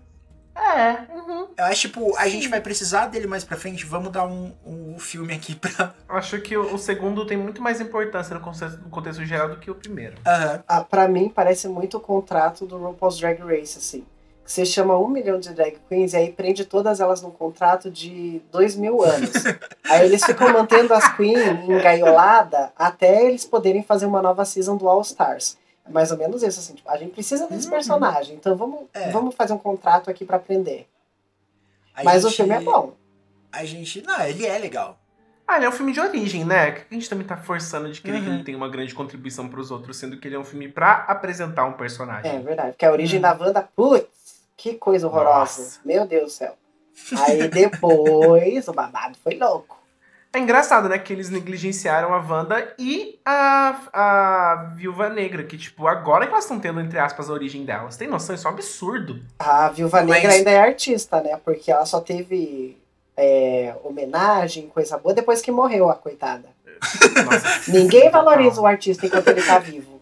É, 0.56 1.14
uhum. 1.14 1.48
Eu 1.58 1.66
acho, 1.66 1.82
tipo, 1.82 2.16
a 2.18 2.24
Sim. 2.24 2.30
gente 2.30 2.48
vai 2.48 2.62
precisar 2.62 3.08
dele 3.08 3.28
mais 3.28 3.44
pra 3.44 3.58
frente. 3.58 3.86
Vamos 3.86 4.12
dar 4.12 4.26
um, 4.26 4.52
um 4.66 5.00
filme 5.00 5.34
aqui 5.34 5.56
pra. 5.58 5.94
Acho 6.10 6.40
que 6.42 6.56
o, 6.56 6.74
o 6.74 6.78
segundo 6.78 7.26
tem 7.26 7.38
muito 7.38 7.62
mais 7.62 7.82
importância 7.82 8.34
no 8.36 8.42
contexto, 8.42 8.80
no 8.82 8.90
contexto 8.90 9.26
geral 9.26 9.50
do 9.50 9.58
que 9.58 9.70
o 9.72 9.76
primeiro. 9.76 10.16
Aham. 10.26 10.64
Ah, 10.68 10.82
pra 10.84 11.08
mim, 11.08 11.30
parece 11.30 11.68
muito 11.68 11.98
o 11.98 12.00
contrato 12.00 12.66
do 12.66 12.78
RuPaul's 12.78 13.18
Drag 13.20 13.40
Race, 13.42 13.78
assim. 13.78 14.06
Que 14.46 14.52
Você 14.52 14.66
chama 14.66 14.98
um 14.98 15.08
milhão 15.08 15.40
de 15.40 15.54
drag 15.54 15.78
queens 15.88 16.12
e 16.14 16.18
aí 16.18 16.30
prende 16.32 16.66
todas 16.66 17.00
elas 17.00 17.22
num 17.22 17.32
contrato 17.32 17.90
de 17.90 18.42
dois 18.52 18.76
mil 18.76 19.02
anos. 19.02 19.32
aí 19.90 20.06
eles 20.06 20.24
ficam 20.24 20.52
mantendo 20.52 20.94
as 20.94 21.16
queens 21.16 21.64
engaiolada 21.64 22.74
até 22.78 23.26
eles 23.26 23.46
poderem 23.46 23.82
fazer 23.84 24.06
uma 24.06 24.22
nova 24.22 24.44
season 24.44 24.76
do 24.76 24.90
All 24.90 25.02
Stars. 25.02 25.58
É 25.86 25.90
mais 25.92 26.12
ou 26.12 26.18
menos 26.18 26.42
isso, 26.44 26.60
assim. 26.60 26.76
Tipo, 26.76 26.90
a 26.90 26.98
gente 26.98 27.12
precisa 27.12 27.48
desse 27.48 27.66
Uhum. 27.66 27.72
personagem, 27.74 28.36
então 28.36 28.56
vamos, 28.56 28.86
É. 28.94 29.10
vamos 29.12 29.36
fazer 29.36 29.54
um 29.54 29.58
contrato 29.58 30.10
aqui 30.10 30.24
pra 30.26 30.40
prender. 30.40 30.88
A 31.96 32.04
Mas 32.04 32.24
o 32.24 32.30
gente- 32.30 32.38
filme 32.38 32.54
é 32.56 32.60
bom. 32.62 32.94
A 33.52 33.64
gente. 33.66 34.02
Não, 34.02 34.20
ele 34.22 34.46
é 34.46 34.58
legal. 34.58 34.98
Ah, 35.48 35.58
ele 35.58 35.66
é 35.66 35.70
um 35.70 35.74
filme 35.74 35.92
de 35.92 36.00
origem, 36.00 36.46
né? 36.46 36.72
Que 36.72 36.86
a 36.90 36.94
gente 36.94 37.10
também 37.10 37.28
tá 37.28 37.36
forçando 37.38 37.92
de 37.92 38.02
querer 38.02 38.22
que 38.22 38.28
Uhum. 38.28 38.36
ele 38.36 38.44
tenha 38.44 38.58
uma 38.58 38.70
grande 38.70 38.96
contribuição 38.96 39.48
pros 39.50 39.70
outros, 39.72 39.98
sendo 39.98 40.18
que 40.18 40.28
ele 40.28 40.36
é 40.36 40.40
um 40.40 40.44
filme 40.46 40.70
pra 40.70 41.04
apresentar 41.08 41.66
um 41.66 41.74
personagem. 41.74 42.32
É 42.34 42.40
verdade. 42.40 42.72
Porque 42.72 42.86
a 42.86 42.92
origem 42.92 43.20
Hum. 43.20 43.24
da 43.24 43.34
Wanda, 43.34 43.62
putz, 43.76 44.42
que 44.56 44.76
coisa 44.76 45.06
horrorosa. 45.06 45.62
Nossa. 45.62 45.80
Meu 45.86 46.08
Deus 46.08 46.24
do 46.24 46.30
céu. 46.30 46.56
Aí 47.28 47.48
depois 47.50 48.68
o 48.68 48.74
babado 48.74 49.18
foi 49.22 49.36
louco. 49.36 49.78
É 50.36 50.40
engraçado, 50.40 50.90
né? 50.90 50.98
Que 50.98 51.14
eles 51.14 51.30
negligenciaram 51.30 52.12
a 52.12 52.18
Wanda 52.18 52.74
e 52.80 53.20
a, 53.24 53.80
a 53.94 54.74
Viúva 54.76 55.08
Negra, 55.08 55.44
que, 55.44 55.56
tipo, 55.56 55.88
agora 55.88 56.26
que 56.26 56.32
elas 56.32 56.44
estão 56.46 56.60
tendo, 56.60 56.82
entre 56.82 56.98
aspas, 56.98 57.30
a 57.30 57.34
origem 57.34 57.64
delas. 57.64 57.98
Tem 57.98 58.08
noção? 58.08 58.34
Isso 58.34 58.48
é 58.48 58.50
um 58.50 58.54
absurdo. 58.54 59.22
A 59.38 59.70
Viúva 59.70 60.02
Negra 60.02 60.30
Mas- 60.30 60.38
ainda 60.38 60.50
é 60.50 60.60
artista, 60.60 61.22
né? 61.22 61.40
Porque 61.46 61.72
ela 61.72 61.86
só 61.86 62.02
teve 62.02 62.82
é, 63.16 63.76
homenagem, 63.84 64.70
coisa 64.70 64.98
boa, 64.98 65.14
depois 65.14 65.40
que 65.40 65.52
morreu 65.52 65.88
a 65.92 65.94
coitada. 65.96 66.50
Nossa, 67.26 67.72
Ninguém 67.72 68.10
valoriza 68.10 68.60
o 68.60 68.66
artista 68.66 69.06
enquanto 69.06 69.28
ele 69.28 69.44
tá 69.44 69.60
vivo. 69.60 70.02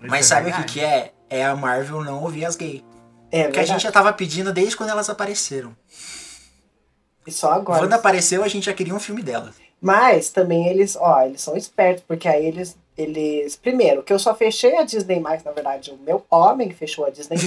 Mas 0.00 0.24
sabe 0.26 0.50
o 0.50 0.54
que, 0.54 0.64
que 0.64 0.80
é? 0.80 1.12
É 1.28 1.44
a 1.44 1.54
Marvel 1.54 2.02
não 2.02 2.22
ouvir 2.22 2.46
as 2.46 2.56
gays. 2.56 2.82
É 3.30 3.44
Porque 3.44 3.60
a 3.60 3.64
gente 3.64 3.82
já 3.82 3.92
tava 3.92 4.12
pedindo 4.14 4.52
desde 4.52 4.76
quando 4.76 4.90
elas 4.90 5.08
apareceram. 5.10 5.76
E 7.26 7.32
só 7.32 7.52
agora. 7.52 7.80
Quando 7.80 7.92
apareceu, 7.92 8.42
a 8.42 8.48
gente 8.48 8.66
já 8.66 8.72
queria 8.72 8.94
um 8.94 9.00
filme 9.00 9.22
dela. 9.22 9.52
Mas 9.80 10.30
também 10.30 10.68
eles, 10.68 10.96
ó, 10.96 11.22
eles 11.22 11.40
são 11.40 11.56
espertos, 11.56 12.04
porque 12.06 12.28
aí 12.28 12.46
eles, 12.46 12.76
eles. 12.96 13.56
Primeiro, 13.56 14.02
que 14.02 14.12
eu 14.12 14.18
só 14.18 14.34
fechei 14.34 14.76
a 14.76 14.84
Disney, 14.84 15.20
na 15.20 15.52
verdade, 15.52 15.90
o 15.90 15.98
meu 15.98 16.24
homem 16.30 16.70
fechou 16.70 17.04
a 17.04 17.10
Disney, 17.10 17.38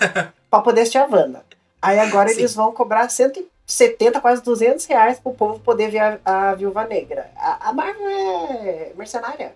pra 0.50 0.60
poder 0.60 0.82
assistir 0.82 0.98
a 0.98 1.06
Wanda. 1.06 1.44
Aí 1.82 1.98
agora 1.98 2.30
Sim. 2.30 2.38
eles 2.38 2.54
vão 2.54 2.72
cobrar 2.72 3.10
170, 3.10 4.20
quase 4.20 4.42
200 4.42 4.86
reais 4.86 5.20
pro 5.20 5.34
povo 5.34 5.60
poder 5.60 5.90
ver 5.90 6.20
a, 6.24 6.50
a 6.50 6.54
Viúva 6.54 6.84
Negra. 6.84 7.30
A, 7.36 7.68
a 7.68 7.72
Marvel 7.74 8.08
é 8.08 8.92
mercenária. 8.96 9.52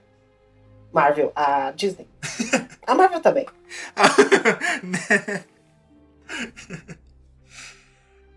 Marvel, 0.92 1.32
a 1.34 1.70
Disney. 1.70 2.06
A 2.86 2.94
Marvel 2.94 3.20
também. 3.20 3.46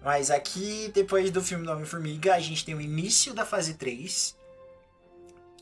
Mas 0.03 0.31
aqui, 0.31 0.91
depois 0.93 1.29
do 1.29 1.41
filme 1.41 1.65
do 1.65 1.71
Homem-Formiga, 1.71 2.33
a 2.33 2.39
gente 2.39 2.65
tem 2.65 2.73
o 2.73 2.81
início 2.81 3.33
da 3.33 3.45
fase 3.45 3.75
3. 3.75 4.35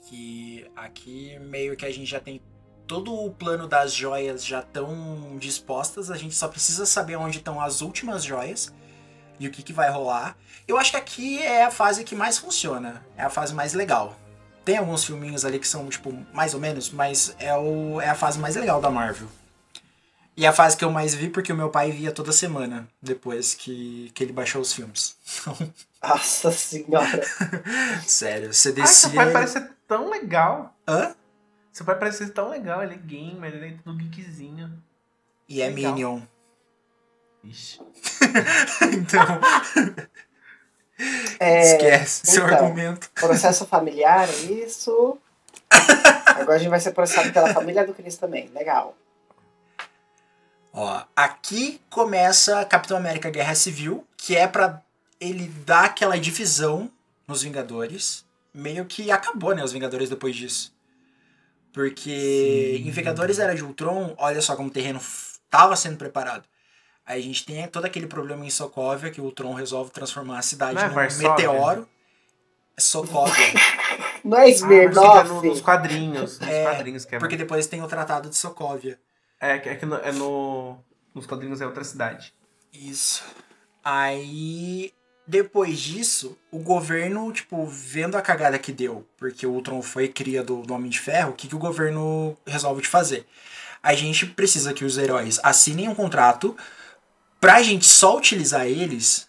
Que 0.08 0.65
aqui 0.75 1.38
meio 1.39 1.75
que 1.75 1.86
a 1.86 1.91
gente 1.91 2.10
já 2.10 2.19
tem 2.19 2.41
todo 2.88 3.13
o 3.13 3.32
plano 3.32 3.67
das 3.67 3.93
joias 3.93 4.43
já 4.43 4.62
tão 4.62 5.38
dispostas. 5.38 6.10
A 6.10 6.17
gente 6.17 6.36
só 6.36 6.47
precisa 6.47 6.86
saber 6.86 7.18
onde 7.18 7.38
estão 7.38 7.59
as 7.59 7.82
últimas 7.82 8.24
joias 8.24 8.74
e 9.39 9.47
o 9.47 9.51
que, 9.51 9.61
que 9.61 9.74
vai 9.74 9.89
rolar. 9.89 10.38
Eu 10.68 10.78
acho 10.78 10.91
que 10.91 10.97
aqui 10.97 11.41
é 11.41 11.66
a 11.66 11.72
fase 11.72 12.03
que 12.03 12.16
mais 12.16 12.38
funciona. 12.38 13.05
É 13.18 13.24
a 13.24 13.30
fase 13.30 13.53
mais 13.53 13.74
legal. 13.74 14.18
Tem 14.63 14.78
alguns 14.78 15.03
filminhos 15.03 15.45
ali 15.45 15.59
que 15.59 15.68
são, 15.68 15.88
tipo, 15.89 16.13
mais 16.34 16.53
ou 16.53 16.59
menos, 16.59 16.91
mas 16.91 17.36
é, 17.39 17.55
o, 17.55 17.99
é 17.99 18.09
a 18.09 18.16
fase 18.16 18.39
mais 18.39 18.55
legal 18.55 18.80
da 18.82 18.89
Marvel. 18.89 19.28
E 20.39 20.45
é 20.45 20.47
a 20.47 20.53
fase 20.53 20.77
que 20.77 20.85
eu 20.85 20.89
mais 20.89 21.13
vi 21.13 21.27
porque 21.29 21.51
o 21.51 21.55
meu 21.57 21.69
pai 21.69 21.91
via 21.91 22.13
toda 22.13 22.31
semana, 22.31 22.87
depois 23.01 23.53
que, 23.53 24.09
que 24.15 24.23
ele 24.23 24.31
baixou 24.31 24.61
os 24.61 24.71
filmes. 24.71 25.17
Nossa 26.01 26.49
senhora. 26.49 27.21
Sério, 28.07 28.53
você 28.53 28.69
Ah, 28.69 28.71
descia. 28.71 29.09
seu 29.09 29.11
pai 29.11 29.31
parece 29.33 29.53
ser 29.59 29.69
tão 29.85 30.09
legal. 30.09 30.73
Hã? 30.87 31.13
Seu 31.73 31.85
pai 31.85 31.99
parece 31.99 32.19
ser 32.19 32.29
tão 32.29 32.47
legal, 32.49 32.81
ele 32.81 32.93
é 32.93 32.97
gamer, 32.97 33.53
ele 33.53 33.67
é 33.67 33.77
tudo 33.83 33.97
geekzinho. 33.97 34.71
E 35.49 35.61
é 35.61 35.67
Legal. 35.67 35.91
Minion. 35.93 36.21
Ixi. 37.43 37.81
Então, 38.93 39.41
É, 41.37 41.61
esquece 41.73 42.21
seu 42.31 42.45
então. 42.45 42.57
argumento. 42.65 43.09
Processo 43.11 43.65
familiar, 43.65 44.29
isso. 44.49 45.17
Agora 46.25 46.55
a 46.55 46.57
gente 46.59 46.69
vai 46.69 46.79
ser 46.79 46.91
processado 46.91 47.33
pela 47.33 47.53
família 47.53 47.85
do 47.85 47.93
Cris 47.93 48.15
também. 48.17 48.49
Legal. 48.53 48.95
Ó, 50.72 51.01
aqui 51.15 51.82
começa 51.89 52.63
Capitão 52.65 52.95
América 52.97 53.30
Guerra 53.30 53.55
Civil, 53.55 54.05
que 54.15 54.36
é 54.36 54.47
pra 54.47 54.82
ele 55.20 55.47
dar 55.65 55.86
aquela 55.86 56.17
divisão 56.17 56.89
nos 57.28 57.41
Vingadores. 57.41 58.26
Meio 58.53 58.86
que 58.86 59.11
acabou, 59.11 59.55
né, 59.55 59.63
os 59.63 59.72
Vingadores 59.72 60.09
depois 60.09 60.36
disso. 60.36 60.74
Porque 61.74 62.09
Sim. 62.78 62.88
em 62.88 62.91
Vingadores 62.91 63.39
Era 63.39 63.53
de 63.55 63.63
Ultron, 63.63 64.15
olha 64.17 64.41
só 64.41 64.55
como 64.55 64.70
o 64.70 64.72
terreno 64.72 64.99
f- 64.99 65.39
tava 65.49 65.76
sendo 65.76 65.97
preparado. 65.97 66.43
Aí 67.05 67.20
a 67.20 67.24
gente 67.24 67.45
tem 67.45 67.67
todo 67.67 67.86
aquele 67.86 68.07
problema 68.07 68.45
em 68.45 68.49
Sokovia, 68.49 69.09
que 69.11 69.22
o 69.22 69.26
Ultron 69.26 69.53
resolve 69.53 69.91
transformar 69.91 70.39
a 70.39 70.41
cidade 70.43 70.76
Não 70.76 70.84
é 70.84 70.88
num 70.88 70.93
Varsóvia? 70.93 71.30
meteoro. 71.30 71.89
É 72.78 72.82
Sokovia. 72.82 73.34
Não 74.24 74.38
é 74.38 74.43
Ah, 74.45 74.49
Smirnoff? 74.49 75.47
nos 75.47 75.61
quadrinhos. 75.61 76.39
Nos 76.39 76.47
É, 76.49 76.63
quadrinhos 76.63 77.05
que 77.05 77.15
é. 77.15 77.20
porque 77.20 77.38
depois 77.38 77.65
tem 77.67 77.82
o 77.82 77.88
Tratado 77.88 78.30
de 78.30 78.36
Sokovia. 78.36 78.99
É, 79.39 79.51
é 79.55 79.75
que 79.75 79.85
no, 79.85 79.95
é 79.95 80.11
no. 80.11 80.77
Nos 81.13 81.25
quadrinhos 81.25 81.61
é 81.61 81.65
outra 81.65 81.83
cidade. 81.83 82.33
Isso. 82.71 83.23
Aí, 83.83 84.93
depois 85.25 85.79
disso, 85.79 86.37
o 86.51 86.59
governo, 86.59 87.31
tipo, 87.31 87.65
vendo 87.65 88.15
a 88.15 88.21
cagada 88.21 88.59
que 88.59 88.71
deu, 88.71 89.07
porque 89.17 89.45
o 89.45 89.51
Ultron 89.51 89.81
foi 89.81 90.07
cria 90.07 90.43
do, 90.43 90.61
do 90.61 90.73
Homem 90.73 90.89
de 90.89 90.99
Ferro, 90.99 91.31
o 91.31 91.33
que, 91.33 91.47
que 91.47 91.55
o 91.55 91.59
governo 91.59 92.37
resolve 92.45 92.81
de 92.81 92.87
fazer? 92.87 93.25
A 93.81 93.93
gente 93.95 94.25
precisa 94.25 94.73
que 94.73 94.83
os 94.85 94.97
heróis 94.97 95.39
assinem 95.41 95.87
um 95.87 95.95
contrato 95.95 96.55
pra 97.39 97.61
gente 97.63 97.85
só 97.85 98.17
utilizar 98.17 98.67
eles 98.67 99.27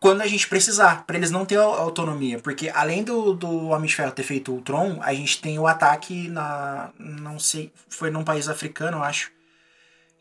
quando 0.00 0.20
a 0.20 0.26
gente 0.26 0.46
precisar, 0.48 1.04
pra 1.06 1.16
eles 1.16 1.30
não 1.30 1.46
au- 1.58 1.74
autonomia. 1.74 2.38
Porque 2.38 2.68
além 2.68 3.02
do, 3.02 3.32
do 3.32 3.68
Homem 3.68 3.86
de 3.88 3.94
Ferro 3.94 4.12
ter 4.12 4.22
feito 4.24 4.52
o 4.52 4.56
Ultron, 4.56 4.98
a 5.02 5.14
gente 5.14 5.40
tem 5.40 5.58
o 5.58 5.66
ataque 5.66 6.28
na. 6.28 6.90
Não 6.98 7.38
sei, 7.38 7.72
foi 7.88 8.10
num 8.10 8.24
país 8.24 8.48
africano, 8.48 8.98
eu 8.98 9.02
acho. 9.04 9.30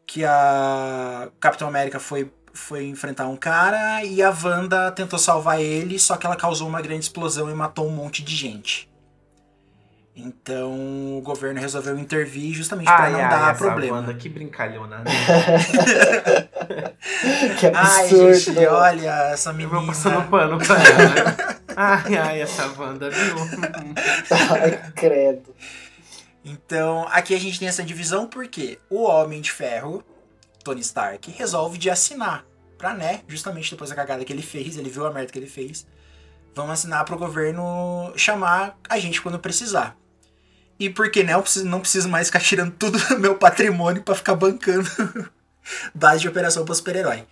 Que 0.08 0.24
a 0.24 1.30
Capitão 1.39 1.68
América 1.68 1.99
foi, 1.99 2.32
foi 2.53 2.86
enfrentar 2.86 3.28
um 3.28 3.36
cara 3.36 4.03
e 4.03 4.22
a 4.22 4.30
Wanda 4.30 4.91
tentou 4.91 5.20
salvar 5.20 5.60
ele, 5.60 5.99
só 5.99 6.16
que 6.16 6.26
ela 6.26 6.36
causou 6.36 6.68
uma 6.68 6.82
grande 6.82 7.06
explosão 7.06 7.49
e 7.49 7.53
matou 7.53 7.88
um 7.88 7.91
monte 7.91 8.24
de 8.24 8.36
gente. 8.36 8.89
Então 10.18 11.18
o 11.18 11.22
governo 11.22 11.60
resolveu 11.60 11.97
intervir 11.99 12.53
justamente 12.53 12.86
pra 12.86 13.10
não 13.10 13.20
dar 13.20 13.51
essa 13.51 13.66
problema. 13.66 13.97
Wanda, 13.97 14.14
que 14.14 14.30
brincalhona, 14.30 14.99
né? 14.99 15.12
Que 17.60 17.68
Ai, 17.68 18.03
absurdo. 18.06 18.34
gente, 18.34 18.66
olha 18.68 19.12
essa 19.34 19.49
Eu 19.49 19.53
vou 19.70 19.82
menina. 19.82 19.88
passando 19.88 20.30
pano 20.30 20.58
pra 20.58 20.76
ela. 20.76 21.56
Ai, 21.78 22.18
ai, 22.18 22.41
essa 22.41 22.68
Wanda, 22.80 23.10
viu? 23.10 23.36
Ai, 24.49 24.80
credo. 24.95 25.53
Então, 26.46 27.08
aqui 27.10 27.34
a 27.34 27.39
gente 27.39 27.58
tem 27.58 27.68
essa 27.68 27.84
divisão 27.84 28.28
porque 28.28 28.78
o 28.88 29.02
Homem 29.02 29.41
de 29.41 29.52
Ferro, 29.52 30.04
Tony 30.64 30.82
Stark, 30.82 31.32
resolve 31.32 31.80
de 31.80 31.89
assinar 31.89 32.46
pra, 32.78 32.93
né, 32.93 33.22
justamente 33.28 33.72
depois 33.72 33.89
da 33.89 33.96
cagada 33.96 34.24
que 34.24 34.32
ele 34.32 34.43
fez, 34.43 34.78
ele 34.78 34.89
viu 34.89 35.08
a 35.08 35.12
merda 35.12 35.32
que 35.32 35.39
ele 35.39 35.48
fez, 35.48 35.88
vamos 36.54 36.74
assinar 36.74 37.04
pro 37.04 37.18
governo 37.18 38.14
chamar 38.16 38.78
a 38.88 39.00
gente 39.00 39.24
quando 39.24 39.39
precisar. 39.39 39.98
E 40.80 40.88
porque, 40.88 41.24
né, 41.24 41.34
eu 41.34 41.43
não 41.64 41.80
preciso 41.80 42.08
mais 42.10 42.28
ficar 42.28 42.41
tirando 42.41 42.74
tudo 42.74 43.00
do 43.10 43.20
meu 43.20 43.38
patrimônio 43.39 44.04
pra 44.04 44.14
ficar 44.14 44.36
bancando 44.36 44.88
base 45.96 46.22
de 46.22 46.28
operação 46.28 46.64
pra 46.64 46.76
super-herói. 46.76 47.26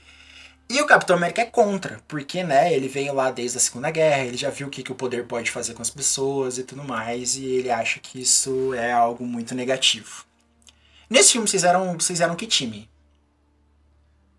E 0.70 0.82
o 0.82 0.88
Capitão 0.88 1.18
América 1.18 1.42
é 1.42 1.46
contra, 1.46 2.00
porque, 2.08 2.44
né, 2.44 2.74
ele 2.74 2.88
veio 2.88 3.14
lá 3.14 3.30
desde 3.30 3.58
a 3.58 3.62
Segunda 3.62 3.92
Guerra, 3.92 4.24
ele 4.24 4.38
já 4.38 4.50
viu 4.50 4.68
o 4.68 4.70
que, 4.70 4.82
que 4.82 4.92
o 4.92 4.96
poder 4.96 5.28
pode 5.28 5.52
fazer 5.52 5.74
com 5.74 5.82
as 5.82 5.90
pessoas 5.90 6.58
e 6.58 6.64
tudo 6.64 6.84
mais, 6.84 7.36
e 7.36 7.46
ele 7.46 7.70
acha 7.70 8.00
que 8.00 8.22
isso 8.22 8.74
é 8.74 8.92
algo 8.92 9.26
muito 9.26 9.54
negativo. 9.54 10.26
Nesse 11.10 11.34
filme, 11.34 11.48
vocês 11.48 11.64
eram, 11.64 11.94
vocês 11.94 12.22
eram 12.22 12.36
que 12.36 12.48
time? 12.48 12.90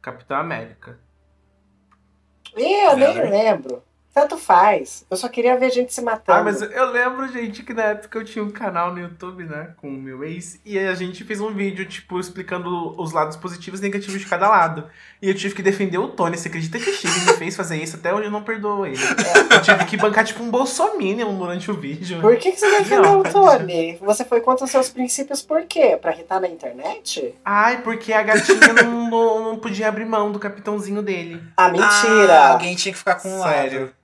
Capitão 0.03 0.37
América. 0.37 0.99
Ih, 2.57 2.87
eu 2.87 2.97
nem 2.97 3.31
lembro. 3.31 3.83
Tanto 4.15 4.39
faz. 4.39 5.05
Eu 5.11 5.17
só 5.17 5.29
queria 5.29 5.59
ver 5.59 5.73
gente 5.73 5.93
se 5.93 6.01
matando. 6.01 6.39
Ah, 6.39 6.45
mas 6.45 6.62
eu 6.62 6.91
lembro, 6.93 7.27
gente, 7.33 7.65
que 7.65 7.75
na 7.75 7.83
época 7.83 8.17
eu 8.17 8.25
tinha 8.25 8.45
um 8.45 8.51
canal 8.51 8.93
no 8.95 9.01
YouTube, 9.01 9.43
né, 9.45 9.71
com 9.77 9.89
o 9.89 10.01
meu 10.01 10.23
ex, 10.23 10.61
e 10.65 10.79
a 10.79 10.95
gente 10.95 11.25
fez 11.25 11.41
um 11.41 11.53
vídeo, 11.53 11.85
tipo, 11.85 12.21
explicando 12.21 12.95
os 12.97 13.12
lados 13.12 13.37
positivos 13.37 13.81
e 13.81 13.83
negativos 13.83 14.21
de 14.21 14.27
cada 14.27 14.49
lado. 14.49 14.89
E 15.21 15.29
eu 15.29 15.35
tive 15.35 15.57
que 15.57 15.62
defender 15.62 15.99
o 15.99 16.07
Tony. 16.07 16.39
Você 16.39 16.47
acredita 16.47 16.79
que 16.79 16.91
o 16.91 16.95
Steven 16.95 17.25
me 17.27 17.33
fez 17.33 17.57
fazer 17.57 17.77
isso? 17.83 17.97
Até 17.97 18.15
hoje 18.15 18.27
eu 18.27 18.31
não 18.31 18.45
perdoo 18.45 18.87
ele. 18.87 18.97
Eu 19.51 19.61
tive 19.62 19.85
que 19.85 19.97
bancar, 19.97 20.25
tipo, 20.25 20.45
um 20.45 20.51
bolsominion 20.51 21.37
durante 21.37 21.69
o 21.69 21.75
vídeo. 21.75 22.21
Por 22.21 22.37
que, 22.37 22.53
que 22.53 22.61
você 22.61 22.71
defendeu 22.71 23.19
o 23.19 23.25
Tony? 23.25 23.99
Você 24.01 24.25
foi 24.25 24.41
contra 24.41 24.65
os 24.65 24.71
seus 24.71 24.91
princípios 24.91 25.43
por 25.43 25.65
quê? 25.65 25.99
Pra 26.01 26.12
irritar 26.12 26.41
na 26.41 26.47
internet? 26.47 27.35
Ai, 27.45 27.83
porque 27.83 28.12
a 28.12 28.23
gatinha 28.23 28.73
não, 28.75 29.11
não, 29.11 29.45
não 29.45 29.59
podia 29.59 29.89
abrir 29.89 30.05
mão 30.05 30.31
do 30.31 30.39
capitãozinho 30.39 31.03
dele. 31.03 31.43
Ah, 31.57 31.69
mentira! 31.69 32.33
Ah, 32.33 32.53
alguém 32.53 32.77
tinha 32.77 32.93
que 32.93 32.99
ficar 32.99 33.17
com 33.17 33.29
um 33.29 33.43
Sério. 33.43 33.81
lado. 33.81 34.03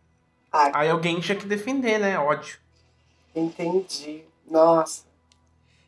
Aí 0.52 0.88
alguém 0.88 1.20
tinha 1.20 1.36
que 1.36 1.46
defender, 1.46 1.98
né? 1.98 2.18
Ódio. 2.18 2.58
Entendi. 3.34 4.22
Nossa. 4.50 5.02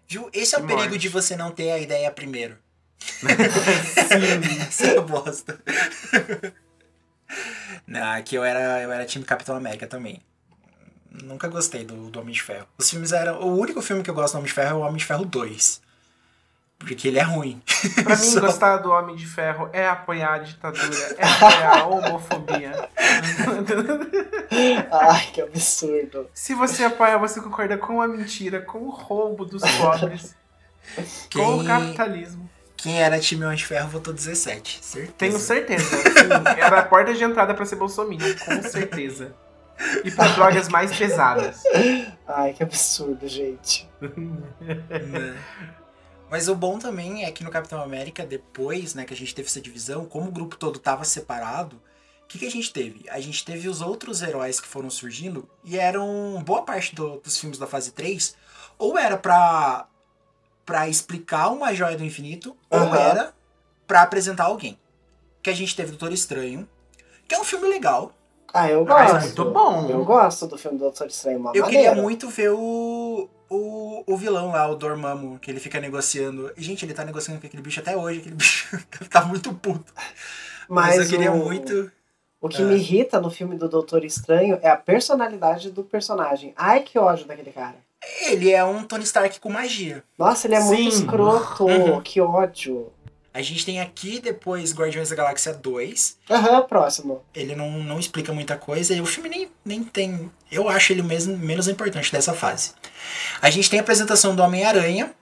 Viu? 0.06 0.28
Esse 0.32 0.54
é 0.54 0.58
o 0.58 0.60
Que 0.62 0.66
perigo 0.68 0.88
morte. 0.90 0.98
de 1.00 1.08
você 1.08 1.36
não 1.36 1.50
ter 1.50 1.72
a 1.72 1.78
ideia 1.78 2.10
primeiro. 2.10 2.56
Sim. 3.00 4.62
Essa 4.62 4.86
é 4.86 4.98
a 4.98 5.00
bosta. 5.00 5.60
Não, 7.86 8.12
aqui 8.12 8.36
eu 8.36 8.44
era, 8.44 8.80
eu 8.82 8.92
era 8.92 9.04
time 9.04 9.24
Capitão 9.24 9.56
América 9.56 9.86
também. 9.86 10.20
Nunca 11.10 11.48
gostei 11.48 11.84
do, 11.84 12.10
do 12.10 12.20
Homem 12.20 12.32
de 12.32 12.42
Ferro. 12.42 12.66
Os 12.78 12.88
filmes 12.88 13.12
eram. 13.12 13.40
O 13.40 13.58
único 13.58 13.82
filme 13.82 14.02
que 14.02 14.08
eu 14.08 14.14
gosto 14.14 14.34
do 14.34 14.38
Homem 14.38 14.46
de 14.48 14.54
Ferro 14.54 14.70
é 14.70 14.74
o 14.74 14.80
Homem 14.80 14.96
de 14.96 15.04
Ferro 15.04 15.24
2. 15.24 15.81
Porque 16.86 17.08
ele 17.08 17.18
é 17.18 17.22
ruim. 17.22 17.62
Pra 18.02 18.16
mim, 18.16 18.22
Só- 18.22 18.40
gostar 18.40 18.76
do 18.78 18.90
Homem 18.90 19.14
de 19.16 19.26
Ferro 19.26 19.68
é 19.72 19.86
apoiar 19.88 20.34
a 20.34 20.38
ditadura, 20.38 21.14
é 21.16 21.24
apoiar 21.26 21.78
a 21.80 21.86
homofobia. 21.86 22.88
Ai, 24.90 25.26
que 25.32 25.40
absurdo. 25.40 26.28
Se 26.34 26.54
você 26.54 26.84
apoia, 26.84 27.16
você 27.18 27.40
concorda 27.40 27.76
com 27.78 28.00
a 28.02 28.08
mentira, 28.08 28.60
com 28.60 28.78
o 28.80 28.90
roubo 28.90 29.44
dos 29.44 29.62
pobres, 29.78 30.34
com 31.32 31.40
o 31.40 31.58
Quem, 31.58 31.64
capitalismo. 31.66 32.50
quem 32.76 33.00
era 33.02 33.18
time 33.20 33.44
Homem 33.44 33.56
de 33.56 33.64
Ferro 33.64 33.88
votou 33.88 34.12
17. 34.12 34.80
Certeza. 34.82 35.12
Tenho 35.16 35.38
certeza. 35.38 35.84
Sim, 35.96 36.28
era 36.58 36.80
a 36.80 36.82
porta 36.82 37.14
de 37.14 37.22
entrada 37.24 37.54
pra 37.54 37.64
ser 37.64 37.76
bolsominion, 37.76 38.34
com 38.44 38.62
certeza. 38.62 39.34
E 40.04 40.10
pra 40.10 40.28
drogas 40.28 40.68
mais 40.68 40.96
pesadas. 40.96 41.62
Ai, 42.28 42.52
que 42.52 42.62
absurdo, 42.62 43.26
gente. 43.26 43.88
Mas 46.32 46.48
o 46.48 46.54
bom 46.54 46.78
também 46.78 47.26
é 47.26 47.30
que 47.30 47.44
no 47.44 47.50
Capitão 47.50 47.82
América, 47.82 48.24
depois 48.24 48.94
né, 48.94 49.04
que 49.04 49.12
a 49.12 49.16
gente 49.16 49.34
teve 49.34 49.48
essa 49.48 49.60
divisão, 49.60 50.06
como 50.06 50.28
o 50.28 50.32
grupo 50.32 50.56
todo 50.56 50.78
tava 50.78 51.04
separado, 51.04 51.76
o 52.24 52.26
que, 52.26 52.38
que 52.38 52.46
a 52.46 52.50
gente 52.50 52.72
teve? 52.72 53.04
A 53.10 53.20
gente 53.20 53.44
teve 53.44 53.68
os 53.68 53.82
outros 53.82 54.22
heróis 54.22 54.58
que 54.58 54.66
foram 54.66 54.88
surgindo 54.88 55.46
e 55.62 55.78
eram 55.78 56.42
boa 56.42 56.62
parte 56.62 56.94
do- 56.94 57.18
dos 57.20 57.36
filmes 57.38 57.58
da 57.58 57.66
fase 57.66 57.92
3, 57.92 58.34
ou 58.78 58.96
era 58.98 59.18
pra, 59.18 59.86
pra 60.64 60.88
explicar 60.88 61.50
uma 61.50 61.74
joia 61.74 61.98
do 61.98 62.04
infinito, 62.04 62.56
ou 62.70 62.78
Aham. 62.78 62.96
era 62.98 63.34
pra 63.86 64.00
apresentar 64.00 64.44
alguém. 64.44 64.78
Que 65.42 65.50
a 65.50 65.54
gente 65.54 65.76
teve 65.76 65.90
Doutor 65.90 66.14
Estranho, 66.14 66.66
que 67.28 67.34
é 67.34 67.38
um 67.38 67.44
filme 67.44 67.68
legal. 67.68 68.10
Ah, 68.54 68.70
eu 68.70 68.86
Mas 68.86 69.10
gosto. 69.12 69.24
muito 69.26 69.44
bom. 69.52 69.90
Eu 69.90 70.02
gosto 70.04 70.46
do 70.46 70.56
filme 70.56 70.78
do 70.78 70.84
Doutor 70.84 71.08
Estranho, 71.08 71.38
uma 71.38 71.50
Eu 71.54 71.64
maneira. 71.64 71.90
queria 71.90 72.02
muito 72.02 72.30
ver 72.30 72.50
o, 72.52 73.28
o, 73.52 74.04
o 74.06 74.16
vilão 74.16 74.50
lá, 74.50 74.66
o 74.68 74.74
Dormammu, 74.74 75.38
que 75.38 75.50
ele 75.50 75.60
fica 75.60 75.78
negociando. 75.80 76.50
Gente, 76.56 76.84
ele 76.84 76.94
tá 76.94 77.04
negociando 77.04 77.40
com 77.40 77.46
aquele 77.46 77.62
bicho 77.62 77.80
até 77.80 77.96
hoje, 77.96 78.20
aquele 78.20 78.34
bicho 78.36 78.78
tá 79.10 79.24
muito 79.24 79.52
puto. 79.54 79.92
Mas, 80.68 80.96
eu 80.96 81.06
queria 81.08 81.32
o, 81.32 81.36
muito. 81.36 81.90
O 82.40 82.48
que 82.48 82.62
É. 82.62 82.64
me 82.64 82.74
irrita 82.74 83.20
no 83.20 83.30
filme 83.30 83.56
do 83.56 83.68
Doutor 83.68 84.04
Estranho 84.04 84.58
é 84.62 84.68
a 84.70 84.76
personalidade 84.76 85.70
do 85.70 85.84
personagem. 85.84 86.52
Ai, 86.56 86.80
que 86.80 86.98
ódio 86.98 87.26
daquele 87.26 87.52
cara. 87.52 87.76
Ele 88.22 88.50
é 88.50 88.64
um 88.64 88.82
Tony 88.82 89.04
Stark 89.04 89.38
com 89.38 89.48
magia. 89.48 90.02
Nossa, 90.18 90.46
ele 90.48 90.56
é 90.56 90.60
muito 90.60 90.90
Sim. 90.90 90.98
escroto. 91.02 91.66
Uhum. 91.66 92.00
Que 92.00 92.20
ódio. 92.20 92.92
A 93.34 93.40
gente 93.40 93.64
tem 93.64 93.80
aqui 93.80 94.20
depois 94.20 94.74
Guardiões 94.74 95.08
da 95.08 95.16
Galáxia 95.16 95.54
2. 95.54 96.18
Aham, 96.30 96.62
próximo. 96.62 97.22
Ele 97.34 97.54
não, 97.54 97.70
não 97.82 97.98
explica 97.98 98.32
muita 98.32 98.56
coisa 98.56 98.94
e 98.94 99.00
o 99.00 99.06
filme 99.06 99.28
nem, 99.28 99.48
nem 99.64 99.82
tem. 99.82 100.30
Eu 100.50 100.68
acho 100.68 100.92
ele 100.92 101.02
mesmo 101.02 101.36
menos 101.38 101.66
importante 101.66 102.12
dessa 102.12 102.34
fase. 102.34 102.72
A 103.40 103.48
gente 103.48 103.70
tem 103.70 103.78
a 103.78 103.82
apresentação 103.82 104.36
do 104.36 104.42
Homem-Aranha. 104.42 105.14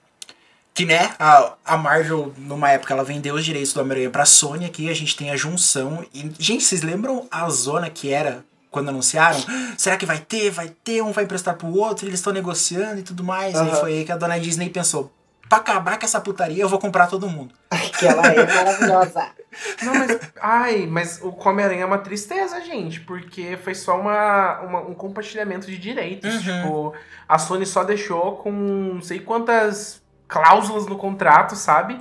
Que, 0.73 0.87
né, 0.87 1.15
a, 1.19 1.55
a 1.65 1.77
Marvel, 1.77 2.33
numa 2.39 2.71
época, 2.71 2.95
ela 2.95 3.03
vendeu 3.03 3.35
os 3.35 3.45
direitos 3.45 3.73
do 3.73 3.81
Homem-Aranha 3.81 4.09
pra 4.09 4.25
Sony. 4.25 4.65
Aqui 4.65 4.89
a 4.89 4.95
gente 4.95 5.17
tem 5.17 5.31
a 5.31 5.37
junção. 5.37 6.07
E, 6.15 6.31
gente, 6.39 6.65
vocês 6.65 6.83
lembram 6.83 7.27
a 7.31 7.49
zona 7.51 7.91
que 7.91 8.13
era 8.13 8.45
quando 8.71 8.89
anunciaram. 8.89 9.39
Será 9.77 9.97
que 9.97 10.07
vai 10.07 10.19
ter? 10.19 10.51
Vai 10.51 10.69
ter? 10.83 11.03
Um 11.03 11.13
vai 11.13 11.25
emprestar 11.25 11.57
pro 11.57 11.77
outro, 11.77 12.07
eles 12.07 12.21
estão 12.21 12.33
negociando 12.33 13.01
e 13.01 13.03
tudo 13.03 13.23
mais. 13.25 13.57
Aí 13.57 13.69
Aham. 13.69 13.81
foi 13.81 13.93
aí 13.95 14.05
que 14.05 14.13
a 14.13 14.17
dona 14.17 14.39
Disney 14.39 14.71
pensou: 14.71 15.13
pra 15.51 15.59
acabar 15.59 15.99
com 15.99 16.07
essa 16.07 16.19
putaria, 16.21 16.63
eu 16.63 16.69
vou 16.69 16.79
comprar 16.79 17.09
todo 17.09 17.29
mundo. 17.29 17.55
Que 17.99 18.07
ela 18.07 18.27
é 18.29 18.47
maravilhosa. 18.47 19.27
Não, 19.83 19.95
mas. 19.95 20.19
Ai, 20.41 20.87
mas 20.87 21.21
o 21.23 21.37
Homem-Aranha 21.47 21.83
é 21.83 21.87
uma 21.87 21.99
tristeza, 21.99 22.61
gente. 22.63 23.01
Porque 23.01 23.59
foi 23.63 23.75
só 23.75 23.99
uma, 24.01 24.61
uma- 24.61 24.81
um 24.81 24.95
compartilhamento 24.95 25.67
de 25.67 25.77
direitos. 25.77 26.33
Uhum. 26.35 26.41
Tipo, 26.63 26.95
a 27.29 27.37
Sony 27.39 27.67
só 27.67 27.83
deixou 27.85 28.37
com 28.37 28.51
não 28.53 29.03
sei 29.03 29.19
quantas 29.19 30.01
cláusulas 30.29 30.87
no 30.87 30.97
contrato, 30.97 31.57
sabe? 31.57 32.01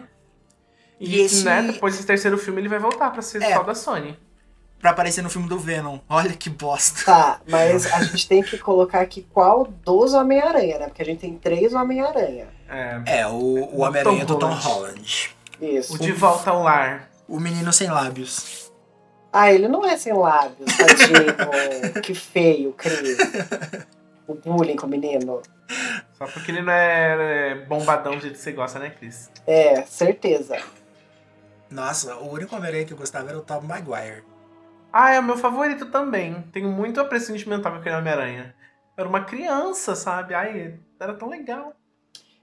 E, 1.00 1.16
E 1.18 1.22
esse- 1.22 1.44
né, 1.44 1.64
depois 1.64 1.96
desse 1.96 2.06
terceiro 2.06 2.38
filme 2.38 2.62
ele 2.62 2.70
vai 2.70 2.80
voltar 2.80 3.10
pra 3.10 3.22
ser 3.22 3.42
É. 3.42 3.54
só 3.56 3.64
da 3.64 3.74
Sony. 3.74 4.18
Pra 4.80 4.92
aparecer 4.92 5.22
no 5.22 5.30
filme 5.30 5.50
do 5.50 5.58
Venom. 5.60 6.00
Olha 6.08 6.30
que 6.32 6.50
bosta. 6.50 7.04
Tá, 7.04 7.42
mas 7.50 7.92
a 7.92 8.02
gente 8.04 8.28
tem 8.30 8.42
que 8.44 8.58
colocar 8.60 9.02
aqui 9.02 9.28
qual 9.34 9.66
dos 9.66 10.14
Homem-Aranha, 10.14 10.80
né? 10.80 10.86
Porque 10.88 11.02
a 11.02 11.06
gente 11.06 11.20
tem 11.20 11.36
três 11.38 11.74
Homem-Aranha. 11.74 12.48
É. 12.70 13.22
É, 13.22 13.28
o, 13.28 13.32
o 13.34 13.82
Homem-Aranha 13.82 14.26
do 14.26 14.38
Tom 14.38 14.48
Holland. 14.48 14.64
Holland. 14.64 15.36
Isso. 15.60 15.96
O 15.96 15.98
De 15.98 16.12
Volta 16.12 16.52
ao 16.52 16.64
Lar. 16.64 17.10
O 17.28 17.40
menino 17.40 17.74
sem 17.74 17.90
lábios. 17.90 18.72
Ah, 19.32 19.52
ele 19.52 19.68
não 19.68 19.86
é 19.86 19.96
sem 19.98 20.14
lábios, 20.14 20.72
tadinho. 20.76 22.02
que 22.02 22.16
feio, 22.16 22.74
Cris. 22.74 23.18
O 24.28 24.34
bullying 24.34 24.76
com 24.76 24.88
o 24.88 24.90
menino. 24.90 25.42
Só 26.14 26.26
porque 26.26 26.52
ele 26.52 26.62
não 26.62 26.74
é, 26.74 27.52
é 27.52 27.56
bombadão 27.56 28.16
do 28.16 28.22
jeito 28.22 28.36
que 28.36 28.42
você 28.42 28.52
gosta, 28.52 28.80
né, 28.80 28.90
Cris? 28.90 29.30
É, 29.46 29.84
certeza. 29.84 30.58
Nossa, 31.70 32.16
o 32.16 32.32
único 32.32 32.56
Homem-Aranha 32.56 32.86
que 32.86 32.94
eu 32.94 32.98
gostava 32.98 33.30
era 33.30 33.38
o 33.38 33.42
Tom 33.42 33.62
Maguire. 33.62 34.24
Ah, 34.92 35.12
é 35.14 35.20
o 35.20 35.24
meu 35.24 35.38
favorito 35.38 35.86
também. 35.88 36.42
Tenho 36.52 36.70
muito 36.70 37.00
apreço 37.00 37.28
sentimental 37.28 37.72
com 37.72 37.78
aquele 37.78 37.96
Homem-Aranha. 37.96 38.56
Era 38.98 39.08
uma 39.08 39.24
criança, 39.24 39.96
sabe? 39.96 40.34
Ai, 40.34 40.80
era 41.00 41.14
tão 41.14 41.30
legal. 41.30 41.76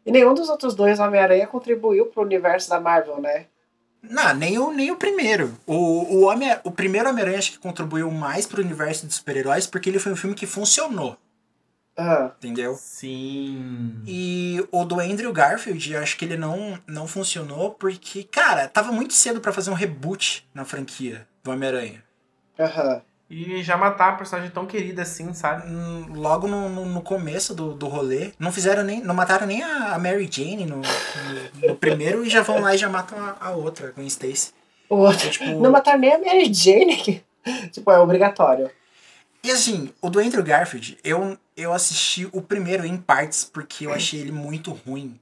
E 0.07 0.13
nenhum 0.13 0.33
dos 0.35 0.49
outros 0.49 0.75
dois 0.75 0.99
Homem-Aranha 1.01 1.47
contribuiu 1.49 2.07
pro 2.07 2.23
universo 2.23 2.71
da 2.71 2.81
Marvel, 2.81 3.21
né? 3.21 3.47
Não, 4.03 4.33
nem 4.35 4.57
o, 4.59 4.71
nem 4.73 4.91
o 4.93 4.97
primeiro. 4.97 5.59
O, 5.67 5.75
o, 5.75 6.21
Homem, 6.27 6.49
o 6.63 6.71
primeiro 6.71 7.09
Homem-Aranha 7.11 7.39
acho 7.39 7.53
que 7.53 7.59
contribuiu 7.59 8.09
mais 8.11 8.47
pro 8.47 8.63
universo 8.63 9.07
de 9.07 9.13
super-heróis 9.15 9.67
porque 9.67 9.91
ele 9.91 9.99
foi 9.99 10.13
um 10.13 10.17
filme 10.17 10.37
que 10.37 10.47
funcionou, 10.47 11.19
Ah, 11.97 12.33
entendeu? 12.39 12.75
Sim. 12.75 14.01
E 14.07 14.65
o 14.71 14.85
do 14.85 15.01
Andrew 15.01 15.33
Garfield, 15.33 15.93
eu 15.93 16.01
acho 16.01 16.17
que 16.17 16.25
ele 16.25 16.37
não, 16.37 16.79
não 16.87 17.09
funcionou 17.09 17.73
porque, 17.73 18.23
cara, 18.23 18.69
tava 18.69 18.93
muito 18.93 19.13
cedo 19.15 19.41
pra 19.41 19.53
fazer 19.53 19.71
um 19.71 19.75
reboot 19.75 20.47
na 20.55 20.65
franquia 20.65 21.27
do 21.43 21.51
Homem-Aranha. 21.51 22.05
aham. 22.59 23.03
E 23.29 23.61
já 23.62 23.77
matar 23.77 24.11
a 24.11 24.16
personagem 24.16 24.51
tão 24.53 24.66
querida 24.66 25.03
assim, 25.03 25.35
sabe? 25.35 25.68
Hum, 25.68 26.07
Logo 26.14 26.47
no, 26.47 26.68
no, 26.68 26.85
no 26.85 27.03
começo 27.03 27.55
do, 27.55 27.74
do 27.74 27.89
rolê, 27.89 28.33
não 28.39 28.53
fizeram 28.53 28.85
nem. 28.85 29.01
Não 29.03 29.14
mataram 29.14 29.47
nem 29.47 29.62
a 29.62 29.99
Mary 29.99 30.29
Jane 30.31 30.64
no, 30.64 30.77
no, 30.77 31.68
no 31.68 31.77
primeiro 31.77 32.24
e 32.24 32.31
já 32.31 32.43
vão 32.43 32.61
lá 32.61 32.74
e 32.74 32.79
já 32.79 32.89
matam 32.89 33.18
a, 33.18 33.37
a 33.41 33.51
outra, 33.51 33.91
Gwen 33.91 34.07
Stacy. 34.07 34.53
O 34.89 34.97
outro. 34.97 35.29
Tipo, 35.29 35.61
Não 35.61 35.72
matar 35.72 35.99
nem 35.99 36.14
a 36.14 36.18
Mary 36.18 36.53
Jane, 36.55 36.97
que, 36.97 37.22
tipo, 37.72 37.91
é 37.91 37.99
obrigatório. 37.99 38.70
E 39.43 39.51
assim, 39.51 39.91
o 40.01 40.09
do 40.09 40.20
Andrew 40.20 40.43
Garfield, 40.43 40.97
eu, 41.03 41.37
eu 41.57 41.72
assisti 41.72 42.29
o 42.33 42.41
primeiro 42.41 42.85
em 42.85 42.97
partes 42.97 43.45
porque 43.45 43.87
eu 43.87 43.93
achei 43.93 44.20
ele 44.20 44.33
muito 44.33 44.72
ruim. 44.72 45.18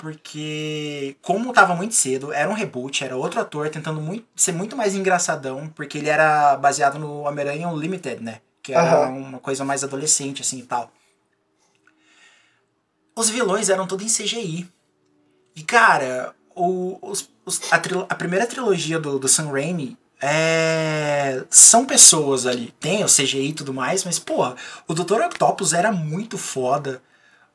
Porque, 0.00 1.14
como 1.20 1.52
tava 1.52 1.74
muito 1.74 1.94
cedo, 1.94 2.32
era 2.32 2.48
um 2.48 2.54
reboot, 2.54 3.04
era 3.04 3.16
outro 3.18 3.38
ator 3.38 3.68
tentando 3.68 4.00
muito, 4.00 4.24
ser 4.34 4.52
muito 4.52 4.74
mais 4.74 4.94
engraçadão, 4.94 5.68
porque 5.68 5.98
ele 5.98 6.08
era 6.08 6.56
baseado 6.56 6.98
no 6.98 7.20
Homem-Aranha 7.20 7.68
Unlimited, 7.68 8.22
né? 8.22 8.40
Que 8.62 8.72
era 8.72 8.94
Aham. 9.08 9.10
uma 9.12 9.38
coisa 9.38 9.62
mais 9.62 9.84
adolescente, 9.84 10.40
assim 10.40 10.60
e 10.60 10.62
tal. 10.62 10.90
Os 13.14 13.28
vilões 13.28 13.68
eram 13.68 13.86
todos 13.86 14.06
em 14.06 14.24
CGI. 14.24 14.66
E, 15.54 15.62
cara, 15.62 16.34
o, 16.54 16.98
os- 17.02 17.28
os- 17.44 17.60
a, 17.70 17.76
a 18.08 18.14
primeira 18.14 18.46
trilogia 18.46 18.98
do, 18.98 19.18
do 19.18 19.28
Sam 19.28 19.50
Raimi 19.50 19.98
é, 20.22 21.44
são 21.50 21.84
pessoas 21.84 22.46
ali. 22.46 22.72
Tem 22.80 23.04
o 23.04 23.06
CGI 23.08 23.48
e 23.48 23.52
tudo 23.52 23.74
mais, 23.74 24.04
mas, 24.04 24.18
pô, 24.18 24.54
o 24.88 24.94
Dr. 24.94 25.20
Octopus 25.26 25.72
era 25.74 25.92
muito 25.92 26.38
foda. 26.38 27.02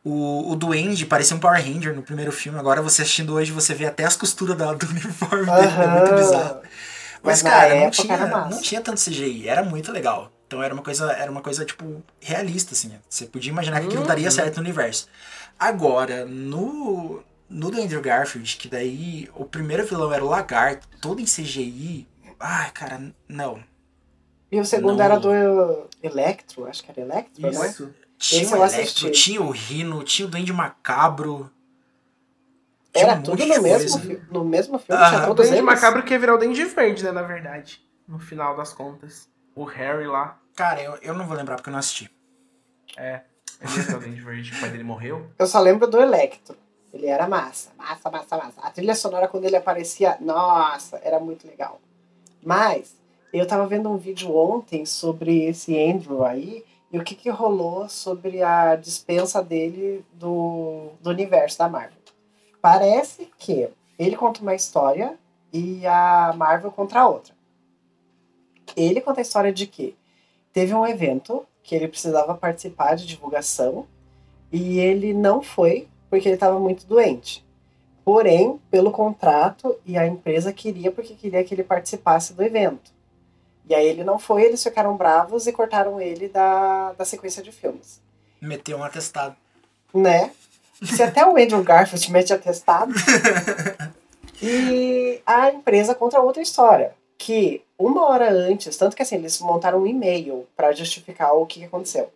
O, 0.05 0.51
o 0.51 0.55
Duende 0.55 1.03
parecia 1.05 1.35
um 1.35 1.39
Power 1.39 1.59
Ranger 1.59 1.95
no 1.95 2.03
primeiro 2.03 2.31
filme. 2.31 2.59
Agora 2.59 2.79
você 2.81 3.01
assistindo 3.01 3.33
hoje, 3.33 3.51
você 3.51 3.73
vê 3.73 3.87
até 3.87 4.05
as 4.05 4.15
costuras 4.15 4.55
da- 4.55 4.71
do 4.73 4.85
uniforme 4.87 5.45
dele. 5.47 5.67
É 5.83 5.87
muito 5.87 6.13
bizarro. 6.15 6.61
Mas, 7.23 7.41
Mas 7.41 7.41
cara, 7.41 7.75
não 7.75 7.89
tinha, 7.89 8.27
não 8.27 8.61
tinha 8.61 8.81
tanto 8.81 9.01
CGI. 9.03 9.49
Era 9.49 9.63
muito 9.63 9.91
legal. 9.91 10.31
Então 10.45 10.61
era 10.61 10.71
uma 10.71 10.83
coisa, 10.83 11.11
era 11.11 11.31
uma 11.31 11.41
coisa 11.41 11.65
tipo, 11.65 12.03
realista, 12.21 12.73
assim. 12.75 12.91
Você 13.09 13.25
podia 13.25 13.51
imaginar 13.51 13.79
que 13.79 13.87
aquilo 13.87 14.03
Uhum. 14.03 14.07
daria 14.07 14.29
certo 14.29 14.57
no 14.57 14.61
universo. 14.61 15.07
Agora, 15.57 16.23
no, 16.23 17.23
no 17.49 17.71
do 17.71 17.81
Andrew 17.81 17.99
Garfield, 18.01 18.57
que 18.57 18.67
daí 18.67 19.27
o 19.33 19.43
primeiro 19.43 19.83
vilão 19.87 20.13
era 20.13 20.23
o 20.23 20.29
Lagarto, 20.29 20.87
todo 21.01 21.19
em 21.19 21.25
CGI. 21.25 22.07
Ai, 22.39 22.69
cara, 22.71 23.01
não. 23.27 23.59
E 24.51 24.59
o 24.59 24.65
segundo 24.65 24.97
Não. 24.97 25.03
era 25.05 25.17
do 25.19 25.31
Electro, 26.03 26.67
acho 26.67 26.83
que 26.83 26.91
era 26.91 27.01
Electro, 27.01 27.41
né? 27.41 27.49
Isso. 27.49 27.91
Tinha 28.17 28.49
o 28.49 28.63
Electro, 28.65 29.11
tinha 29.11 29.41
o 29.41 29.49
Rino, 29.49 30.03
tinha 30.03 30.27
o 30.27 30.31
Duende 30.31 30.53
Macabro. 30.53 31.51
Tinha 32.93 33.05
Era 33.05 33.19
um 33.19 33.23
tudo 33.23 33.45
no 33.45 33.61
mesmo, 33.61 34.01
no 34.31 34.45
mesmo 34.45 34.79
filme, 34.79 35.01
tinha 35.09 35.31
O 35.31 35.41
eles. 35.41 35.61
Macabro 35.61 36.03
que 36.03 36.13
ia 36.13 36.19
virar 36.19 36.35
o 36.35 36.37
Dente 36.37 36.63
Verde, 36.63 37.03
né, 37.03 37.11
na 37.11 37.23
verdade. 37.23 37.81
No 38.07 38.19
final 38.19 38.55
das 38.55 38.71
contas. 38.73 39.27
O 39.55 39.63
Harry 39.65 40.07
lá. 40.07 40.39
Cara, 40.55 40.81
eu, 40.81 40.97
eu 41.01 41.13
não 41.13 41.27
vou 41.27 41.35
lembrar 41.35 41.55
porque 41.55 41.69
eu 41.69 41.73
não 41.73 41.79
assisti. 41.79 42.09
É. 42.97 43.21
Ele 43.61 43.95
o 43.95 43.99
Dente 43.99 44.21
Verde, 44.21 44.53
o 44.53 44.59
pai 44.59 44.69
dele 44.69 44.83
morreu. 44.83 45.29
Eu 45.37 45.47
só 45.47 45.59
lembro 45.59 45.87
do 45.87 45.99
Electro. 45.99 46.55
Ele 46.93 47.07
era 47.07 47.27
massa, 47.27 47.71
massa, 47.77 48.09
massa, 48.09 48.37
massa. 48.37 48.61
A 48.61 48.71
trilha 48.71 48.95
sonora, 48.95 49.27
quando 49.27 49.43
ele 49.43 49.57
aparecia, 49.57 50.17
nossa, 50.21 50.97
era 51.03 51.19
muito 51.19 51.45
legal. 51.45 51.81
Mas, 52.41 52.95
eu 53.33 53.45
tava 53.45 53.67
vendo 53.67 53.89
um 53.89 53.97
vídeo 53.97 54.33
ontem 54.33 54.85
sobre 54.85 55.43
esse 55.43 55.77
Andrew 55.77 56.23
aí, 56.23 56.63
e 56.95 56.97
o 56.97 57.03
que 57.03 57.13
que 57.13 57.29
rolou 57.29 57.89
sobre 57.89 58.41
a 58.41 58.77
dispensa 58.77 59.43
dele 59.43 60.05
do, 60.13 60.91
do 61.01 61.09
universo 61.09 61.57
da 61.57 61.67
Marvel. 61.67 61.99
Parece 62.61 63.29
que 63.37 63.67
ele 63.99 64.15
conta 64.15 64.41
uma 64.41 64.55
história 64.55 65.19
e 65.51 65.85
a 65.85 66.33
Marvel 66.37 66.71
conta 66.71 66.97
a 66.97 67.05
outra. 67.09 67.35
Ele 68.77 69.01
conta 69.01 69.19
a 69.19 69.23
história 69.23 69.51
de 69.51 69.67
que 69.67 69.93
teve 70.53 70.73
um 70.73 70.87
evento 70.87 71.45
que 71.61 71.75
ele 71.75 71.89
precisava 71.89 72.33
participar 72.33 72.95
de 72.95 73.05
divulgação 73.05 73.85
e 74.49 74.79
ele 74.79 75.13
não 75.13 75.41
foi 75.41 75.89
porque 76.09 76.29
ele 76.29 76.35
estava 76.35 76.57
muito 76.61 76.87
doente. 76.87 77.45
Porém, 78.05 78.57
pelo 78.71 78.89
contrato 78.89 79.75
e 79.85 79.97
a 79.97 80.07
empresa 80.07 80.53
queria 80.53 80.93
porque 80.93 81.13
queria 81.13 81.43
que 81.43 81.53
ele 81.53 81.63
participasse 81.63 82.33
do 82.33 82.41
evento. 82.41 82.94
E 83.67 83.73
aí 83.73 83.87
ele 83.87 84.03
não 84.03 84.19
foi, 84.19 84.43
eles 84.43 84.63
ficaram 84.63 84.95
bravos 84.95 85.47
e 85.47 85.51
cortaram 85.51 85.99
ele 85.99 86.27
da, 86.27 86.93
da 86.93 87.05
sequência 87.05 87.41
de 87.41 87.51
filmes. 87.51 87.99
Meteu 88.39 88.77
um 88.77 88.83
atestado. 88.83 89.35
Né? 89.93 90.31
Se 90.83 91.01
até 91.01 91.25
o 91.25 91.37
Andrew 91.37 91.63
Garfield 91.63 92.11
mete 92.11 92.33
atestado. 92.33 92.93
e 94.41 95.19
a 95.25 95.49
empresa 95.49 95.95
contra 95.95 96.21
outra 96.21 96.41
história. 96.41 96.93
Que 97.17 97.63
uma 97.79 98.07
hora 98.09 98.29
antes, 98.29 98.75
tanto 98.77 98.95
que 98.95 99.01
assim, 99.01 99.15
eles 99.15 99.39
montaram 99.39 99.79
um 99.79 99.87
e-mail 99.87 100.45
para 100.55 100.73
justificar 100.73 101.33
o 101.33 101.45
que 101.45 101.59
que 101.59 101.65
aconteceu. 101.65 102.11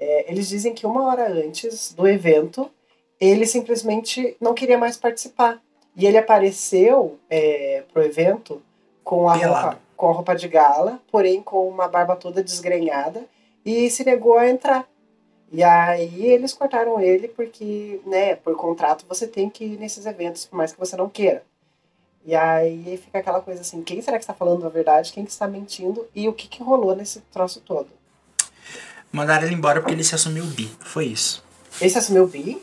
É, 0.00 0.30
eles 0.30 0.48
dizem 0.48 0.74
que 0.74 0.86
uma 0.86 1.04
hora 1.04 1.30
antes 1.30 1.92
do 1.92 2.08
evento, 2.08 2.68
ele 3.20 3.46
simplesmente 3.46 4.36
não 4.40 4.54
queria 4.54 4.76
mais 4.76 4.96
participar. 4.96 5.60
E 5.94 6.06
ele 6.06 6.18
apareceu 6.18 7.18
é, 7.30 7.84
pro 7.92 8.02
evento 8.02 8.60
com 9.04 9.28
a, 9.28 9.38
Pelado. 9.38 9.66
roupa, 9.66 9.80
com 10.02 10.10
a 10.10 10.12
roupa 10.12 10.34
de 10.34 10.48
gala, 10.48 10.98
porém 11.12 11.40
com 11.40 11.68
uma 11.68 11.86
barba 11.86 12.16
toda 12.16 12.42
desgrenhada, 12.42 13.24
e 13.64 13.88
se 13.88 14.04
negou 14.04 14.36
a 14.36 14.50
entrar. 14.50 14.84
E 15.52 15.62
aí 15.62 16.26
eles 16.26 16.52
cortaram 16.52 17.00
ele 17.00 17.28
porque, 17.28 18.00
né, 18.04 18.34
por 18.34 18.56
contrato 18.56 19.04
você 19.08 19.28
tem 19.28 19.48
que 19.48 19.64
ir 19.64 19.78
nesses 19.78 20.04
eventos, 20.04 20.44
por 20.44 20.56
mais 20.56 20.72
que 20.72 20.80
você 20.80 20.96
não 20.96 21.08
queira. 21.08 21.44
E 22.26 22.34
aí 22.34 22.96
fica 22.96 23.20
aquela 23.20 23.40
coisa 23.40 23.60
assim, 23.60 23.80
quem 23.80 24.02
será 24.02 24.18
que 24.18 24.24
está 24.24 24.34
falando 24.34 24.66
a 24.66 24.68
verdade, 24.68 25.12
quem 25.12 25.24
que 25.24 25.30
está 25.30 25.46
mentindo 25.46 26.04
e 26.12 26.28
o 26.28 26.32
que, 26.32 26.48
que 26.48 26.64
rolou 26.64 26.96
nesse 26.96 27.20
troço 27.32 27.60
todo. 27.60 27.86
Mandaram 29.12 29.46
ele 29.46 29.54
embora 29.54 29.80
porque 29.80 29.94
ele 29.94 30.02
se 30.02 30.16
assumiu 30.16 30.44
bi. 30.46 30.68
Foi 30.80 31.04
isso. 31.06 31.44
Esse 31.80 31.96
assumiu 31.96 32.24
o 32.24 32.26
Bi? 32.26 32.60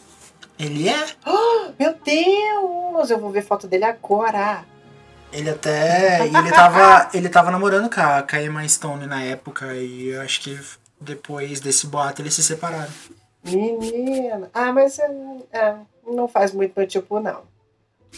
Ele 0.60 0.90
é. 0.90 1.06
Meu 1.80 1.94
Deus, 2.04 3.10
eu 3.10 3.18
vou 3.18 3.32
ver 3.32 3.46
foto 3.46 3.66
dele 3.66 3.86
agora. 3.86 4.66
Ele 5.32 5.50
até. 5.50 6.26
ele 6.26 6.52
tava. 6.52 7.10
Ele 7.14 7.30
tava 7.30 7.52
namorando 7.52 7.90
com 7.94 8.02
a, 8.02 8.24
com 8.24 8.36
a 8.36 8.42
Emma 8.42 8.68
Stone 8.68 9.06
na 9.06 9.22
época. 9.24 9.74
E 9.76 10.08
eu 10.10 10.22
acho 10.22 10.42
que 10.42 10.60
depois 11.00 11.60
desse 11.60 11.88
boato 11.88 12.22
eles 12.22 12.34
se 12.34 12.44
separaram. 12.44 12.92
Menina. 13.44 14.50
Ah, 14.54 14.72
mas 14.74 15.00
é, 15.00 15.10
é, 15.54 15.76
não 16.06 16.28
faz 16.28 16.52
muito 16.52 16.74
meu 16.76 16.88
tipo, 16.88 17.20
não. 17.20 17.44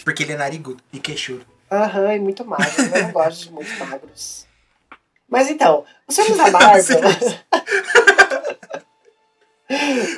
Porque 0.03 0.23
ele 0.23 0.33
é 0.33 0.37
narigudo 0.37 0.81
e 0.91 0.99
queixudo. 0.99 1.45
Aham, 1.69 2.13
e 2.15 2.19
muito 2.19 2.43
magro. 2.45 2.65
Eu 2.77 3.03
não 3.03 3.11
gosto 3.13 3.43
de 3.43 3.51
muito 3.51 3.85
magros. 3.85 4.47
Mas 5.29 5.49
então, 5.49 5.85
os 6.07 6.15
filmes 6.15 6.37
da 6.37 6.49
Marvel. 6.51 6.99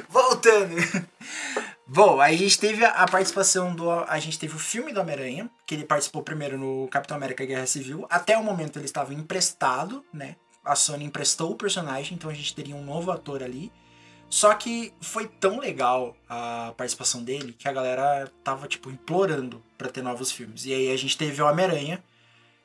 Voltando. 0.09 0.75
Bom, 1.95 2.19
aí 2.19 2.33
a 2.33 2.37
gente 2.39 2.57
teve 2.59 2.83
a 2.83 3.05
participação 3.05 3.75
do. 3.75 3.87
A 3.91 4.17
gente 4.17 4.39
teve 4.39 4.55
o 4.55 4.59
filme 4.59 4.91
do 4.91 4.99
Homem-Aranha, 4.99 5.47
que 5.63 5.75
ele 5.75 5.83
participou 5.83 6.23
primeiro 6.23 6.57
no 6.57 6.87
Capitão 6.87 7.15
América 7.15 7.45
Guerra 7.45 7.67
Civil. 7.67 8.07
Até 8.09 8.35
o 8.35 8.43
momento 8.43 8.79
ele 8.79 8.85
estava 8.85 9.13
emprestado, 9.13 10.03
né? 10.11 10.35
A 10.65 10.75
Sony 10.75 11.05
emprestou 11.05 11.51
o 11.51 11.55
personagem, 11.55 12.15
então 12.15 12.31
a 12.31 12.33
gente 12.33 12.55
teria 12.55 12.75
um 12.75 12.83
novo 12.83 13.11
ator 13.11 13.43
ali. 13.43 13.71
Só 14.27 14.51
que 14.55 14.91
foi 15.01 15.27
tão 15.27 15.59
legal 15.59 16.17
a 16.27 16.73
participação 16.75 17.23
dele 17.23 17.53
que 17.53 17.69
a 17.69 17.71
galera 17.71 18.27
tava, 18.43 18.67
tipo, 18.67 18.89
implorando 18.89 19.61
pra 19.77 19.87
ter 19.87 20.01
novos 20.01 20.31
filmes. 20.31 20.65
E 20.65 20.73
aí 20.73 20.91
a 20.91 20.97
gente 20.97 21.15
teve 21.15 21.43
o 21.43 21.47
Homem-Aranha, 21.47 22.03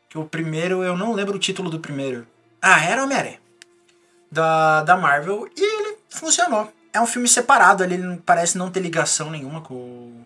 que 0.08 0.16
o 0.16 0.24
primeiro, 0.24 0.82
eu 0.82 0.96
não 0.96 1.12
lembro 1.12 1.36
o 1.36 1.38
título 1.38 1.68
do 1.68 1.78
primeiro. 1.78 2.26
Ah, 2.62 2.82
era 2.82 3.04
Homem-Aranha. 3.04 3.42
Da, 4.32 4.82
da 4.84 4.96
Marvel. 4.96 5.50
E 5.54 5.62
ele 5.62 5.98
funcionou. 6.08 6.72
É 6.92 7.00
um 7.00 7.06
filme 7.06 7.28
separado, 7.28 7.84
ele 7.84 8.16
parece 8.24 8.56
não 8.56 8.70
ter 8.70 8.80
ligação 8.80 9.30
nenhuma 9.30 9.60
com, 9.60 10.24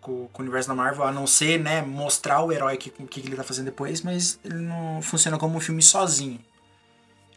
com, 0.00 0.28
com 0.28 0.42
o 0.42 0.44
universo 0.44 0.68
da 0.68 0.74
Marvel, 0.74 1.04
a 1.04 1.12
não 1.12 1.26
ser, 1.26 1.58
né, 1.58 1.82
mostrar 1.82 2.42
o 2.42 2.52
herói 2.52 2.76
que, 2.76 2.90
que 2.90 3.20
ele 3.20 3.36
tá 3.36 3.42
fazendo 3.42 3.66
depois, 3.66 4.02
mas 4.02 4.38
ele 4.44 4.56
não 4.56 5.00
funciona 5.02 5.38
como 5.38 5.56
um 5.56 5.60
filme 5.60 5.82
sozinho. 5.82 6.38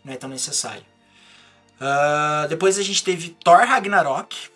Não 0.04 0.14
é 0.14 0.18
tão 0.18 0.30
necessário. 0.30 0.84
Ah, 1.80 2.46
depois 2.50 2.78
a 2.78 2.84
gente 2.84 3.04
teve 3.04 3.30
Thor 3.44 3.60
Ragnarok, 3.60 4.50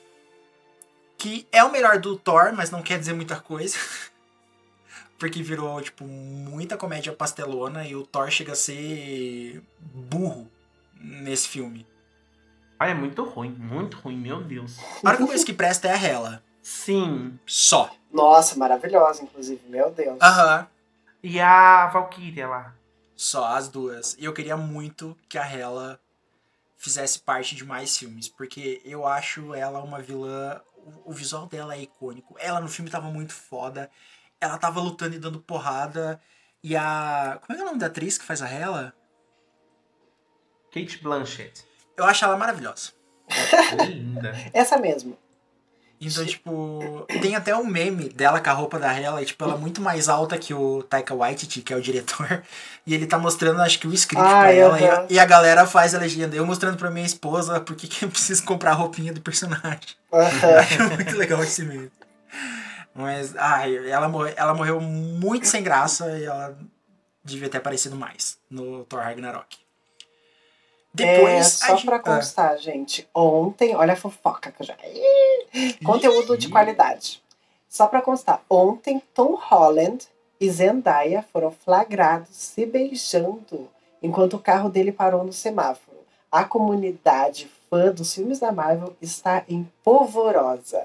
que 1.17 1.47
é 1.51 1.63
o 1.63 1.71
melhor 1.71 1.99
do 1.99 2.15
Thor, 2.15 2.53
mas 2.53 2.71
não 2.71 2.81
quer 2.81 2.99
dizer 2.99 3.13
muita 3.13 3.39
coisa. 3.39 3.77
Porque 5.17 5.41
virou, 5.41 5.81
tipo, 5.81 6.05
muita 6.05 6.77
comédia 6.77 7.11
pastelona 7.11 7.85
e 7.85 7.95
o 7.95 8.05
Thor 8.05 8.29
chega 8.29 8.53
a 8.53 8.55
ser 8.55 9.61
burro 9.81 10.49
nesse 10.95 11.47
filme. 11.47 11.85
Ah, 12.79 12.87
é 12.87 12.93
muito 12.93 13.23
ruim, 13.23 13.49
muito 13.51 13.97
ruim, 13.97 14.17
meu 14.17 14.43
Deus. 14.43 14.77
A 15.03 15.09
única 15.09 15.25
coisa 15.25 15.45
que 15.45 15.53
presta 15.53 15.87
é 15.87 15.93
a 15.93 15.97
Hela. 16.03 16.43
Sim. 16.61 17.39
Só. 17.45 17.89
Nossa, 18.11 18.55
maravilhosa, 18.57 19.23
inclusive, 19.23 19.61
meu 19.67 19.91
Deus. 19.91 20.17
Aham. 20.21 20.67
E 21.23 21.39
a 21.39 21.87
Valkyria 21.87 22.47
lá. 22.47 22.75
Só 23.15 23.45
as 23.47 23.67
duas. 23.67 24.15
E 24.19 24.25
eu 24.25 24.33
queria 24.33 24.55
muito 24.55 25.17
que 25.27 25.37
a 25.39 25.45
Hela 25.51 25.99
fizesse 26.77 27.19
parte 27.19 27.55
de 27.55 27.65
mais 27.65 27.97
filmes, 27.97 28.29
porque 28.29 28.79
eu 28.85 29.07
acho 29.07 29.53
ela 29.55 29.81
uma 29.81 29.99
vilã. 30.01 30.61
o- 30.75 31.09
O 31.09 31.13
visual 31.13 31.47
dela 31.47 31.73
é 31.75 31.81
icônico. 31.81 32.35
Ela 32.39 32.61
no 32.61 32.67
filme 32.69 32.89
tava 32.91 33.09
muito 33.09 33.33
foda. 33.33 33.89
Ela 34.39 34.57
tava 34.57 34.79
lutando 34.79 35.15
e 35.15 35.19
dando 35.19 35.39
porrada. 35.39 36.21
E 36.63 36.75
a. 36.77 37.39
Como 37.41 37.53
é 37.53 37.55
que 37.55 37.61
é 37.61 37.63
o 37.63 37.67
nome 37.67 37.79
da 37.79 37.87
atriz 37.87 38.17
que 38.17 38.23
faz 38.23 38.41
a 38.41 38.47
Hela? 38.49 38.93
Kate 40.71 41.01
Blanchett. 41.01 41.65
Eu 41.97 42.05
acho 42.05 42.23
ela 42.23 42.37
maravilhosa. 42.37 42.91
Linda. 43.85 44.33
Essa 44.53 44.77
mesmo. 44.77 45.17
Então, 45.99 46.23
tipo, 46.23 47.07
tem 47.23 47.35
até 47.35 47.55
um 47.55 47.65
meme 47.65 48.07
dela 48.09 48.39
com 48.39 48.49
a 48.51 48.53
roupa 48.53 48.77
da 48.77 48.93
Hela, 48.93 49.19
e, 49.23 49.25
tipo, 49.25 49.43
ela 49.43 49.55
é 49.55 49.57
muito 49.57 49.81
mais 49.81 50.07
alta 50.07 50.37
que 50.37 50.53
o 50.53 50.83
Taika 50.83 51.15
Waititi, 51.15 51.63
que 51.63 51.73
é 51.73 51.75
o 51.75 51.81
diretor, 51.81 52.43
e 52.85 52.93
ele 52.93 53.07
tá 53.07 53.17
mostrando, 53.17 53.59
acho 53.63 53.79
que, 53.79 53.87
o 53.87 53.93
script 53.93 54.23
Ah, 54.23 54.41
pra 54.41 54.51
ela, 54.51 54.79
e 54.79 54.87
a- 54.87 55.07
e, 55.09 55.19
a 55.19 55.25
galera 55.25 55.65
faz 55.65 55.95
a 55.95 55.97
legenda. 55.97 56.35
Eu 56.35 56.45
mostrando 56.45 56.77
pra 56.77 56.91
minha 56.91 57.03
esposa 57.05 57.59
por 57.59 57.75
que 57.75 57.87
que 57.87 58.05
eu 58.05 58.09
preciso 58.09 58.43
comprar 58.43 58.71
a 58.71 58.75
roupinha 58.75 59.11
do 59.11 59.21
personagem. 59.21 59.79
Eu 60.11 60.19
Aham. 60.19 60.55
acho 60.59 60.83
muito 60.93 61.17
legal 61.17 61.41
esse 61.43 61.63
meme. 61.63 61.91
Mas, 62.93 63.35
ai, 63.35 63.89
ela, 63.89 64.07
morre, 64.07 64.33
ela 64.37 64.53
morreu 64.53 64.79
muito 64.79 65.47
sem 65.47 65.63
graça, 65.63 66.07
e 66.15 66.25
ela 66.25 66.55
devia 67.23 67.49
ter 67.49 67.57
aparecido 67.57 67.95
mais 67.95 68.37
no 68.51 68.83
Thor 68.85 68.99
Ragnarok. 69.01 69.57
É, 71.03 71.15
Depois, 71.17 71.47
só 71.47 71.73
a 71.73 71.75
gente- 71.75 71.85
pra 71.85 71.95
ah, 71.97 71.99
constar, 71.99 72.57
gente. 72.57 73.07
Ontem, 73.13 73.75
olha 73.75 73.93
a 73.93 73.97
fofoca 73.97 74.51
que 74.51 74.61
eu 74.61 74.65
já. 74.65 74.75
Ih, 75.53 75.73
Conteúdo 75.83 76.37
de 76.37 76.49
qualidade. 76.49 77.21
Só 77.69 77.87
pra 77.87 78.01
constar, 78.01 78.41
ontem 78.49 79.01
Tom 79.13 79.35
Holland 79.35 80.07
e 80.39 80.49
Zendaya 80.49 81.25
foram 81.33 81.51
flagrados 81.51 82.29
se 82.31 82.65
beijando 82.65 83.67
enquanto 84.01 84.35
o 84.35 84.39
carro 84.39 84.69
dele 84.69 84.91
parou 84.91 85.23
no 85.23 85.33
semáforo. 85.33 85.97
A 86.31 86.43
comunidade 86.43 87.49
fã 87.69 87.91
dos 87.91 88.13
filmes 88.13 88.39
da 88.39 88.51
Marvel 88.51 88.95
está 89.01 89.43
em 89.49 89.69
polvorosa. 89.83 90.83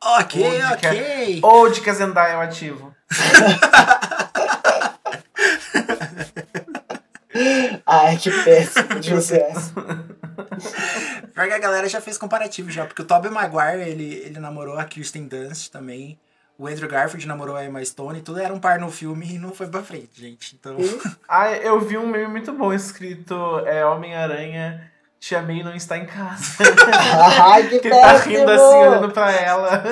ok, 0.00 0.44
é? 0.44 0.66
ok. 0.72 1.40
Ou 1.42 1.70
de 1.70 1.80
que 1.80 1.90
a 1.90 1.94
Zendaya 1.94 2.32
é 2.32 2.36
o 2.36 2.40
ativo. 2.40 2.94
Ai, 7.92 8.16
que 8.16 8.30
péssimo, 8.30 9.02
José. 9.02 9.52
Pior 11.34 11.46
que 11.46 11.54
a 11.54 11.58
galera 11.58 11.88
já 11.88 12.00
fez 12.00 12.16
comparativo 12.16 12.70
já, 12.70 12.86
porque 12.86 13.02
o 13.02 13.04
Tobey 13.04 13.30
Maguire, 13.30 13.88
ele, 13.88 14.14
ele 14.14 14.40
namorou 14.40 14.78
a 14.78 14.84
Kirsten 14.84 15.26
Dunst 15.26 15.70
também. 15.70 16.18
O 16.58 16.66
Andrew 16.66 16.88
Garfield 16.88 17.26
namorou 17.26 17.56
a 17.56 17.64
Emma 17.64 17.84
Stone, 17.84 18.20
tudo 18.22 18.38
era 18.38 18.52
um 18.52 18.60
par 18.60 18.78
no 18.78 18.90
filme 18.90 19.34
e 19.34 19.38
não 19.38 19.52
foi 19.52 19.66
pra 19.66 19.82
frente, 19.82 20.20
gente. 20.20 20.54
Então, 20.54 20.76
Ah, 21.28 21.50
eu 21.52 21.80
vi 21.80 21.98
um 21.98 22.06
meme 22.06 22.28
muito 22.28 22.52
bom 22.52 22.72
escrito 22.72 23.34
é 23.66 23.84
Homem-Aranha, 23.84 24.90
Tia 25.18 25.42
May 25.42 25.62
não 25.62 25.74
está 25.74 25.98
em 25.98 26.06
casa. 26.06 26.58
Ai, 27.44 27.68
que 27.68 27.78
que 27.80 27.88
ele 27.88 28.00
tá 28.00 28.16
rindo 28.18 28.50
assim, 28.50 28.62
olhando 28.62 29.10
pra 29.10 29.32
ela. 29.32 29.82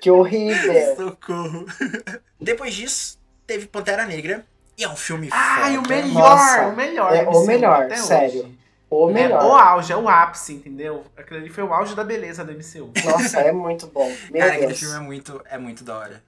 Que 0.00 0.10
horrível. 0.10 0.96
socorro. 0.96 1.66
Depois 2.40 2.74
disso, 2.74 3.18
teve 3.46 3.66
Pantera 3.66 4.06
Negra, 4.06 4.44
e 4.78 4.84
é 4.84 4.88
um 4.88 4.96
filme 4.96 5.28
Ai, 5.32 5.76
o 5.78 5.82
melhor, 5.88 6.12
Nossa, 6.12 6.66
o 6.68 6.76
melhor. 6.76 7.14
é 7.14 7.22
o 7.28 7.46
melhor, 7.46 7.82
até 7.84 7.96
sério. 7.96 8.40
hoje. 8.40 8.58
O 8.88 9.08
É 9.08 9.10
o 9.10 9.14
melhor. 9.14 9.60
auge, 9.60 9.92
é 9.92 9.96
o 9.96 10.08
ápice, 10.08 10.54
entendeu? 10.54 11.04
Aquilo 11.16 11.40
ali 11.40 11.48
foi 11.48 11.64
o 11.64 11.72
auge 11.74 11.94
da 11.94 12.04
beleza 12.04 12.44
do 12.44 12.52
MCU. 12.52 12.92
Nossa, 13.04 13.40
é 13.40 13.50
muito 13.52 13.86
bom. 13.88 14.06
Meu 14.30 14.40
Cara, 14.40 14.52
aquele 14.52 14.66
Deus. 14.68 14.78
filme 14.78 14.94
é 14.96 15.00
muito, 15.00 15.42
é 15.50 15.58
muito 15.58 15.82
da 15.82 15.98
hora. 15.98 16.22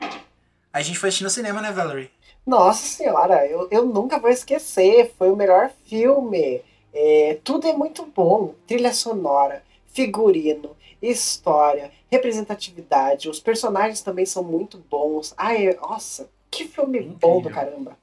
A 0.72 0.82
gente 0.82 0.98
foi 0.98 1.08
assistir 1.08 1.24
no 1.24 1.30
cinema, 1.30 1.60
né, 1.62 1.70
Valerie? 1.70 2.10
Nossa 2.46 2.84
senhora, 2.86 3.46
eu, 3.46 3.68
eu 3.70 3.84
nunca 3.84 4.18
vou 4.18 4.30
esquecer. 4.30 5.12
Foi 5.16 5.30
o 5.30 5.36
melhor 5.36 5.70
filme. 5.86 6.62
É, 6.92 7.38
tudo 7.44 7.68
é 7.68 7.72
muito 7.74 8.04
bom. 8.06 8.54
Trilha 8.66 8.92
sonora, 8.92 9.62
figurino, 9.92 10.74
história, 11.00 11.92
representatividade. 12.10 13.28
Os 13.28 13.38
personagens 13.38 14.00
também 14.02 14.26
são 14.26 14.42
muito 14.42 14.78
bons. 14.90 15.32
Ai, 15.36 15.74
nossa, 15.80 16.28
que 16.50 16.64
filme 16.64 17.00
bom 17.02 17.40
do 17.40 17.48
Incrível. 17.48 17.70
caramba. 17.70 17.96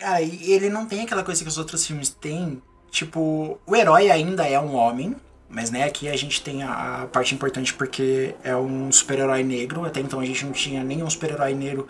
Cara, 0.00 0.22
e 0.22 0.50
ele 0.50 0.70
não 0.70 0.86
tem 0.86 1.02
aquela 1.02 1.22
coisa 1.22 1.42
que 1.42 1.48
os 1.48 1.58
outros 1.58 1.86
filmes 1.86 2.08
têm. 2.08 2.60
Tipo, 2.90 3.60
o 3.66 3.76
herói 3.76 4.10
ainda 4.10 4.48
é 4.48 4.58
um 4.58 4.74
homem, 4.74 5.14
mas 5.46 5.70
né, 5.70 5.84
aqui 5.84 6.08
a 6.08 6.16
gente 6.16 6.42
tem 6.42 6.62
a, 6.62 7.02
a 7.02 7.06
parte 7.06 7.34
importante 7.34 7.74
porque 7.74 8.34
é 8.42 8.56
um 8.56 8.90
super-herói 8.90 9.44
negro. 9.44 9.84
Até 9.84 10.00
então 10.00 10.18
a 10.18 10.24
gente 10.24 10.44
não 10.46 10.52
tinha 10.52 10.82
nenhum 10.82 11.08
super-herói 11.08 11.54
negro 11.54 11.86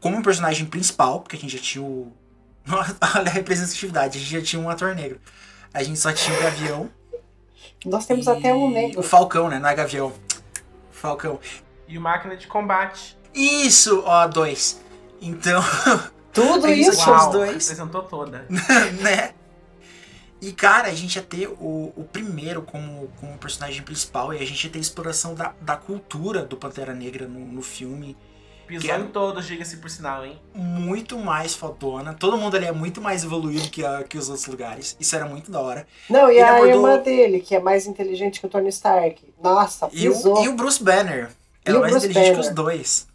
como 0.00 0.22
personagem 0.22 0.64
principal, 0.64 1.20
porque 1.20 1.36
a 1.36 1.38
gente 1.38 1.54
já 1.56 1.62
tinha 1.62 1.84
o. 1.84 2.10
Olha 2.66 3.28
a 3.28 3.30
representatividade, 3.30 4.16
a 4.16 4.20
gente 4.20 4.32
já 4.32 4.42
tinha 4.42 4.60
um 4.60 4.70
ator 4.70 4.94
negro. 4.94 5.20
A 5.72 5.82
gente 5.82 5.98
só 5.98 6.12
tinha 6.12 6.38
o 6.38 6.42
Gavião. 6.42 6.90
Nós 7.84 8.06
temos 8.06 8.26
e 8.26 8.30
até 8.30 8.54
um 8.54 8.64
O 8.64 8.70
negro. 8.70 9.02
Falcão, 9.02 9.50
né? 9.50 9.58
Não 9.58 9.68
é 9.68 9.74
Gavião. 9.74 10.12
Falcão. 10.90 11.38
E 11.86 11.98
o 11.98 12.00
Máquina 12.00 12.36
de 12.36 12.46
Combate. 12.46 13.18
Isso, 13.34 14.02
ó, 14.06 14.26
dois. 14.26 14.80
Então, 15.20 15.62
Tudo 16.34 16.66
a 16.66 16.68
gente 16.74 16.84
só 16.86 16.90
isso. 16.92 17.02
tinha 17.04 17.16
os 17.16 17.22
Uau, 17.22 17.32
dois. 17.32 17.50
apresentou 17.50 18.02
toda. 18.02 18.46
né? 19.00 19.32
E, 20.42 20.52
cara, 20.52 20.88
a 20.88 20.94
gente 20.94 21.16
ia 21.16 21.22
ter 21.22 21.48
o, 21.48 21.92
o 21.96 22.04
primeiro 22.12 22.60
como, 22.62 23.08
como 23.18 23.38
personagem 23.38 23.82
principal 23.82 24.34
e 24.34 24.38
a 24.38 24.44
gente 24.46 24.64
ia 24.64 24.70
ter 24.70 24.78
a 24.78 24.82
exploração 24.82 25.34
da, 25.34 25.54
da 25.60 25.76
cultura 25.76 26.44
do 26.44 26.56
Pantera 26.56 26.92
Negra 26.92 27.26
no, 27.26 27.40
no 27.40 27.62
filme. 27.62 28.14
Pisou 28.66 28.82
Que 28.82 28.90
é- 28.90 28.98
em 28.98 29.06
todos, 29.08 29.46
diga-se 29.46 29.76
por 29.78 29.88
sinal, 29.90 30.24
hein? 30.24 30.38
Muito 30.54 31.18
mais 31.18 31.54
fodona. 31.54 32.12
Todo 32.14 32.36
mundo 32.36 32.56
ali 32.56 32.66
é 32.66 32.72
muito 32.72 33.00
mais 33.00 33.22
evoluído 33.24 33.68
que, 33.70 33.84
a- 33.84 34.02
que 34.04 34.18
os 34.18 34.28
outros 34.28 34.46
lugares. 34.46 34.96
Isso 35.00 35.14
era 35.16 35.24
muito 35.26 35.50
da 35.50 35.60
hora. 35.60 35.86
Não, 36.10 36.28
e 36.30 36.32
Ele 36.34 36.40
a 36.42 36.56
abordou- 36.56 36.88
irmã 36.90 37.02
dele, 37.02 37.40
que 37.40 37.54
é 37.54 37.60
mais 37.60 37.86
inteligente 37.86 38.40
que 38.40 38.46
o 38.46 38.48
Tony 38.48 38.68
Stark. 38.68 39.22
Nossa, 39.42 39.88
E 39.92 40.08
o, 40.08 40.12
pisou. 40.12 40.44
e 40.44 40.48
o 40.48 40.54
Bruce 40.54 40.82
Banner. 40.82 41.30
Ela 41.64 41.78
é 41.78 41.80
mais 41.80 41.92
Bruce 41.92 42.06
inteligente 42.08 42.30
que 42.34 42.36
Banner. 42.36 42.50
os 42.50 42.54
dois. 42.54 43.06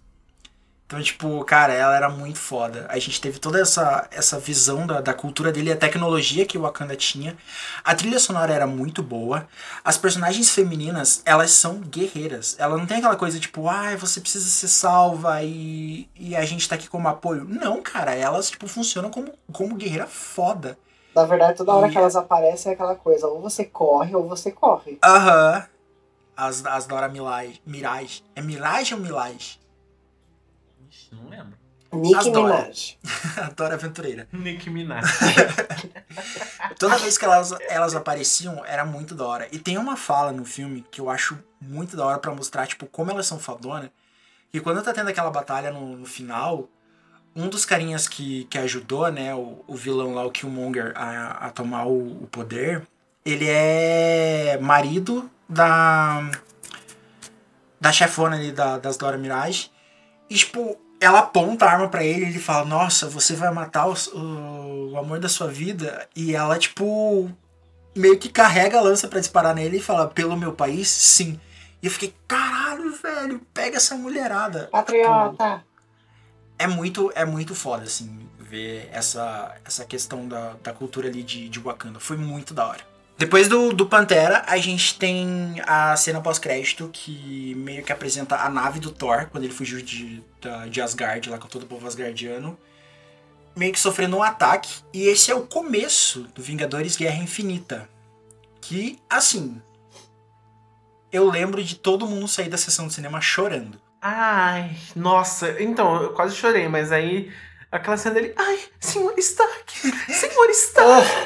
Então, 0.90 1.00
tipo, 1.04 1.46
cara, 1.46 1.72
ela 1.72 1.96
era 1.96 2.10
muito 2.10 2.40
foda. 2.40 2.88
A 2.90 2.98
gente 2.98 3.22
teve 3.22 3.38
toda 3.38 3.62
essa, 3.62 4.08
essa 4.10 4.40
visão 4.40 4.88
da, 4.88 5.00
da 5.00 5.14
cultura 5.14 5.52
dele, 5.52 5.72
a 5.72 5.78
tecnologia 5.78 6.48
que 6.48 6.58
o 6.58 6.62
Wakanda 6.62 6.96
tinha. 6.96 7.38
A 7.84 7.94
trilha 7.94 8.18
sonora 8.18 8.52
era 8.52 8.66
muito 8.66 9.04
boa. 9.04 9.48
As 9.86 10.00
personagens 10.00 10.50
femininas, 10.50 11.22
elas 11.28 11.52
são 11.52 11.76
guerreiras. 11.80 12.56
Ela 12.58 12.76
não 12.76 12.88
tem 12.88 12.98
aquela 12.98 13.16
coisa 13.16 13.40
tipo, 13.40 13.68
ai, 13.68 13.98
você 13.98 14.20
precisa 14.20 14.50
ser 14.50 14.68
salva 14.68 15.44
e, 15.44 16.10
e 16.16 16.36
a 16.36 16.44
gente 16.44 16.68
tá 16.68 16.74
aqui 16.74 16.90
como 16.90 17.08
apoio. 17.08 17.46
Não, 17.48 17.84
cara, 17.84 18.16
elas, 18.16 18.50
tipo, 18.50 18.68
funcionam 18.68 19.12
como, 19.12 19.32
como 19.54 19.76
guerreira 19.76 20.08
foda. 20.08 20.76
Na 21.16 21.24
verdade, 21.24 21.56
toda 21.56 21.72
hora 21.72 21.88
E- 21.88 21.92
que 21.92 22.00
elas 22.00 22.16
aparecem 22.16 22.72
é 22.72 22.74
aquela 22.74 22.96
coisa, 22.96 23.28
ou 23.28 23.40
você 23.40 23.64
corre 23.64 24.16
ou 24.16 24.28
você 24.28 24.52
corre. 24.52 24.98
Aham. 25.06 25.68
As, 26.36 26.66
as 26.66 26.88
Dora 26.88 27.08
Milaje. 27.08 27.62
Mirage. 27.64 28.24
É 28.36 28.42
Mirage 28.42 28.96
ou 28.96 29.00
Milage? 29.00 29.59
Não 31.12 31.30
lembro. 31.30 31.58
Adoro. 31.92 32.54
Minaj. 32.54 32.98
a 33.38 33.50
Dora 33.50 33.74
Aventureira. 33.74 34.28
Nick 34.32 34.70
Minaj. 34.70 35.04
Toda 36.78 36.98
vez 36.98 37.18
que 37.18 37.26
elas, 37.26 37.52
elas 37.68 37.96
apareciam, 37.96 38.64
era 38.66 38.86
muito 38.86 39.16
da 39.16 39.26
hora. 39.26 39.48
E 39.52 39.58
tem 39.58 39.78
uma 39.78 39.98
fala 39.98 40.32
no 40.32 40.46
filme 40.46 40.86
que 40.92 41.02
eu 41.02 41.10
acho 41.10 41.38
muito 41.60 41.98
da 41.98 42.06
hora 42.06 42.20
pra 42.20 42.34
mostrar, 42.34 42.68
tipo, 42.68 42.86
como 42.86 43.12
elas 43.12 43.26
são 43.26 43.40
fadona. 43.40 43.92
Que 44.52 44.60
quando 44.60 44.84
tá 44.84 44.94
tendo 44.94 45.10
aquela 45.10 45.32
batalha 45.32 45.72
no, 45.72 45.98
no 45.98 46.06
final, 46.06 46.70
um 47.36 47.48
dos 47.48 47.66
carinhas 47.66 48.08
que, 48.08 48.46
que 48.46 48.58
ajudou, 48.58 49.12
né, 49.12 49.34
o, 49.34 49.64
o 49.68 49.76
vilão 49.76 50.14
lá, 50.14 50.26
o 50.26 50.32
Killmonger, 50.32 50.94
a, 50.96 51.48
a 51.48 51.50
tomar 51.50 51.86
o, 51.86 52.24
o 52.24 52.28
poder, 52.28 52.88
ele 53.26 53.46
é 53.48 54.58
marido 54.62 55.30
da. 55.48 56.30
da 57.82 57.92
chefona 57.92 58.36
ali 58.36 58.52
da, 58.52 58.78
das 58.78 58.98
Dora 58.98 59.18
Mirage. 59.18 59.72
E, 60.30 60.36
tipo, 60.36 60.78
ela 61.00 61.20
aponta 61.20 61.66
a 61.66 61.72
arma 61.72 61.88
pra 61.88 62.04
ele 62.04 62.26
e 62.26 62.30
ele 62.30 62.40
fala: 62.40 62.66
Nossa, 62.66 63.08
você 63.08 63.36
vai 63.36 63.52
matar 63.52 63.88
o, 63.88 63.94
o, 64.14 64.92
o 64.92 64.98
amor 64.98 65.20
da 65.20 65.30
sua 65.30 65.48
vida. 65.48 66.08
E 66.16 66.36
ela, 66.36 66.58
tipo, 66.58 67.32
meio 67.96 68.18
que 68.18 68.30
carrega 68.30 68.78
a 68.78 68.82
lança 68.82 69.08
pra 69.08 69.20
disparar 69.20 69.56
nele 69.56 69.78
e 69.78 69.82
fala: 69.82 70.08
Pelo 70.08 70.38
meu 70.38 70.54
país, 70.54 70.88
sim. 70.88 71.40
E 71.82 71.88
eu 71.88 71.92
fiquei: 71.92 72.14
Caralho, 72.28 72.94
velho, 72.96 73.42
pega 73.54 73.78
essa 73.78 73.96
mulherada. 73.96 74.68
Patriota. 74.72 75.64
É 76.58 76.68
muito, 76.68 77.10
é 77.16 77.24
muito 77.24 77.56
foda, 77.56 77.84
assim, 77.84 78.28
ver 78.38 78.90
essa, 78.92 79.56
essa 79.64 79.86
questão 79.86 80.28
da, 80.28 80.56
da 80.62 80.74
cultura 80.74 81.08
ali 81.08 81.24
de, 81.24 81.48
de 81.48 81.60
Wakanda. 81.60 82.02
Foi 82.02 82.18
muito 82.18 82.54
da 82.54 82.68
hora. 82.68 82.90
Depois 83.20 83.50
do, 83.50 83.74
do 83.74 83.86
Pantera, 83.86 84.46
a 84.48 84.56
gente 84.56 84.98
tem 84.98 85.62
a 85.68 85.94
cena 85.98 86.22
pós-crédito 86.22 86.90
que 86.94 87.54
meio 87.56 87.84
que 87.84 87.92
apresenta 87.92 88.38
a 88.38 88.50
nave 88.50 88.80
do 88.80 88.92
Thor, 88.92 89.28
quando 89.30 89.44
ele 89.44 89.52
fugiu 89.54 89.82
de, 89.82 90.24
de 90.72 90.82
Asgard, 90.82 91.30
lá 91.30 91.38
com 91.38 91.50
todo 91.50 91.64
o 91.64 91.66
povo 91.66 91.86
asgardiano, 91.86 92.58
meio 93.58 93.74
que 93.74 93.80
sofrendo 93.80 94.16
um 94.16 94.24
ataque. 94.24 94.82
E 94.94 95.04
esse 95.04 95.30
é 95.30 95.36
o 95.36 95.46
começo 95.46 96.30
do 96.34 96.42
Vingadores 96.42 96.96
Guerra 96.96 97.22
Infinita. 97.22 97.90
Que, 98.62 98.98
assim, 99.10 99.62
eu 101.12 101.30
lembro 101.30 101.62
de 101.62 101.76
todo 101.76 102.08
mundo 102.08 102.26
sair 102.26 102.48
da 102.48 102.58
sessão 102.58 102.88
de 102.88 102.94
cinema 102.94 103.20
chorando. 103.20 103.82
Ai, 104.02 104.78
nossa. 104.96 105.62
Então, 105.62 106.02
eu 106.04 106.14
quase 106.14 106.38
chorei, 106.38 106.70
mas 106.70 106.90
aí 106.90 107.30
aquela 107.72 107.98
cena 107.98 108.16
dele. 108.16 108.34
Ai, 108.36 108.60
senhor 108.80 109.14
Stark! 109.18 109.74
Senhor 110.12 110.50
Stark! 110.50 111.08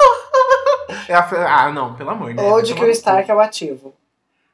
É 1.08 1.16
a- 1.16 1.64
ah, 1.66 1.72
não, 1.72 1.96
pelo 1.96 2.12
amor 2.12 2.30
de 2.30 2.36
Deus. 2.36 2.48
Old 2.48 2.74
que 2.76 2.84
o 2.84 2.90
Stark 2.92 3.30
é 3.30 3.34
o 3.34 3.40
ativo. 3.40 3.96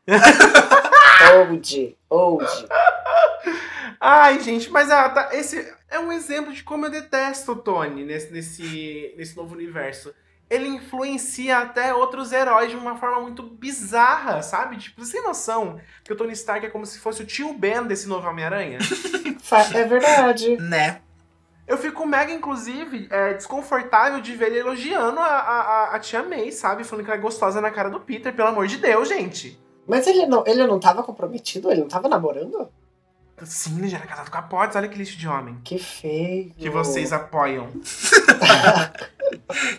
Old. 1.36 1.98
Old. 2.10 2.46
Ai, 4.00 4.40
gente, 4.40 4.70
mas 4.72 4.90
ah, 4.90 5.10
tá, 5.10 5.30
esse 5.34 5.74
é 5.90 6.00
um 6.00 6.12
exemplo 6.12 6.54
de 6.54 6.64
como 6.64 6.86
eu 6.86 6.90
detesto 6.90 7.52
o 7.52 7.56
Tony 7.56 8.04
nesse, 8.04 8.32
nesse, 8.32 9.14
nesse 9.18 9.36
novo 9.36 9.54
universo. 9.54 10.14
Ele 10.50 10.68
influencia 10.68 11.60
até 11.60 11.94
outros 11.94 12.32
heróis 12.32 12.72
de 12.72 12.76
uma 12.78 12.96
forma 12.96 13.20
muito 13.22 13.44
bizarra, 13.44 14.42
sabe? 14.42 14.78
Tipo, 14.78 15.06
você 15.06 15.14
tem 15.14 15.24
noção 15.24 15.80
que 16.04 16.12
o 16.12 16.16
Tony 16.16 16.34
Stark 16.34 16.66
é 16.66 16.70
como 16.70 16.86
se 16.86 17.00
fosse 17.00 17.22
o 17.22 17.26
tio 17.26 17.54
Ben 17.54 17.84
desse 17.84 18.08
novo 18.08 18.28
Homem-Aranha? 18.28 18.80
É 19.76 19.84
verdade. 19.86 20.58
Né? 20.58 21.02
Eu 21.70 21.78
fico 21.78 22.04
mega, 22.06 22.34
inclusive, 22.34 23.08
é, 23.12 23.36
desconfortável 23.36 24.20
de 24.20 24.36
ver 24.36 24.48
ele 24.48 24.60
elogiando 24.60 25.20
a, 25.20 25.24
a, 25.28 25.96
a- 25.96 26.00
tia 26.00 26.24
May, 26.24 26.52
sabe? 26.52 26.84
Falando 26.84 27.06
que 27.06 27.12
ela 27.12 27.20
é 27.20 27.22
gostosa 27.22 27.62
na 27.62 27.70
cara 27.70 27.90
do 27.92 28.00
Peter, 28.00 28.34
pelo 28.36 28.48
amor 28.50 28.66
de 28.66 28.78
Deus, 28.78 29.08
gente. 29.08 29.58
Mas 29.88 30.08
ele 30.08 30.26
não, 30.26 30.44
ele 30.48 30.66
não 30.66 30.80
tava 30.80 31.04
comprometido? 31.04 31.72
Ele 31.72 31.82
não 31.82 31.88
tava 31.88 32.10
namorando? 32.10 32.68
Sim, 33.44 33.78
ele 33.78 33.90
já 33.90 33.98
era 33.98 34.08
casado 34.08 34.30
com 34.30 34.38
a 34.38 34.42
Potts, 34.42 34.76
olha 34.76 34.88
que 34.88 34.98
lixo 34.98 35.18
de 35.18 35.28
homem. 35.28 35.58
Que 35.64 35.78
feio. 35.78 36.52
Que 36.58 36.70
vocês 36.70 37.14
apoiam. 37.14 37.68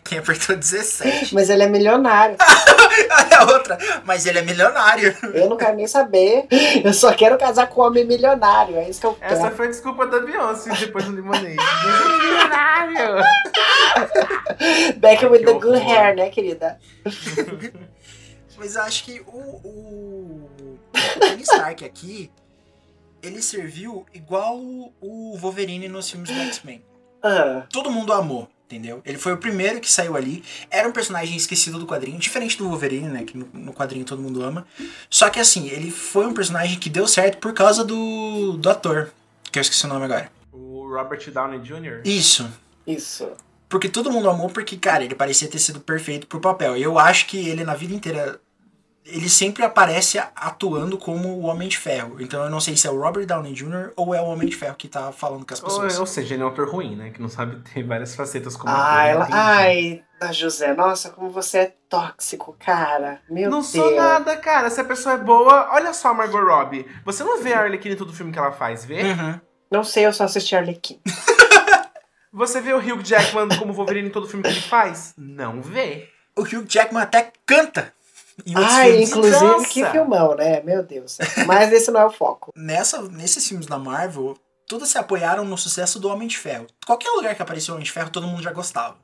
Quem 0.05 0.19
apertou 0.19 0.57
17. 0.57 1.35
Mas 1.35 1.51
ele 1.51 1.63
é 1.63 1.69
milionário. 1.69 2.37
Olha 2.39 3.39
a 3.39 3.53
outra. 3.53 3.79
Mas 4.05 4.27
ele 4.27 4.39
é 4.39 4.43
milionário. 4.43 5.17
Eu 5.35 5.49
não 5.49 5.57
quero 5.57 5.77
nem 5.77 5.87
saber. 5.87 6.47
Eu 6.85 6.93
só 6.93 7.13
quero 7.13 7.39
casar 7.39 7.69
com 7.69 7.81
um 7.81 7.85
homem 7.85 8.05
milionário. 8.05 8.77
É 8.77 8.89
isso 8.89 9.01
que 9.01 9.07
eu 9.07 9.15
quero. 9.15 9.35
Essa 9.35 9.51
foi 9.51 9.67
a 9.67 9.71
desculpa 9.71 10.07
da 10.07 10.21
Beyoncé 10.21 10.73
depois 10.75 11.05
do. 11.05 11.23
Mas 11.23 11.43
ele 11.43 11.57
é 11.59 12.25
milionário! 12.25 13.25
Back 14.99 15.27
with 15.27 15.45
the 15.45 15.53
good 15.53 15.79
hair, 15.79 16.17
né, 16.17 16.31
querida? 16.31 16.79
Mas 18.59 18.77
eu 18.77 18.83
acho 18.83 19.05
que 19.05 19.21
o, 19.27 19.39
o, 19.39 20.51
o 20.61 20.79
Tony 21.19 21.43
Stark 21.43 21.85
aqui, 21.85 22.31
ele 23.23 23.43
serviu 23.43 24.07
igual 24.15 24.59
o 24.59 25.37
Wolverine 25.39 25.89
nos 25.89 26.11
filmes 26.11 26.31
do 26.31 26.41
X-Men. 26.41 26.83
Todo 27.73 27.91
mundo 27.91 28.13
amou, 28.13 28.49
entendeu? 28.65 29.03
Ele 29.05 29.19
foi 29.19 29.33
o 29.33 29.39
primeiro 29.39 29.81
que 29.81 29.91
saiu 29.91 30.17
ali. 30.17 30.43
Era 30.71 30.89
um 30.89 30.93
personagem 30.93 31.37
esquecido 31.37 31.79
do 31.79 31.87
quadrinho, 31.87 32.19
diferente 32.19 32.57
do 32.57 32.69
Wolverine, 32.69 33.09
né? 33.09 33.25
Que 33.25 33.37
no, 33.37 33.49
no 33.53 33.73
quadrinho 33.73 34.05
todo 34.05 34.23
mundo 34.23 34.43
ama. 34.43 34.67
Só 35.09 35.29
que 35.29 35.39
assim, 35.39 35.69
ele 35.69 35.91
foi 35.91 36.27
um 36.27 36.35
personagem 36.35 36.79
que 36.79 36.89
deu 36.89 37.07
certo 37.07 37.39
por 37.39 37.53
causa 37.53 37.85
do, 37.85 38.57
do 38.57 38.71
ator. 38.71 39.13
Que 39.51 39.59
eu 39.59 39.63
esqueci 39.63 39.85
o 39.85 39.89
nome 39.89 40.05
agora. 40.05 40.31
O 40.53 40.89
Robert 40.89 41.31
Downey 41.31 41.61
Jr. 41.61 42.03
Isso. 42.05 42.51
isso. 42.87 43.31
Porque 43.69 43.89
todo 43.89 44.11
mundo 44.11 44.29
amou 44.29 44.49
porque, 44.49 44.77
cara, 44.77 45.05
ele 45.05 45.15
parecia 45.15 45.49
ter 45.49 45.59
sido 45.59 45.81
perfeito 45.81 46.27
pro 46.27 46.41
papel. 46.41 46.77
E 46.77 46.83
eu 46.83 46.99
acho 46.99 47.27
que 47.27 47.49
ele, 47.49 47.65
na 47.65 47.75
vida 47.75 47.95
inteira, 47.95 48.41
ele 49.05 49.29
sempre 49.29 49.65
aparece 49.65 50.19
a- 50.19 50.31
atuando 50.37 50.97
como 50.99 51.29
o 51.29 51.47
Homem 51.47 51.69
de 51.69 51.77
Ferro. 51.79 52.21
Então 52.21 52.45
eu 52.45 52.51
não 52.51 52.61
sei 52.61 52.77
se 52.77 52.87
é 52.87 52.91
o 52.91 53.01
Robert 53.01 53.27
Downey 53.27 53.53
Jr. 53.55 53.93
ou 53.97 54.15
é 54.15 54.21
o 54.21 54.27
Homem 54.27 54.49
de 54.49 54.55
Ferro 54.57 54.75
que 54.77 54.89
tá 54.89 55.11
falando 55.11 55.45
com 55.47 55.55
as 55.55 55.61
Ou, 55.63 55.67
pessoas. 55.69 55.99
ou 55.99 56.07
seja, 56.07 56.35
ele 56.35 56.43
é 56.43 56.47
um 56.47 56.51
ator 56.51 56.69
ruim, 56.71 56.95
né? 56.97 57.11
Que 57.11 57.21
não 57.21 57.29
sabe 57.29 57.57
ter 57.73 57.83
várias 57.83 58.15
facetas 58.15 58.57
como 58.57 58.73
Ah, 58.73 59.01
ator, 59.03 59.09
ela. 59.11 59.29
Ai, 59.33 60.03
a 60.21 60.31
José, 60.33 60.75
nossa, 60.75 61.11
como 61.11 61.31
você 61.31 61.59
é 61.59 61.75
tóxico, 61.89 62.55
cara. 62.65 63.21
Meu 63.29 63.51
Não 63.51 63.59
Deus. 63.61 63.69
sou 63.69 63.97
nada, 63.97 64.37
cara. 64.37 64.69
Se 64.71 64.81
a 64.81 64.85
pessoa 64.85 65.15
é 65.15 65.19
boa, 65.19 65.71
olha 65.73 65.93
só 65.95 66.09
a 66.09 66.15
Margot 66.15 66.39
Robbie. 66.45 66.87
Você 67.05 67.25
não 67.25 67.43
vê 67.43 67.55
a 67.55 67.61
Arlequina 67.63 67.95
em 67.95 67.99
todo 67.99 68.13
filme 68.13 68.31
que 68.33 68.39
ela 68.39 68.53
faz, 68.53 68.85
vê? 68.85 69.03
Uhum. 69.03 69.41
Não 69.73 69.83
sei, 69.85 70.05
eu 70.07 70.13
só 70.13 70.25
assisti 70.25 70.55
Arlequim. 70.55 71.01
Você 72.33 72.61
vê 72.61 72.73
o 72.73 72.79
Hugh 72.79 73.03
Jackman 73.05 73.49
como 73.59 73.73
Wolverine 73.73 74.09
em 74.09 74.13
todo 74.13 74.29
filme 74.29 74.43
que 74.45 74.51
ele 74.51 74.61
faz? 74.61 75.15
Não 75.19 75.61
vê. 75.61 76.09
O 76.37 76.43
Hugh 76.43 76.65
Jackman 76.69 77.03
até 77.03 77.33
canta 77.45 77.93
em 78.47 78.57
outros 78.57 78.75
Ai, 78.75 78.91
filmes. 78.91 79.11
inclusive, 79.11 79.45
Nossa. 79.45 79.69
que 79.69 79.85
filmão, 79.87 80.35
né? 80.35 80.61
Meu 80.63 80.83
Deus. 80.83 81.19
Mas 81.47 81.73
esse 81.73 81.91
não 81.91 82.01
é 82.01 82.05
o 82.07 82.11
foco. 82.11 82.53
Nessa, 82.57 83.03
nesses 83.03 83.47
filmes 83.47 83.67
da 83.67 83.79
Marvel, 83.79 84.37
todos 84.67 84.89
se 84.89 84.99
apoiaram 84.99 85.45
no 85.45 85.57
sucesso 85.59 85.99
do 85.99 86.09
Homem 86.09 86.29
de 86.29 86.39
Ferro. 86.39 86.67
Qualquer 86.87 87.11
lugar 87.11 87.35
que 87.35 87.43
apareceu 87.43 87.73
o 87.73 87.77
Homem 87.77 87.85
de 87.85 87.93
Ferro, 87.93 88.11
todo 88.11 88.27
mundo 88.27 88.43
já 88.43 88.53
gostava. 88.53 88.97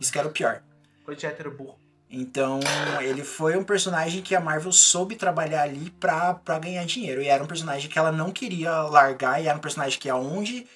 Isso 0.00 0.12
que 0.12 0.18
era 0.18 0.28
o 0.28 0.32
pior. 0.32 0.62
Coisa 1.04 1.20
de 1.20 1.26
hétero 1.26 1.50
burro. 1.50 1.76
Então, 2.10 2.60
ele 3.00 3.22
foi 3.22 3.56
um 3.56 3.62
personagem 3.64 4.22
que 4.22 4.34
a 4.34 4.40
Marvel 4.40 4.72
soube 4.72 5.14
trabalhar 5.14 5.62
ali 5.62 5.90
pra, 5.90 6.32
pra 6.34 6.58
ganhar 6.58 6.84
dinheiro. 6.86 7.20
E 7.20 7.28
era 7.28 7.42
um 7.44 7.46
personagem 7.46 7.90
que 7.90 7.98
ela 7.98 8.10
não 8.10 8.30
queria 8.30 8.72
largar, 8.82 9.42
e 9.42 9.46
era 9.46 9.58
um 9.58 9.60
personagem 9.60 9.98
que 9.98 10.08
aonde 10.08 10.66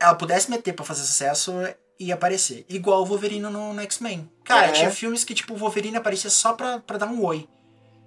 ela 0.00 0.14
pudesse 0.14 0.50
meter 0.50 0.72
pra 0.72 0.84
fazer 0.84 1.02
sucesso, 1.02 1.52
ia 2.00 2.14
aparecer. 2.14 2.64
Igual 2.68 3.02
o 3.02 3.04
Wolverine 3.06 3.42
no, 3.48 3.72
no 3.74 3.80
X-Men. 3.82 4.28
Cara, 4.44 4.68
É. 4.68 4.72
tinha 4.72 4.90
filmes 4.90 5.22
que, 5.22 5.34
tipo, 5.34 5.54
o 5.54 5.56
Wolverine 5.56 5.96
aparecia 5.96 6.30
só 6.30 6.52
pra, 6.54 6.80
pra 6.80 6.98
dar 6.98 7.06
um 7.06 7.22
oi. 7.24 7.46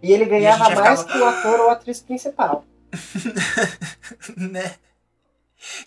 E 0.01 0.11
ele 0.11 0.25
ganhava 0.25 0.71
E 0.71 0.75
mais 0.75 0.99
ficava- 1.01 1.03
que 1.05 1.17
o 1.17 1.25
ator 1.25 1.59
ou 1.61 1.69
atriz 1.69 2.01
principal. 2.01 2.65
né? 4.37 4.75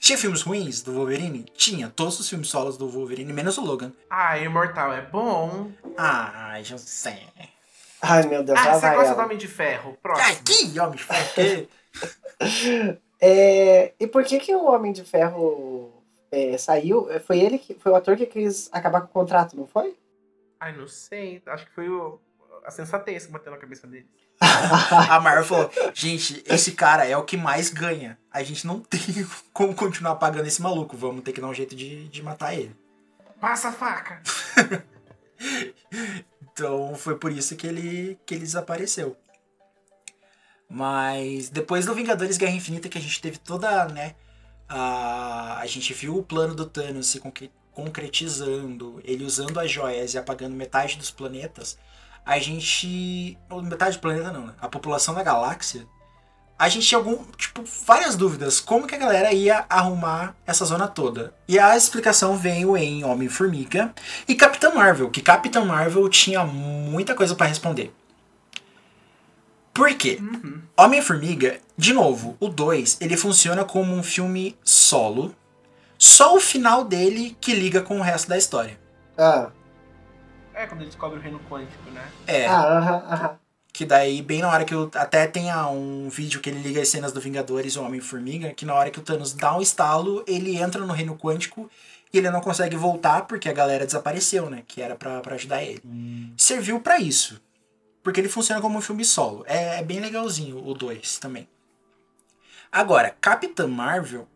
Tinha 0.00 0.16
filmes 0.16 0.40
ruins 0.42 0.82
do 0.82 0.92
Wolverine? 0.92 1.44
Tinha. 1.54 1.90
Todos 1.94 2.18
os 2.18 2.28
filmes 2.28 2.48
solos 2.48 2.78
do 2.78 2.88
Wolverine, 2.88 3.30
menos 3.32 3.58
o 3.58 3.60
Logan. 3.60 3.92
Ah, 4.08 4.38
Imortal 4.38 4.92
é 4.94 5.02
bom. 5.02 5.70
Ah, 5.98 6.56
já 6.62 6.78
sei. 6.78 7.18
Ai, 8.00 8.26
meu 8.26 8.42
Deus, 8.42 8.58
Ah, 8.58 8.74
você 8.78 8.90
gosta 8.94 9.14
do. 9.14 9.20
Homem 9.20 9.36
de 9.36 9.48
Ferro? 9.48 9.90
Ai, 9.90 10.36
Próximo. 10.36 10.44
que 10.44 10.80
homem 10.80 10.96
de 10.96 11.04
ferro. 11.04 11.68
É, 13.18 13.94
e 13.98 14.06
por 14.06 14.22
que 14.24 14.38
que 14.38 14.54
o 14.54 14.66
Homem 14.66 14.92
de 14.92 15.02
Ferro 15.02 15.90
é, 16.30 16.56
saiu? 16.58 17.08
Foi 17.26 17.38
ele 17.38 17.58
que 17.58 17.74
foi 17.74 17.92
o 17.92 17.96
ator 17.96 18.16
que 18.16 18.26
quis 18.26 18.68
acabar 18.72 19.00
com 19.02 19.06
o 19.06 19.10
contrato, 19.10 19.56
não 19.56 19.66
foi? 19.66 19.96
Ai, 20.60 20.76
não 20.76 20.86
sei. 20.88 21.42
Acho 21.46 21.66
que 21.66 21.72
foi 21.72 21.88
o- 21.88 22.18
a 22.64 22.70
sensatez 22.70 23.26
que 23.26 23.32
bateu 23.32 23.52
na 23.52 23.58
cabeça 23.58 23.86
dele. 23.86 24.06
A 25.10 25.18
Marvel 25.20 25.44
falou: 25.44 25.70
gente, 25.94 26.42
esse 26.46 26.72
cara 26.72 27.06
é 27.06 27.16
o 27.16 27.24
que 27.24 27.36
mais 27.36 27.70
ganha. 27.70 28.18
A 28.30 28.42
gente 28.42 28.66
não 28.66 28.80
tem 28.80 29.00
como 29.52 29.74
continuar 29.74 30.16
pagando 30.16 30.46
esse 30.46 30.60
maluco. 30.60 30.96
Vamos 30.96 31.22
ter 31.22 31.32
que 31.32 31.40
dar 31.40 31.48
um 31.48 31.54
jeito 31.54 31.74
de, 31.74 32.08
de 32.08 32.22
matar 32.22 32.54
ele. 32.54 32.74
Passa 33.40 33.68
a 33.68 33.72
faca. 33.72 34.22
Então 36.52 36.94
foi 36.94 37.18
por 37.18 37.30
isso 37.30 37.54
que 37.56 37.66
ele, 37.66 38.18
que 38.24 38.34
ele 38.34 38.40
desapareceu. 38.44 39.14
Mas 40.68 41.48
depois 41.50 41.84
do 41.84 41.94
Vingadores 41.94 42.38
Guerra 42.38 42.54
Infinita, 42.56 42.88
que 42.88 42.96
a 42.98 43.00
gente 43.00 43.20
teve 43.20 43.38
toda, 43.38 43.86
né? 43.88 44.14
A, 44.68 45.58
a 45.60 45.66
gente 45.66 45.92
viu 45.94 46.16
o 46.16 46.22
plano 46.22 46.54
do 46.54 46.66
Thanos 46.66 47.06
se 47.06 47.20
concre- 47.20 47.52
concretizando, 47.72 49.00
ele 49.04 49.24
usando 49.24 49.58
as 49.60 49.70
joias 49.70 50.14
e 50.14 50.18
apagando 50.18 50.54
metade 50.54 50.96
dos 50.96 51.10
planetas. 51.10 51.78
A 52.24 52.38
gente. 52.38 53.38
Metade 53.62 53.96
do 53.96 54.00
planeta 54.00 54.32
não, 54.32 54.46
né? 54.46 54.54
A 54.60 54.68
população 54.68 55.14
da 55.14 55.22
galáxia 55.22 55.86
a 56.58 56.68
gente 56.70 56.86
tinha 56.86 56.98
algum, 56.98 57.22
tipo, 57.36 57.62
várias 57.86 58.16
dúvidas. 58.16 58.60
Como 58.60 58.86
que 58.86 58.94
a 58.94 58.98
galera 58.98 59.32
ia 59.32 59.66
arrumar 59.68 60.34
essa 60.46 60.64
zona 60.64 60.88
toda? 60.88 61.34
E 61.46 61.58
a 61.58 61.76
explicação 61.76 62.36
veio 62.36 62.76
em 62.76 63.04
Homem-Formiga 63.04 63.94
e 64.26 64.34
Capitã 64.34 64.72
Marvel, 64.72 65.10
que 65.10 65.20
Capitã 65.20 65.64
Marvel 65.64 66.08
tinha 66.08 66.44
muita 66.44 67.14
coisa 67.14 67.34
pra 67.34 67.46
responder. 67.46 67.94
Por 69.76 69.94
quê? 69.94 70.18
Uhum. 70.20 70.62
Homem-Formiga, 70.74 71.58
de 71.76 71.92
novo, 71.92 72.34
o 72.40 72.48
2, 72.48 72.96
ele 72.98 73.16
funciona 73.16 73.62
como 73.62 73.94
um 73.94 74.02
filme 74.02 74.56
solo. 74.64 75.34
Só 75.98 76.34
o 76.34 76.40
final 76.40 76.82
dele 76.82 77.36
que 77.40 77.54
liga 77.54 77.82
com 77.82 77.98
o 77.98 78.02
resto 78.02 78.28
da 78.28 78.38
história. 78.38 78.78
Ah, 79.18 79.50
É, 80.54 80.66
quando 80.66 80.80
ele 80.80 80.88
descobre 80.88 81.18
o 81.18 81.22
reino 81.22 81.38
quântico, 81.50 81.90
né? 81.90 82.02
É. 82.26 82.46
ah, 82.46 82.78
aham, 82.78 83.04
aham. 83.10 83.38
Que 83.70 83.84
daí, 83.84 84.22
bem 84.22 84.40
na 84.40 84.48
hora 84.48 84.64
que 84.64 84.74
eu. 84.74 84.90
Até 84.94 85.26
tem 85.26 85.54
um 85.54 86.08
vídeo 86.08 86.40
que 86.40 86.48
ele 86.48 86.62
liga 86.62 86.80
as 86.80 86.88
cenas 86.88 87.12
do 87.12 87.20
Vingadores 87.20 87.74
e 87.74 87.78
o 87.78 87.82
Homem-Formiga, 87.84 88.54
que 88.54 88.64
na 88.64 88.72
hora 88.72 88.90
que 88.90 88.98
o 88.98 89.02
Thanos 89.02 89.34
dá 89.34 89.54
um 89.54 89.60
estalo, 89.60 90.24
ele 90.26 90.56
entra 90.56 90.80
no 90.86 90.94
reino 90.94 91.14
quântico 91.14 91.68
e 92.10 92.16
ele 92.16 92.30
não 92.30 92.40
consegue 92.40 92.74
voltar 92.74 93.26
porque 93.26 93.50
a 93.50 93.52
galera 93.52 93.84
desapareceu, 93.84 94.48
né? 94.48 94.62
Que 94.66 94.80
era 94.80 94.94
pra 94.96 95.20
ajudar 95.34 95.62
ele. 95.62 95.82
Serviu 96.38 96.80
pra 96.80 96.98
isso. 96.98 97.38
Porque 98.06 98.20
ele 98.20 98.28
funciona 98.28 98.60
como 98.60 98.78
um 98.78 98.80
filme 98.80 99.04
solo. 99.04 99.44
É, 99.48 99.80
é 99.80 99.82
bem 99.82 99.98
legalzinho 99.98 100.64
o 100.64 100.72
2 100.72 101.18
também. 101.18 101.48
Agora, 102.70 103.10
Capitã 103.20 103.66
Marvel 103.66 104.28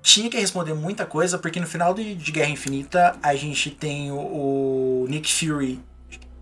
tinha 0.00 0.30
que 0.30 0.38
responder 0.38 0.72
muita 0.72 1.04
coisa, 1.04 1.36
porque 1.36 1.60
no 1.60 1.66
final 1.66 1.92
de, 1.92 2.14
de 2.14 2.32
Guerra 2.32 2.48
Infinita 2.48 3.18
a 3.22 3.34
gente 3.34 3.70
tem 3.70 4.10
o, 4.10 4.16
o 4.16 5.06
Nick 5.10 5.30
Fury 5.30 5.78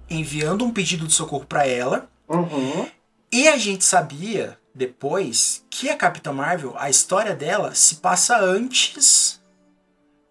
enviando 0.09 0.65
um 0.65 0.71
pedido 0.73 1.09
de 1.09 1.13
socorro 1.13 1.45
pra 1.45 1.67
ela. 1.67 2.09
Uhum. 2.29 2.87
E 3.33 3.49
a 3.49 3.57
gente 3.57 3.85
sabia 3.85 4.57
depois 4.73 5.67
que 5.69 5.91
a 5.91 5.97
Capitã 5.97 6.33
Marvel, 6.33 6.73
a 6.79 6.89
história 6.89 7.35
dela 7.35 7.75
se 7.75 7.97
passa 7.97 8.39
antes 8.39 9.43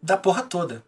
da 0.01 0.15
porra 0.15 0.43
toda. 0.43 0.85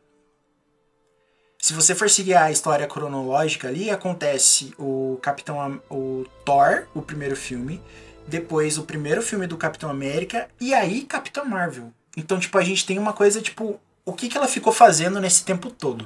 Se 1.64 1.74
você 1.74 1.96
for 1.96 2.10
seguir 2.10 2.34
a 2.36 2.52
história 2.52 2.86
cronológica 2.86 3.70
ali, 3.70 3.90
acontece 3.90 4.74
o 4.78 5.18
Capitão 5.22 5.62
Am- 5.62 5.80
o 5.90 6.26
Thor, 6.44 6.88
o 6.94 7.02
primeiro 7.02 7.38
filme, 7.38 7.82
depois 8.28 8.78
o 8.78 8.84
primeiro 8.84 9.22
filme 9.22 9.48
do 9.48 9.56
Capitão 9.56 9.90
América 9.90 10.50
e 10.60 10.74
aí 10.74 11.04
Capitã 11.04 11.46
Marvel. 11.46 11.90
Então, 12.18 12.38
tipo, 12.38 12.58
a 12.58 12.64
gente 12.66 12.86
tem 12.86 13.00
uma 13.00 13.14
coisa 13.14 13.42
tipo, 13.42 13.80
o 14.04 14.12
que 14.12 14.28
que 14.28 14.38
ela 14.38 14.46
ficou 14.50 14.74
fazendo 14.74 15.22
nesse 15.22 15.46
tempo 15.46 15.72
todo? 15.72 16.06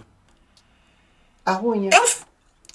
A 1.44 1.60
unha. 1.60 1.90
É 1.92 2.00
um 2.02 2.06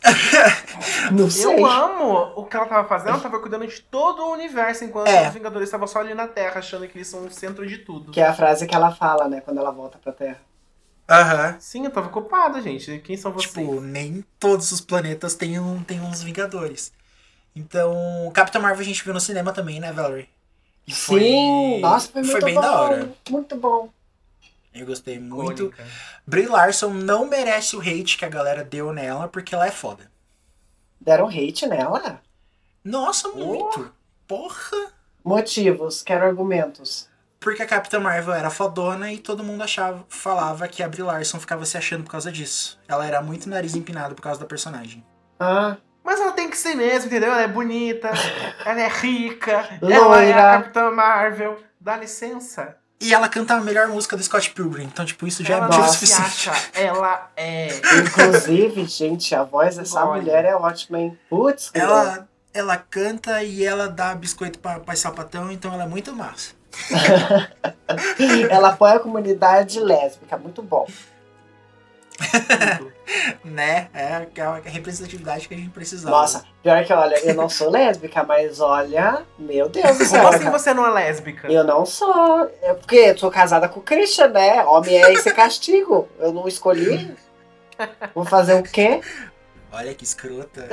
Não 1.14 1.30
sei. 1.30 1.54
Eu 1.54 1.64
amo 1.64 2.32
o 2.34 2.44
que 2.46 2.56
ela 2.56 2.66
tava 2.66 2.88
fazendo, 2.88 3.10
ela 3.10 3.20
tava 3.20 3.38
cuidando 3.38 3.64
de 3.64 3.80
todo 3.80 4.24
o 4.24 4.32
universo, 4.32 4.82
enquanto 4.82 5.06
É. 5.06 5.28
os 5.28 5.34
Vingadores 5.34 5.68
estavam 5.68 5.86
só 5.86 6.00
ali 6.00 6.14
na 6.14 6.26
Terra, 6.26 6.58
achando 6.58 6.88
que 6.88 6.98
eles 6.98 7.06
são 7.06 7.24
o 7.26 7.30
centro 7.30 7.64
de 7.64 7.78
tudo. 7.78 8.10
Que 8.10 8.20
é 8.20 8.26
a 8.26 8.34
frase 8.34 8.66
que 8.66 8.74
ela 8.74 8.90
fala, 8.90 9.28
né? 9.28 9.40
Quando 9.40 9.58
ela 9.58 9.70
volta 9.70 9.98
pra 10.02 10.12
Terra. 10.12 10.40
Aham. 11.12 11.56
Sim, 11.60 11.84
eu 11.84 11.90
tava 11.90 12.06
ocupada, 12.08 12.60
gente. 12.62 12.98
Quem 13.00 13.16
são 13.16 13.32
vocês? 13.32 13.52
Tipo, 13.52 13.80
nem 13.80 14.24
todos 14.40 14.72
os 14.72 14.80
planetas 14.80 15.34
têm, 15.34 15.58
um, 15.58 15.82
têm 15.82 16.00
uns 16.00 16.22
Vingadores. 16.22 16.92
Então, 17.54 18.30
Capitã 18.34 18.58
Marvel 18.58 18.80
a 18.80 18.84
gente 18.84 19.04
viu 19.04 19.12
no 19.12 19.20
cinema 19.20 19.52
também, 19.52 19.78
né, 19.78 19.92
Valerie? 19.92 20.28
E 20.86 20.92
foi- 20.94 21.20
Sim! 21.20 21.80
Nossa, 21.80 22.08
foi 22.10 22.22
muito 22.22 22.44
bem 22.44 22.54
bom. 22.54 22.60
da 22.60 22.80
hora. 22.80 23.12
Muito 23.30 23.56
bom. 23.56 23.90
Eu 24.74 24.86
gostei 24.86 25.18
muito. 25.18 25.64
Icônica. 25.64 25.86
Brie 26.26 26.46
Larson 26.46 26.88
não 26.94 27.26
merece 27.28 27.76
o 27.76 27.80
hate 27.80 28.16
que 28.16 28.24
a 28.24 28.28
galera 28.28 28.64
deu 28.64 28.90
nela, 28.92 29.28
porque 29.28 29.54
ela 29.54 29.66
é 29.66 29.70
foda. 29.70 30.10
Deram 30.98 31.28
hate 31.28 31.66
nela? 31.66 32.22
Nossa, 32.82 33.28
muito! 33.28 33.92
Porra! 34.26 34.92
Motivos, 35.22 36.02
quero 36.02 36.24
argumentos. 36.24 37.08
Porque 37.42 37.62
a 37.62 37.66
Capitã 37.66 37.98
Marvel 37.98 38.32
era 38.34 38.48
fodona 38.50 39.12
e 39.12 39.18
todo 39.18 39.42
mundo 39.42 39.62
achava, 39.62 40.04
falava 40.08 40.68
que 40.68 40.82
a 40.82 40.88
Brie 40.88 41.02
Larson 41.02 41.40
ficava 41.40 41.64
se 41.66 41.76
achando 41.76 42.04
por 42.04 42.10
causa 42.12 42.30
disso. 42.30 42.78
Ela 42.88 43.04
era 43.06 43.20
muito 43.20 43.48
nariz 43.48 43.74
empinado 43.74 44.14
por 44.14 44.22
causa 44.22 44.38
da 44.40 44.46
personagem. 44.46 45.04
Ah, 45.40 45.76
Mas 46.04 46.20
ela 46.20 46.32
tem 46.32 46.48
que 46.48 46.56
ser 46.56 46.74
mesmo, 46.74 47.06
entendeu? 47.06 47.32
Ela 47.32 47.42
é 47.42 47.48
bonita, 47.48 48.10
ela 48.64 48.80
é 48.80 48.88
rica, 48.88 49.68
ela 49.82 49.92
é 49.94 49.98
Loira. 49.98 50.50
a 50.54 50.58
Capitã 50.58 50.90
Marvel. 50.90 51.58
Dá 51.80 51.96
licença. 51.96 52.76
E 53.00 53.12
ela 53.12 53.28
canta 53.28 53.54
a 53.54 53.60
melhor 53.60 53.88
música 53.88 54.16
do 54.16 54.22
Scott 54.22 54.50
Pilgrim, 54.50 54.84
então, 54.84 55.04
tipo, 55.04 55.26
isso 55.26 55.42
já 55.42 55.54
ela 55.56 55.64
é 55.64 55.66
motivo 55.66 55.82
não 55.82 55.92
se 55.92 56.06
suficiente. 56.06 56.48
acha, 56.50 56.70
ela 56.78 57.32
é. 57.36 57.68
inclusive, 57.98 58.84
gente, 58.84 59.34
a 59.34 59.42
voz 59.42 59.76
dessa 59.76 60.04
Olha. 60.04 60.20
mulher 60.22 60.44
é 60.44 60.54
ótima, 60.54 61.00
hein? 61.00 61.18
Putz, 61.28 61.72
Ela, 61.74 62.28
ela 62.54 62.76
canta 62.76 63.42
e 63.42 63.64
ela 63.64 63.88
dá 63.88 64.14
biscoito 64.14 64.60
pra, 64.60 64.78
pra 64.78 64.94
sapatão, 64.94 65.50
então 65.50 65.72
ela 65.74 65.82
é 65.82 65.86
muito 65.88 66.14
massa. 66.14 66.54
Ela 68.50 68.70
apoia 68.70 68.94
a 68.94 69.00
comunidade 69.00 69.80
lésbica, 69.80 70.36
muito 70.36 70.62
bom. 70.62 70.86
Né? 73.44 73.88
É 73.92 74.14
a 74.40 74.54
a 74.54 74.60
representatividade 74.70 75.46
que 75.46 75.54
a 75.54 75.56
gente 75.56 75.70
precisava. 75.70 76.16
Nossa, 76.16 76.44
pior 76.62 76.82
que 76.84 76.92
olha, 76.92 77.18
eu 77.18 77.34
não 77.34 77.48
sou 77.48 77.68
lésbica, 77.68 78.22
mas 78.22 78.58
olha, 78.60 79.22
meu 79.38 79.68
Deus 79.68 79.98
do 79.98 80.04
céu. 80.04 80.22
Como 80.22 80.34
assim 80.34 80.50
você 80.50 80.72
não 80.72 80.86
é 80.86 80.90
lésbica? 80.90 81.52
Eu 81.52 81.62
não 81.64 81.84
sou. 81.84 82.50
É 82.62 82.72
porque 82.72 82.96
eu 82.96 83.18
sou 83.18 83.30
casada 83.30 83.68
com 83.68 83.80
o 83.80 83.82
Christian, 83.82 84.28
né? 84.28 84.64
Homem 84.64 85.02
é 85.02 85.12
esse 85.12 85.30
castigo. 85.34 86.08
Eu 86.18 86.32
não 86.32 86.48
escolhi. 86.48 87.14
Vou 88.14 88.24
fazer 88.24 88.54
o 88.54 88.62
quê? 88.62 89.00
Olha 89.72 89.94
que 89.94 90.04
escrota. 90.04 90.68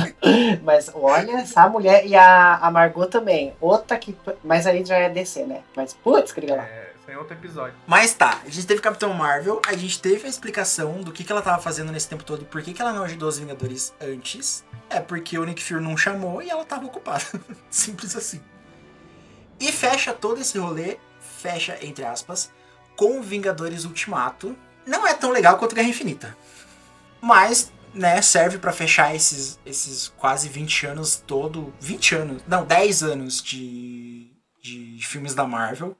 Mas 0.62 0.90
olha, 0.94 1.38
essa 1.38 1.66
mulher. 1.68 2.06
E 2.06 2.14
a, 2.14 2.56
a 2.56 2.70
Margot 2.70 3.06
também. 3.06 3.54
Outra 3.58 3.96
que. 3.96 4.14
Mas 4.44 4.66
aí 4.66 4.84
já 4.84 4.96
é 4.96 5.08
descer, 5.08 5.46
né? 5.46 5.62
Mas 5.74 5.94
putz, 5.94 6.30
queria 6.30 6.56
lá. 6.56 6.64
É, 6.64 6.92
isso 7.00 7.10
é 7.10 7.16
outro 7.16 7.34
episódio. 7.34 7.74
Mas 7.86 8.12
tá, 8.12 8.40
a 8.44 8.50
gente 8.50 8.66
teve 8.66 8.82
Capitão 8.82 9.14
Marvel, 9.14 9.62
a 9.66 9.74
gente 9.74 9.98
teve 9.98 10.26
a 10.26 10.28
explicação 10.28 11.00
do 11.00 11.10
que, 11.10 11.24
que 11.24 11.32
ela 11.32 11.40
tava 11.40 11.60
fazendo 11.62 11.90
nesse 11.90 12.06
tempo 12.06 12.22
todo 12.22 12.42
e 12.42 12.44
por 12.44 12.62
que, 12.62 12.74
que 12.74 12.82
ela 12.82 12.92
não 12.92 13.04
ajudou 13.04 13.30
os 13.30 13.38
Vingadores 13.38 13.94
antes. 13.98 14.62
É 14.90 15.00
porque 15.00 15.38
o 15.38 15.44
Nick 15.44 15.62
Fury 15.62 15.82
não 15.82 15.96
chamou 15.96 16.42
e 16.42 16.50
ela 16.50 16.66
tava 16.66 16.84
ocupada. 16.84 17.24
Simples 17.70 18.14
assim. 18.14 18.42
E 19.58 19.72
fecha 19.72 20.12
todo 20.12 20.40
esse 20.40 20.58
rolê, 20.58 20.98
fecha 21.20 21.78
entre 21.80 22.04
aspas, 22.04 22.50
com 22.94 23.22
Vingadores 23.22 23.86
Ultimato. 23.86 24.54
Não 24.86 25.06
é 25.06 25.14
tão 25.14 25.30
legal 25.30 25.56
quanto 25.56 25.74
Guerra 25.74 25.88
Infinita. 25.88 26.36
Mas, 27.22 27.72
né, 27.94 28.20
serve 28.20 28.58
pra 28.58 28.72
fechar 28.72 29.14
esses, 29.14 29.58
esses 29.64 30.08
quase 30.16 30.48
20 30.48 30.86
anos 30.86 31.22
todo. 31.26 31.72
20 31.80 32.14
anos. 32.14 32.42
Não, 32.46 32.64
10 32.64 33.02
anos 33.02 33.42
de, 33.42 34.30
de 34.62 34.98
filmes 35.02 35.34
da 35.34 35.44
Marvel. 35.44 35.96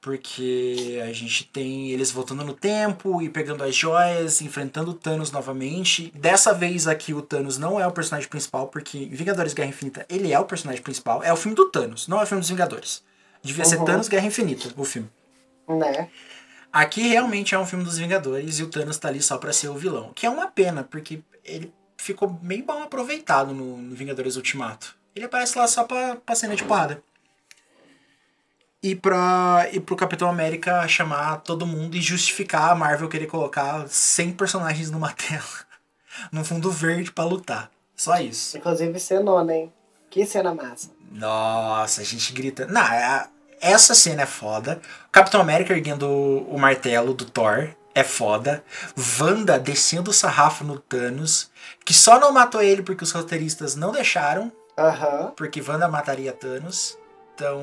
Porque 0.00 1.00
a 1.02 1.10
gente 1.14 1.44
tem 1.44 1.90
eles 1.90 2.10
voltando 2.10 2.44
no 2.44 2.52
tempo 2.52 3.22
e 3.22 3.28
pegando 3.30 3.64
as 3.64 3.74
joias, 3.74 4.42
enfrentando 4.42 4.90
o 4.90 4.94
Thanos 4.94 5.30
novamente. 5.30 6.12
Dessa 6.14 6.52
vez 6.52 6.86
aqui 6.86 7.14
o 7.14 7.22
Thanos 7.22 7.56
não 7.56 7.80
é 7.80 7.86
o 7.86 7.90
personagem 7.90 8.28
principal, 8.28 8.68
porque 8.68 8.98
em 8.98 9.08
Vingadores 9.08 9.54
Guerra 9.54 9.70
Infinita 9.70 10.04
ele 10.10 10.30
é 10.30 10.38
o 10.38 10.44
personagem 10.44 10.82
principal. 10.82 11.22
É 11.22 11.32
o 11.32 11.36
filme 11.36 11.56
do 11.56 11.70
Thanos, 11.70 12.06
não 12.06 12.20
é 12.20 12.24
o 12.24 12.26
filme 12.26 12.40
dos 12.42 12.50
Vingadores. 12.50 13.02
Devia 13.42 13.64
ser 13.64 13.78
Uhum. 13.78 13.86
Thanos 13.86 14.08
Guerra 14.08 14.26
Infinita, 14.26 14.68
o 14.76 14.84
filme. 14.84 15.08
Né? 15.66 16.10
Aqui 16.74 17.06
realmente 17.06 17.54
é 17.54 17.58
um 17.58 17.64
filme 17.64 17.84
dos 17.84 17.98
Vingadores 17.98 18.58
e 18.58 18.64
o 18.64 18.68
Thanos 18.68 18.98
tá 18.98 19.06
ali 19.06 19.22
só 19.22 19.38
pra 19.38 19.52
ser 19.52 19.68
o 19.68 19.74
vilão. 19.76 20.10
Que 20.12 20.26
é 20.26 20.30
uma 20.30 20.48
pena, 20.48 20.82
porque 20.82 21.22
ele 21.44 21.72
ficou 21.96 22.36
meio 22.42 22.66
mal 22.66 22.82
aproveitado 22.82 23.54
no, 23.54 23.76
no 23.78 23.94
Vingadores 23.94 24.34
Ultimato. 24.34 24.96
Ele 25.14 25.24
aparece 25.24 25.56
lá 25.56 25.68
só 25.68 25.84
pra, 25.84 26.16
pra 26.16 26.34
cena 26.34 26.56
de 26.56 26.64
porrada. 26.64 27.00
E, 28.82 28.96
pra, 28.96 29.68
e 29.72 29.78
pro 29.78 29.94
Capitão 29.94 30.28
América 30.28 30.86
chamar 30.88 31.36
todo 31.42 31.64
mundo 31.64 31.96
e 31.96 32.00
justificar 32.02 32.70
a 32.70 32.74
Marvel 32.74 33.08
querer 33.08 33.26
colocar 33.28 33.86
100 33.88 34.32
personagens 34.32 34.90
numa 34.90 35.12
tela. 35.14 35.44
num 36.32 36.44
fundo 36.44 36.72
verde 36.72 37.12
pra 37.12 37.24
lutar. 37.24 37.70
Só 37.94 38.18
isso. 38.18 38.58
Inclusive 38.58 38.98
cenona, 38.98 39.54
hein? 39.54 39.72
Que 40.10 40.26
cena 40.26 40.52
massa. 40.52 40.90
Nossa, 41.12 42.00
a 42.00 42.04
gente 42.04 42.32
grita. 42.32 42.66
Não, 42.66 42.80
a- 42.82 43.28
essa 43.64 43.94
cena 43.94 44.22
é 44.22 44.26
foda. 44.26 44.78
Capitão 45.10 45.40
América 45.40 45.72
erguendo 45.72 46.06
o, 46.06 46.58
martelo 46.58 47.14
do 47.14 47.24
Thor 47.24 47.70
é 47.94 48.04
foda. 48.04 48.62
Wanda 49.18 49.58
descendo 49.58 50.10
o 50.10 50.14
sarrafo 50.14 50.62
no 50.62 50.78
Thanos, 50.78 51.50
que 51.82 51.94
só 51.94 52.20
não 52.20 52.30
matou 52.30 52.60
ele 52.60 52.82
porque 52.82 53.02
os 53.02 53.10
roteiristas 53.10 53.74
não 53.74 53.90
deixaram, 53.90 54.52
Aham. 54.78 55.32
porque 55.34 55.62
Wanda 55.66 55.88
mataria 55.88 56.30
Thanos. 56.30 56.98
Então, 57.34 57.58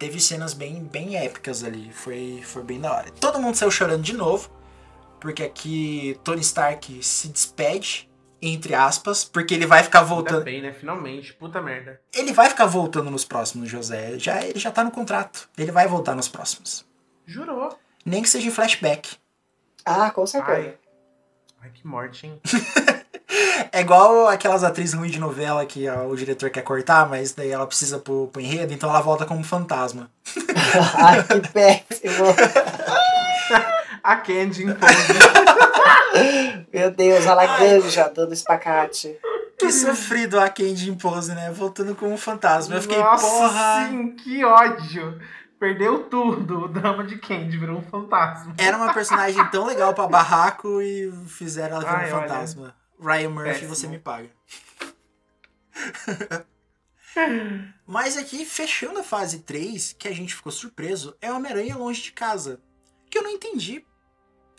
teve 0.00 0.18
cenas 0.18 0.52
bem, 0.52 0.82
bem 0.82 1.16
épicas 1.16 1.62
ali. 1.62 1.92
Foi, 1.92 2.42
foi 2.44 2.64
bem 2.64 2.80
da 2.80 2.92
hora. 2.92 3.10
Todo 3.20 3.40
mundo 3.40 3.54
saiu 3.54 3.70
chorando 3.70 4.02
de 4.02 4.12
novo, 4.12 4.50
porque 5.20 5.44
aqui 5.44 6.18
Tony 6.24 6.40
Stark 6.40 7.02
se 7.04 7.28
despede, 7.28 8.09
entre 8.42 8.74
aspas, 8.74 9.24
porque 9.24 9.54
ele 9.54 9.66
vai 9.66 9.82
ficar 9.82 10.00
Ainda 10.00 10.08
voltando. 10.14 10.44
bem, 10.44 10.62
né? 10.62 10.72
Finalmente. 10.72 11.32
Puta 11.34 11.60
merda. 11.60 12.00
Ele 12.14 12.32
vai 12.32 12.48
ficar 12.48 12.66
voltando 12.66 13.10
nos 13.10 13.24
próximos, 13.24 13.68
José. 13.68 14.18
Já, 14.18 14.42
ele 14.42 14.58
já 14.58 14.70
tá 14.70 14.82
no 14.84 14.90
contrato. 14.90 15.48
Ele 15.56 15.72
vai 15.72 15.86
voltar 15.86 16.14
nos 16.14 16.28
próximos. 16.28 16.84
Jurou. 17.26 17.78
Nem 18.04 18.22
que 18.22 18.28
seja 18.30 18.48
em 18.48 18.50
flashback. 18.50 19.16
Ah, 19.84 20.10
com 20.10 20.26
certeza. 20.26 20.58
Ai. 20.58 20.74
Ai, 21.62 21.70
que 21.70 21.86
morte, 21.86 22.26
hein? 22.26 22.40
É 23.72 23.80
igual 23.82 24.26
aquelas 24.26 24.64
atrizes 24.64 24.94
ruins 24.94 25.12
de 25.12 25.20
novela 25.20 25.64
que 25.64 25.88
ó, 25.88 26.06
o 26.08 26.16
diretor 26.16 26.50
quer 26.50 26.62
cortar, 26.62 27.08
mas 27.08 27.32
daí 27.32 27.50
ela 27.50 27.66
precisa 27.66 28.00
pro, 28.00 28.26
pro 28.26 28.40
enredo, 28.40 28.72
então 28.72 28.90
ela 28.90 29.00
volta 29.00 29.24
como 29.24 29.44
fantasma. 29.44 30.10
Ai, 30.96 31.22
que 31.22 31.48
péssimo. 31.52 32.26
A 34.10 34.16
Candy 34.16 34.64
impôs. 34.64 34.90
Meu 36.74 36.90
Deus, 36.90 37.24
a 37.28 37.34
laranja 37.34 38.08
dando 38.08 38.32
espacate. 38.32 39.16
Que 39.56 39.70
sofrido 39.70 40.40
a 40.40 40.48
Candy 40.48 40.90
Impose, 40.90 41.32
né? 41.32 41.52
Voltando 41.52 41.94
como 41.94 42.16
fantasma. 42.16 42.74
Eu 42.74 42.82
fiquei, 42.82 42.98
Nossa, 42.98 43.24
porra. 43.24 43.86
sim, 43.88 44.16
que 44.16 44.44
ódio. 44.44 45.20
Perdeu 45.60 46.02
tudo. 46.08 46.64
O 46.64 46.68
drama 46.68 47.04
de 47.04 47.18
Candy 47.18 47.56
virou 47.56 47.78
um 47.78 47.82
fantasma. 47.82 48.52
Era 48.58 48.76
uma 48.76 48.92
personagem 48.92 49.46
tão 49.50 49.64
legal 49.64 49.94
pra 49.94 50.08
barraco 50.08 50.82
e 50.82 51.12
fizeram 51.28 51.76
ela 51.76 51.84
virar 51.84 51.98
um 52.12 52.18
olha. 52.18 52.28
fantasma. 52.28 52.74
Ryan 53.00 53.28
Murphy, 53.30 53.50
Péssimo. 53.52 53.74
você 53.76 53.86
me 53.86 53.98
paga. 54.00 54.28
Mas 57.86 58.16
aqui, 58.16 58.44
fechando 58.44 58.98
a 58.98 59.04
fase 59.04 59.38
3, 59.40 59.92
que 59.96 60.08
a 60.08 60.12
gente 60.12 60.34
ficou 60.34 60.50
surpreso, 60.50 61.16
é 61.22 61.30
o 61.30 61.36
Homem-Aranha 61.36 61.76
Longe 61.76 62.02
de 62.02 62.10
Casa. 62.12 62.60
Que 63.08 63.18
eu 63.18 63.22
não 63.22 63.30
entendi 63.30 63.84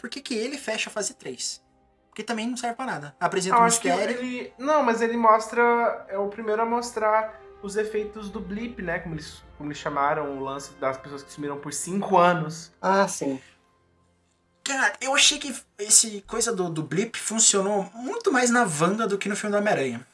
por 0.01 0.09
que, 0.09 0.19
que 0.19 0.33
ele 0.33 0.57
fecha 0.57 0.89
a 0.89 0.91
fase 0.91 1.13
3. 1.13 1.61
Porque 2.09 2.23
também 2.23 2.47
não 2.47 2.57
serve 2.57 2.75
pra 2.75 2.85
nada. 2.85 3.15
Apresenta 3.19 3.59
um 3.59 3.63
mistério. 3.63 4.17
ele. 4.17 4.51
Não, 4.57 4.81
mas 4.83 4.99
ele 4.99 5.15
mostra. 5.15 6.05
É 6.09 6.17
o 6.17 6.27
primeiro 6.27 6.61
a 6.61 6.65
mostrar 6.65 7.39
os 7.61 7.77
efeitos 7.77 8.29
do 8.29 8.39
blip, 8.39 8.81
né? 8.81 8.99
Como 8.99 9.13
eles, 9.13 9.43
como 9.57 9.69
eles 9.69 9.77
chamaram 9.77 10.37
o 10.37 10.43
lance 10.43 10.73
das 10.73 10.97
pessoas 10.97 11.21
que 11.23 11.31
sumiram 11.31 11.57
por 11.59 11.71
cinco 11.71 12.17
anos. 12.17 12.71
Ah, 12.81 13.07
sim. 13.07 13.39
Cara, 14.63 14.93
eu 14.99 15.13
achei 15.15 15.37
que 15.37 15.55
esse 15.77 16.21
coisa 16.27 16.51
do, 16.51 16.67
do 16.69 16.81
blip 16.83 17.17
funcionou 17.17 17.89
muito 17.93 18.31
mais 18.31 18.49
na 18.49 18.63
Wanda 18.63 19.07
do 19.07 19.17
que 19.17 19.29
no 19.29 19.35
filme 19.35 19.55
do 19.55 19.59
Homem-Aranha. 19.59 20.05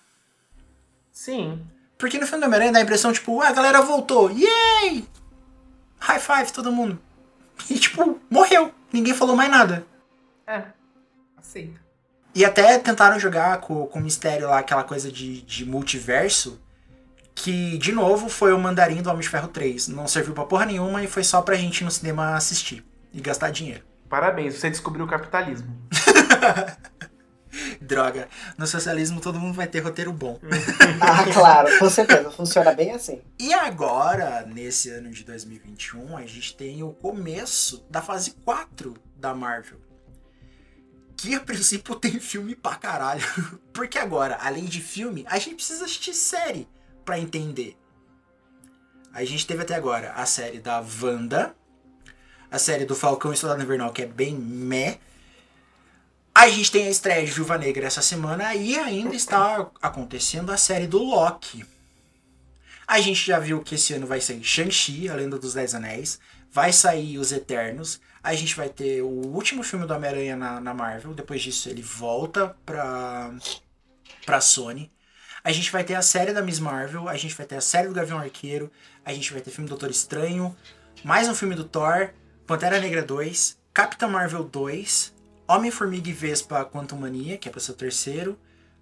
Sim. 1.11 1.65
Porque 1.97 2.19
no 2.19 2.27
filme 2.27 2.41
do 2.41 2.45
Homem-Aranha 2.45 2.73
dá 2.73 2.79
a 2.79 2.83
impressão, 2.83 3.11
tipo, 3.11 3.41
ah, 3.41 3.47
a 3.47 3.53
galera 3.53 3.81
voltou. 3.81 4.29
Yay! 4.29 5.07
High 5.99 6.19
five, 6.19 6.51
todo 6.51 6.71
mundo. 6.71 6.99
E, 7.71 7.79
tipo, 7.79 8.21
morreu. 8.29 8.71
Ninguém 8.91 9.13
falou 9.13 9.35
mais 9.35 9.49
nada. 9.49 9.85
É. 10.45 10.63
Aceita. 11.37 11.79
E 12.33 12.45
até 12.45 12.77
tentaram 12.77 13.19
jogar 13.19 13.59
com, 13.61 13.87
com 13.87 13.99
o 13.99 14.01
mistério 14.01 14.47
lá, 14.47 14.59
aquela 14.59 14.83
coisa 14.83 15.11
de, 15.11 15.41
de 15.41 15.65
multiverso. 15.65 16.61
Que, 17.33 17.77
de 17.77 17.91
novo, 17.91 18.29
foi 18.29 18.51
o 18.51 18.59
mandarim 18.59 19.01
do 19.01 19.09
Homem 19.09 19.21
de 19.21 19.29
Ferro 19.29 19.47
3. 19.47 19.89
Não 19.89 20.07
serviu 20.07 20.33
pra 20.33 20.45
porra 20.45 20.65
nenhuma 20.65 21.03
e 21.03 21.07
foi 21.07 21.23
só 21.23 21.41
pra 21.41 21.55
gente 21.55 21.81
ir 21.81 21.85
no 21.85 21.91
cinema 21.91 22.35
assistir. 22.35 22.83
E 23.13 23.21
gastar 23.21 23.51
dinheiro. 23.51 23.83
Parabéns, 24.09 24.55
você 24.55 24.69
descobriu 24.69 25.05
o 25.05 25.07
capitalismo. 25.07 25.67
Droga. 27.81 28.27
No 28.57 28.67
socialismo 28.67 29.21
todo 29.21 29.39
mundo 29.39 29.53
vai 29.55 29.67
ter 29.67 29.79
roteiro 29.79 30.11
bom. 30.13 30.39
Ah, 30.99 31.23
claro, 31.31 31.79
com 31.79 31.89
certeza. 31.89 32.31
Funciona 32.31 32.73
bem 32.73 32.91
assim. 32.91 33.21
E 33.39 33.53
agora, 33.53 34.45
nesse 34.45 34.89
ano 34.89 35.11
de 35.11 35.23
2021, 35.23 36.17
a 36.17 36.25
gente 36.25 36.55
tem 36.55 36.81
o 36.83 36.91
começo 36.91 37.85
da 37.89 38.01
fase 38.01 38.31
4 38.43 38.95
da 39.15 39.33
Marvel. 39.33 39.79
Que 41.15 41.35
a 41.35 41.39
princípio 41.39 41.95
tem 41.99 42.19
filme 42.19 42.55
pra 42.55 42.75
caralho. 42.75 43.23
Porque 43.73 43.97
agora, 43.97 44.37
além 44.41 44.65
de 44.65 44.81
filme, 44.81 45.25
a 45.29 45.37
gente 45.37 45.55
precisa 45.55 45.85
assistir 45.85 46.13
série 46.13 46.67
pra 47.05 47.19
entender. 47.19 47.77
A 49.13 49.23
gente 49.23 49.47
teve 49.47 49.63
até 49.63 49.75
agora 49.75 50.11
a 50.13 50.25
série 50.25 50.59
da 50.59 50.83
Wanda, 51.01 51.55
a 52.51 52.59
série 52.59 52.85
do 52.85 52.95
Falcão 52.95 53.33
e 53.33 53.37
Soldado 53.37 53.63
Invernal, 53.63 53.91
que 53.91 54.03
é 54.03 54.05
bem 54.05 54.35
meh. 54.35 54.99
A 56.37 56.47
gente 56.49 56.71
tem 56.71 56.85
a 56.85 56.91
estreia 56.91 57.25
de 57.25 57.31
Viúva 57.31 57.57
Negra 57.57 57.87
essa 57.87 57.99
semana 57.99 58.53
e 58.53 58.77
ainda 58.77 59.15
está 59.15 59.71
acontecendo 59.81 60.51
a 60.51 60.57
série 60.57 60.85
do 60.85 60.99
Loki. 60.99 61.65
A 62.85 63.01
gente 63.01 63.25
já 63.25 63.39
viu 63.39 63.63
que 63.63 63.73
esse 63.73 63.91
ano 63.95 64.05
vai 64.05 64.21
sair 64.21 64.43
Shang-Chi, 64.43 65.09
a 65.09 65.15
Lenda 65.15 65.39
dos 65.39 65.55
Dez 65.55 65.73
Anéis. 65.73 66.19
Vai 66.51 66.71
sair 66.71 67.17
Os 67.17 67.31
Eternos. 67.31 67.99
A 68.21 68.35
gente 68.35 68.55
vai 68.55 68.69
ter 68.69 69.01
o 69.01 69.07
último 69.07 69.63
filme 69.63 69.87
do 69.87 69.95
Homem-Aranha 69.95 70.35
na, 70.35 70.61
na 70.61 70.75
Marvel. 70.75 71.15
Depois 71.15 71.41
disso, 71.41 71.69
ele 71.69 71.81
volta 71.81 72.55
pra, 72.63 73.33
pra 74.23 74.39
Sony. 74.39 74.91
A 75.43 75.51
gente 75.51 75.71
vai 75.71 75.83
ter 75.83 75.95
a 75.95 76.03
série 76.03 76.33
da 76.33 76.43
Miss 76.43 76.59
Marvel. 76.59 77.09
A 77.09 77.17
gente 77.17 77.33
vai 77.33 77.47
ter 77.47 77.55
a 77.55 77.61
série 77.61 77.87
do 77.87 77.95
Gavião 77.95 78.19
Arqueiro. 78.19 78.71
A 79.03 79.11
gente 79.11 79.33
vai 79.33 79.41
ter 79.41 79.49
filme 79.49 79.67
do 79.67 79.71
Doutor 79.71 79.89
Estranho. 79.89 80.55
Mais 81.03 81.27
um 81.27 81.33
filme 81.33 81.55
do 81.55 81.63
Thor. 81.63 82.11
Pantera 82.45 82.79
Negra 82.79 83.01
2. 83.01 83.57
Capitã 83.73 84.07
Marvel 84.07 84.43
2. 84.43 85.16
Homem-Formiga 85.47 86.09
e 86.09 86.13
Vespa 86.13 86.65
Quantum 86.65 86.97
Mania, 86.97 87.37
que 87.37 87.47
é 87.47 87.51
pra 87.51 87.61
ser 87.61 87.71
o 87.71 87.75
terceiro. 87.75 88.37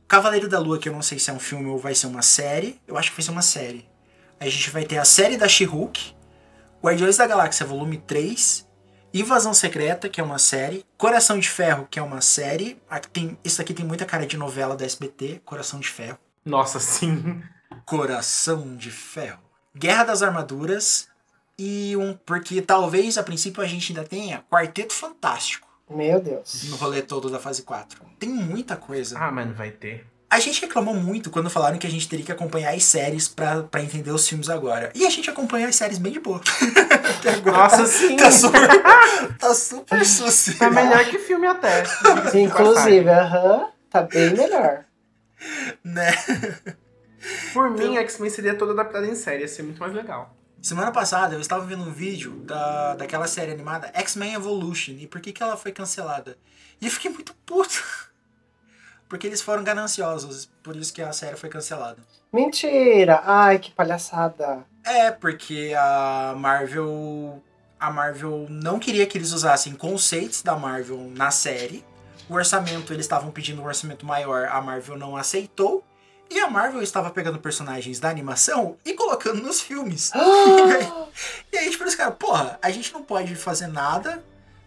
Cavaleiro 0.07 0.49
da 0.49 0.59
Lua, 0.59 0.80
que 0.80 0.89
eu 0.89 0.93
não 0.93 1.01
sei 1.01 1.20
se 1.20 1.30
é 1.30 1.34
um 1.34 1.39
filme 1.39 1.68
ou 1.68 1.78
vai 1.78 1.93
ser 1.93 2.07
uma 2.07 2.22
série. 2.22 2.80
Eu 2.88 2.97
acho 2.97 3.11
que 3.11 3.18
vai 3.18 3.24
ser 3.24 3.32
uma 3.32 3.41
série. 3.41 3.88
A 4.39 4.49
gente 4.49 4.70
vai 4.72 4.84
ter 4.84 4.97
a 4.97 5.05
série 5.05 5.38
da 5.38 5.47
She-Hulk, 5.47 6.16
Guardiões 6.84 7.18
da 7.18 7.28
Galáxia 7.28 7.66
Volume 7.66 7.97
3, 7.97 8.68
Invasão 9.13 9.53
Secreta, 9.53 10.09
que 10.09 10.20
é 10.20 10.24
uma 10.24 10.39
série, 10.39 10.86
Coração 10.97 11.39
de 11.39 11.49
Ferro, 11.49 11.88
que 11.89 11.99
é 11.99 12.01
uma 12.01 12.20
série. 12.20 12.82
Aqui 12.89 13.09
tem, 13.09 13.38
isso 13.43 13.61
aqui 13.61 13.74
tem 13.74 13.86
muita 13.86 14.05
cara 14.05 14.26
de 14.26 14.36
novela 14.36 14.76
da 14.76 14.86
SBT, 14.86 15.41
Coração 15.45 15.80
de 15.80 15.88
Ferro. 15.88 16.18
Nossa, 16.43 16.80
sim. 16.80 17.41
Coração 17.86 18.76
de 18.76 18.91
Ferro. 18.91 19.39
Guerra 19.76 20.03
das 20.03 20.22
Armaduras 20.22 21.07
e 21.57 21.95
um. 21.95 22.18
Porque 22.26 22.61
talvez 22.61 23.18
a 23.18 23.24
princípio 23.24 23.63
a 23.63 23.68
gente 23.68 23.91
ainda 23.91 24.07
tenha 24.07 24.43
Quarteto 24.49 24.93
Fantástico 24.93 25.64
Meu 25.89 26.19
Deus. 26.19 26.63
no 26.69 26.75
rolê 26.77 27.01
todo 27.01 27.29
da 27.29 27.39
fase 27.39 27.61
4. 27.61 28.01
Tem 28.19 28.29
muita 28.29 28.75
coisa. 28.75 29.17
Ah, 29.19 29.31
mas 29.31 29.47
não 29.47 29.53
vai 29.53 29.71
ter. 29.71 30.05
A 30.27 30.39
gente 30.39 30.59
reclamou 30.61 30.95
muito 30.95 31.29
quando 31.29 31.49
falaram 31.49 31.77
que 31.77 31.86
a 31.86 31.89
gente 31.89 32.09
teria 32.09 32.25
que 32.25 32.31
acompanhar 32.31 32.73
as 32.73 32.83
séries 32.83 33.27
pra, 33.27 33.63
pra 33.63 33.81
entender 33.81 34.11
os 34.11 34.27
filmes 34.27 34.49
agora. 34.49 34.91
E 34.95 35.05
a 35.05 35.09
gente 35.09 35.29
acompanha 35.29 35.67
as 35.67 35.75
séries 35.75 35.99
bem 35.99 36.11
de 36.11 36.19
boa. 36.19 36.41
Até 37.19 37.29
agora. 37.36 37.57
Nossa, 37.57 37.86
sim. 37.86 38.17
Tá 38.17 38.31
super, 38.31 38.67
tá 39.39 39.53
super. 39.53 40.57
Tá 40.57 40.69
melhor 40.71 41.05
que 41.05 41.19
filme 41.19 41.47
até. 41.47 41.83
Inclusive, 42.33 43.07
aham, 43.09 43.67
tá 43.89 44.01
bem 44.01 44.33
melhor. 44.33 44.86
Né? 45.83 46.11
Por 47.53 47.69
mim, 47.69 47.97
X-Men 47.97 48.29
seria 48.29 48.55
toda 48.55 48.73
adaptada 48.73 49.05
em 49.05 49.15
série. 49.15 49.41
Ia 49.41 49.47
ser 49.47 49.63
muito 49.63 49.79
mais 49.79 49.93
legal. 49.93 50.36
Semana 50.66 50.91
passada 50.91 51.36
eu 51.36 51.39
estava 51.39 51.63
vendo 51.63 51.84
um 51.84 51.91
vídeo 51.91 52.38
da, 52.38 52.95
daquela 52.95 53.28
série 53.28 53.51
animada 53.51 53.91
X-Men 53.93 54.34
Evolution 54.34 54.93
e 54.93 55.05
por 55.05 55.22
que, 55.22 55.32
que 55.32 55.43
ela 55.43 55.55
foi 55.55 55.72
cancelada. 55.72 56.39
E 56.82 56.88
eu 56.88 56.91
fiquei 56.91 57.11
muito 57.11 57.36
puto. 57.45 57.84
Porque 59.07 59.28
eles 59.28 59.43
foram 59.43 59.63
gananciosos, 59.63 60.49
por 60.63 60.76
isso 60.76 60.91
que 60.91 61.03
a 61.03 61.13
série 61.13 61.36
foi 61.36 61.49
cancelada. 61.49 61.99
Mentira! 62.34 63.22
Ai, 63.24 63.59
que 63.59 63.70
palhaçada. 63.70 64.66
É, 64.84 65.11
porque 65.11 65.76
a 65.78 66.34
Marvel. 66.36 67.43
A 67.80 67.91
Marvel 67.91 68.47
não 68.49 68.80
queria 68.80 69.05
que 69.05 69.20
eles 69.20 69.34
usassem 69.34 69.76
conceitos 69.76 70.41
da 70.41 70.55
Marvel 70.55 71.11
na 71.16 71.30
série. 71.30 71.86
O 72.28 72.34
orçamento, 72.34 72.91
eles 72.91 73.05
estavam 73.05 73.30
pedindo 73.30 73.61
um 73.61 73.66
orçamento 73.66 74.03
maior, 74.03 74.47
a 74.47 74.59
Marvel 74.59 74.97
não 74.97 75.16
aceitou. 75.16 75.84
E 76.30 76.39
a 76.39 76.49
Marvel 76.49 76.82
estava 76.82 77.09
pegando 77.11 77.39
personagens 77.39 77.99
da 77.99 78.09
animação 78.09 78.78
e 78.84 78.93
colocando 78.93 79.41
nos 79.41 79.61
filmes. 79.61 80.11
E 81.51 81.57
aí, 81.57 81.69
tipo, 81.69 81.84
eles 81.84 81.95
caras, 81.95 82.15
porra, 82.19 82.59
a 82.61 82.69
gente 82.69 82.91
não 82.91 83.01
pode 83.01 83.36
fazer 83.36 83.67
nada, 83.67 84.21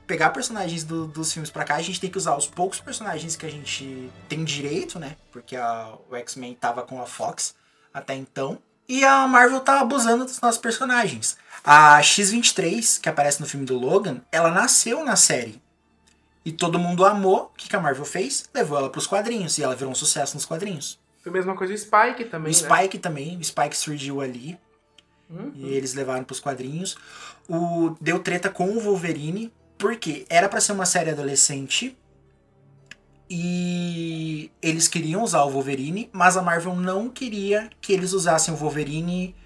pegar 0.07 0.31
personagens 0.31 0.83
do- 0.85 1.07
dos 1.07 1.31
filmes 1.33 1.51
pra 1.51 1.65
cá, 1.65 1.75
a 1.77 1.83
gente 1.83 2.01
tem 2.01 2.09
que 2.09 2.17
usar 2.17 2.35
os 2.37 2.47
poucos 2.47 2.81
personagens 2.81 3.37
que 3.37 3.45
a 3.45 3.51
gente 3.51 4.11
tem 4.29 4.43
direito, 4.45 4.99
né? 4.99 5.17
Porque 5.31 5.55
a, 5.57 5.93
o 6.11 6.17
X-Men 6.17 6.55
tava 6.55 6.83
com 6.83 7.03
a 7.03 7.07
Fox 7.07 7.55
até 7.93 8.15
então. 8.15 8.59
E 8.89 9.05
a 9.05 9.29
Marvel 9.29 9.61
tá 9.61 9.81
abusando 9.81 10.25
dos 10.25 10.41
nossos 10.41 10.59
personagens. 10.59 11.37
A 11.63 12.01
X-23, 12.03 12.99
que 13.03 13.09
aparece 13.11 13.41
no 13.43 13.47
filme 13.47 13.67
do 13.67 13.77
Logan, 13.79 14.23
ela 14.33 14.51
nasceu 14.51 15.05
na 15.05 15.15
série. 15.17 15.61
E 16.43 16.51
todo 16.51 16.79
mundo 16.79 17.05
amou. 17.05 17.51
O 17.53 17.57
que, 17.59 17.69
que 17.69 17.77
a 17.77 17.81
Marvel 17.81 18.07
fez? 18.07 18.49
Levou 18.55 18.79
ela 18.79 18.89
pros 18.89 19.07
quadrinhos. 19.07 19.59
E 19.59 19.63
ela 19.63 19.77
virou 19.77 19.93
um 19.93 19.95
sucesso 19.95 20.35
nos 20.35 20.47
quadrinhos. 20.47 20.99
Foi 21.29 21.31
a 21.31 21.33
mesma 21.33 21.55
coisa 21.55 21.75
o 21.75 21.79
Spike 21.79 22.25
O 22.25 22.31
também, 22.31 22.53
né? 22.53 22.59
Spike 22.59 22.99
também. 22.99 23.39
O 23.39 23.45
Spike 23.45 23.77
surgiu 23.77 24.21
ali. 24.21 24.59
Hum? 25.31 25.53
E 25.55 25.75
eles 25.75 25.93
levaram 25.95 26.25
pros 26.25 26.41
quadrinhos. 26.41 26.97
O 27.49 27.95
deu 28.01 28.19
treta 28.19 28.49
com 28.49 28.71
o 28.71 28.81
Wolverine, 28.81 29.53
porque 29.77 30.25
era 30.31 30.49
pra 30.49 30.61
ser 30.61 30.73
uma 30.73 30.87
série 30.87 31.11
adolescente. 31.11 31.97
E 33.31 34.51
eles 34.63 34.89
queriam 34.89 35.23
usar 35.23 35.43
o 35.43 35.51
Wolverine, 35.51 36.09
mas 36.13 36.37
a 36.37 36.43
Marvel 36.43 36.75
não 36.75 37.11
queria 37.11 37.69
que 37.79 37.93
eles 37.93 38.15
usassem 38.15 38.55
o 38.55 38.57
Wolverine 38.57 39.37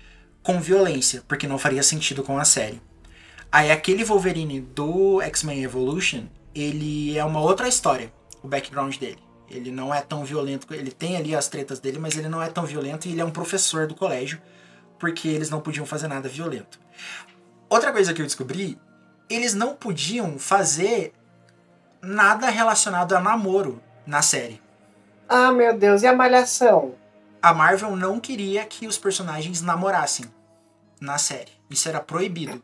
com 0.40 0.60
violência, 0.60 1.24
porque 1.26 1.48
não 1.48 1.58
faria 1.58 1.82
sentido 1.82 2.22
com 2.22 2.38
a 2.38 2.44
série. 2.44 2.80
Aí 3.50 3.72
aquele 3.72 4.04
Wolverine 4.04 4.60
do 4.60 5.20
X-Men 5.20 5.64
Evolution, 5.64 6.26
ele 6.54 7.18
é 7.18 7.24
uma 7.24 7.40
outra 7.40 7.66
história, 7.66 8.12
o 8.40 8.46
background 8.46 8.96
dele. 8.98 9.18
Ele 9.52 9.70
não 9.70 9.94
é 9.94 10.00
tão 10.00 10.24
violento, 10.24 10.72
ele 10.72 10.90
tem 10.90 11.16
ali 11.16 11.36
as 11.36 11.46
tretas 11.46 11.78
dele, 11.78 11.98
mas 11.98 12.16
ele 12.16 12.28
não 12.28 12.42
é 12.42 12.48
tão 12.48 12.64
violento 12.64 13.06
e 13.06 13.12
ele 13.12 13.20
é 13.20 13.24
um 13.24 13.30
professor 13.30 13.86
do 13.86 13.94
colégio 13.94 14.40
porque 14.98 15.28
eles 15.28 15.50
não 15.50 15.60
podiam 15.60 15.84
fazer 15.84 16.08
nada 16.08 16.28
violento. 16.28 16.80
Outra 17.68 17.92
coisa 17.92 18.14
que 18.14 18.22
eu 18.22 18.26
descobri, 18.26 18.78
eles 19.28 19.52
não 19.52 19.74
podiam 19.74 20.38
fazer 20.38 21.12
nada 22.00 22.48
relacionado 22.48 23.12
a 23.14 23.20
namoro 23.20 23.82
na 24.06 24.22
série. 24.22 24.60
Ah, 25.28 25.50
meu 25.50 25.76
Deus, 25.76 26.02
e 26.02 26.06
a 26.06 26.14
malhação? 26.14 26.94
A 27.42 27.52
Marvel 27.52 27.96
não 27.96 28.20
queria 28.20 28.64
que 28.64 28.86
os 28.86 28.96
personagens 28.96 29.60
namorassem 29.60 30.26
na 31.00 31.18
série. 31.18 31.50
Isso 31.68 31.88
era 31.88 32.00
proibido. 32.00 32.62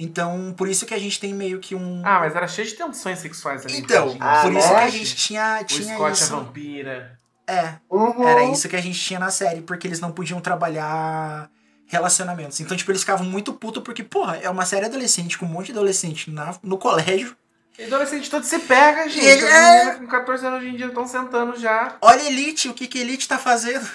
Então, 0.00 0.54
por 0.56 0.68
isso 0.68 0.86
que 0.86 0.94
a 0.94 0.98
gente 0.98 1.18
tem 1.18 1.34
meio 1.34 1.58
que 1.58 1.74
um. 1.74 2.02
Ah, 2.04 2.20
mas 2.20 2.34
era 2.36 2.46
cheio 2.46 2.68
de 2.68 2.74
tensões 2.74 3.18
sexuais 3.18 3.64
ali. 3.66 3.78
então. 3.78 4.16
Ah, 4.20 4.42
por 4.42 4.52
isso 4.52 4.68
que 4.68 4.74
a 4.74 4.88
gente 4.88 5.16
tinha, 5.16 5.58
O 5.60 5.64
tinha 5.64 5.94
Scott 5.94 6.10
é 6.10 6.12
isso. 6.24 6.36
vampira. 6.36 7.18
É, 7.46 7.74
Uhum. 7.90 8.28
era 8.28 8.44
isso 8.44 8.68
que 8.68 8.76
a 8.76 8.80
gente 8.80 8.98
tinha 9.00 9.18
na 9.18 9.30
série, 9.30 9.62
porque 9.62 9.88
eles 9.88 10.00
não 10.00 10.12
podiam 10.12 10.40
trabalhar 10.40 11.50
relacionamentos. 11.86 12.60
Então, 12.60 12.76
tipo, 12.76 12.90
eles 12.90 13.00
ficavam 13.00 13.26
muito 13.26 13.52
putos 13.54 13.82
porque, 13.82 14.04
porra, 14.04 14.36
é 14.36 14.48
uma 14.50 14.66
série 14.66 14.84
adolescente 14.86 15.38
com 15.38 15.46
um 15.46 15.48
monte 15.48 15.66
de 15.66 15.72
adolescente 15.72 16.30
na, 16.30 16.54
no 16.62 16.76
colégio. 16.78 17.34
E 17.78 17.84
adolescente 17.84 18.28
todo 18.28 18.42
se 18.44 18.58
pega, 18.58 19.08
gente. 19.08 19.24
Ele 19.24 19.46
é- 19.46 19.94
com 19.94 20.06
14 20.06 20.44
anos 20.46 20.60
hoje 20.60 20.68
em 20.70 20.76
dia 20.76 20.86
estão 20.86 21.06
sentando 21.06 21.58
já. 21.58 21.96
Olha 22.02 22.22
Elite, 22.24 22.68
o 22.68 22.74
que 22.74 22.86
que 22.86 22.98
Elite 22.98 23.26
tá 23.28 23.38
fazendo? 23.38 23.88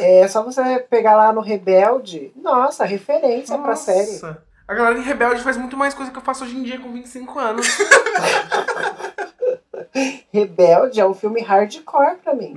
É 0.00 0.26
só 0.28 0.42
você 0.42 0.78
pegar 0.88 1.16
lá 1.16 1.32
no 1.32 1.40
Rebelde. 1.40 2.32
Nossa, 2.36 2.84
referência 2.84 3.58
pra 3.58 3.70
Nossa. 3.70 3.92
série. 3.92 4.20
A 4.68 4.74
galera 4.74 4.98
em 4.98 5.02
Rebelde 5.02 5.42
faz 5.42 5.56
muito 5.56 5.78
mais 5.78 5.94
coisa 5.94 6.12
que 6.12 6.18
eu 6.18 6.22
faço 6.22 6.44
hoje 6.44 6.54
em 6.54 6.62
dia 6.62 6.78
com 6.78 6.92
25 6.92 7.38
anos. 7.38 7.66
Rebelde 10.30 11.00
é 11.00 11.06
um 11.06 11.14
filme 11.14 11.40
hardcore 11.40 12.18
pra 12.18 12.34
mim. 12.34 12.54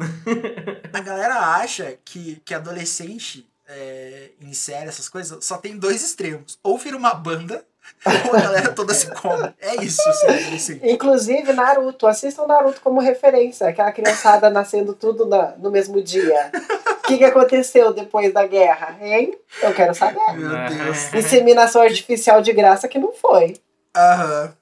A 0.91 0.99
galera 0.99 1.55
acha 1.55 1.97
que, 2.03 2.41
que 2.43 2.53
adolescente 2.53 3.49
é, 3.65 4.31
em 4.41 4.53
série, 4.53 4.89
essas 4.89 5.07
coisas, 5.07 5.45
só 5.45 5.57
tem 5.57 5.77
dois 5.77 6.03
extremos. 6.03 6.59
Ou 6.61 6.77
vira 6.77 6.97
uma 6.97 7.13
banda, 7.13 7.65
a 8.05 8.39
galera 8.41 8.71
toda 8.73 8.93
se 8.93 9.07
come. 9.11 9.53
É 9.59 9.75
isso, 9.83 10.01
ser 10.13 10.27
adolescente. 10.31 10.81
Inclusive, 10.89 11.53
Naruto. 11.53 12.07
Assistam 12.07 12.47
Naruto 12.47 12.81
como 12.81 12.99
referência. 12.99 13.67
Aquela 13.67 13.91
criançada 13.91 14.49
nascendo 14.49 14.93
tudo 14.93 15.25
na- 15.25 15.55
no 15.57 15.69
mesmo 15.69 16.01
dia. 16.01 16.51
O 16.97 17.07
que, 17.07 17.17
que 17.17 17.23
aconteceu 17.25 17.93
depois 17.93 18.33
da 18.33 18.45
guerra, 18.47 18.97
hein? 19.01 19.37
Eu 19.61 19.73
quero 19.73 19.93
saber. 19.93 20.19
Meu 20.33 20.49
Deus. 20.49 21.13
Inseminação 21.13 21.81
artificial 21.81 22.41
de 22.41 22.53
graça 22.53 22.87
que 22.87 22.97
não 22.97 23.13
foi. 23.13 23.57
Aham. 23.95 24.53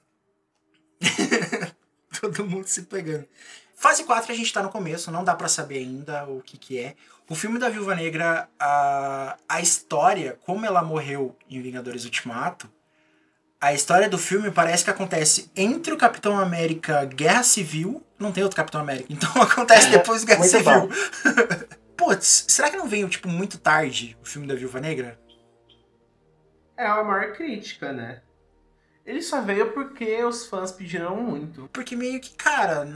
Todo 2.19 2.45
mundo 2.45 2.67
se 2.67 2.81
pegando. 2.83 3.25
Fase 3.75 4.03
4 4.03 4.31
a 4.31 4.35
gente 4.35 4.51
tá 4.51 4.61
no 4.61 4.69
começo, 4.69 5.09
não 5.11 5.23
dá 5.23 5.33
pra 5.33 5.47
saber 5.47 5.77
ainda 5.77 6.25
o 6.25 6.41
que 6.41 6.57
que 6.57 6.79
é. 6.79 6.95
O 7.29 7.35
filme 7.35 7.57
da 7.59 7.69
Viúva 7.69 7.95
Negra, 7.95 8.49
a, 8.59 9.37
a 9.47 9.61
história, 9.61 10.37
como 10.45 10.65
ela 10.65 10.81
morreu 10.81 11.35
em 11.49 11.61
Vingadores 11.61 12.03
Ultimato, 12.03 12.69
a 13.61 13.73
história 13.73 14.07
do 14.07 14.17
filme 14.17 14.51
parece 14.51 14.83
que 14.83 14.89
acontece 14.89 15.51
entre 15.55 15.93
o 15.93 15.97
Capitão 15.97 16.39
América 16.39 17.03
Guerra 17.05 17.43
Civil, 17.43 18.05
não 18.17 18.31
tem 18.31 18.43
outro 18.43 18.55
Capitão 18.55 18.79
América, 18.79 19.07
então 19.11 19.29
acontece 19.41 19.89
depois 19.89 20.21
do 20.21 20.27
Guerra 20.27 20.39
Muito 20.39 20.51
Civil. 20.51 20.89
Putz, 21.97 22.45
será 22.47 22.69
que 22.69 22.77
não 22.77 22.87
veio, 22.87 23.09
tipo, 23.09 23.27
muito 23.27 23.57
tarde 23.57 24.17
o 24.21 24.25
filme 24.25 24.47
da 24.47 24.55
Viúva 24.55 24.79
Negra? 24.79 25.19
É 26.77 26.85
a 26.87 27.03
maior 27.03 27.33
crítica, 27.33 27.91
né? 27.91 28.21
Ele 29.05 29.21
só 29.21 29.41
veio 29.41 29.73
porque 29.73 30.23
os 30.23 30.45
fãs 30.45 30.71
pediram 30.71 31.17
muito. 31.17 31.69
Porque 31.73 31.95
meio 31.95 32.21
que, 32.21 32.33
cara, 32.35 32.87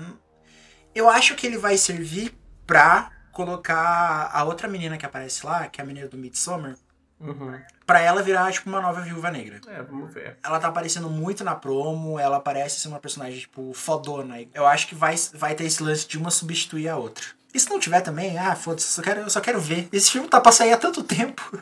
eu 0.95 1.09
acho 1.09 1.35
que 1.35 1.45
ele 1.45 1.57
vai 1.57 1.75
servir 1.75 2.33
pra 2.65 3.11
colocar 3.33 4.29
a 4.31 4.43
outra 4.45 4.69
menina 4.69 4.97
que 4.97 5.05
aparece 5.05 5.45
lá, 5.45 5.67
que 5.67 5.81
é 5.81 5.83
a 5.83 5.87
menina 5.87 6.07
do 6.07 6.17
Midsommar, 6.17 6.77
Uhum. 7.19 7.57
Pra 7.85 7.99
ela 7.99 8.21
virar, 8.21 8.51
tipo, 8.51 8.69
uma 8.69 8.81
nova 8.81 9.01
viúva 9.01 9.29
negra. 9.31 9.59
É, 9.67 9.81
vamos 9.81 10.13
ver. 10.13 10.37
Ela 10.43 10.59
tá 10.59 10.67
aparecendo 10.67 11.09
muito 11.09 11.43
na 11.43 11.55
promo, 11.55 12.19
ela 12.19 12.39
parece 12.39 12.79
ser 12.79 12.87
uma 12.87 12.99
personagem, 12.99 13.39
tipo, 13.39 13.73
fodona. 13.73 14.35
Eu 14.53 14.65
acho 14.65 14.87
que 14.87 14.95
vai, 14.95 15.15
vai 15.33 15.55
ter 15.55 15.65
esse 15.65 15.81
lance 15.81 16.07
de 16.07 16.17
uma 16.17 16.31
substituir 16.31 16.89
a 16.89 16.97
outra. 16.97 17.25
E 17.53 17.59
se 17.59 17.69
não 17.69 17.79
tiver 17.79 18.01
também, 18.01 18.37
ah, 18.37 18.55
foda-se, 18.55 18.87
eu 18.87 18.91
só 18.91 19.01
quero, 19.01 19.21
eu 19.21 19.29
só 19.29 19.39
quero 19.39 19.59
ver. 19.59 19.87
Esse 19.91 20.11
filme 20.11 20.27
tá 20.27 20.41
pra 20.41 20.51
sair 20.51 20.73
há 20.73 20.77
tanto 20.77 21.03
tempo. 21.03 21.61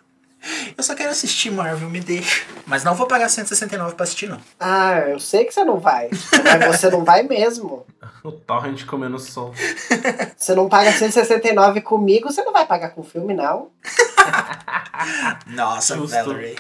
Eu 0.76 0.84
só 0.84 0.96
quero 0.96 1.12
assistir 1.12 1.52
Marvel, 1.52 1.90
me 1.90 2.00
deixa. 2.00 2.44
Mas 2.66 2.84
não 2.84 2.96
vou 2.96 3.06
pagar 3.06 3.30
169 3.30 3.96
pra 3.96 4.04
assistir, 4.04 4.28
não. 4.28 4.40
Ah, 4.60 5.00
eu 5.08 5.20
sei 5.20 5.46
que 5.46 5.54
você 5.54 5.64
não 5.64 5.80
vai. 5.80 6.10
Mas 6.44 6.78
você 6.78 6.90
não 6.90 7.04
vai 7.04 7.24
mesmo. 7.24 7.86
O 8.24 8.32
Torrent 8.32 8.86
comendo 8.86 9.18
sol. 9.18 9.52
Você 10.38 10.54
não 10.54 10.70
paga 10.70 10.92
169 10.94 11.82
comigo, 11.82 12.32
você 12.32 12.44
não 12.44 12.54
vai 12.54 12.68
pagar 12.68 12.92
com 12.92 13.02
o 13.02 13.04
filme, 13.04 13.34
não. 13.34 13.70
Nossa, 15.48 15.96
Justo. 15.96 16.16
Valerie. 16.16 16.56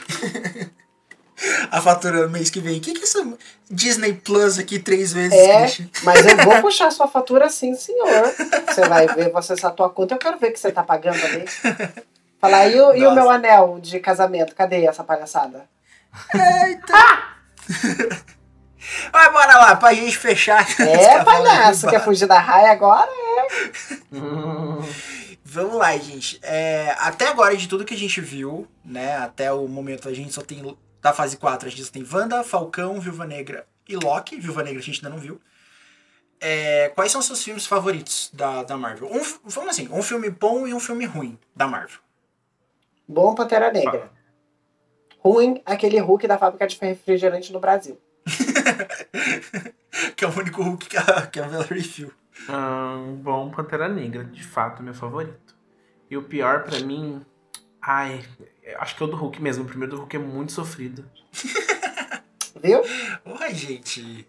A 1.69 1.79
fatura 1.79 2.27
mês 2.27 2.49
que 2.49 2.59
vem. 2.59 2.77
O 2.77 2.81
que, 2.81 2.93
que 2.93 3.01
é 3.01 3.03
essa 3.03 3.37
Disney 3.69 4.13
Plus 4.13 4.57
aqui 4.57 4.79
três 4.79 5.13
vezes, 5.13 5.37
É, 5.37 5.67
mas 6.03 6.25
eu 6.25 6.37
vou 6.37 6.61
puxar 6.61 6.91
sua 6.91 7.07
fatura 7.07 7.47
sim, 7.49 7.75
senhor. 7.75 8.33
Você 8.67 8.87
vai 8.87 9.07
ver, 9.07 9.31
você 9.31 9.53
acessar 9.53 9.71
a 9.71 9.73
tua 9.73 9.89
conta, 9.89 10.15
eu 10.15 10.19
quero 10.19 10.39
ver 10.39 10.49
o 10.49 10.53
que 10.53 10.59
você 10.59 10.71
tá 10.71 10.83
pagando 10.83 11.23
ali. 11.23 11.45
Falar, 12.41 12.67
e 12.69 12.81
o, 12.81 12.95
e 12.95 13.05
o 13.05 13.13
meu 13.13 13.29
anel 13.29 13.79
de 13.79 13.99
casamento? 13.99 14.55
Cadê 14.55 14.83
essa 14.83 15.03
palhaçada? 15.03 15.69
Vai, 19.11 19.31
bora 19.31 19.57
lá, 19.57 19.75
pra 19.75 19.93
gente 19.93 20.17
fechar. 20.17 20.65
É, 20.81 21.23
palhaço, 21.23 21.87
quer 21.87 22.03
fugir 22.03 22.25
da 22.25 22.39
raia 22.39 22.71
agora? 22.71 23.07
Hum. 24.11 24.79
Vamos 25.45 25.75
lá, 25.75 25.95
gente. 25.97 26.39
É, 26.41 26.95
até 26.97 27.27
agora, 27.27 27.55
de 27.55 27.67
tudo 27.67 27.85
que 27.85 27.93
a 27.93 27.97
gente 27.97 28.19
viu, 28.19 28.67
né? 28.83 29.17
Até 29.17 29.51
o 29.51 29.67
momento, 29.67 30.09
a 30.09 30.13
gente 30.13 30.33
só 30.33 30.41
tem. 30.41 30.75
Da 30.99 31.13
fase 31.13 31.37
4, 31.37 31.67
a 31.67 31.71
gente 31.71 31.83
só 31.83 31.91
tem 31.91 32.07
Wanda, 32.11 32.43
Falcão, 32.43 32.99
Viúva 32.99 33.25
Negra 33.25 33.67
e 33.87 33.95
Loki. 33.95 34.39
Viúva 34.39 34.63
Negra 34.63 34.79
a 34.79 34.83
gente 34.83 35.03
ainda 35.03 35.15
não 35.15 35.21
viu. 35.21 35.39
É, 36.39 36.91
quais 36.95 37.11
são 37.11 37.19
os 37.19 37.27
seus 37.27 37.43
filmes 37.43 37.67
favoritos 37.67 38.31
da, 38.33 38.63
da 38.63 38.77
Marvel? 38.77 39.07
Um, 39.11 39.21
vamos 39.45 39.69
assim, 39.69 39.87
um 39.91 40.01
filme 40.01 40.29
bom 40.29 40.67
e 40.67 40.73
um 40.73 40.79
filme 40.79 41.05
ruim 41.05 41.37
da 41.55 41.67
Marvel. 41.67 41.99
Bom 43.07 43.35
Pantera 43.35 43.71
Negra. 43.71 44.11
Ruim, 45.19 45.61
aquele 45.65 45.99
Hulk 45.99 46.27
da 46.27 46.37
fábrica 46.37 46.67
de 46.67 46.77
refrigerante 46.79 47.53
no 47.53 47.59
Brasil. 47.59 47.99
que 50.15 50.25
é 50.25 50.27
o 50.27 50.39
único 50.39 50.63
Hulk 50.63 50.87
que 50.87 50.97
a, 50.97 51.27
que 51.27 51.39
a 51.39 51.47
Valerie 51.47 51.81
viu. 51.81 52.11
Bom, 53.21 53.51
Pantera 53.51 53.87
Negra, 53.87 54.23
de 54.23 54.43
fato, 54.43 54.81
meu 54.81 54.93
favorito. 54.93 55.55
E 56.09 56.17
o 56.17 56.23
pior 56.23 56.63
pra 56.63 56.79
mim. 56.79 57.25
Ai, 57.81 58.23
acho 58.77 58.95
que 58.95 59.03
é 59.03 59.05
o 59.05 59.09
do 59.09 59.15
Hulk 59.15 59.41
mesmo. 59.41 59.63
O 59.63 59.67
primeiro 59.67 59.95
do 59.95 60.01
Hulk 60.01 60.15
é 60.15 60.19
muito 60.19 60.51
sofrido. 60.51 61.05
Viu? 62.61 62.81
Oi, 63.25 63.53
gente. 63.53 64.27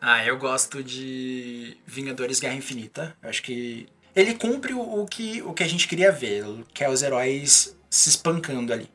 Ah, 0.00 0.24
eu 0.26 0.36
gosto 0.36 0.82
de 0.82 1.76
Vingadores 1.86 2.40
Guerra 2.40 2.54
Infinita. 2.54 3.16
Eu 3.22 3.30
acho 3.30 3.42
que 3.42 3.88
ele 4.14 4.34
cumpre 4.34 4.74
o, 4.74 5.06
que, 5.06 5.42
o 5.42 5.52
que 5.52 5.62
a 5.62 5.68
gente 5.68 5.88
queria 5.88 6.12
ver, 6.12 6.44
que 6.72 6.84
é 6.84 6.88
os 6.88 7.02
heróis 7.02 7.76
se 7.88 8.10
espancando 8.10 8.72
ali. 8.72 8.88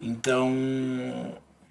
Então, 0.00 0.52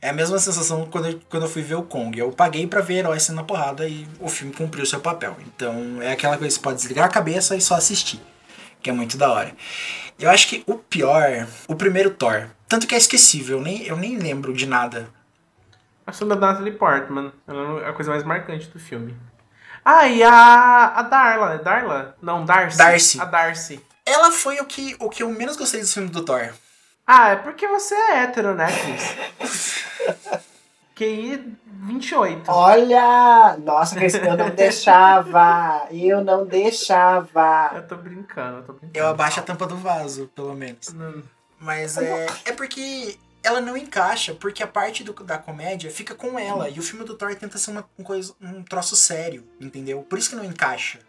é 0.01 0.09
a 0.09 0.13
mesma 0.13 0.37
sensação 0.37 0.85
quando 0.87 1.07
eu, 1.07 1.21
quando 1.29 1.43
eu 1.43 1.49
fui 1.49 1.61
ver 1.61 1.75
o 1.75 1.83
Kong. 1.83 2.17
Eu 2.17 2.31
paguei 2.31 2.67
pra 2.67 2.81
ver 2.81 2.95
heróis 2.95 3.23
sendo 3.23 3.37
na 3.37 3.43
porrada 3.43 3.87
e 3.87 4.07
o 4.19 4.27
filme 4.27 4.53
cumpriu 4.53 4.85
seu 4.85 4.99
papel. 4.99 5.37
Então, 5.47 6.01
é 6.01 6.11
aquela 6.11 6.37
coisa 6.37 6.49
que 6.49 6.59
você 6.59 6.63
pode 6.63 6.77
desligar 6.77 7.05
a 7.05 7.09
cabeça 7.09 7.55
e 7.55 7.61
só 7.61 7.75
assistir, 7.75 8.19
que 8.81 8.89
é 8.89 8.93
muito 8.93 9.17
da 9.17 9.31
hora. 9.31 9.55
Eu 10.19 10.29
acho 10.29 10.47
que 10.47 10.63
o 10.67 10.75
pior, 10.75 11.47
o 11.67 11.75
primeiro 11.75 12.11
Thor, 12.11 12.49
tanto 12.67 12.87
que 12.87 12.95
é 12.95 12.97
esquecível, 12.97 13.57
eu 13.57 13.63
nem, 13.63 13.83
eu 13.83 13.95
nem 13.95 14.17
lembro 14.17 14.53
de 14.53 14.65
nada 14.65 15.09
A 16.05 16.11
segunda 16.11 16.35
da 16.35 16.47
Natalie 16.47 16.73
Portman. 16.73 17.31
Ela 17.47 17.81
é 17.81 17.89
a 17.89 17.93
coisa 17.93 18.11
mais 18.11 18.23
marcante 18.23 18.67
do 18.69 18.79
filme. 18.79 19.15
Ah, 19.85 20.07
e 20.07 20.23
a, 20.23 20.93
a 20.95 21.01
Darla. 21.03 21.53
É 21.55 21.57
Darla? 21.57 22.15
Não, 22.21 22.45
Darcy. 22.45 22.77
Darcy. 22.77 23.21
A 23.21 23.25
Darcy. 23.25 23.85
Ela 24.05 24.31
foi 24.31 24.59
o 24.59 24.65
que, 24.65 24.95
o 24.99 25.09
que 25.09 25.23
eu 25.23 25.29
menos 25.29 25.55
gostei 25.55 25.81
do 25.81 25.87
filme 25.87 26.09
do 26.09 26.23
Thor. 26.23 26.53
Ah, 27.05 27.29
é 27.29 27.35
porque 27.35 27.67
você 27.67 27.93
é 27.95 28.23
hétero, 28.23 28.53
né, 28.55 28.67
Cris? 28.67 29.83
QI 30.95 31.57
28. 31.65 32.49
Olha! 32.49 33.57
Nossa, 33.57 33.95
Cris, 33.95 34.13
eu 34.13 34.37
não 34.37 34.49
deixava. 34.49 35.87
Eu 35.91 36.23
não 36.23 36.45
deixava. 36.45 37.71
Eu 37.75 37.87
tô 37.87 37.95
brincando, 37.97 38.57
eu 38.57 38.63
tô 38.63 38.73
brincando. 38.73 38.97
Eu 38.97 39.07
abaixo 39.07 39.39
a 39.39 39.43
tampa 39.43 39.65
do 39.67 39.75
vaso, 39.75 40.29
pelo 40.33 40.53
menos. 40.53 40.93
Não. 40.93 41.21
Mas 41.59 41.97
é, 41.97 42.27
é 42.45 42.51
porque 42.51 43.17
ela 43.43 43.59
não 43.61 43.75
encaixa, 43.77 44.33
porque 44.33 44.63
a 44.63 44.67
parte 44.67 45.03
do- 45.03 45.13
da 45.23 45.37
comédia 45.37 45.91
fica 45.91 46.15
com 46.15 46.39
ela. 46.39 46.69
E 46.69 46.79
o 46.79 46.83
filme 46.83 47.05
do 47.05 47.13
Thor 47.15 47.35
tenta 47.35 47.57
ser 47.57 47.71
uma, 47.71 47.87
um 47.99 48.03
coisa, 48.03 48.33
um 48.41 48.63
troço 48.63 48.95
sério, 48.95 49.45
entendeu? 49.59 50.01
Por 50.03 50.17
isso 50.17 50.29
que 50.29 50.35
não 50.35 50.45
encaixa. 50.45 50.99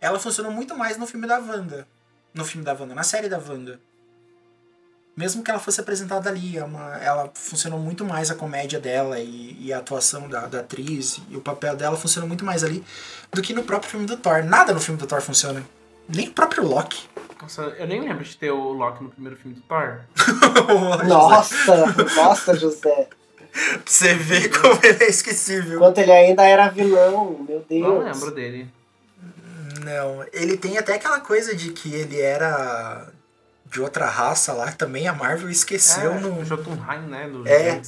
Ela 0.00 0.18
funcionou 0.18 0.50
muito 0.52 0.76
mais 0.76 0.96
no 0.96 1.06
filme 1.06 1.26
da 1.26 1.38
Wanda. 1.38 1.86
No 2.32 2.44
filme 2.44 2.64
da 2.64 2.72
Wanda, 2.72 2.94
na 2.94 3.02
série 3.02 3.28
da 3.28 3.38
Wanda. 3.38 3.78
Mesmo 5.16 5.44
que 5.44 5.50
ela 5.50 5.60
fosse 5.60 5.80
apresentada 5.80 6.28
ali, 6.28 6.58
é 6.58 6.64
uma- 6.64 6.96
ela 6.98 7.30
funcionou 7.34 7.78
muito 7.78 8.04
mais 8.04 8.30
a 8.30 8.34
comédia 8.34 8.80
dela 8.80 9.20
e, 9.20 9.56
e 9.60 9.72
a 9.72 9.78
atuação 9.78 10.28
da, 10.28 10.46
da 10.46 10.60
atriz 10.60 11.20
e 11.30 11.36
o 11.36 11.40
papel 11.40 11.76
dela 11.76 11.96
funcionou 11.96 12.26
muito 12.26 12.44
mais 12.44 12.64
ali 12.64 12.84
do 13.32 13.40
que 13.40 13.54
no 13.54 13.62
próprio 13.62 13.90
filme 13.90 14.06
do 14.06 14.16
Thor. 14.16 14.42
Nada 14.42 14.72
no 14.72 14.80
filme 14.80 14.98
do 14.98 15.06
Thor 15.06 15.20
funciona. 15.20 15.64
Nem 16.08 16.28
o 16.28 16.32
próprio 16.32 16.64
Loki. 16.66 17.08
Nossa, 17.44 17.62
eu 17.78 17.86
nem 17.86 18.00
lembro 18.00 18.24
de 18.24 18.36
ter 18.38 18.50
o 18.50 18.72
Loki 18.72 19.04
no 19.04 19.10
primeiro 19.10 19.36
filme 19.36 19.54
do 19.54 19.60
Thor. 19.62 20.00
Nossa, 21.06 21.94
nossa, 22.16 22.56
José. 22.56 23.06
Pra 23.52 23.80
você 23.84 24.14
ver 24.14 24.48
como 24.48 24.80
ele 24.82 25.04
é 25.04 25.08
esquecível. 25.08 25.76
Enquanto 25.76 25.98
ele 25.98 26.10
ainda 26.10 26.42
era 26.42 26.68
vilão, 26.68 27.44
meu 27.46 27.62
Deus. 27.68 27.82
Não 27.82 27.98
lembro 27.98 28.30
dele. 28.30 28.66
Não, 29.84 30.24
ele 30.32 30.56
tem 30.56 30.78
até 30.78 30.94
aquela 30.94 31.20
coisa 31.20 31.54
de 31.54 31.70
que 31.72 31.92
ele 31.92 32.18
era 32.18 33.08
de 33.66 33.78
outra 33.82 34.06
raça 34.06 34.54
lá, 34.54 34.72
que 34.72 34.78
também 34.78 35.06
a 35.06 35.12
Marvel 35.12 35.50
esqueceu 35.50 36.14
é, 36.14 36.20
no. 36.20 36.40
O 36.40 36.44
Jotunheim, 36.46 37.06
né? 37.08 37.28
Do 37.28 37.46
É. 37.46 37.82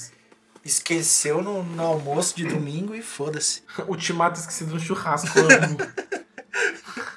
Esqueceu 0.62 1.40
no, 1.40 1.62
no 1.62 1.82
almoço 1.82 2.36
de 2.36 2.44
domingo 2.44 2.94
e 2.94 3.00
foda-se. 3.00 3.62
Ultimato 3.88 4.38
esquecido 4.38 4.74
no 4.74 4.80
churrasco. 4.80 5.30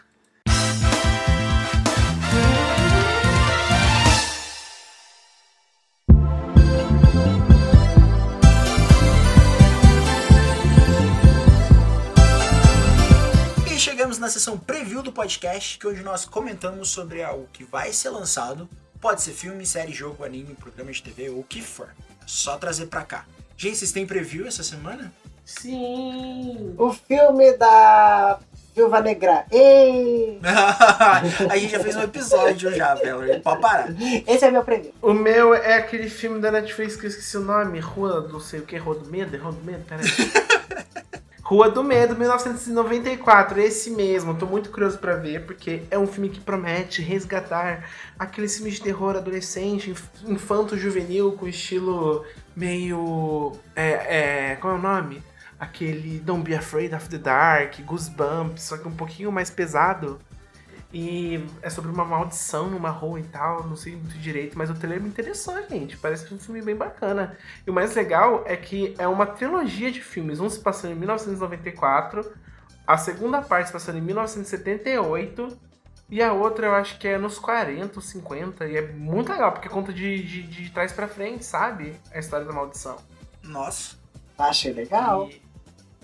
amo. 14.09 14.15
E 14.15 14.15
chegamos 14.15 14.17
na 14.17 14.29
sessão 14.29 14.57
preview 14.57 15.03
do 15.03 15.11
podcast, 15.11 15.77
que 15.77 15.85
hoje 15.85 16.01
nós 16.01 16.25
comentamos 16.25 16.89
sobre 16.89 17.21
algo 17.21 17.47
que 17.53 17.63
vai 17.63 17.93
ser 17.93 18.09
lançado. 18.09 18.67
Pode 18.99 19.21
ser 19.21 19.33
filme, 19.33 19.65
série, 19.65 19.93
jogo, 19.93 20.23
anime, 20.23 20.55
programa 20.55 20.91
de 20.91 21.03
TV 21.03 21.29
ou 21.29 21.39
o 21.39 21.43
que 21.43 21.61
for. 21.61 21.89
É 22.21 22.23
só 22.25 22.57
trazer 22.57 22.87
pra 22.87 23.03
cá. 23.03 23.25
Gente, 23.55 23.77
vocês 23.77 23.91
têm 23.91 24.07
preview 24.07 24.47
essa 24.47 24.63
semana? 24.63 25.13
Sim. 25.45 26.73
O 26.77 26.91
filme 26.91 27.53
da 27.53 28.39
Viúva 28.75 28.99
Negra. 29.01 29.45
Ei! 29.51 30.39
a 31.49 31.57
gente 31.57 31.71
já 31.71 31.79
fez 31.79 31.95
um 31.95 32.03
episódio 32.03 32.73
já, 32.73 32.95
Valerie. 32.95 33.39
Pode 33.41 33.61
parar. 33.61 33.89
Esse 34.27 34.45
é 34.45 34.51
meu 34.51 34.63
preview. 34.63 34.93
O 35.01 35.13
meu 35.13 35.53
é 35.53 35.75
aquele 35.75 36.09
filme 36.09 36.39
da 36.39 36.51
Netflix 36.51 36.95
que 36.95 37.05
eu 37.05 37.09
esqueci 37.09 37.37
o 37.37 37.41
nome. 37.41 37.79
Rua 37.79 38.21
do 38.21 38.39
sei 38.39 38.59
o 38.59 38.65
que, 38.65 38.77
Rua 38.77 38.95
do 38.95 39.05
Medo? 39.05 39.35
É 39.35 39.39
Rua 39.39 39.51
do 39.51 39.63
Medo? 39.63 39.83
Peraí. 39.85 40.05
Rua 41.49 41.67
do 41.67 41.83
Medo, 41.83 42.15
1994, 42.15 43.59
esse 43.59 43.89
mesmo. 43.89 44.35
Tô 44.35 44.45
muito 44.45 44.69
curioso 44.69 44.99
pra 44.99 45.15
ver, 45.15 45.47
porque 45.47 45.81
é 45.89 45.97
um 45.97 46.05
filme 46.05 46.29
que 46.29 46.39
promete 46.39 47.01
resgatar 47.01 47.89
aquele 48.19 48.47
filme 48.47 48.69
de 48.69 48.79
terror 48.79 49.15
adolescente, 49.15 49.89
inf- 49.89 50.05
infanto-juvenil, 50.27 51.31
com 51.31 51.47
estilo 51.47 52.23
meio. 52.55 53.53
É, 53.75 54.51
é, 54.51 54.55
qual 54.57 54.75
é 54.75 54.77
o 54.77 54.81
nome? 54.81 55.23
Aquele 55.59 56.19
Don't 56.19 56.43
Be 56.43 56.53
Afraid 56.55 56.93
of 56.93 57.09
the 57.09 57.17
Dark, 57.17 57.79
Goosebumps, 57.81 58.61
só 58.61 58.77
que 58.77 58.87
um 58.87 58.95
pouquinho 58.95 59.31
mais 59.31 59.49
pesado. 59.49 60.19
E 60.91 61.45
é 61.61 61.69
sobre 61.69 61.91
uma 61.91 62.03
maldição 62.03 62.67
numa 62.67 62.89
rua 62.89 63.19
e 63.19 63.23
tal, 63.23 63.63
não 63.67 63.75
sei 63.75 63.95
muito 63.95 64.17
direito, 64.17 64.57
mas 64.57 64.71
o 64.71 64.73
trailer 64.73 65.01
me 65.01 65.07
interessou, 65.07 65.55
gente. 65.69 65.95
Parece 65.97 66.33
um 66.33 66.39
filme 66.39 66.61
bem 66.61 66.75
bacana. 66.75 67.37
E 67.65 67.69
o 67.69 67.73
mais 67.73 67.93
legal 67.95 68.43
é 68.47 68.55
que 68.55 68.95
é 68.97 69.07
uma 69.07 69.27
trilogia 69.27 69.91
de 69.91 70.01
filmes. 70.01 70.39
Um 70.39 70.49
se 70.49 70.59
passando 70.59 70.93
em 70.93 70.95
1994, 70.95 72.33
a 72.87 72.97
segunda 72.97 73.39
parte 73.39 73.67
se 73.67 73.73
passando 73.73 73.99
em 73.99 74.01
1978, 74.01 75.59
e 76.09 76.23
a 76.23 76.33
outra 76.33 76.65
eu 76.65 76.73
acho 76.73 76.97
que 76.97 77.07
é 77.07 77.19
nos 77.19 77.37
40 77.37 77.95
ou 77.95 78.01
50. 78.01 78.67
E 78.67 78.77
é 78.77 78.91
muito 78.91 79.31
legal, 79.31 79.51
porque 79.51 79.69
conta 79.69 79.93
de, 79.93 80.23
de, 80.23 80.41
de 80.41 80.71
trás 80.71 80.91
pra 80.91 81.07
frente, 81.07 81.45
sabe? 81.45 81.95
A 82.11 82.17
história 82.17 82.47
da 82.47 82.51
maldição. 82.51 82.97
Nossa. 83.43 83.95
Achei 84.39 84.73
legal. 84.73 85.29
E 85.29 85.39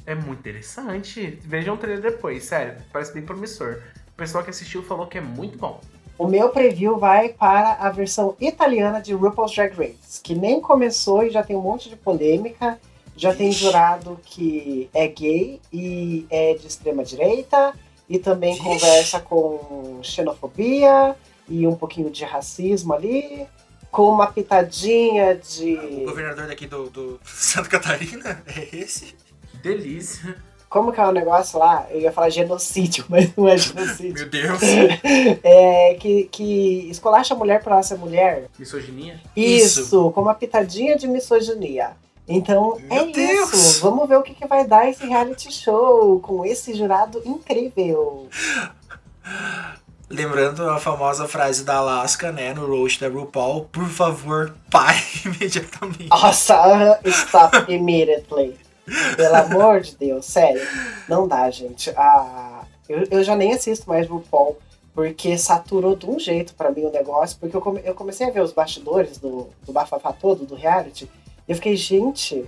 é 0.05 0.13
muito 0.13 0.39
interessante. 0.39 1.39
Vejam 1.43 1.73
o 1.73 1.77
trailer 1.77 2.03
depois, 2.03 2.43
sério. 2.43 2.83
Parece 2.93 3.13
bem 3.13 3.23
promissor. 3.23 3.81
O 4.15 4.17
pessoal 4.17 4.43
que 4.45 4.49
assistiu 4.49 4.81
falou 4.81 5.07
que 5.07 5.17
é 5.17 5.21
muito 5.21 5.57
bom. 5.57 5.81
O 6.17 6.25
meu 6.25 6.47
preview 6.49 6.97
vai 6.97 7.29
para 7.29 7.73
a 7.73 7.89
versão 7.89 8.33
italiana 8.39 9.01
de 9.01 9.13
RuPaul's 9.13 9.53
Drag 9.53 9.73
Race, 9.75 10.21
que 10.23 10.33
nem 10.33 10.61
começou 10.61 11.23
e 11.23 11.29
já 11.29 11.43
tem 11.43 11.53
um 11.55 11.61
monte 11.61 11.89
de 11.89 11.97
polêmica. 11.97 12.79
Já 13.17 13.33
tem 13.35 13.49
Ixi. 13.49 13.59
jurado 13.65 14.17
que 14.25 14.89
é 14.93 15.07
gay 15.07 15.59
e 15.71 16.25
é 16.29 16.53
de 16.53 16.67
extrema 16.67 17.03
direita 17.03 17.73
e 18.09 18.17
também 18.19 18.53
Vixe. 18.53 18.63
conversa 18.63 19.19
com 19.19 19.99
xenofobia 20.01 21.15
e 21.47 21.67
um 21.67 21.75
pouquinho 21.75 22.09
de 22.09 22.23
racismo 22.25 22.93
ali, 22.93 23.45
com 23.91 24.09
uma 24.09 24.27
pitadinha 24.27 25.33
O 25.33 25.47
de 25.47 25.75
governador 26.05 26.47
daqui 26.47 26.67
do, 26.67 26.89
do 26.89 27.19
Santa 27.23 27.69
Catarina 27.69 28.43
é 28.47 28.75
esse? 28.77 29.15
Que 29.51 29.57
delícia. 29.57 30.35
Como 30.69 30.91
que 30.91 30.99
é 30.99 31.05
o 31.05 31.11
negócio 31.11 31.57
lá? 31.59 31.85
Eu 31.89 32.01
ia 32.01 32.11
falar 32.11 32.29
genocídio, 32.29 33.05
mas 33.09 33.35
não 33.35 33.47
é 33.47 33.57
genocídio. 33.57 34.13
Meu 34.13 34.29
Deus. 34.29 34.59
É 35.43 35.95
que, 35.99 36.25
que 36.25 36.89
escolacha 36.89 37.33
a 37.33 37.37
mulher 37.37 37.63
por 37.63 37.71
ela 37.71 37.83
ser 37.83 37.97
mulher. 37.97 38.47
Misoginia? 38.57 39.19
Isso, 39.35 39.81
Isso. 39.81 40.11
com 40.11 40.21
uma 40.21 40.33
pitadinha 40.33 40.97
de 40.97 41.07
misoginia. 41.07 41.91
Então 42.27 42.77
Meu 42.89 43.03
é 43.03 43.11
Deus! 43.11 43.53
isso. 43.53 43.81
Vamos 43.81 44.09
ver 44.09 44.17
o 44.17 44.23
que, 44.23 44.33
que 44.33 44.47
vai 44.47 44.65
dar 44.65 44.89
esse 44.89 45.05
reality 45.05 45.51
show 45.51 46.19
com 46.19 46.43
esse 46.45 46.73
jurado 46.73 47.21
incrível. 47.23 48.27
Lembrando 50.09 50.69
a 50.69 50.79
famosa 50.79 51.27
frase 51.27 51.63
da 51.63 51.77
Alaska, 51.77 52.31
né, 52.31 52.53
no 52.53 52.65
roast 52.67 52.99
da 52.99 53.07
RuPaul, 53.07 53.65
por 53.65 53.87
favor, 53.87 54.55
pare 54.69 54.99
imediatamente. 55.25 56.09
Nossa, 56.09 56.99
stop 57.05 57.71
immediately. 57.71 58.55
Pelo 59.15 59.35
amor 59.35 59.81
de 59.81 59.95
Deus, 59.95 60.25
sério. 60.25 60.61
Não 61.09 61.27
dá, 61.27 61.49
gente. 61.49 61.89
Ah, 61.97 62.63
eu, 62.87 63.07
eu 63.09 63.23
já 63.23 63.35
nem 63.35 63.53
assisto 63.53 63.87
mais 63.89 64.07
RuPaul, 64.07 64.57
porque 64.93 65.37
saturou 65.37 65.95
de 65.95 66.05
um 66.05 66.19
jeito 66.19 66.53
pra 66.53 66.69
mim 66.71 66.85
o 66.85 66.91
negócio, 66.91 67.37
porque 67.39 67.55
eu, 67.55 67.61
come- 67.61 67.81
eu 67.83 67.95
comecei 67.95 68.27
a 68.27 68.31
ver 68.31 68.41
os 68.41 68.51
bastidores 68.53 69.17
do, 69.17 69.47
do 69.65 69.71
bafafá 69.73 70.13
todo, 70.13 70.45
do 70.45 70.55
reality, 70.55 71.09
e 71.47 71.51
eu 71.51 71.55
fiquei, 71.55 71.75
gente, 71.75 72.45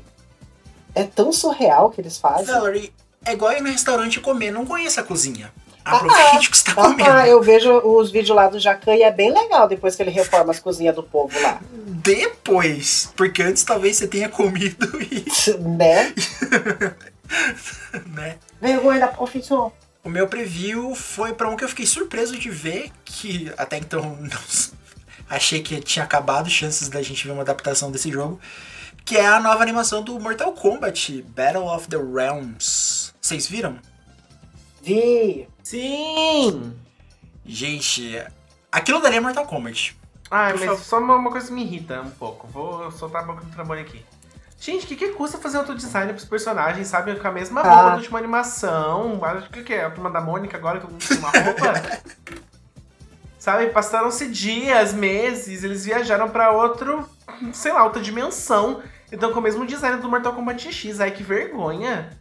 é 0.96 1.04
tão 1.04 1.32
surreal 1.34 1.90
que 1.90 2.00
eles 2.02 2.18
fazem. 2.18 2.46
Valerie, 2.54 2.94
é 3.26 3.34
igual 3.34 3.52
ir 3.54 3.62
no 3.62 3.70
restaurante 3.70 4.20
comer, 4.22 4.52
não 4.52 4.66
conheça 4.66 5.02
a 5.02 5.04
cozinha. 5.04 5.52
Aproveite 5.96 6.48
o 6.48 6.52
que 6.52 6.58
você 6.58 6.64
tá 6.66 6.74
comendo. 6.74 7.10
Ah, 7.10 7.28
eu 7.28 7.42
vejo 7.42 7.72
os 7.72 8.12
vídeos 8.12 8.36
lá 8.36 8.48
do 8.48 8.60
Jacan 8.60 8.96
e 8.96 9.04
é 9.04 9.12
bem 9.12 9.32
legal 9.32 9.68
depois 9.68 9.96
que 9.96 10.04
ele 10.04 10.12
reforma 10.12 10.52
as 10.52 10.60
cozinhas 10.60 10.96
do 10.96 11.04
povo 11.04 11.40
lá. 11.42 11.60
Depois, 11.72 13.12
porque 13.16 13.42
antes 13.42 13.64
talvez 13.64 13.98
você 13.98 14.08
tenha 14.08 14.30
comido 14.30 14.88
e, 15.02 15.26
né? 15.60 16.14
né? 18.14 18.38
Vergonha 18.62 19.00
da 19.00 19.08
profissão. 19.08 19.72
O 20.04 20.10
meu 20.10 20.28
preview 20.28 20.94
foi 20.96 21.34
pra 21.34 21.50
um 21.50 21.56
que 21.56 21.64
eu 21.64 21.70
fiquei 21.70 21.86
surpreso 21.86 22.38
de 22.38 22.50
ver, 22.50 22.92
que 23.04 23.52
até 23.58 23.78
então 23.78 24.16
não 24.20 24.78
achei 25.30 25.62
que 25.62 25.80
tinha 25.82 26.06
acabado 26.06 26.50
chances 26.50 26.90
da 26.90 27.02
gente 27.02 27.26
ver 27.26 27.34
uma 27.34 27.42
adaptação 27.42 27.92
desse 27.92 28.12
jogo, 28.12 28.40
que 29.04 29.18
é 29.18 29.26
a 29.26 29.40
nova 29.40 29.62
animação 29.62 30.02
do 30.02 30.20
Mortal 30.20 30.54
Kombat, 30.54 31.22
Battle 31.36 31.68
of 31.68 31.88
the 31.88 31.98
Realms. 31.98 33.14
Vocês 33.22 33.48
viram? 33.48 33.78
Vi. 34.82 35.48
Sim! 35.68 36.74
Gente, 37.46 38.26
aquilo 38.72 39.02
dali 39.02 39.18
é 39.18 39.20
Mortal 39.20 39.46
Kombat. 39.46 39.98
Ah, 40.32 40.52
mas 40.52 40.64
favor. 40.64 40.80
só 40.80 40.98
uma, 40.98 41.16
uma 41.16 41.30
coisa 41.30 41.48
que 41.48 41.54
me 41.54 41.62
irrita 41.64 42.00
um 42.00 42.10
pouco. 42.10 42.48
Vou 42.48 42.90
soltar 42.90 43.22
a 43.22 43.26
boca 43.26 43.44
do 43.44 43.52
trambolho 43.52 43.82
aqui. 43.82 44.06
Gente, 44.58 44.86
o 44.86 44.88
que, 44.88 44.96
que 44.96 45.10
custa 45.10 45.38
fazer 45.38 45.58
outro 45.58 45.76
design 45.76 46.14
pros 46.14 46.24
personagens, 46.24 46.88
sabe? 46.88 47.14
Com 47.18 47.28
a 47.28 47.32
mesma 47.34 47.60
Ah. 47.60 47.64
roupa 47.70 47.90
da 47.90 47.96
última 47.98 48.18
animação. 48.18 49.20
Acho 49.26 49.50
que 49.50 49.60
o 49.60 49.64
que 49.66 49.74
é? 49.74 49.84
A 49.84 49.92
turma 49.92 50.10
da 50.10 50.22
Mônica 50.22 50.56
agora, 50.56 50.80
todo 50.80 50.92
mundo 50.92 51.06
tem 51.06 51.18
uma 51.18 51.32
roupa. 51.32 51.74
sabe? 53.38 53.68
Passaram-se 53.68 54.30
dias, 54.30 54.94
meses, 54.94 55.66
eles 55.66 55.84
viajaram 55.84 56.30
pra 56.30 56.52
outro, 56.52 57.06
sei 57.52 57.74
lá, 57.74 57.84
outra 57.84 58.02
dimensão. 58.02 58.82
Então 59.12 59.34
com 59.34 59.40
o 59.42 59.44
mesmo 59.44 59.66
design 59.68 60.02
do 60.02 60.08
Mortal 60.10 60.32
Kombat 60.32 60.72
X. 60.72 61.02
Ai, 61.02 61.12
que 61.12 61.24
vergonha. 61.24 62.17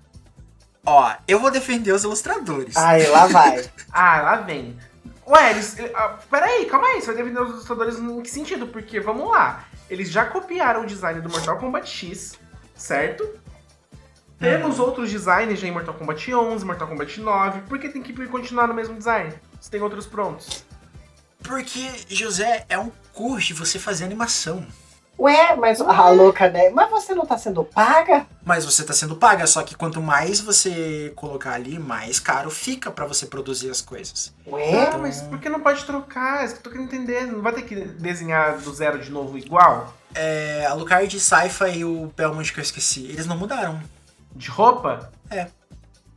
Ó, 0.86 1.12
eu 1.26 1.40
vou 1.40 1.50
defender 1.50 1.92
os 1.92 2.04
ilustradores. 2.04 2.76
Aí, 2.76 3.06
lá 3.08 3.26
vai. 3.26 3.68
Ah, 3.92 4.20
lá 4.22 4.36
vem. 4.36 4.78
Ué, 5.26 5.50
eles. 5.50 5.76
ah, 5.94 6.18
Peraí, 6.30 6.66
calma 6.66 6.86
aí, 6.86 7.00
você 7.00 7.06
vai 7.08 7.16
defender 7.16 7.40
os 7.42 7.50
ilustradores 7.50 7.98
em 7.98 8.22
que 8.22 8.30
sentido? 8.30 8.68
Porque, 8.68 9.00
vamos 9.00 9.28
lá, 9.28 9.64
eles 9.90 10.08
já 10.10 10.24
copiaram 10.24 10.82
o 10.82 10.86
design 10.86 11.20
do 11.20 11.28
Mortal 11.28 11.58
Kombat 11.58 11.88
X, 11.88 12.38
certo? 12.76 13.28
Temos 14.38 14.78
outros 14.78 15.10
designs 15.10 15.58
já 15.58 15.66
em 15.66 15.72
Mortal 15.72 15.94
Kombat 15.94 16.32
11, 16.34 16.64
Mortal 16.64 16.88
Kombat 16.88 17.20
9, 17.20 17.60
por 17.62 17.78
que 17.78 17.88
tem 17.88 18.02
que 18.02 18.12
continuar 18.26 18.68
no 18.68 18.74
mesmo 18.74 18.94
design? 18.96 19.32
Se 19.60 19.70
tem 19.70 19.80
outros 19.80 20.06
prontos. 20.06 20.64
Porque, 21.42 21.90
José, 22.08 22.66
é 22.68 22.78
um 22.78 22.92
curso 23.12 23.48
de 23.48 23.54
você 23.54 23.78
fazer 23.78 24.04
animação. 24.04 24.66
Ué, 25.18 25.56
mas 25.56 25.80
a 25.80 26.08
louca, 26.10 26.50
né? 26.50 26.68
Mas 26.70 26.90
você 26.90 27.14
não 27.14 27.24
tá 27.24 27.38
sendo 27.38 27.64
paga? 27.64 28.26
Mas 28.44 28.64
você 28.64 28.84
tá 28.84 28.92
sendo 28.92 29.16
paga, 29.16 29.46
só 29.46 29.62
que 29.62 29.74
quanto 29.74 30.00
mais 30.02 30.40
você 30.40 31.12
colocar 31.16 31.52
ali, 31.52 31.78
mais 31.78 32.20
caro 32.20 32.50
fica 32.50 32.90
pra 32.90 33.06
você 33.06 33.26
produzir 33.26 33.70
as 33.70 33.80
coisas. 33.80 34.34
Ué? 34.46 34.90
Ah, 34.92 34.98
mas 34.98 35.22
por 35.22 35.38
que 35.38 35.48
não 35.48 35.60
pode 35.60 35.84
trocar? 35.84 36.42
É 36.42 36.44
Isso 36.44 36.54
que 36.54 36.60
eu 36.60 36.64
tô 36.64 36.70
querendo 36.70 36.92
entender. 36.92 37.26
Não 37.26 37.40
vai 37.40 37.52
ter 37.52 37.62
que 37.62 37.74
desenhar 37.74 38.58
do 38.58 38.74
zero 38.74 38.98
de 38.98 39.10
novo 39.10 39.38
igual? 39.38 39.94
É, 40.14 40.66
a 40.66 40.74
Lucard 40.74 41.18
Saifa 41.18 41.68
e 41.68 41.84
o 41.84 42.12
Belmont 42.16 42.52
que 42.52 42.60
eu 42.60 42.62
esqueci, 42.62 43.06
eles 43.06 43.26
não 43.26 43.36
mudaram. 43.36 43.80
De 44.34 44.50
roupa? 44.50 45.10
É. 45.30 45.46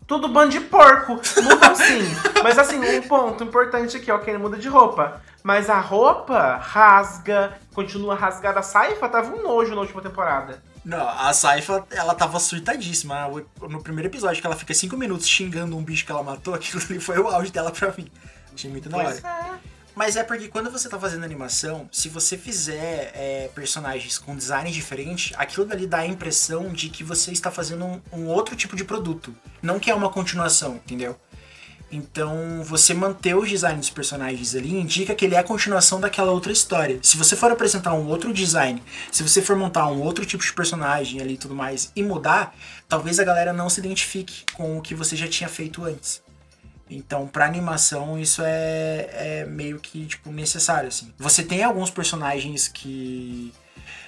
Tudo 0.10 0.28
bando 0.28 0.50
de 0.50 0.60
porco. 0.60 1.14
Mudam 1.14 1.76
sim. 1.76 2.02
Mas 2.42 2.58
assim, 2.58 2.80
um 2.98 3.02
ponto 3.04 3.44
importante 3.44 3.96
aqui, 3.96 4.12
ok, 4.12 4.36
muda 4.40 4.58
de 4.58 4.68
roupa. 4.68 5.22
Mas 5.44 5.70
a 5.70 5.80
roupa 5.80 6.58
rasga, 6.58 7.54
continua 7.76 8.16
rasgada. 8.16 8.60
A 8.60 8.64
saifa 8.64 9.08
tava 9.08 9.34
um 9.36 9.44
nojo 9.44 9.76
na 9.76 9.82
última 9.82 10.02
temporada. 10.02 10.62
Não, 10.84 11.08
a 11.08 11.32
Saifa, 11.34 11.86
ela 11.92 12.16
tava 12.16 12.40
surtadíssima. 12.40 13.28
No 13.62 13.84
primeiro 13.84 14.10
episódio, 14.10 14.42
que 14.42 14.48
ela 14.48 14.56
fica 14.56 14.74
cinco 14.74 14.98
minutos 14.98 15.28
xingando 15.28 15.78
um 15.78 15.84
bicho 15.84 16.06
que 16.06 16.12
ela 16.12 16.24
matou, 16.24 16.54
aquilo 16.56 16.82
ali 16.90 17.00
foi 17.00 17.20
o 17.20 17.28
auge 17.28 17.52
dela 17.52 17.70
pra 17.70 17.94
mim. 17.96 18.10
Achei 18.52 18.72
muito 18.72 18.90
da 18.90 18.98
hora. 18.98 19.16
É. 19.16 19.79
Mas 20.00 20.16
é 20.16 20.24
porque 20.24 20.48
quando 20.48 20.72
você 20.72 20.88
tá 20.88 20.98
fazendo 20.98 21.26
animação, 21.26 21.90
se 21.92 22.08
você 22.08 22.38
fizer 22.38 23.12
é, 23.14 23.50
personagens 23.54 24.18
com 24.18 24.34
design 24.34 24.72
diferente, 24.72 25.36
aquilo 25.38 25.66
dali 25.66 25.86
dá 25.86 25.98
a 25.98 26.08
impressão 26.08 26.72
de 26.72 26.88
que 26.88 27.04
você 27.04 27.34
está 27.34 27.52
fazendo 27.52 27.84
um, 27.84 28.02
um 28.14 28.28
outro 28.28 28.56
tipo 28.56 28.78
de 28.78 28.86
produto. 28.86 29.36
Não 29.62 29.78
que 29.78 29.92
é 29.92 29.94
uma 29.94 30.10
continuação, 30.10 30.76
entendeu? 30.76 31.20
Então, 31.92 32.64
você 32.64 32.94
manter 32.94 33.36
os 33.36 33.50
designs 33.50 33.80
dos 33.80 33.90
personagens 33.90 34.56
ali 34.56 34.74
indica 34.74 35.14
que 35.14 35.26
ele 35.26 35.36
é 35.36 35.40
a 35.40 35.44
continuação 35.44 36.00
daquela 36.00 36.32
outra 36.32 36.54
história. 36.54 36.98
Se 37.02 37.18
você 37.18 37.36
for 37.36 37.52
apresentar 37.52 37.94
um 37.94 38.08
outro 38.08 38.34
design, 38.34 38.82
se 39.12 39.22
você 39.22 39.42
for 39.42 39.58
montar 39.58 39.86
um 39.88 40.02
outro 40.02 40.26
tipo 40.26 40.46
de 40.46 40.54
personagem 40.54 41.20
ali 41.20 41.34
e 41.34 41.38
tudo 41.38 41.54
mais 41.54 41.92
e 41.94 42.02
mudar, 42.02 42.56
talvez 42.88 43.20
a 43.20 43.26
galera 43.26 43.52
não 43.52 43.70
se 43.70 43.82
identifique 43.82 44.46
com 44.54 44.78
o 44.78 44.82
que 44.82 44.96
você 44.96 45.18
já 45.18 45.28
tinha 45.28 45.50
feito 45.50 45.84
antes. 45.84 46.22
Então, 46.90 47.28
pra 47.28 47.46
animação, 47.46 48.18
isso 48.18 48.42
é, 48.44 49.10
é 49.12 49.46
meio 49.46 49.80
que, 49.80 50.06
tipo, 50.08 50.32
necessário, 50.32 50.88
assim. 50.88 51.14
Você 51.20 51.44
tem 51.44 51.64
alguns 51.64 51.92
personagens 51.92 52.68
que, 52.68 53.54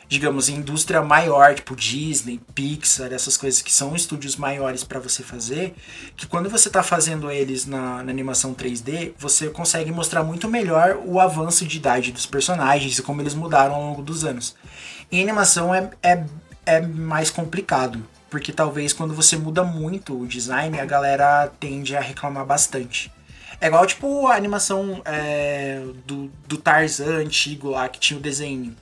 digamos, 0.10 0.50
indústria 0.50 1.00
maior, 1.00 1.54
tipo 1.54 1.76
Disney, 1.76 2.42
Pixar, 2.56 3.14
essas 3.14 3.38
coisas 3.38 3.62
que 3.62 3.72
são 3.72 3.96
estúdios 3.96 4.36
maiores 4.36 4.84
para 4.84 5.00
você 5.00 5.22
fazer, 5.22 5.76
que 6.18 6.26
quando 6.26 6.50
você 6.50 6.72
tá 6.72 6.82
fazendo 6.82 7.30
eles 7.30 7.68
na, 7.68 8.04
na, 8.04 8.12
animação 8.12 8.56
3D, 8.56 9.14
você 9.16 9.50
consegue 9.50 9.92
mostrar 9.92 10.24
muito 10.24 10.50
melhor 10.50 11.00
o 11.06 11.20
avanço 11.20 11.68
de 11.68 11.78
idade 11.78 12.12
dos 12.12 12.26
personagens 12.26 12.98
e 12.98 13.04
como 13.04 13.22
eles 13.22 13.36
mudaram 13.36 13.76
ao 13.76 13.82
longo 13.82 14.02
dos 14.02 14.26
anos. 14.26 14.56
Em 15.12 15.22
animação 15.22 15.74
é, 15.74 15.92
é, 16.02 16.26
é 16.66 16.82
mais 16.82 17.30
complicado 17.30 18.04
porque 18.32 18.54
talvez 18.54 18.94
quando 18.94 19.14
você 19.14 19.36
muda 19.36 19.62
muito 19.62 20.18
o 20.18 20.26
design, 20.26 20.80
a 20.80 20.86
galera 20.86 21.52
tende 21.60 21.98
a 21.98 22.00
reclamar 22.00 22.46
bastante. 22.46 23.12
É 23.60 23.68
igual, 23.68 23.86
tipo, 23.86 24.26
a 24.26 24.36
animação 24.36 25.02
é, 25.04 25.84
do, 26.08 26.32
do 26.48 26.58
Tarzan 26.58 27.18
antigo 27.18 27.70
lá, 27.70 27.90
que 27.90 28.00
tinha 28.00 28.18
o 28.18 28.22
desenho. 28.22 28.76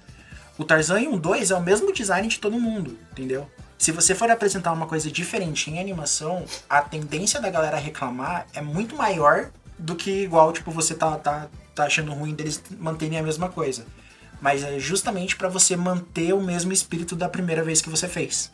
O 0.56 0.64
Tarzan 0.64 1.02
em 1.02 1.08
1 1.08 1.18
2 1.18 1.52
é 1.52 1.56
o 1.56 1.62
mesmo 1.62 1.92
design 1.92 2.28
de 2.28 2.40
todo 2.40 2.60
mundo, 2.60 2.98
entendeu? 3.12 3.50
Se 3.78 3.92
você 3.92 4.14
for 4.14 4.30
apresentar 4.30 4.72
uma 4.72 4.86
coisa 4.86 5.10
diferente 5.10 5.72
em 5.72 5.80
animação, 5.80 6.46
a 6.70 6.82
tendência 6.82 7.42
da 7.42 7.50
galera 7.50 7.78
reclamar 7.78 8.46
é 8.54 8.62
muito 8.62 8.96
maior 8.96 9.50
do 9.80 9.96
que 9.96 10.24
igual, 10.24 10.54
tipo, 10.54 10.70
você 10.70 10.94
tá, 10.94 11.18
tá, 11.18 11.48
tá 11.74 11.86
achando 11.86 12.14
ruim 12.14 12.36
deles 12.36 12.62
manterem 12.78 13.18
a 13.18 13.24
mesma 13.24 13.50
coisa. 13.50 13.86
Mas 14.40 14.64
é 14.64 14.78
justamente 14.78 15.36
para 15.36 15.50
você 15.50 15.76
manter 15.76 16.34
o 16.34 16.42
mesmo 16.42 16.72
espírito 16.72 17.16
da 17.16 17.28
primeira 17.28 17.64
vez 17.64 17.82
que 17.82 17.90
você 17.90 18.08
fez. 18.08 18.52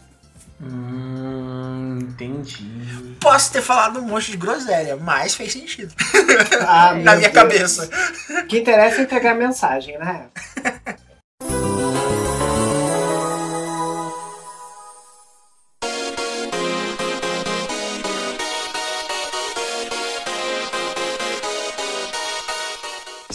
Hum, 0.61 1.99
entendi. 2.01 3.15
Posso 3.19 3.51
ter 3.51 3.61
falado 3.61 3.99
um 3.99 4.03
monte 4.03 4.31
de 4.31 4.37
groselha, 4.37 4.95
mas 4.95 5.35
fez 5.35 5.51
sentido. 5.53 5.93
Ah, 6.65 6.93
Na 7.03 7.15
minha 7.15 7.29
Deus. 7.29 7.33
cabeça. 7.33 7.89
O 8.43 8.47
que 8.47 8.59
interessa 8.59 9.01
é 9.01 9.03
entregar 9.03 9.31
a 9.31 9.35
mensagem, 9.35 9.97
né? 9.97 10.27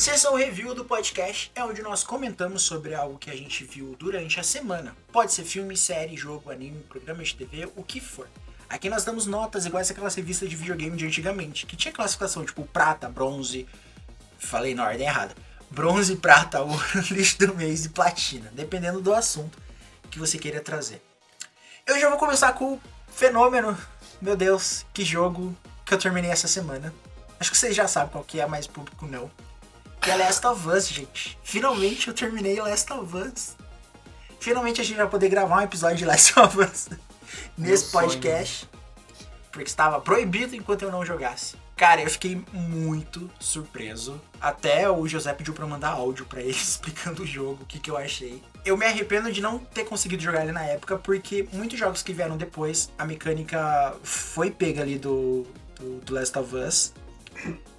Sessão 0.00 0.34
Review 0.34 0.74
do 0.74 0.82
podcast 0.82 1.52
é 1.54 1.62
onde 1.62 1.82
nós 1.82 2.02
comentamos 2.02 2.62
sobre 2.62 2.94
algo 2.94 3.18
que 3.18 3.30
a 3.30 3.36
gente 3.36 3.64
viu 3.64 3.94
durante 3.98 4.40
a 4.40 4.42
semana. 4.42 4.96
Pode 5.12 5.30
ser 5.30 5.44
filme, 5.44 5.76
série, 5.76 6.16
jogo, 6.16 6.50
anime, 6.50 6.82
programa 6.84 7.22
de 7.22 7.34
TV, 7.34 7.70
o 7.76 7.84
que 7.84 8.00
for. 8.00 8.26
Aqui 8.66 8.88
nós 8.88 9.04
damos 9.04 9.26
notas 9.26 9.66
iguais 9.66 9.90
àquelas 9.90 10.14
revistas 10.14 10.48
de 10.48 10.56
videogame 10.56 10.96
de 10.96 11.06
antigamente, 11.06 11.66
que 11.66 11.76
tinha 11.76 11.92
classificação 11.92 12.46
tipo 12.46 12.64
prata, 12.64 13.10
bronze. 13.10 13.68
Falei 14.38 14.74
na 14.74 14.86
ordem 14.86 15.06
errada. 15.06 15.34
Bronze, 15.70 16.16
prata, 16.16 16.62
ouro, 16.64 16.82
lixo 17.10 17.38
do 17.38 17.54
mês 17.54 17.84
e 17.84 17.90
platina, 17.90 18.50
dependendo 18.54 19.02
do 19.02 19.12
assunto 19.12 19.58
que 20.10 20.18
você 20.18 20.38
queira 20.38 20.62
trazer. 20.62 21.02
Eu 21.86 22.00
já 22.00 22.08
vou 22.08 22.18
começar 22.18 22.54
com 22.54 22.72
o 22.72 22.80
fenômeno. 23.12 23.76
Meu 24.18 24.34
Deus, 24.34 24.86
que 24.94 25.04
jogo 25.04 25.54
que 25.84 25.92
eu 25.92 25.98
terminei 25.98 26.30
essa 26.30 26.48
semana. 26.48 26.90
Acho 27.38 27.50
que 27.50 27.58
vocês 27.58 27.76
já 27.76 27.86
sabem 27.86 28.12
qual 28.12 28.24
que 28.24 28.40
é, 28.40 28.46
mas 28.46 28.66
público 28.66 29.04
não. 29.06 29.30
Que 30.00 30.10
é 30.10 30.16
Last 30.16 30.46
of 30.46 30.68
Us, 30.68 30.88
gente. 30.88 31.38
Finalmente 31.42 32.08
eu 32.08 32.14
terminei 32.14 32.58
Last 32.60 32.90
of 32.92 33.16
Us. 33.16 33.56
Finalmente 34.38 34.80
a 34.80 34.84
gente 34.84 34.96
vai 34.96 35.08
poder 35.08 35.28
gravar 35.28 35.58
um 35.58 35.60
episódio 35.60 35.98
de 35.98 36.04
Last 36.06 36.32
of 36.40 36.58
Us 36.58 36.88
nesse 37.56 37.90
sonho. 37.90 38.06
podcast. 38.06 38.68
Porque 39.52 39.68
estava 39.68 40.00
proibido 40.00 40.56
enquanto 40.56 40.82
eu 40.82 40.90
não 40.90 41.04
jogasse. 41.04 41.56
Cara, 41.76 42.02
eu 42.02 42.10
fiquei 42.10 42.42
muito 42.52 43.30
surpreso. 43.38 44.20
Até 44.40 44.90
o 44.90 45.06
José 45.08 45.32
pediu 45.32 45.52
pra 45.52 45.64
eu 45.64 45.68
mandar 45.68 45.90
áudio 45.90 46.24
pra 46.26 46.40
ele 46.40 46.50
explicando 46.56 47.22
o 47.22 47.26
jogo, 47.26 47.62
o 47.62 47.66
que, 47.66 47.78
que 47.78 47.90
eu 47.90 47.96
achei. 47.96 48.42
Eu 48.64 48.76
me 48.76 48.86
arrependo 48.86 49.30
de 49.32 49.40
não 49.40 49.58
ter 49.58 49.84
conseguido 49.84 50.22
jogar 50.22 50.42
ele 50.42 50.52
na 50.52 50.62
época, 50.62 50.98
porque 50.98 51.46
muitos 51.52 51.78
jogos 51.78 52.02
que 52.02 52.12
vieram 52.12 52.36
depois, 52.36 52.90
a 52.98 53.04
mecânica 53.04 53.94
foi 54.02 54.50
pega 54.50 54.82
ali 54.82 54.98
do, 54.98 55.46
do, 55.76 56.00
do 56.00 56.14
Last 56.14 56.38
of 56.38 56.54
Us. 56.54 56.92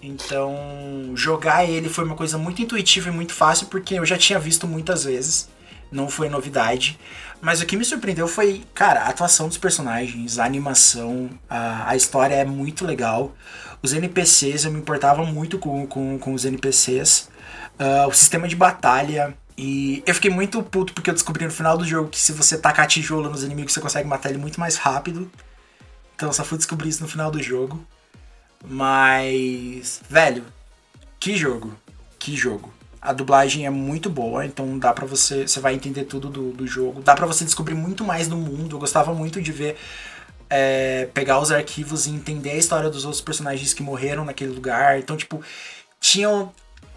Então, 0.02 1.12
jogar 1.16 1.64
ele 1.64 1.88
foi 1.88 2.04
uma 2.04 2.16
coisa 2.16 2.38
muito 2.38 2.62
intuitiva 2.62 3.10
e 3.10 3.12
muito 3.12 3.34
fácil, 3.34 3.68
porque 3.68 3.96
eu 3.96 4.06
já 4.06 4.18
tinha 4.18 4.40
visto 4.40 4.68
muitas 4.68 5.04
vezes. 5.04 5.50
Não 5.92 6.10
foi 6.10 6.30
novidade. 6.30 6.98
Mas 7.42 7.62
o 7.62 7.66
que 7.66 7.76
me 7.76 7.86
surpreendeu 7.86 8.28
foi, 8.28 8.64
cara, 8.74 9.02
a 9.02 9.10
atuação 9.10 9.48
dos 9.48 9.58
personagens, 9.58 10.40
a 10.40 10.46
animação, 10.46 11.30
a, 11.50 11.90
a 11.90 11.96
história 11.96 12.36
é 12.36 12.46
muito 12.46 12.86
legal. 12.86 13.36
Os 13.84 13.94
NPCs, 13.94 14.66
eu 14.66 14.72
me 14.72 14.80
importava 14.80 15.24
muito 15.26 15.60
com, 15.60 15.86
com, 15.86 16.18
com 16.18 16.34
os 16.34 16.46
NPCs. 16.46 17.30
Ah, 17.82 18.08
o 18.08 18.14
sistema 18.14 18.48
de 18.48 18.56
batalha. 18.56 19.36
E 19.58 20.04
eu 20.06 20.14
fiquei 20.14 20.30
muito 20.32 20.62
puto 20.64 20.94
porque 20.94 21.10
eu 21.10 21.14
descobri 21.14 21.46
no 21.46 21.52
final 21.52 21.78
do 21.78 21.86
jogo 21.86 22.10
que 22.10 22.20
se 22.20 22.32
você 22.32 22.58
tacar 22.58 22.88
tijolo 22.88 23.30
nos 23.30 23.44
inimigos, 23.44 23.74
você 23.74 23.82
consegue 23.82 24.08
matar 24.08 24.30
ele 24.30 24.38
muito 24.38 24.60
mais 24.60 24.76
rápido. 24.78 25.30
Então 26.16 26.32
só 26.32 26.44
fui 26.44 26.58
descobrir 26.58 26.90
isso 26.90 27.02
no 27.02 27.10
final 27.10 27.32
do 27.32 27.42
jogo. 27.42 27.84
Mas, 28.66 30.02
velho, 30.10 30.44
que 31.20 31.36
jogo. 31.36 31.74
Que 32.20 32.36
jogo. 32.36 32.72
A 33.02 33.14
dublagem 33.14 33.66
é 33.66 33.70
muito 33.70 34.10
boa, 34.10 34.46
então 34.46 34.78
dá 34.78 34.94
pra 34.94 35.06
você. 35.06 35.48
Você 35.48 35.60
vai 35.60 35.74
entender 35.74 36.04
tudo 36.06 36.30
do, 36.30 36.52
do 36.52 36.68
jogo. 36.68 37.02
Dá 37.02 37.16
pra 37.16 37.26
você 37.26 37.44
descobrir 37.44 37.74
muito 37.74 38.04
mais 38.04 38.28
do 38.28 38.38
mundo. 38.38 38.76
Eu 38.76 38.80
gostava 38.80 39.14
muito 39.14 39.42
de 39.42 39.52
ver. 39.52 39.78
é, 40.50 41.08
pegar 41.14 41.40
os 41.40 41.50
arquivos 41.52 42.06
e 42.06 42.12
entender 42.12 42.52
a 42.52 42.58
história 42.58 42.90
dos 42.90 43.06
outros 43.06 43.22
personagens 43.22 43.74
que 43.74 43.82
morreram 43.82 44.26
naquele 44.26 44.54
lugar. 44.54 45.00
Então, 45.00 45.16
tipo, 45.16 45.42
tinham. 46.00 46.52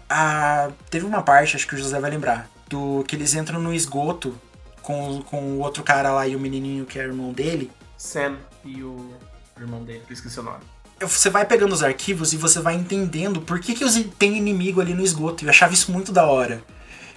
A, 0.09 0.69
teve 0.89 1.05
uma 1.05 1.23
parte, 1.23 1.55
acho 1.55 1.67
que 1.67 1.73
o 1.73 1.77
José 1.77 1.99
vai 1.99 2.11
lembrar, 2.11 2.47
do 2.69 3.03
que 3.07 3.15
eles 3.15 3.33
entram 3.33 3.59
no 3.59 3.73
esgoto 3.73 4.35
com, 4.81 5.21
com 5.23 5.41
o 5.53 5.59
outro 5.59 5.81
cara 5.83 6.11
lá 6.11 6.27
e 6.27 6.35
o 6.35 6.39
menininho 6.39 6.85
que 6.85 6.99
é 6.99 7.03
irmão 7.03 7.31
dele. 7.33 7.71
Sam 7.97 8.37
e 8.63 8.83
o 8.83 9.15
irmão 9.59 9.83
dele, 9.83 10.03
que 10.05 10.13
esqueci 10.13 10.39
o 10.39 10.43
nome. 10.43 10.63
Você 10.99 11.29
vai 11.29 11.45
pegando 11.45 11.73
os 11.73 11.83
arquivos 11.83 12.33
e 12.33 12.37
você 12.37 12.59
vai 12.59 12.75
entendendo 12.75 13.41
por 13.41 13.59
que, 13.59 13.73
que 13.73 13.83
os, 13.83 13.95
tem 14.17 14.37
inimigo 14.37 14.79
ali 14.79 14.93
no 14.93 15.03
esgoto. 15.03 15.43
Eu 15.43 15.49
achava 15.49 15.73
isso 15.73 15.91
muito 15.91 16.11
da 16.11 16.25
hora. 16.25 16.63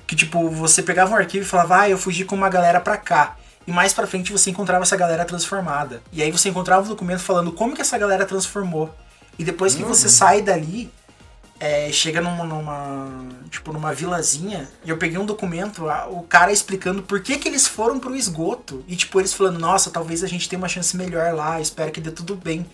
Que 0.06 0.16
tipo, 0.16 0.48
você 0.50 0.82
pegava 0.82 1.12
um 1.12 1.16
arquivo 1.16 1.44
e 1.44 1.48
falava, 1.48 1.80
ah, 1.82 1.90
eu 1.90 1.98
fugi 1.98 2.24
com 2.24 2.34
uma 2.34 2.48
galera 2.48 2.80
pra 2.80 2.96
cá. 2.96 3.36
E 3.66 3.70
mais 3.70 3.92
pra 3.92 4.06
frente 4.06 4.32
você 4.32 4.50
encontrava 4.50 4.82
essa 4.82 4.96
galera 4.96 5.24
transformada. 5.24 6.02
E 6.10 6.22
aí 6.22 6.30
você 6.30 6.48
encontrava 6.48 6.86
o 6.86 6.88
documento 6.88 7.20
falando 7.20 7.52
como 7.52 7.74
que 7.74 7.82
essa 7.82 7.98
galera 7.98 8.24
transformou. 8.24 8.94
E 9.38 9.44
depois 9.44 9.74
que 9.74 9.84
você 9.84 10.08
sai 10.08 10.42
dali, 10.42 10.90
é, 11.60 11.92
chega 11.92 12.20
numa, 12.20 12.44
numa. 12.44 13.26
Tipo, 13.50 13.72
numa 13.72 13.92
vilazinha, 13.92 14.68
e 14.84 14.90
eu 14.90 14.96
peguei 14.96 15.18
um 15.18 15.26
documento, 15.26 15.86
o 16.10 16.22
cara 16.22 16.52
explicando 16.52 17.02
por 17.02 17.20
que, 17.20 17.38
que 17.38 17.48
eles 17.48 17.66
foram 17.66 17.98
pro 17.98 18.16
esgoto. 18.16 18.84
E 18.88 18.96
tipo, 18.96 19.20
eles 19.20 19.32
falando, 19.32 19.58
nossa, 19.58 19.90
talvez 19.90 20.24
a 20.24 20.26
gente 20.26 20.48
tenha 20.48 20.58
uma 20.58 20.68
chance 20.68 20.96
melhor 20.96 21.34
lá, 21.34 21.60
espero 21.60 21.92
que 21.92 22.00
dê 22.00 22.10
tudo 22.10 22.34
bem. 22.34 22.66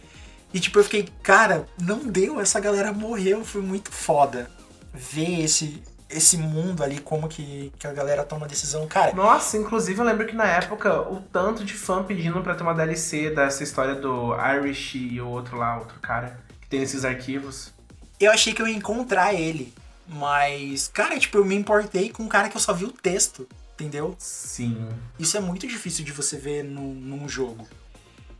E 0.54 0.60
tipo, 0.60 0.78
eu 0.78 0.84
fiquei, 0.84 1.08
cara, 1.20 1.66
não 1.82 2.06
deu, 2.06 2.40
essa 2.40 2.60
galera 2.60 2.92
morreu, 2.92 3.44
foi 3.44 3.60
muito 3.60 3.90
foda. 3.90 4.48
Ver 4.92 5.40
esse, 5.40 5.82
esse 6.08 6.36
mundo 6.36 6.84
ali, 6.84 7.00
como 7.00 7.28
que, 7.28 7.72
que 7.76 7.86
a 7.88 7.92
galera 7.92 8.22
toma 8.22 8.46
decisão. 8.46 8.86
Cara, 8.86 9.12
Nossa, 9.12 9.56
inclusive 9.58 9.98
eu 9.98 10.04
lembro 10.04 10.24
que 10.26 10.36
na 10.36 10.46
época 10.46 11.00
o 11.10 11.20
tanto 11.20 11.64
de 11.64 11.74
fã 11.74 12.04
pedindo 12.04 12.40
pra 12.40 12.54
ter 12.54 12.62
uma 12.62 12.72
DLC 12.72 13.30
dessa 13.30 13.64
história 13.64 13.96
do 13.96 14.32
Irish 14.56 14.94
e 14.94 15.20
o 15.20 15.26
outro 15.26 15.56
lá, 15.56 15.76
outro 15.76 15.98
cara, 15.98 16.38
que 16.60 16.68
tem 16.68 16.82
esses 16.82 17.04
arquivos. 17.04 17.74
eu 18.20 18.30
achei 18.30 18.52
que 18.52 18.62
eu 18.62 18.68
ia 18.68 18.76
encontrar 18.76 19.34
ele. 19.34 19.74
Mas, 20.06 20.86
cara, 20.86 21.18
tipo, 21.18 21.38
eu 21.38 21.44
me 21.44 21.56
importei 21.56 22.10
com 22.10 22.22
um 22.22 22.28
cara 22.28 22.48
que 22.48 22.56
eu 22.56 22.60
só 22.60 22.72
vi 22.72 22.84
o 22.84 22.92
texto, 22.92 23.48
entendeu? 23.72 24.14
Sim. 24.18 24.88
Isso 25.18 25.36
é 25.36 25.40
muito 25.40 25.66
difícil 25.66 26.04
de 26.04 26.12
você 26.12 26.36
ver 26.36 26.62
num, 26.62 26.94
num 26.94 27.28
jogo. 27.28 27.66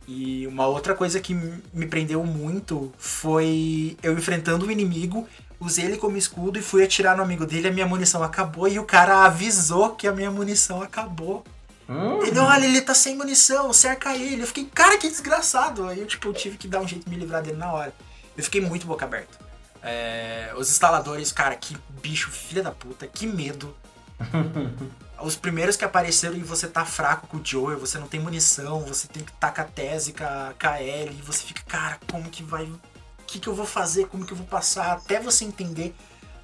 E 0.06 0.46
uma 0.46 0.66
outra 0.66 0.94
coisa 0.94 1.18
que 1.18 1.34
me 1.34 1.86
prendeu 1.86 2.22
muito 2.24 2.92
foi 2.98 3.96
eu 4.02 4.12
enfrentando 4.12 4.66
o 4.66 4.70
inimigo, 4.70 5.26
usei 5.58 5.86
ele 5.86 5.96
como 5.96 6.16
escudo 6.16 6.58
e 6.58 6.62
fui 6.62 6.84
atirar 6.84 7.16
no 7.16 7.22
amigo 7.22 7.46
dele, 7.46 7.68
a 7.68 7.72
minha 7.72 7.86
munição 7.86 8.22
acabou 8.22 8.68
e 8.68 8.78
o 8.78 8.84
cara 8.84 9.24
avisou 9.24 9.94
que 9.94 10.06
a 10.06 10.12
minha 10.12 10.30
munição 10.30 10.82
acabou. 10.82 11.42
Hum, 11.88 12.22
Ele, 12.22 12.38
olha, 12.38 12.64
ele 12.64 12.80
tá 12.80 12.94
sem 12.94 13.16
munição, 13.16 13.72
cerca 13.72 14.14
ele. 14.14 14.42
Eu 14.42 14.46
fiquei, 14.46 14.64
cara, 14.64 14.96
que 14.96 15.08
desgraçado. 15.08 15.86
Aí 15.86 16.00
eu, 16.00 16.06
tipo, 16.06 16.32
tive 16.32 16.56
que 16.56 16.66
dar 16.66 16.80
um 16.80 16.88
jeito 16.88 17.04
de 17.04 17.10
me 17.10 17.16
livrar 17.16 17.42
dele 17.42 17.58
na 17.58 17.72
hora. 17.72 17.94
Eu 18.36 18.42
fiquei 18.42 18.60
muito 18.60 18.86
boca 18.86 19.04
aberta. 19.04 19.38
É, 19.82 20.52
os 20.56 20.70
instaladores, 20.70 21.30
cara, 21.30 21.54
que 21.54 21.76
bicho, 22.02 22.30
filha 22.30 22.62
da 22.62 22.70
puta, 22.70 23.06
que 23.06 23.26
medo. 23.26 23.74
Os 25.22 25.36
primeiros 25.36 25.76
que 25.76 25.84
apareceram 25.84 26.36
e 26.36 26.42
você 26.42 26.66
tá 26.68 26.84
fraco 26.84 27.26
com 27.28 27.38
o 27.38 27.40
Joel, 27.42 27.78
você 27.78 27.98
não 27.98 28.06
tem 28.06 28.20
munição, 28.20 28.80
você 28.80 29.08
tem 29.08 29.22
que 29.22 29.32
tacar 29.32 29.64
a 29.64 29.68
tese 29.68 30.12
com 30.12 30.24
a 30.24 30.52
KL, 30.58 31.10
e 31.10 31.22
você 31.22 31.44
fica, 31.44 31.62
cara, 31.66 31.98
como 32.10 32.28
que 32.28 32.42
vai. 32.42 32.64
O 32.64 32.80
que, 33.26 33.38
que 33.38 33.48
eu 33.48 33.54
vou 33.54 33.64
fazer? 33.64 34.06
Como 34.08 34.26
que 34.26 34.32
eu 34.32 34.36
vou 34.36 34.46
passar? 34.46 34.92
Até 34.92 35.18
você 35.18 35.44
entender 35.44 35.94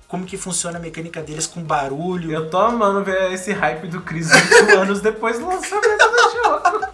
como 0.08 0.24
que 0.24 0.36
funciona 0.36 0.78
a 0.78 0.80
mecânica 0.80 1.22
deles 1.22 1.46
com 1.46 1.62
barulho. 1.62 2.32
Eu 2.32 2.50
tô 2.50 2.58
amando 2.58 3.04
ver 3.04 3.32
esse 3.32 3.52
hype 3.52 3.86
do 3.86 4.00
Chris 4.00 4.30
8 4.30 4.70
anos 4.78 5.00
depois 5.00 5.38
do 5.38 5.46
lançamento 5.46 5.98
do 5.98 6.42
jogo. 6.42 6.86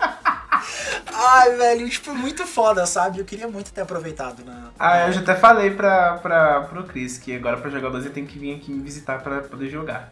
Ai, 1.19 1.57
velho, 1.57 1.89
tipo, 1.89 2.15
muito 2.15 2.47
foda, 2.47 2.85
sabe? 2.85 3.19
Eu 3.19 3.25
queria 3.25 3.49
muito 3.49 3.73
ter 3.73 3.81
aproveitado 3.81 4.45
na. 4.45 4.71
Ah, 4.79 5.07
eu 5.07 5.13
já 5.13 5.21
até 5.21 5.35
falei 5.35 5.71
pra, 5.71 6.19
pra, 6.19 6.61
pro 6.63 6.85
Chris 6.85 7.17
que 7.17 7.35
agora 7.35 7.57
pra 7.57 7.71
jogar 7.71 7.89
o 7.89 7.93
2 7.93 8.05
ele 8.05 8.15
tem 8.15 8.27
que 8.27 8.39
vir 8.39 8.55
aqui 8.55 8.71
me 8.71 8.83
visitar 8.83 9.23
pra 9.23 9.41
poder 9.41 9.69
jogar. 9.71 10.11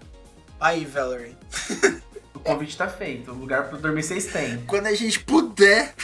Aí, 0.65 0.87
Valerie. 0.87 1.37
O 2.33 2.41
convite 2.41 2.75
tá 2.75 2.89
feito, 2.89 3.31
o 3.31 3.35
lugar 3.35 3.69
pra 3.69 3.77
dormir 3.77 4.03
vocês 4.03 4.25
têm. 4.29 4.65
Quando 4.67 4.87
a 4.87 4.95
gente 4.95 5.21
puder. 5.21 5.95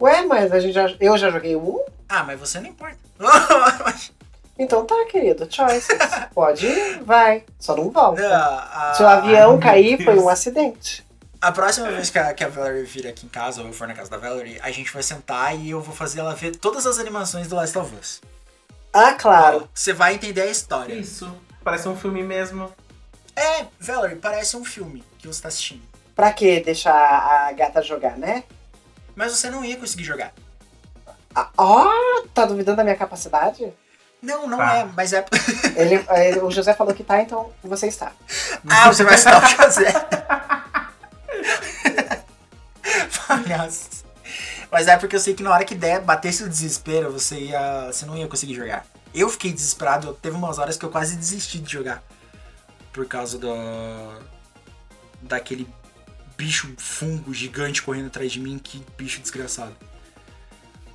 Ué, 0.00 0.22
mas 0.22 0.50
a 0.50 0.58
gente 0.58 0.72
já, 0.74 0.92
eu 0.98 1.16
já 1.16 1.30
joguei 1.30 1.54
um? 1.54 1.80
Ah, 2.08 2.24
mas 2.24 2.40
você 2.40 2.58
não 2.58 2.70
importa. 2.70 2.98
Então 4.58 4.84
tá, 4.84 5.06
querido. 5.10 5.48
Choices. 5.50 5.96
Pode 6.34 6.66
ir, 6.66 7.02
vai. 7.02 7.44
Só 7.58 7.74
não 7.74 7.90
volta. 7.90 8.22
a, 8.22 8.94
Se 8.94 9.02
o 9.02 9.06
avião 9.06 9.54
ai, 9.54 9.58
cair, 9.58 10.04
foi 10.04 10.18
um 10.18 10.28
acidente. 10.28 11.04
a 11.40 11.50
próxima 11.50 11.90
vez 11.90 12.10
que 12.10 12.18
a, 12.18 12.34
que 12.34 12.44
a 12.44 12.48
Valerie 12.48 12.84
vir 12.84 13.06
aqui 13.06 13.24
em 13.26 13.28
casa, 13.30 13.62
ou 13.62 13.68
eu 13.68 13.72
for 13.72 13.88
na 13.88 13.94
casa 13.94 14.10
da 14.10 14.18
Valerie, 14.18 14.60
a 14.62 14.70
gente 14.70 14.92
vai 14.92 15.02
sentar 15.02 15.58
e 15.58 15.70
eu 15.70 15.80
vou 15.80 15.94
fazer 15.94 16.20
ela 16.20 16.34
ver 16.34 16.54
todas 16.54 16.86
as 16.86 16.98
animações 16.98 17.48
do 17.48 17.56
Last 17.56 17.76
of 17.78 17.94
Us. 17.96 18.20
Ah, 18.92 19.14
claro. 19.14 19.68
Você 19.72 19.92
vai 19.92 20.14
entender 20.14 20.42
a 20.42 20.46
história. 20.46 20.94
isso? 20.94 21.34
Parece 21.64 21.88
um 21.88 21.96
filme 21.96 22.22
mesmo. 22.22 22.70
É, 23.34 23.66
Valerie, 23.80 24.16
parece 24.16 24.56
um 24.56 24.64
filme 24.64 25.02
que 25.18 25.26
você 25.26 25.42
tá 25.42 25.48
assistindo. 25.48 25.82
Pra 26.14 26.32
que 26.32 26.60
deixar 26.60 26.94
a 26.94 27.52
gata 27.52 27.82
jogar, 27.82 28.16
né? 28.18 28.44
Mas 29.16 29.32
você 29.32 29.50
não 29.50 29.64
ia 29.64 29.76
conseguir 29.76 30.04
jogar. 30.04 30.32
Ah, 31.34 31.48
Ó, 31.56 31.90
tá 32.34 32.44
duvidando 32.44 32.76
da 32.76 32.84
minha 32.84 32.96
capacidade? 32.96 33.72
Não, 34.20 34.46
não 34.46 34.58
Tá. 34.58 34.76
é, 34.76 34.84
mas 34.94 35.12
é. 35.12 35.24
Ele, 35.76 36.04
ele- 36.10 36.40
o 36.40 36.50
José 36.50 36.74
falou 36.74 36.94
que 36.94 37.02
tá, 37.02 37.20
então 37.22 37.50
você 37.64 37.88
está. 37.88 38.12
ah, 38.68 38.92
você 38.92 39.02
vai 39.02 39.16
citar 39.16 39.42
o 39.42 39.62
José. 39.64 39.92
Palhaços. 43.26 44.04
Mas 44.70 44.88
é 44.88 44.96
porque 44.96 45.16
eu 45.16 45.20
sei 45.20 45.34
que 45.34 45.42
na 45.42 45.52
hora 45.52 45.64
que 45.64 45.74
der, 45.74 46.00
batesse 46.00 46.42
o 46.44 46.48
desespero, 46.48 47.12
você 47.12 47.36
ia. 47.38 47.86
Você 47.86 48.06
não 48.06 48.16
ia 48.16 48.28
conseguir 48.28 48.54
jogar. 48.54 48.84
Eu 49.14 49.28
fiquei 49.28 49.52
desesperado, 49.52 50.14
teve 50.14 50.36
umas 50.36 50.58
horas 50.58 50.76
que 50.76 50.84
eu 50.84 50.90
quase 50.90 51.16
desisti 51.16 51.58
de 51.58 51.70
jogar. 51.72 52.02
Por 52.92 53.06
causa 53.06 53.38
do. 53.38 53.48
Daquele 55.22 55.68
bicho 56.36 56.72
fungo 56.76 57.32
gigante 57.32 57.82
correndo 57.82 58.06
atrás 58.08 58.32
de 58.32 58.40
mim, 58.40 58.58
que 58.58 58.84
bicho 58.98 59.20
desgraçado. 59.20 59.74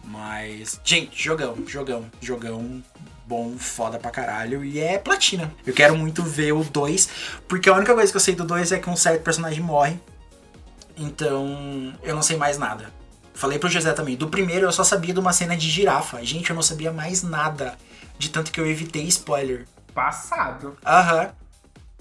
Mas. 0.03 0.79
Gente, 0.83 1.21
jogão, 1.21 1.57
jogão, 1.67 2.09
jogão 2.21 2.83
bom, 3.25 3.57
foda 3.57 3.99
pra 3.99 4.09
caralho. 4.09 4.63
E 4.63 4.79
é 4.79 4.97
platina. 4.97 5.53
Eu 5.65 5.73
quero 5.73 5.95
muito 5.95 6.23
ver 6.23 6.53
o 6.53 6.63
2, 6.63 7.09
porque 7.47 7.69
a 7.69 7.73
única 7.73 7.93
coisa 7.93 8.11
que 8.11 8.15
eu 8.15 8.21
sei 8.21 8.35
do 8.35 8.45
2 8.45 8.71
é 8.71 8.79
que 8.79 8.89
um 8.89 8.95
certo 8.95 9.21
personagem 9.21 9.61
morre. 9.61 9.99
Então, 10.95 11.93
eu 12.01 12.15
não 12.15 12.21
sei 12.23 12.37
mais 12.37 12.57
nada. 12.57 12.91
Falei 13.33 13.59
pro 13.59 13.69
José 13.69 13.93
também. 13.93 14.15
Do 14.15 14.29
primeiro 14.29 14.65
eu 14.65 14.71
só 14.71 14.83
sabia 14.83 15.13
de 15.13 15.19
uma 15.19 15.31
cena 15.31 15.55
de 15.55 15.69
girafa. 15.69 16.23
Gente, 16.25 16.49
eu 16.49 16.55
não 16.55 16.63
sabia 16.63 16.91
mais 16.91 17.21
nada. 17.21 17.77
De 18.17 18.29
tanto 18.29 18.51
que 18.51 18.59
eu 18.59 18.65
evitei 18.65 19.03
spoiler. 19.03 19.67
Passado. 19.93 20.75
Aham. 20.83 21.31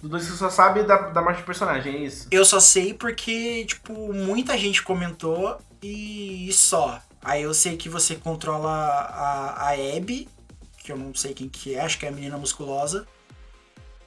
Do 0.01 0.09
2 0.09 0.24
você 0.24 0.36
só 0.36 0.51
sabe 0.51 0.82
da, 0.82 0.97
da 1.10 1.23
morte 1.23 1.40
do 1.40 1.47
personagem, 1.47 1.94
é 1.94 1.98
isso? 1.98 2.28
Eu 2.31 2.44
só 2.44 2.60
sei 2.60 2.93
porque, 2.93 3.64
tipo, 3.64 4.12
muita 4.12 4.56
gente 4.59 4.82
comentou 4.82 5.59
e 5.82 6.51
só. 6.52 7.01
Aí 7.23 7.43
eu 7.43 7.55
sei 7.55 7.77
que 7.77 7.89
você 7.89 8.14
controla 8.14 8.70
a, 8.70 9.68
a 9.68 9.73
Abby, 9.73 10.28
que 10.78 10.93
eu 10.93 10.97
não 10.97 11.14
sei 11.14 11.32
quem 11.35 11.48
que 11.48 11.74
é, 11.74 11.81
acho 11.81 11.98
que 11.98 12.06
é 12.06 12.09
a 12.09 12.12
menina 12.12 12.36
musculosa. 12.36 13.06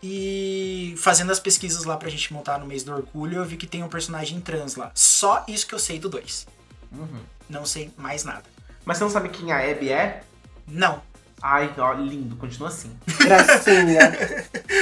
E 0.01 0.95
fazendo 0.97 1.31
as 1.31 1.39
pesquisas 1.39 1.83
lá 1.83 1.97
pra 1.97 2.07
gente 2.07 2.31
montar 2.31 2.57
no 2.57 2.65
mês 2.65 2.83
do 2.83 2.93
orgulho, 2.93 3.37
eu 3.37 3.45
vi 3.45 3.57
que 3.57 3.67
tem 3.67 3.83
um 3.83 3.89
personagem 3.89 4.39
trans 4.39 4.75
lá. 4.75 4.91
Só 4.95 5.43
isso 5.47 5.67
que 5.67 5.75
eu 5.75 5.79
sei 5.79 5.99
do 5.99 6.07
2. 6.07 6.47
Uhum. 6.91 7.21
Não 7.49 7.65
sei 7.65 7.91
mais 7.97 8.23
nada. 8.23 8.43
Mas 8.85 8.97
você 8.97 9.03
não 9.03 9.11
sabe 9.11 9.29
quem 9.29 9.51
a 9.51 9.59
Abby 9.59 9.89
é? 9.89 10.23
Não. 10.65 11.01
Ai, 11.41 11.73
ó, 11.77 11.93
lindo, 11.93 12.35
continua 12.35 12.67
assim. 12.69 12.91
Gracinha. 13.19 13.99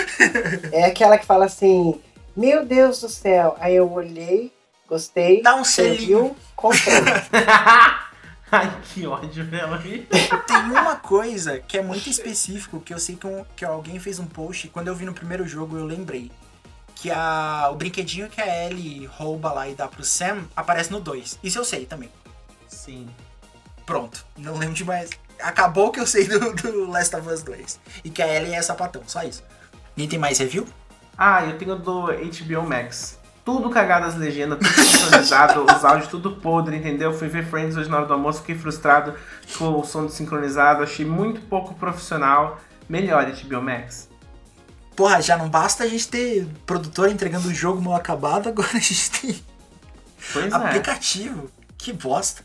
é 0.71 0.85
aquela 0.85 1.17
que 1.17 1.25
fala 1.25 1.45
assim: 1.45 2.01
Meu 2.35 2.65
Deus 2.65 3.01
do 3.01 3.09
céu. 3.09 3.55
Aí 3.59 3.75
eu 3.75 3.91
olhei, 3.91 4.51
gostei, 4.87 5.41
Dá 5.41 5.55
um 5.55 5.63
selinho. 5.63 6.35
comprei. 6.55 6.81
Ai, 8.49 8.79
que 8.93 9.05
ódio 9.05 9.43
dela. 9.45 9.77
Tem 9.81 10.57
uma 10.71 10.95
coisa 10.95 11.59
que 11.59 11.77
é 11.77 11.81
muito 11.81 12.09
específico, 12.09 12.79
que 12.79 12.93
eu 12.93 12.99
sei 12.99 13.17
que, 13.17 13.27
um- 13.27 13.43
que 13.55 13.65
alguém 13.65 13.99
fez 13.99 14.19
um 14.19 14.25
post, 14.25 14.67
e 14.67 14.69
quando 14.69 14.87
eu 14.87 14.95
vi 14.95 15.03
no 15.05 15.13
primeiro 15.13 15.45
jogo 15.47 15.77
eu 15.77 15.85
lembrei. 15.85 16.31
Que 16.95 17.11
a, 17.11 17.69
o 17.71 17.75
brinquedinho 17.75 18.27
que 18.29 18.41
a 18.41 18.65
Ellie 18.65 19.05
rouba 19.05 19.51
lá 19.51 19.67
e 19.67 19.75
dá 19.75 19.87
pro 19.87 20.03
Sam 20.03 20.45
aparece 20.55 20.89
no 20.91 20.99
2. 20.99 21.37
Isso 21.43 21.59
eu 21.59 21.65
sei 21.65 21.85
também. 21.85 22.09
Sim. 22.67 23.07
Pronto, 23.85 24.25
não 24.37 24.57
lembro 24.57 24.73
de 24.73 24.83
mais. 24.83 25.09
Acabou 25.41 25.91
que 25.91 25.99
eu 25.99 26.07
sei 26.07 26.27
do, 26.27 26.53
do 26.53 26.89
Last 26.89 27.15
of 27.15 27.27
Us 27.29 27.43
2. 27.43 27.79
E 28.03 28.09
que 28.09 28.21
a 28.21 28.27
Ellie 28.27 28.53
é 28.53 28.61
sapatão, 28.61 29.01
só 29.07 29.23
isso. 29.23 29.43
E 29.95 30.07
tem 30.07 30.19
mais 30.19 30.37
review? 30.39 30.67
Ah, 31.17 31.43
eu 31.45 31.57
tenho 31.57 31.75
do 31.75 32.07
HBO 32.07 32.67
Max. 32.67 33.17
Tudo 33.43 33.69
cagado 33.69 34.05
as 34.05 34.15
legendas, 34.15 34.59
tudo 34.59 34.73
sincronizado, 34.73 35.63
os 35.63 35.85
áudios 35.85 36.09
tudo 36.09 36.35
podre, 36.35 36.75
entendeu? 36.75 37.13
Fui 37.13 37.29
ver 37.29 37.45
Friends 37.45 37.77
hoje 37.77 37.89
na 37.89 37.97
hora 37.97 38.05
do 38.05 38.13
almoço, 38.13 38.41
fiquei 38.41 38.55
frustrado 38.55 39.13
com 39.57 39.79
o 39.79 39.85
som 39.85 40.05
desincronizado, 40.05 40.83
achei 40.83 41.05
muito 41.05 41.39
pouco 41.41 41.73
profissional. 41.75 42.59
Melhor 42.89 43.25
HBO 43.25 43.61
Max. 43.61 44.09
Porra, 44.95 45.21
já 45.21 45.37
não 45.37 45.49
basta 45.49 45.83
a 45.83 45.87
gente 45.87 46.07
ter 46.07 46.47
produtor 46.65 47.09
entregando 47.09 47.47
o 47.47 47.53
jogo 47.53 47.81
mal 47.81 47.95
acabado, 47.95 48.49
agora 48.49 48.69
a 48.73 48.79
gente 48.79 49.11
tem 49.11 49.43
Pois 50.33 50.51
é. 50.51 50.55
aplicativo. 50.55 51.49
Que 51.77 51.93
bosta. 51.93 52.43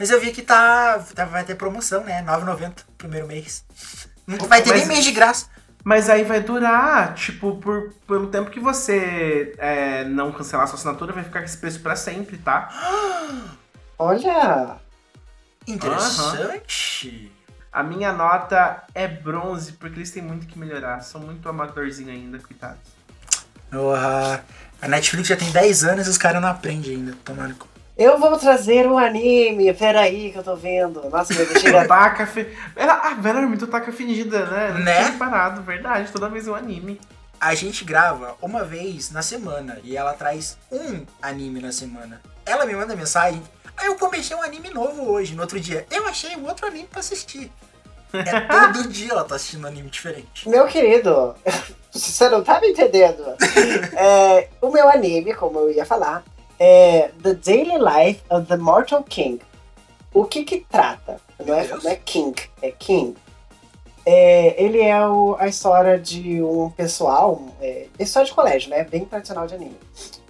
Mas 0.00 0.10
eu 0.10 0.18
vi 0.18 0.32
que 0.32 0.40
tá, 0.40 0.98
tá- 1.14 1.26
vai 1.26 1.44
ter 1.44 1.54
promoção, 1.56 2.02
né? 2.02 2.22
9,90 2.22 2.86
primeiro 2.96 3.26
mês. 3.26 3.62
Não 4.26 4.38
vai 4.48 4.62
ter 4.62 4.70
Mas- 4.70 4.78
nem 4.80 4.88
mês 4.88 5.04
de 5.04 5.12
graça. 5.12 5.46
Mas 5.84 6.08
aí 6.08 6.24
vai 6.24 6.40
durar, 6.40 7.14
tipo, 7.14 7.56
por, 7.58 7.92
pelo 8.06 8.28
tempo 8.28 8.50
que 8.50 8.58
você 8.60 9.54
é, 9.58 10.04
não 10.04 10.32
cancelar 10.32 10.66
sua 10.66 10.76
assinatura, 10.76 11.12
vai 11.12 11.22
ficar 11.22 11.40
com 11.40 11.44
esse 11.44 11.56
preço 11.58 11.80
pra 11.80 11.96
sempre, 11.96 12.38
tá? 12.38 12.70
Olha, 13.98 14.78
Interessante. 15.66 17.30
A 17.70 17.82
minha 17.82 18.10
nota 18.12 18.82
é 18.94 19.06
bronze, 19.06 19.72
porque 19.72 19.98
eles 19.98 20.10
têm 20.10 20.22
muito 20.22 20.46
que 20.46 20.58
melhorar. 20.58 21.00
São 21.02 21.20
muito 21.20 21.46
amadorzinho 21.46 22.10
ainda, 22.10 22.38
coitados. 22.38 22.80
Porra, 23.70 24.42
a 24.80 24.88
Netflix 24.88 25.28
já 25.28 25.36
tem 25.36 25.50
10 25.50 25.84
anos 25.84 26.06
e 26.06 26.10
os 26.10 26.18
caras 26.18 26.40
não 26.40 26.48
aprendem 26.48 26.96
ainda. 26.96 27.14
Tomando 27.24 27.54
cu. 27.54 27.69
Eu 28.00 28.18
vou 28.18 28.36
trazer 28.38 28.86
um 28.88 28.96
anime. 28.96 29.72
Peraí 29.74 30.32
que 30.32 30.38
eu 30.38 30.42
tô 30.42 30.56
vendo. 30.56 31.08
Nossa, 31.10 31.34
meu 31.34 31.46
Deus, 31.46 31.60
chega. 31.60 31.86
Taca 31.88 32.26
fe... 32.26 32.46
Ela, 32.74 32.94
a 32.94 33.14
Vera 33.14 33.40
é 33.40 33.46
muito 33.46 33.66
taca 33.66 33.92
fingida, 33.92 34.46
né? 34.46 34.68
Não 34.72 34.80
Né? 34.80 35.16
parado, 35.18 35.60
verdade. 35.62 36.10
Toda 36.10 36.28
vez 36.30 36.48
um 36.48 36.54
anime. 36.54 36.98
A 37.38 37.54
gente 37.54 37.84
grava 37.84 38.36
uma 38.40 38.64
vez 38.64 39.10
na 39.10 39.22
semana 39.22 39.78
e 39.84 39.96
ela 39.96 40.12
traz 40.14 40.56
um 40.72 41.04
anime 41.22 41.60
na 41.60 41.72
semana. 41.72 42.20
Ela 42.44 42.64
me 42.66 42.74
manda 42.74 42.96
mensagem. 42.96 43.42
Aí 43.76 43.86
eu 43.86 43.96
comecei 43.96 44.36
um 44.36 44.42
anime 44.42 44.70
novo 44.70 45.10
hoje, 45.10 45.34
no 45.34 45.42
outro 45.42 45.58
dia. 45.60 45.86
Eu 45.90 46.06
achei 46.06 46.36
um 46.36 46.46
outro 46.46 46.66
anime 46.66 46.86
pra 46.90 47.00
assistir. 47.00 47.50
É 48.12 48.40
todo 48.40 48.88
dia 48.88 49.12
ela 49.12 49.24
tá 49.24 49.36
assistindo 49.36 49.64
um 49.64 49.68
anime 49.68 49.88
diferente. 49.88 50.48
Meu 50.48 50.66
querido, 50.66 51.34
você 51.92 52.28
não 52.28 52.42
tá 52.42 52.60
me 52.60 52.68
entendendo. 52.68 53.24
É, 53.96 54.48
o 54.60 54.70
meu 54.70 54.88
anime, 54.88 55.32
como 55.34 55.60
eu 55.60 55.70
ia 55.70 55.86
falar, 55.86 56.22
é 56.60 57.10
The 57.22 57.34
Daily 57.34 57.78
Life 57.78 58.22
of 58.30 58.46
the 58.46 58.56
Mortal 58.58 59.02
King. 59.02 59.40
O 60.12 60.24
que 60.24 60.44
que 60.44 60.60
trata? 60.60 61.20
Não 61.44 61.54
é, 61.54 61.66
não 61.66 61.90
é 61.90 61.96
King, 61.96 62.40
é 62.60 62.70
King. 62.70 63.16
É, 64.04 64.62
ele 64.62 64.80
é 64.80 65.06
o- 65.06 65.36
a 65.38 65.48
história 65.48 65.98
de 65.98 66.42
um 66.42 66.70
pessoal, 66.70 67.40
é 67.60 67.86
história 67.98 68.26
de 68.28 68.34
colégio, 68.34 68.70
né? 68.70 68.84
Bem 68.84 69.04
tradicional 69.04 69.46
de 69.46 69.54
anime. 69.54 69.76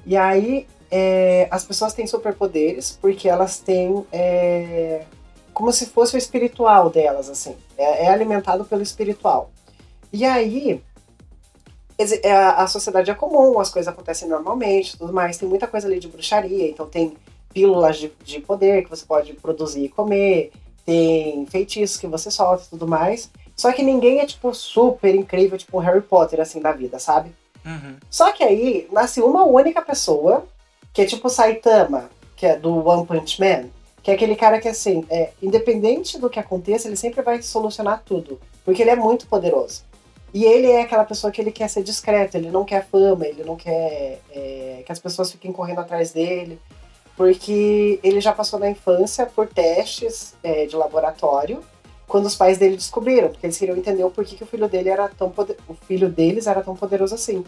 E 0.07 0.17
aí, 0.17 0.67
é, 0.91 1.49
as 1.51 1.65
pessoas 1.65 1.95
têm 1.95 2.07
superpoderes 2.07 2.99
porque 3.01 3.29
elas 3.29 3.59
têm 3.59 4.05
é, 4.13 5.03
como 5.55 5.73
se 5.73 5.87
fosse 5.87 6.15
o 6.15 6.19
espiritual 6.19 6.91
delas, 6.91 7.29
assim. 7.29 7.57
É, 7.77 8.05
é 8.07 8.09
alimentado 8.09 8.65
pelo 8.65 8.83
espiritual. 8.83 9.51
E 10.13 10.25
aí, 10.25 10.83
é, 12.23 12.33
a, 12.33 12.63
a 12.63 12.67
sociedade 12.67 13.11
é 13.11 13.15
comum, 13.15 13.59
as 13.61 13.71
coisas 13.71 13.93
acontecem 13.93 14.29
normalmente, 14.29 14.97
tudo 14.97 15.13
mais. 15.13 15.37
Tem 15.37 15.49
muita 15.49 15.67
coisa 15.67 15.87
ali 15.87 15.99
de 15.99 16.09
bruxaria, 16.09 16.69
então 16.69 16.87
tem 16.87 17.15
pílulas 17.53 17.99
de, 17.99 18.13
de 18.25 18.41
poder 18.41 18.85
que 18.85 18.91
você 18.91 19.05
pode 19.05 19.33
produzir 19.35 19.85
e 19.85 19.89
comer, 19.89 20.53
tem 20.87 21.45
feitiços 21.47 21.97
que 21.97 22.07
você 22.07 22.31
solta 22.31 22.65
e 22.65 22.71
tudo 22.71 22.87
mais. 22.87 23.31
Só 23.57 23.73
que 23.73 23.83
ninguém 23.83 24.21
é, 24.21 24.27
tipo, 24.27 24.55
super 24.55 25.15
incrível, 25.15 25.59
tipo 25.59 25.77
um 25.77 25.81
Harry 25.81 26.01
Potter, 26.01 26.41
assim, 26.41 26.61
da 26.61 26.73
vida, 26.73 26.99
sabe? 26.99 27.35
Uhum. 27.65 27.97
Só 28.09 28.33
que 28.33 28.43
aí 28.43 28.89
nasce 28.91 29.21
uma 29.21 29.45
única 29.45 29.83
pessoa, 29.83 30.47
que 30.93 31.03
é 31.03 31.05
tipo 31.05 31.27
o 31.27 31.31
Saitama, 31.31 32.11
que 32.37 32.47
é 32.47 32.57
do 32.57 32.87
One 32.89 33.07
Punch 33.07 33.39
Man, 33.39 33.69
que 34.03 34.11
é 34.11 34.15
aquele 34.15 34.35
cara 34.35 34.59
que, 34.59 34.69
assim, 34.69 35.05
é, 35.11 35.31
independente 35.43 36.19
do 36.19 36.31
que 36.31 36.39
aconteça, 36.39 36.89
ele 36.89 36.97
sempre 36.97 37.21
vai 37.21 37.43
solucionar 37.43 38.03
tudo, 38.05 38.41
porque 38.65 38.81
ele 38.81 38.91
é 38.91 38.97
muito 38.97 39.27
poderoso. 39.27 39.83
E 40.33 40.45
ele 40.45 40.71
é 40.71 40.83
aquela 40.83 41.05
pessoa 41.05 41.33
que 41.33 41.41
ele 41.41 41.51
quer 41.51 41.69
ser 41.69 41.83
discreto, 41.83 42.37
ele 42.37 42.51
não 42.51 42.65
quer 42.65 42.87
fama, 42.87 43.27
ele 43.27 43.43
não 43.43 43.57
quer 43.57 44.21
é, 44.31 44.83
que 44.87 44.93
as 44.93 44.99
pessoas 44.99 45.33
fiquem 45.33 45.53
correndo 45.53 45.81
atrás 45.81 46.13
dele, 46.13 46.59
porque 47.17 47.99
ele 48.03 48.21
já 48.21 48.33
passou 48.33 48.59
na 48.59 48.71
infância 48.71 49.27
por 49.27 49.49
testes 49.49 50.35
é, 50.43 50.67
de 50.67 50.77
laboratório, 50.77 51.63
quando 52.07 52.27
os 52.27 52.35
pais 52.35 52.59
dele 52.59 52.77
descobriram, 52.77 53.29
porque 53.29 53.47
eles 53.47 53.59
queriam 53.59 53.77
entender 53.77 54.05
o 54.05 54.11
porquê 54.11 54.37
que 54.37 54.43
o 54.43 54.47
filho 54.47 54.69
dele 54.69 54.89
era 54.89 55.09
tão 55.09 55.31
poder... 55.31 55.57
o 55.69 55.75
filho 55.75 56.09
deles 56.09 56.47
era 56.47 56.63
tão 56.63 56.75
poderoso 56.75 57.15
assim. 57.15 57.45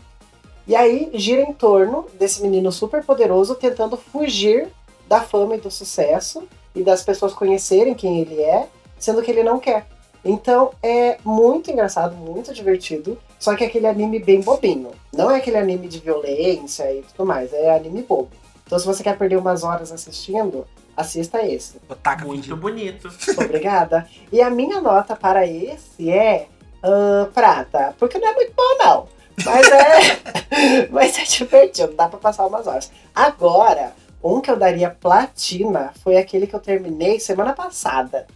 E 0.66 0.76
aí 0.76 1.10
gira 1.14 1.42
em 1.42 1.52
torno 1.52 2.06
desse 2.18 2.42
menino 2.42 2.70
super 2.70 3.04
poderoso 3.04 3.56
tentando 3.56 3.96
fugir 3.96 4.68
da 5.08 5.20
fama 5.20 5.56
e 5.56 5.60
do 5.60 5.70
sucesso 5.70 6.48
e 6.74 6.82
das 6.82 7.02
pessoas 7.02 7.32
conhecerem 7.32 7.94
quem 7.94 8.20
ele 8.20 8.40
é, 8.40 8.68
sendo 8.98 9.20
que 9.22 9.30
ele 9.30 9.42
não 9.42 9.58
quer. 9.58 9.86
Então 10.24 10.70
é 10.82 11.18
muito 11.24 11.70
engraçado, 11.70 12.14
muito 12.16 12.52
divertido, 12.54 13.18
só 13.38 13.56
que 13.56 13.64
é 13.64 13.66
aquele 13.66 13.86
anime 13.86 14.18
bem 14.18 14.40
bobinho. 14.40 14.90
Não 15.12 15.30
é 15.30 15.36
aquele 15.36 15.58
anime 15.58 15.88
de 15.88 15.98
violência 15.98 16.92
e 16.92 17.02
tudo 17.02 17.26
mais, 17.26 17.52
é 17.52 17.74
anime 17.74 18.02
bobo. 18.02 18.30
Então 18.64 18.78
se 18.78 18.86
você 18.86 19.02
quer 19.02 19.18
perder 19.18 19.36
umas 19.36 19.64
horas 19.64 19.90
assistindo, 19.90 20.66
assista 20.96 21.44
esse. 21.44 21.78
Otaka 21.88 22.24
Muito 22.24 22.42
pedido. 22.42 22.56
bonito. 22.56 23.08
Obrigada. 23.36 24.08
E 24.30 24.40
a 24.40 24.48
minha 24.48 24.80
nota 24.80 25.16
para 25.16 25.46
esse 25.46 26.10
é 26.10 26.46
ah, 26.82 27.28
prata, 27.32 27.94
porque 27.98 28.18
não 28.18 28.28
é 28.28 28.34
muito 28.34 28.52
bom 28.54 28.84
não. 28.84 29.08
Mas 29.44 29.66
é, 29.68 30.88
mas 30.90 31.18
é 31.18 31.24
divertido, 31.24 31.94
dá 31.94 32.08
pra 32.08 32.18
passar 32.18 32.46
umas 32.46 32.66
horas. 32.66 32.90
Agora, 33.14 33.94
um 34.22 34.40
que 34.40 34.50
eu 34.50 34.56
daria 34.56 34.90
platina 34.90 35.92
foi 36.02 36.16
aquele 36.16 36.46
que 36.46 36.54
eu 36.54 36.60
terminei 36.60 37.18
semana 37.20 37.52
passada. 37.52 38.26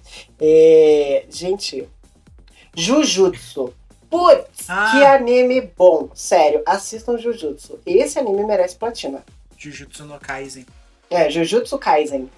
É, 0.40 1.24
gente, 1.30 1.88
Jujutsu. 2.74 3.72
Putz, 4.08 4.68
Ah. 4.68 4.92
que 4.92 5.04
anime 5.04 5.60
bom. 5.76 6.08
Sério, 6.14 6.62
assistam 6.64 7.18
Jujutsu. 7.18 7.78
Esse 7.84 8.18
anime 8.18 8.44
merece 8.44 8.76
platina. 8.76 9.24
Jujutsu 9.56 10.04
no 10.04 10.18
Kaisen. 10.18 10.64
É, 11.10 11.28
Jujutsu 11.30 11.78
Kaisen. 11.78 12.30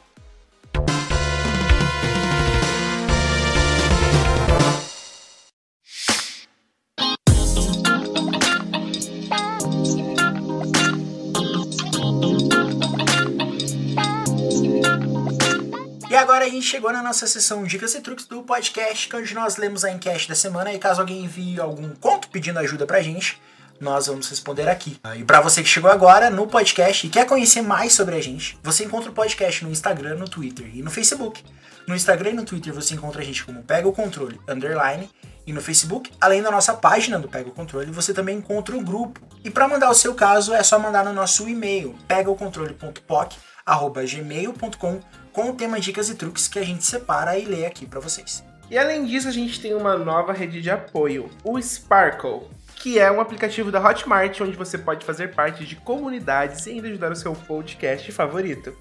Agora 16.18 16.44
a 16.44 16.48
gente 16.48 16.66
chegou 16.66 16.92
na 16.92 17.00
nossa 17.00 17.28
sessão 17.28 17.62
Dicas 17.62 17.94
e 17.94 18.00
Truques 18.00 18.26
do 18.26 18.42
podcast, 18.42 19.08
onde 19.14 19.32
nós 19.34 19.56
lemos 19.56 19.84
a 19.84 19.90
enquete 19.90 20.28
da 20.28 20.34
semana 20.34 20.72
e 20.72 20.78
caso 20.78 21.00
alguém 21.00 21.24
envie 21.24 21.60
algum 21.60 21.94
conto 21.94 22.28
pedindo 22.28 22.58
ajuda 22.58 22.84
pra 22.84 23.00
gente, 23.00 23.40
nós 23.80 24.08
vamos 24.08 24.28
responder 24.28 24.68
aqui. 24.68 24.98
E 25.16 25.22
pra 25.22 25.40
você 25.40 25.62
que 25.62 25.68
chegou 25.68 25.88
agora 25.88 26.28
no 26.28 26.48
podcast 26.48 27.06
e 27.06 27.10
quer 27.10 27.24
conhecer 27.24 27.62
mais 27.62 27.92
sobre 27.92 28.16
a 28.16 28.20
gente, 28.20 28.58
você 28.64 28.84
encontra 28.84 29.10
o 29.10 29.14
podcast 29.14 29.64
no 29.64 29.70
Instagram, 29.70 30.16
no 30.16 30.28
Twitter 30.28 30.68
e 30.74 30.82
no 30.82 30.90
Facebook. 30.90 31.44
No 31.86 31.94
Instagram 31.94 32.30
e 32.30 32.34
no 32.34 32.44
Twitter 32.44 32.74
você 32.74 32.94
encontra 32.94 33.22
a 33.22 33.24
gente 33.24 33.44
como 33.44 33.62
Pega 33.62 33.86
o 33.86 33.92
Controle 33.92 34.40
Underline 34.48 35.08
e 35.46 35.52
no 35.52 35.62
Facebook, 35.62 36.10
além 36.20 36.42
da 36.42 36.50
nossa 36.50 36.74
página 36.74 37.16
do 37.18 37.28
Pega 37.28 37.48
o 37.48 37.52
Controle, 37.52 37.92
você 37.92 38.12
também 38.12 38.38
encontra 38.38 38.76
o 38.76 38.82
grupo. 38.82 39.20
E 39.44 39.50
para 39.50 39.68
mandar 39.68 39.88
o 39.88 39.94
seu 39.94 40.14
caso 40.14 40.52
é 40.52 40.64
só 40.64 40.80
mandar 40.80 41.04
no 41.04 41.12
nosso 41.12 41.48
e-mail 41.48 41.94
pegaocontrole.poc@gmail.com 42.08 45.00
com 45.32 45.50
o 45.50 45.54
tema 45.54 45.80
dicas 45.80 46.08
e 46.08 46.14
truques 46.14 46.48
que 46.48 46.58
a 46.58 46.64
gente 46.64 46.84
separa 46.84 47.38
e 47.38 47.44
lê 47.44 47.66
aqui 47.66 47.86
pra 47.86 48.00
vocês. 48.00 48.44
E 48.70 48.76
além 48.76 49.06
disso, 49.06 49.28
a 49.28 49.32
gente 49.32 49.60
tem 49.60 49.74
uma 49.74 49.96
nova 49.96 50.32
rede 50.32 50.60
de 50.60 50.70
apoio, 50.70 51.30
o 51.42 51.60
Sparkle, 51.60 52.48
que 52.76 52.98
é 52.98 53.10
um 53.10 53.20
aplicativo 53.20 53.72
da 53.72 53.80
Hotmart 53.80 54.40
onde 54.40 54.56
você 54.56 54.76
pode 54.76 55.04
fazer 55.04 55.34
parte 55.34 55.64
de 55.64 55.76
comunidades 55.76 56.66
e 56.66 56.70
ainda 56.70 56.88
ajudar 56.88 57.12
o 57.12 57.16
seu 57.16 57.34
podcast 57.34 58.12
favorito. 58.12 58.76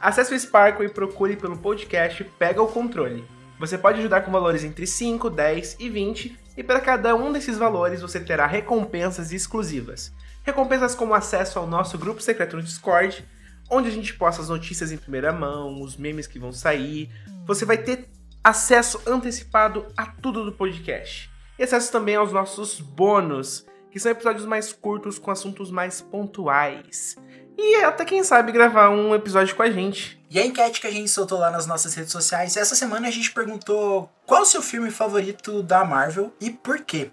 Acesse 0.00 0.34
o 0.34 0.38
Sparkle 0.38 0.86
e 0.86 0.90
procure 0.90 1.36
pelo 1.36 1.56
podcast 1.58 2.24
Pega 2.38 2.62
o 2.62 2.68
Controle. 2.68 3.24
Você 3.58 3.78
pode 3.78 4.00
ajudar 4.00 4.22
com 4.22 4.30
valores 4.30 4.64
entre 4.64 4.86
5, 4.86 5.30
10 5.30 5.76
e 5.80 5.88
20, 5.88 6.38
e 6.56 6.62
para 6.62 6.80
cada 6.80 7.14
um 7.14 7.32
desses 7.32 7.56
valores 7.56 8.02
você 8.02 8.20
terá 8.20 8.46
recompensas 8.46 9.32
exclusivas. 9.32 10.12
Recompensas 10.42 10.94
como 10.94 11.14
acesso 11.14 11.58
ao 11.58 11.66
nosso 11.66 11.98
grupo 11.98 12.22
secreto 12.22 12.56
no 12.56 12.62
Discord, 12.62 13.24
onde 13.70 13.88
a 13.88 13.92
gente 13.92 14.14
posta 14.14 14.42
as 14.42 14.48
notícias 14.48 14.92
em 14.92 14.96
primeira 14.96 15.32
mão, 15.32 15.80
os 15.82 15.96
memes 15.96 16.26
que 16.26 16.38
vão 16.38 16.52
sair. 16.52 17.10
Você 17.44 17.64
vai 17.64 17.78
ter 17.78 18.08
acesso 18.42 19.00
antecipado 19.06 19.86
a 19.96 20.06
tudo 20.06 20.44
do 20.44 20.52
podcast. 20.52 21.30
E 21.58 21.62
acesso 21.64 21.90
também 21.90 22.14
aos 22.16 22.32
nossos 22.32 22.80
bônus, 22.80 23.64
que 23.90 23.98
são 23.98 24.12
episódios 24.12 24.44
mais 24.44 24.72
curtos 24.72 25.18
com 25.18 25.30
assuntos 25.30 25.70
mais 25.70 26.00
pontuais. 26.00 27.16
E 27.58 27.76
até 27.82 28.04
quem 28.04 28.22
sabe 28.22 28.52
gravar 28.52 28.90
um 28.90 29.14
episódio 29.14 29.56
com 29.56 29.62
a 29.62 29.70
gente. 29.70 30.22
E 30.30 30.38
a 30.38 30.44
enquete 30.44 30.80
que 30.80 30.86
a 30.86 30.90
gente 30.90 31.08
soltou 31.08 31.38
lá 31.38 31.50
nas 31.50 31.66
nossas 31.66 31.94
redes 31.94 32.12
sociais, 32.12 32.56
essa 32.56 32.74
semana 32.74 33.08
a 33.08 33.10
gente 33.10 33.32
perguntou 33.32 34.10
qual 34.26 34.42
o 34.42 34.46
seu 34.46 34.60
filme 34.60 34.90
favorito 34.90 35.62
da 35.62 35.82
Marvel 35.84 36.34
e 36.40 36.50
por 36.50 36.80
quê. 36.80 37.10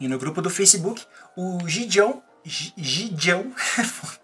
E 0.00 0.08
no 0.08 0.18
grupo 0.18 0.42
do 0.42 0.50
Facebook, 0.50 1.04
o 1.36 1.58
Gideon, 1.68 2.14
Gi- 2.44 2.72
Gideon, 2.76 3.44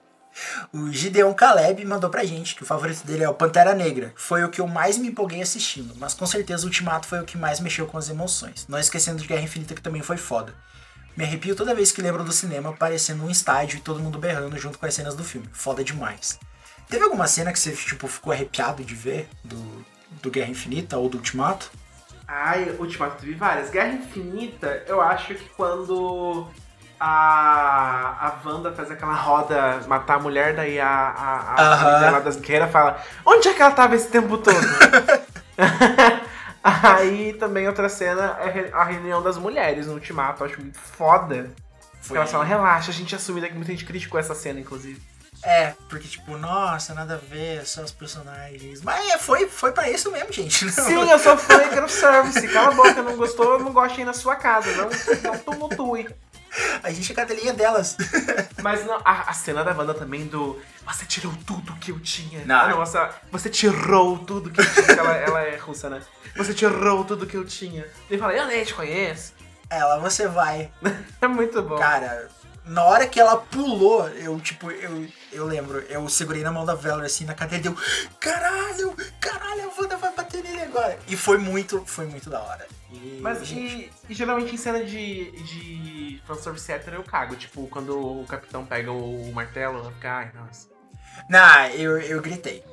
o 0.73 0.93
Gideon 0.93 1.33
Caleb 1.35 1.85
mandou 1.85 2.11
pra 2.11 2.25
gente 2.25 2.55
que 2.55 2.63
o 2.63 2.67
favorito 2.67 3.07
dele 3.07 3.25
é 3.25 3.29
o 3.29 3.35
Pantera 3.35 3.75
Negra. 3.75 4.13
Foi 4.17 4.45
o 4.45 4.51
que 4.51 4.61
eu 4.61 4.67
mais 4.67 4.99
me 4.99 5.09
empolguei 5.09 5.43
assistindo, 5.43 5.95
mas 5.99 6.15
com 6.15 6.27
certeza 6.27 6.65
o 6.65 6.67
Ultimato 6.67 7.07
foi 7.07 7.21
o 7.21 7.25
que 7.25 7.37
mais 7.37 7.61
mexeu 7.61 7.87
com 7.87 7.99
as 7.99 8.09
emoções. 8.09 8.67
Não 8.69 8.79
esquecendo 8.79 9.21
de 9.21 9.27
Guerra 9.27 9.43
Infinita 9.43 9.75
que 9.75 9.83
também 9.83 10.03
foi 10.03 10.17
foda. 10.17 10.55
Me 11.17 11.25
arrepio 11.25 11.55
toda 11.55 11.75
vez 11.75 11.93
que 11.93 12.03
lembro 12.03 12.25
do 12.25 12.33
cinema 12.33 12.73
parecendo 12.73 13.25
um 13.25 13.31
estádio 13.31 13.79
e 13.79 13.81
todo 13.81 14.01
mundo 14.01 14.19
berrando 14.19 14.59
junto 14.59 14.79
com 14.79 14.87
as 14.87 14.95
cenas 14.95 15.15
do 15.15 15.23
filme. 15.23 15.49
Foda 15.53 15.85
demais. 15.85 16.41
Teve 16.89 17.05
alguma 17.05 17.27
cena 17.27 17.53
que 17.53 17.59
você 17.59 17.73
tipo, 17.73 18.09
ficou 18.09 18.33
arrepiado 18.33 18.83
de 18.85 18.95
ver 18.95 19.29
do, 19.45 19.85
do 20.23 20.31
Guerra 20.31 20.51
Infinita 20.51 20.99
ou 20.99 21.09
do 21.09 21.19
Ultimato? 21.19 21.71
Ai, 22.27 22.75
Ultimato 22.79 23.21
teve 23.21 23.35
várias. 23.35 23.71
Guerra 23.71 23.93
Infinita, 23.93 24.83
eu 24.87 25.01
acho 25.01 25.35
que 25.35 25.49
quando 25.51 26.49
a, 27.07 28.29
a 28.29 28.49
Wanda 28.49 28.73
faz 28.73 28.91
aquela 28.91 29.13
roda 29.15 29.81
matar 29.87 30.15
a 30.15 30.19
mulher, 30.19 30.55
daí 30.55 30.81
a, 30.81 30.89
a, 30.89 31.55
a 31.55 31.63
Aham. 31.63 31.91
amiga 31.93 32.11
lá 32.13 32.19
das 32.21 32.37
guerreiras 32.37 32.71
fala: 32.71 32.99
Onde 33.25 33.49
é 33.49 33.53
que 33.55 33.61
ela 33.63 33.71
tava 33.73 33.95
esse 33.95 34.09
tempo 34.09 34.39
todo? 34.39 34.57
Aí 36.63 37.35
também 37.35 37.69
outra 37.69 37.89
cena 37.91 38.39
é 38.41 38.71
a 38.73 38.85
reunião 38.85 39.23
das 39.23 39.37
mulheres 39.37 39.87
no 39.87 39.93
Ultimato, 39.95 40.43
eu 40.43 40.47
acho 40.47 40.61
muito 40.61 40.79
foda. 40.79 41.51
Foi- 42.01 42.17
Elas 42.17 42.31
falam, 42.31 42.47
relaxa, 42.47 42.91
a 42.91 42.95
gente 42.95 43.15
assumiu 43.15 43.43
que 43.47 43.55
muita 43.55 43.71
gente 43.71 43.85
criticou 43.85 44.19
essa 44.19 44.35
cena, 44.35 44.61
inclusive. 44.61 45.01
É, 45.43 45.75
porque 45.91 46.09
tipo, 46.09 46.39
nossa, 46.39 46.95
nada 46.95 47.15
a 47.15 47.19
ver, 47.19 47.67
só 47.67 47.83
os 47.83 47.93
personagens. 47.93 48.81
Mas 48.83 49.07
é, 49.13 49.19
foi, 49.19 49.47
foi 49.47 49.73
pra 49.73 49.91
isso 49.91 50.11
mesmo, 50.11 50.33
gente. 50.33 50.71
Sim, 50.73 51.11
eu 51.11 51.19
sou 51.19 51.37
fã 51.37 51.57
e 51.65 51.69
quero 51.69 51.87
service. 51.89 52.49
Cala 52.49 52.69
a 52.69 52.75
boca, 52.75 53.03
não 53.03 53.15
gostou, 53.15 53.59
não 53.59 53.71
gosto 53.73 54.01
ir 54.01 54.05
na 54.05 54.15
sua 54.15 54.37
casa. 54.37 54.71
Não, 54.75 54.89
não 55.23 55.39
tumultue. 55.39 56.09
A 56.83 56.91
gente 56.91 57.11
é 57.13 57.15
cadelinha 57.15 57.53
delas. 57.53 57.97
Mas 58.63 58.85
não, 58.87 59.01
a, 59.05 59.31
a 59.31 59.33
cena 59.33 59.65
da 59.65 59.73
Wanda 59.73 59.95
também 59.95 60.27
do. 60.27 60.61
Você 60.87 61.07
tirou 61.07 61.33
tudo 61.47 61.75
que 61.77 61.91
eu 61.91 62.01
tinha. 62.01 62.45
Não. 62.45 62.57
Ah, 62.57 62.69
Nossa, 62.69 63.11
você 63.31 63.49
tirou 63.49 64.19
tudo 64.19 64.51
que 64.51 64.61
eu 64.61 64.75
tinha. 64.75 64.97
Ela, 64.99 65.17
ela 65.17 65.43
é 65.43 65.57
russa, 65.57 65.89
né? 65.91 66.03
Você 66.37 66.53
tirou 66.53 67.05
tudo 67.05 67.27
que 67.27 67.37
eu 67.37 67.45
tinha. 67.45 67.87
Ele 68.11 68.21
fala, 68.21 68.35
eu 68.35 68.47
nem 68.47 68.65
te 68.65 68.75
conheço. 68.75 69.33
Ela, 69.71 69.99
você 69.99 70.29
vai. 70.29 70.71
É 71.21 71.27
muito 71.27 71.63
bom. 71.63 71.77
Cara, 71.77 72.29
na 72.67 72.83
hora 72.85 73.07
que 73.07 73.21
ela 73.21 73.37
pulou, 73.37 74.09
eu, 74.11 74.39
tipo, 74.41 74.71
eu, 74.71 75.07
eu 75.33 75.47
lembro, 75.47 75.79
eu 75.89 76.09
segurei 76.09 76.43
na 76.43 76.53
mão 76.53 76.65
da 76.65 76.75
Valor 76.75 77.05
assim 77.05 77.25
na 77.25 77.35
cadeira 77.35 77.61
e 77.67 77.69
deu, 77.71 77.77
caralho, 78.21 78.97
caralho, 79.21 79.71
a 79.71 79.81
Wanda 79.81 79.97
vai 79.97 80.15
bater 80.15 80.43
nele 80.43 80.63
agora. 80.63 80.99
E 81.09 81.17
foi 81.17 81.39
muito, 81.39 81.83
foi 81.87 82.07
muito 82.07 82.29
da 82.31 82.41
hora. 82.41 82.67
E, 83.05 83.19
Mas 83.21 83.47
gente, 83.47 83.91
e, 84.09 84.13
e 84.13 84.15
geralmente 84.15 84.55
em 84.55 84.59
cena 84.59 84.83
de, 84.83 85.31
de 85.31 86.23
fanservice 86.27 86.73
hétero 86.73 86.97
eu 86.97 87.03
cago. 87.05 87.37
Tipo, 87.37 87.67
quando 87.69 88.23
o 88.23 88.27
capitão 88.27 88.65
pega 88.65 88.91
o 88.91 89.31
martelo, 89.35 89.79
eu 89.79 89.91
fico, 89.93 90.07
ai, 90.07 90.31
nossa. 90.35 90.69
Não, 91.29 91.67
eu, 91.69 91.99
eu 91.99 92.21
gritei. 92.23 92.65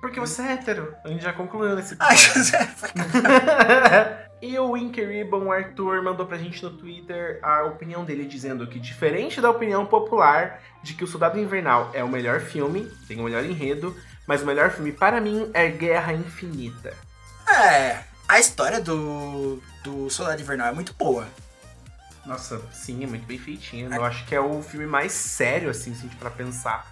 Porque 0.00 0.20
você 0.20 0.42
é 0.42 0.52
hétero. 0.52 0.94
A 1.04 1.08
gente 1.08 1.22
já 1.22 1.32
concluiu 1.32 1.74
nesse 1.76 1.96
Ai, 2.00 2.14
episódio. 2.16 2.66
Foi- 2.76 2.90
E 4.40 4.56
o 4.56 4.74
Winker 4.74 5.08
Ribbon 5.08 5.50
Arthur 5.50 6.00
mandou 6.00 6.24
pra 6.24 6.38
gente 6.38 6.62
no 6.62 6.70
Twitter 6.70 7.40
a 7.42 7.64
opinião 7.64 8.04
dele, 8.04 8.24
dizendo 8.24 8.68
que, 8.68 8.78
diferente 8.78 9.40
da 9.40 9.50
opinião 9.50 9.84
popular 9.84 10.60
de 10.80 10.94
que 10.94 11.02
O 11.02 11.08
Soldado 11.08 11.40
Invernal 11.40 11.90
é 11.92 12.04
o 12.04 12.08
melhor 12.08 12.38
filme, 12.38 12.88
tem 13.08 13.18
o 13.18 13.24
melhor 13.24 13.44
enredo, 13.44 13.96
mas 14.28 14.40
o 14.40 14.46
melhor 14.46 14.70
filme 14.70 14.92
para 14.92 15.20
mim 15.20 15.50
é 15.52 15.66
Guerra 15.68 16.12
Infinita. 16.12 16.94
É, 17.52 17.98
a 18.28 18.38
história 18.38 18.80
do, 18.80 19.60
do 19.82 20.10
Soldado 20.10 20.40
Invernal 20.40 20.68
é 20.68 20.72
muito 20.72 20.94
boa. 20.94 21.26
Nossa, 22.26 22.60
sim, 22.72 23.02
é 23.02 23.06
muito 23.06 23.26
bem 23.26 23.38
feitinho. 23.38 23.92
Eu 23.92 24.04
acho 24.04 24.24
que 24.26 24.34
é 24.34 24.40
o 24.40 24.62
filme 24.62 24.86
mais 24.86 25.12
sério, 25.12 25.70
assim, 25.70 25.94
se 25.94 26.00
a 26.00 26.02
gente 26.02 26.16
pra 26.16 26.30
pensar 26.30 26.86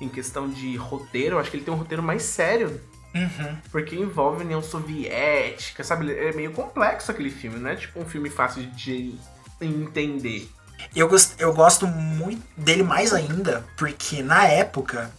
em 0.00 0.08
questão 0.08 0.48
de 0.48 0.76
roteiro. 0.76 1.36
Eu 1.36 1.40
acho 1.40 1.50
que 1.50 1.58
ele 1.58 1.64
tem 1.64 1.74
um 1.74 1.76
roteiro 1.76 2.02
mais 2.02 2.22
sério 2.22 2.80
Uhum. 3.14 3.56
Porque 3.70 3.96
envolve 3.96 4.44
União 4.44 4.62
Soviética, 4.62 5.82
sabe? 5.82 6.12
É 6.12 6.32
meio 6.32 6.52
complexo 6.52 7.10
aquele 7.10 7.30
filme, 7.30 7.58
não 7.58 7.70
é 7.70 7.76
tipo 7.76 8.00
um 8.00 8.04
filme 8.04 8.28
fácil 8.28 8.66
de 8.66 9.14
entender. 9.60 10.48
Eu, 10.94 11.08
gost, 11.08 11.34
eu 11.38 11.52
gosto 11.52 11.86
muito 11.86 12.42
dele 12.56 12.82
mais 12.82 13.12
ainda, 13.12 13.64
porque 13.76 14.22
na 14.22 14.44
época 14.44 15.10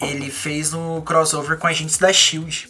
ele 0.00 0.30
fez 0.30 0.72
um 0.72 1.00
crossover 1.00 1.58
com 1.58 1.66
Agentes 1.66 1.98
da 1.98 2.12
Shield. 2.12 2.68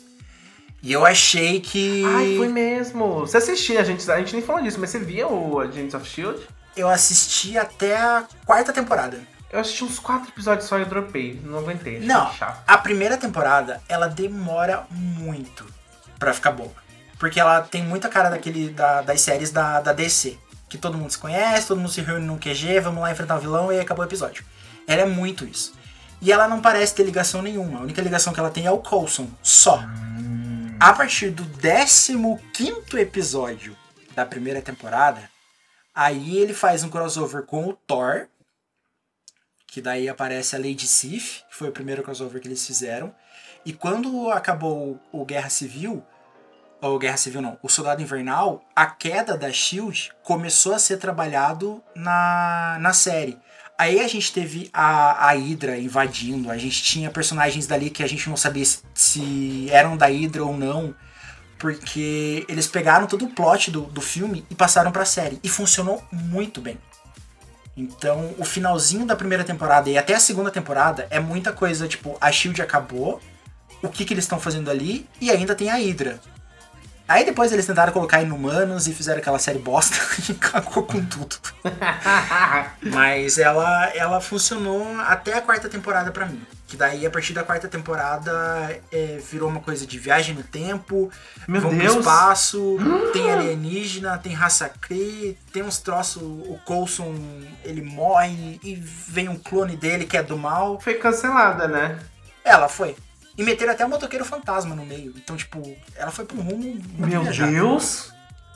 E 0.85 0.93
eu 0.93 1.05
achei 1.07 1.61
que. 1.61 2.05
Ai, 2.05 2.35
foi 2.37 2.49
mesmo. 2.49 3.21
Você 3.21 3.39
assistia, 3.39 3.81
a 3.81 3.85
gente, 3.85 4.09
a 4.11 4.19
gente 4.19 4.35
nem 4.35 4.43
falou 4.43 4.61
disso, 4.63 4.79
mas 4.79 4.91
você 4.91 4.99
via 4.99 5.27
o 5.27 5.59
Agents 5.59 5.95
of 5.95 6.07
Shield? 6.07 6.47
Eu 6.77 6.89
assisti 6.89 7.57
até 7.57 7.97
a 7.97 8.25
quarta 8.45 8.71
temporada. 8.73 9.19
Eu 9.51 9.61
assisti 9.61 9.83
uns 9.85 9.99
quatro 9.99 10.29
episódios 10.29 10.69
só 10.69 10.79
e 10.79 10.85
dropei. 10.85 11.41
Não 11.43 11.59
aguentei. 11.61 12.01
Não, 12.01 12.27
a 12.67 12.77
primeira 12.77 13.17
temporada, 13.17 13.81
ela 13.89 14.09
demora 14.09 14.85
muito 14.91 15.65
pra 16.19 16.35
ficar 16.35 16.51
boa. 16.51 16.73
Porque 17.19 17.41
ela 17.41 17.63
tem 17.63 17.83
muita 17.83 18.09
cara 18.09 18.29
daquele 18.29 18.69
da- 18.71 19.01
das 19.01 19.21
séries 19.23 19.51
da, 19.51 19.81
da 19.81 19.93
DC. 19.93 20.37
Que 20.69 20.77
todo 20.77 20.99
mundo 20.99 21.11
se 21.13 21.19
conhece, 21.19 21.69
todo 21.69 21.79
mundo 21.79 21.91
se 21.91 22.01
reúne 22.03 22.27
num 22.27 22.37
QG, 22.37 22.81
vamos 22.81 23.01
lá 23.01 23.11
enfrentar 23.13 23.37
o 23.37 23.41
vilão 23.41 23.73
e 23.73 23.79
acabou 23.81 24.05
o 24.05 24.09
episódio. 24.09 24.45
Ela 24.87 25.03
é 25.03 25.07
muito 25.07 25.45
isso. 25.45 25.73
E 26.21 26.33
ela 26.33 26.49
não 26.49 26.61
parece 26.61 26.95
ter 26.95 27.05
ligação 27.05 27.41
nenhuma. 27.41 27.79
A 27.79 27.83
única 27.83 28.03
ligação 28.03 28.33
que 28.33 28.41
ela 28.41 28.51
tem 28.51 28.67
é 28.67 28.71
o 28.71 28.79
Coulson, 28.79 29.29
só. 29.43 29.83
A 30.81 30.93
partir 30.93 31.31
do 31.31 31.45
15 31.45 32.99
episódio 32.99 33.77
da 34.15 34.27
primeira 34.27 34.61
temporada, 34.61 35.31
aí 35.95 36.39
ele 36.39 36.53
faz 36.53 36.85
um 36.85 36.91
crossover 36.91 37.45
com 37.45 37.69
o 37.69 37.73
Thor, 37.73 38.27
que 39.67 39.81
daí 39.81 40.09
aparece 40.09 40.55
a 40.55 40.59
Lady 40.59 40.87
Sif, 40.87 41.43
que 41.49 41.57
foi 41.57 41.69
o 41.69 41.73
primeiro 41.73 42.03
crossover 42.03 42.41
que 42.41 42.49
eles 42.49 42.67
fizeram. 42.67 43.15
E 43.65 43.73
quando 43.73 44.31
acabou 44.31 45.01
o 45.11 45.25
Guerra 45.25 45.49
Civil, 45.49 46.05
ou 46.81 46.99
Guerra 46.99 47.17
Civil 47.17 47.41
não, 47.41 47.59
o 47.63 47.69
Soldado 47.69 48.03
Invernal, 48.03 48.63
a 48.77 48.87
queda 48.87 49.39
da 49.39 49.51
SHIELD 49.51 50.13
começou 50.23 50.75
a 50.75 50.79
ser 50.79 50.99
trabalhado 50.99 51.83
na, 51.95 52.79
na 52.81 52.93
série. 52.93 53.39
Aí 53.77 54.01
a 54.01 54.09
gente 54.09 54.33
teve 54.33 54.71
a, 54.73 55.29
a 55.29 55.33
Hydra 55.33 55.79
invadindo, 55.79 56.51
a 56.51 56.57
gente 56.57 56.83
tinha 56.83 57.11
personagens 57.11 57.67
dali 57.67 57.91
que 57.91 58.03
a 58.05 58.07
gente 58.07 58.29
não 58.29 58.37
sabia 58.37 58.65
se, 58.65 58.83
se 58.95 59.69
eram 59.71 59.97
da 59.97 60.07
Hydra 60.07 60.45
ou 60.45 60.57
não, 60.57 60.95
porque 61.59 62.45
eles 62.49 62.69
pegaram 62.69 63.07
todo 63.07 63.25
o 63.25 63.31
plot 63.31 63.71
do, 63.71 63.83
do 63.83 64.01
filme 64.01 64.47
e 64.49 64.55
passaram 64.55 64.93
pra 64.93 65.05
série. 65.05 65.41
E 65.43 65.49
funcionou 65.49 66.03
muito 66.13 66.61
bem. 66.61 66.79
Então, 67.77 68.35
o 68.39 68.45
finalzinho 68.45 69.05
da 69.05 69.17
primeira 69.17 69.43
temporada 69.43 69.91
e 69.91 69.99
até 69.99 70.15
a 70.15 70.21
segunda 70.21 70.51
temporada 70.51 71.09
é 71.11 71.19
muita 71.19 71.53
coisa, 71.53 71.89
tipo, 71.89 72.17
a 72.21 72.31
Shield 72.31 72.63
acabou, 72.63 73.21
o 73.83 73.89
que, 73.89 74.05
que 74.05 74.15
eles 74.15 74.25
estão 74.25 74.39
fazendo 74.39 74.71
ali, 74.71 75.09
e 75.21 75.31
ainda 75.31 75.55
tem 75.55 75.71
a 75.71 75.75
Hydra. 75.75 76.21
Aí 77.07 77.25
depois 77.25 77.53
eles 77.53 77.67
tentaram 77.67 77.93
colocar 77.93 78.23
Inumanos 78.23 78.89
e 78.89 78.95
fizeram 78.95 79.19
aquela 79.19 79.39
série 79.39 79.59
bosta 79.59 79.97
e 80.29 80.35
cagou 80.35 80.83
com 80.85 81.05
tudo. 81.05 81.37
Mas 82.83 83.39
ela, 83.39 83.89
ela 83.95 84.21
funcionou 84.21 84.99
até 85.01 85.35
a 85.35 85.43
quarta 85.43 85.69
temporada 85.69 86.11
pra 86.11 86.27
mim. 86.27 86.41
Que 86.67 86.79
daí, 86.79 87.05
a 87.05 87.11
partir 87.11 87.35
da 87.35 87.45
quarta 87.45 87.69
temporada, 87.69 88.33
é, 88.91 89.19
virou 89.31 89.51
uma 89.51 89.61
coisa 89.61 89.87
de 89.87 89.99
viagem 89.99 90.35
no 90.35 90.43
tempo, 90.43 91.11
Meu 91.47 91.61
vão 91.61 91.71
Deus! 91.71 91.93
pro 91.93 92.01
espaço, 92.01 92.79
tem 93.13 93.31
alienígena, 93.31 94.17
tem 94.17 94.33
raça 94.33 94.71
Kree, 94.81 95.39
tem 95.53 95.63
uns 95.63 95.79
troços, 95.79 96.23
o 96.23 96.59
Coulson, 96.65 97.15
ele 97.63 97.83
morre 97.83 98.59
e 98.63 98.75
vem 98.75 99.29
um 99.29 99.37
clone 99.37 99.77
dele 99.77 100.07
que 100.07 100.17
é 100.17 100.23
do 100.23 100.39
mal. 100.39 100.81
Foi 100.81 100.95
cancelada, 100.95 101.69
né? 101.69 101.99
Ela 102.43 102.69
foi. 102.69 102.97
E 103.37 103.43
meteram 103.43 103.73
até 103.73 103.85
o 103.85 103.89
motoqueiro 103.89 104.25
fantasma 104.25 104.75
no 104.75 104.85
meio. 104.87 105.13
Então, 105.17 105.37
tipo, 105.37 105.61
ela 105.97 106.11
foi 106.11 106.25
pra 106.25 106.37
um 106.37 106.43
rumo 106.43 106.59
muito 106.63 107.07
Meu 107.09 107.23
viajado. 107.23 107.53
Deus! 107.53 108.13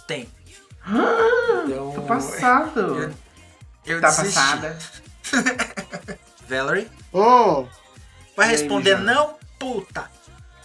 Tem. 0.07 0.29
Então, 1.67 1.93
Tô 1.95 2.03
passado. 2.03 3.15
eu 3.85 4.01
Tá 4.01 4.09
desisti. 4.09 4.35
passada. 4.35 4.79
Valerie, 6.49 6.89
Hum, 7.13 7.67
vai 8.37 8.47
E 8.47 8.51
aí, 8.51 8.57
responder 8.57 8.91
Jana? 8.97 9.13
não, 9.13 9.35
puta. 9.59 10.11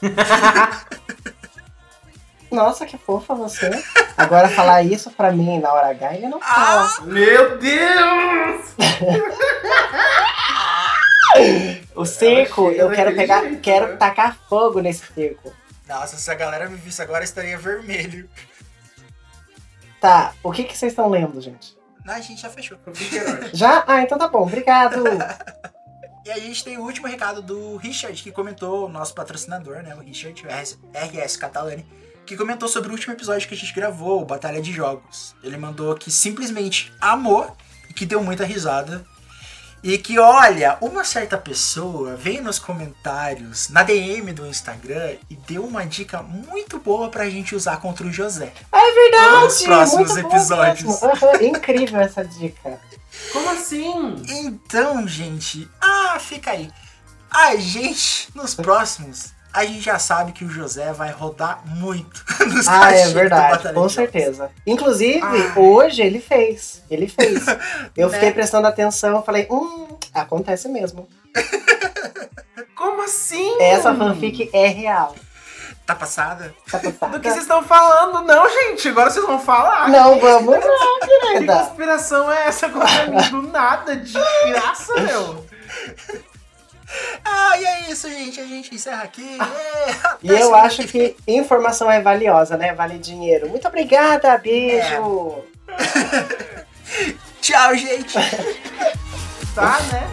nossa, 2.52 2.85
que 2.85 2.98
fofa 2.98 3.34
você. 3.35 3.69
Agora 4.18 4.48
falar 4.48 4.84
isso 4.84 5.11
pra 5.11 5.31
mim 5.31 5.60
na 5.60 5.73
hora 5.73 5.90
H, 5.90 6.14
ele 6.15 6.27
não 6.30 6.40
fala. 6.40 7.02
Meu 7.02 7.57
Deus! 7.57 8.73
o 11.95 12.06
circo, 12.06 12.70
eu 12.72 12.90
quero 12.91 13.15
pegar, 13.15 13.41
jeito, 13.41 13.61
quero 13.61 13.88
né? 13.90 13.95
tacar 13.98 14.38
fogo 14.48 14.80
nesse 14.80 15.06
circo. 15.14 15.53
Nossa, 15.88 16.18
se 16.18 16.32
a 16.32 16.36
galera 16.36 16.70
me 16.70 16.78
visse 16.78 17.02
agora, 17.02 17.24
estaria 17.24 17.57
vermelho. 17.57 18.30
Tá, 19.99 20.34
o 20.44 20.52
que 20.52 20.64
que 20.64 20.78
vocês 20.78 20.91
estão 20.91 21.10
lendo, 21.10 21.40
gente? 21.40 21.78
Não, 22.03 22.14
a 22.14 22.22
gente 22.22 22.41
já 22.41 22.49
fechou. 22.49 22.78
Já? 23.53 23.84
Ah, 23.88 24.02
então 24.02 24.18
tá 24.18 24.28
bom, 24.28 24.44
obrigado. 24.44 25.03
E 26.26 26.32
a 26.32 26.40
gente 26.40 26.64
tem 26.64 26.78
o 26.78 26.84
último 26.84 27.06
recado 27.06 27.41
do 27.41 27.76
Richard, 27.76 28.24
que 28.24 28.32
comentou, 28.32 28.88
nosso 28.88 29.14
patrocinador, 29.14 29.84
né? 29.84 29.94
O 29.94 29.99
Richard, 29.99 30.41
o 30.41 30.48
RS, 30.48 30.80
RS 30.94 31.36
Catalani, 31.36 31.86
que 32.26 32.38
comentou 32.38 32.70
sobre 32.70 32.88
o 32.88 32.94
último 32.94 33.14
episódio 33.14 33.45
que 33.45 33.53
a 33.53 33.57
gente 33.57 33.74
gravou, 33.74 34.22
o 34.22 34.26
Batalha 34.26 34.61
de 34.61 34.72
Jogos. 34.72 35.36
Ele 35.44 35.57
mandou 35.57 35.94
que 35.95 36.10
simplesmente 36.10 36.94
amou 37.02 37.53
e 37.90 37.94
que 37.94 38.06
deu 38.06 38.24
muita 38.24 38.45
risada. 38.45 39.06
E 39.84 39.98
que, 39.98 40.18
olha, 40.18 40.78
uma 40.80 41.04
certa 41.04 41.38
pessoa 41.38 42.16
veio 42.16 42.42
nos 42.42 42.58
comentários, 42.58 43.68
na 43.68 43.84
DM 43.84 44.32
do 44.32 44.48
Instagram, 44.48 45.18
e 45.30 45.36
deu 45.36 45.66
uma 45.66 45.86
dica 45.86 46.24
muito 46.24 46.80
boa 46.80 47.10
pra 47.10 47.30
gente 47.30 47.54
usar 47.54 47.76
contra 47.82 48.08
o 48.08 48.12
José. 48.12 48.54
É 48.72 48.94
verdade! 48.94 49.44
Nos 49.44 49.62
próximos 49.64 50.16
episódios. 50.16 51.02
Incrível 51.42 52.00
essa 52.00 52.24
dica. 52.24 52.80
Como 53.34 53.50
assim? 53.50 54.24
Então, 54.30 55.06
gente, 55.06 55.70
ah, 55.82 56.18
fica 56.18 56.52
aí. 56.52 56.72
A 57.30 57.58
gente, 57.58 58.30
nos 58.34 58.56
próximos, 58.56 59.33
a 59.54 59.64
gente 59.66 59.82
já 59.82 60.00
sabe 60.00 60.32
que 60.32 60.44
o 60.44 60.50
José 60.50 60.92
vai 60.94 61.12
rodar 61.12 61.62
muito 61.66 62.24
nos 62.48 62.68
Ah, 62.68 62.92
é 62.92 63.08
do 63.08 63.14
verdade, 63.14 63.72
com 63.74 63.88
certeza. 63.88 64.50
Inclusive, 64.66 65.22
Ah. 65.22 65.60
hoje 65.60 66.02
ele 66.02 66.20
fez. 66.20 66.82
Ele 66.90 67.08
fez. 67.08 67.46
Eu 67.96 68.08
Né? 68.10 68.14
fiquei 68.16 68.32
prestando 68.32 68.68
atenção 68.68 69.20
e 69.22 69.26
falei, 69.26 69.48
hum, 69.52 69.88
acontece 70.14 70.68
mesmo. 70.68 71.08
Como 72.76 73.04
assim? 73.04 73.56
Essa 73.62 73.94
fanfic 73.96 74.50
é 74.54 74.68
real. 74.68 75.16
Tá 75.86 75.94
passada? 75.96 76.54
Tá 76.72 76.78
Do 76.78 76.92
passada? 76.94 77.20
que 77.20 77.28
vocês 77.30 77.42
estão 77.44 77.62
falando? 77.62 78.26
Não, 78.26 78.50
gente, 78.50 78.88
agora 78.88 79.10
vocês 79.10 79.26
vão 79.26 79.40
falar. 79.40 79.90
Não, 79.90 80.18
vamos 80.20 80.56
não, 80.60 81.00
Que 81.02 81.20
querida. 81.20 81.58
conspiração 81.58 82.32
é 82.32 82.48
essa 82.48 82.70
contra 82.70 83.08
mim? 83.08 83.22
Do 83.30 83.42
nada, 83.52 83.96
de 83.98 84.14
graça, 84.48 84.94
meu. 85.02 85.46
Ah, 87.24 87.57
e 87.57 87.65
é 87.65 87.91
isso, 87.91 88.10
gente. 88.10 88.40
A 88.40 88.45
gente 88.45 88.74
encerra 88.74 89.03
aqui. 89.03 89.38
É, 89.40 89.91
até 90.03 90.18
E 90.22 90.30
eu 90.30 90.53
acho 90.56 90.84
que 90.88 91.15
informação 91.28 91.90
é 91.90 92.02
valiosa, 92.02 92.57
né? 92.57 92.74
Vale 92.74 92.98
dinheiro. 92.98 93.49
Muito 93.49 93.68
obrigada, 93.68 94.38
beijo. 94.38 95.44
Tchau, 97.41 97.76
gente. 97.76 98.14
Tá, 99.53 99.80
né? 99.91 100.10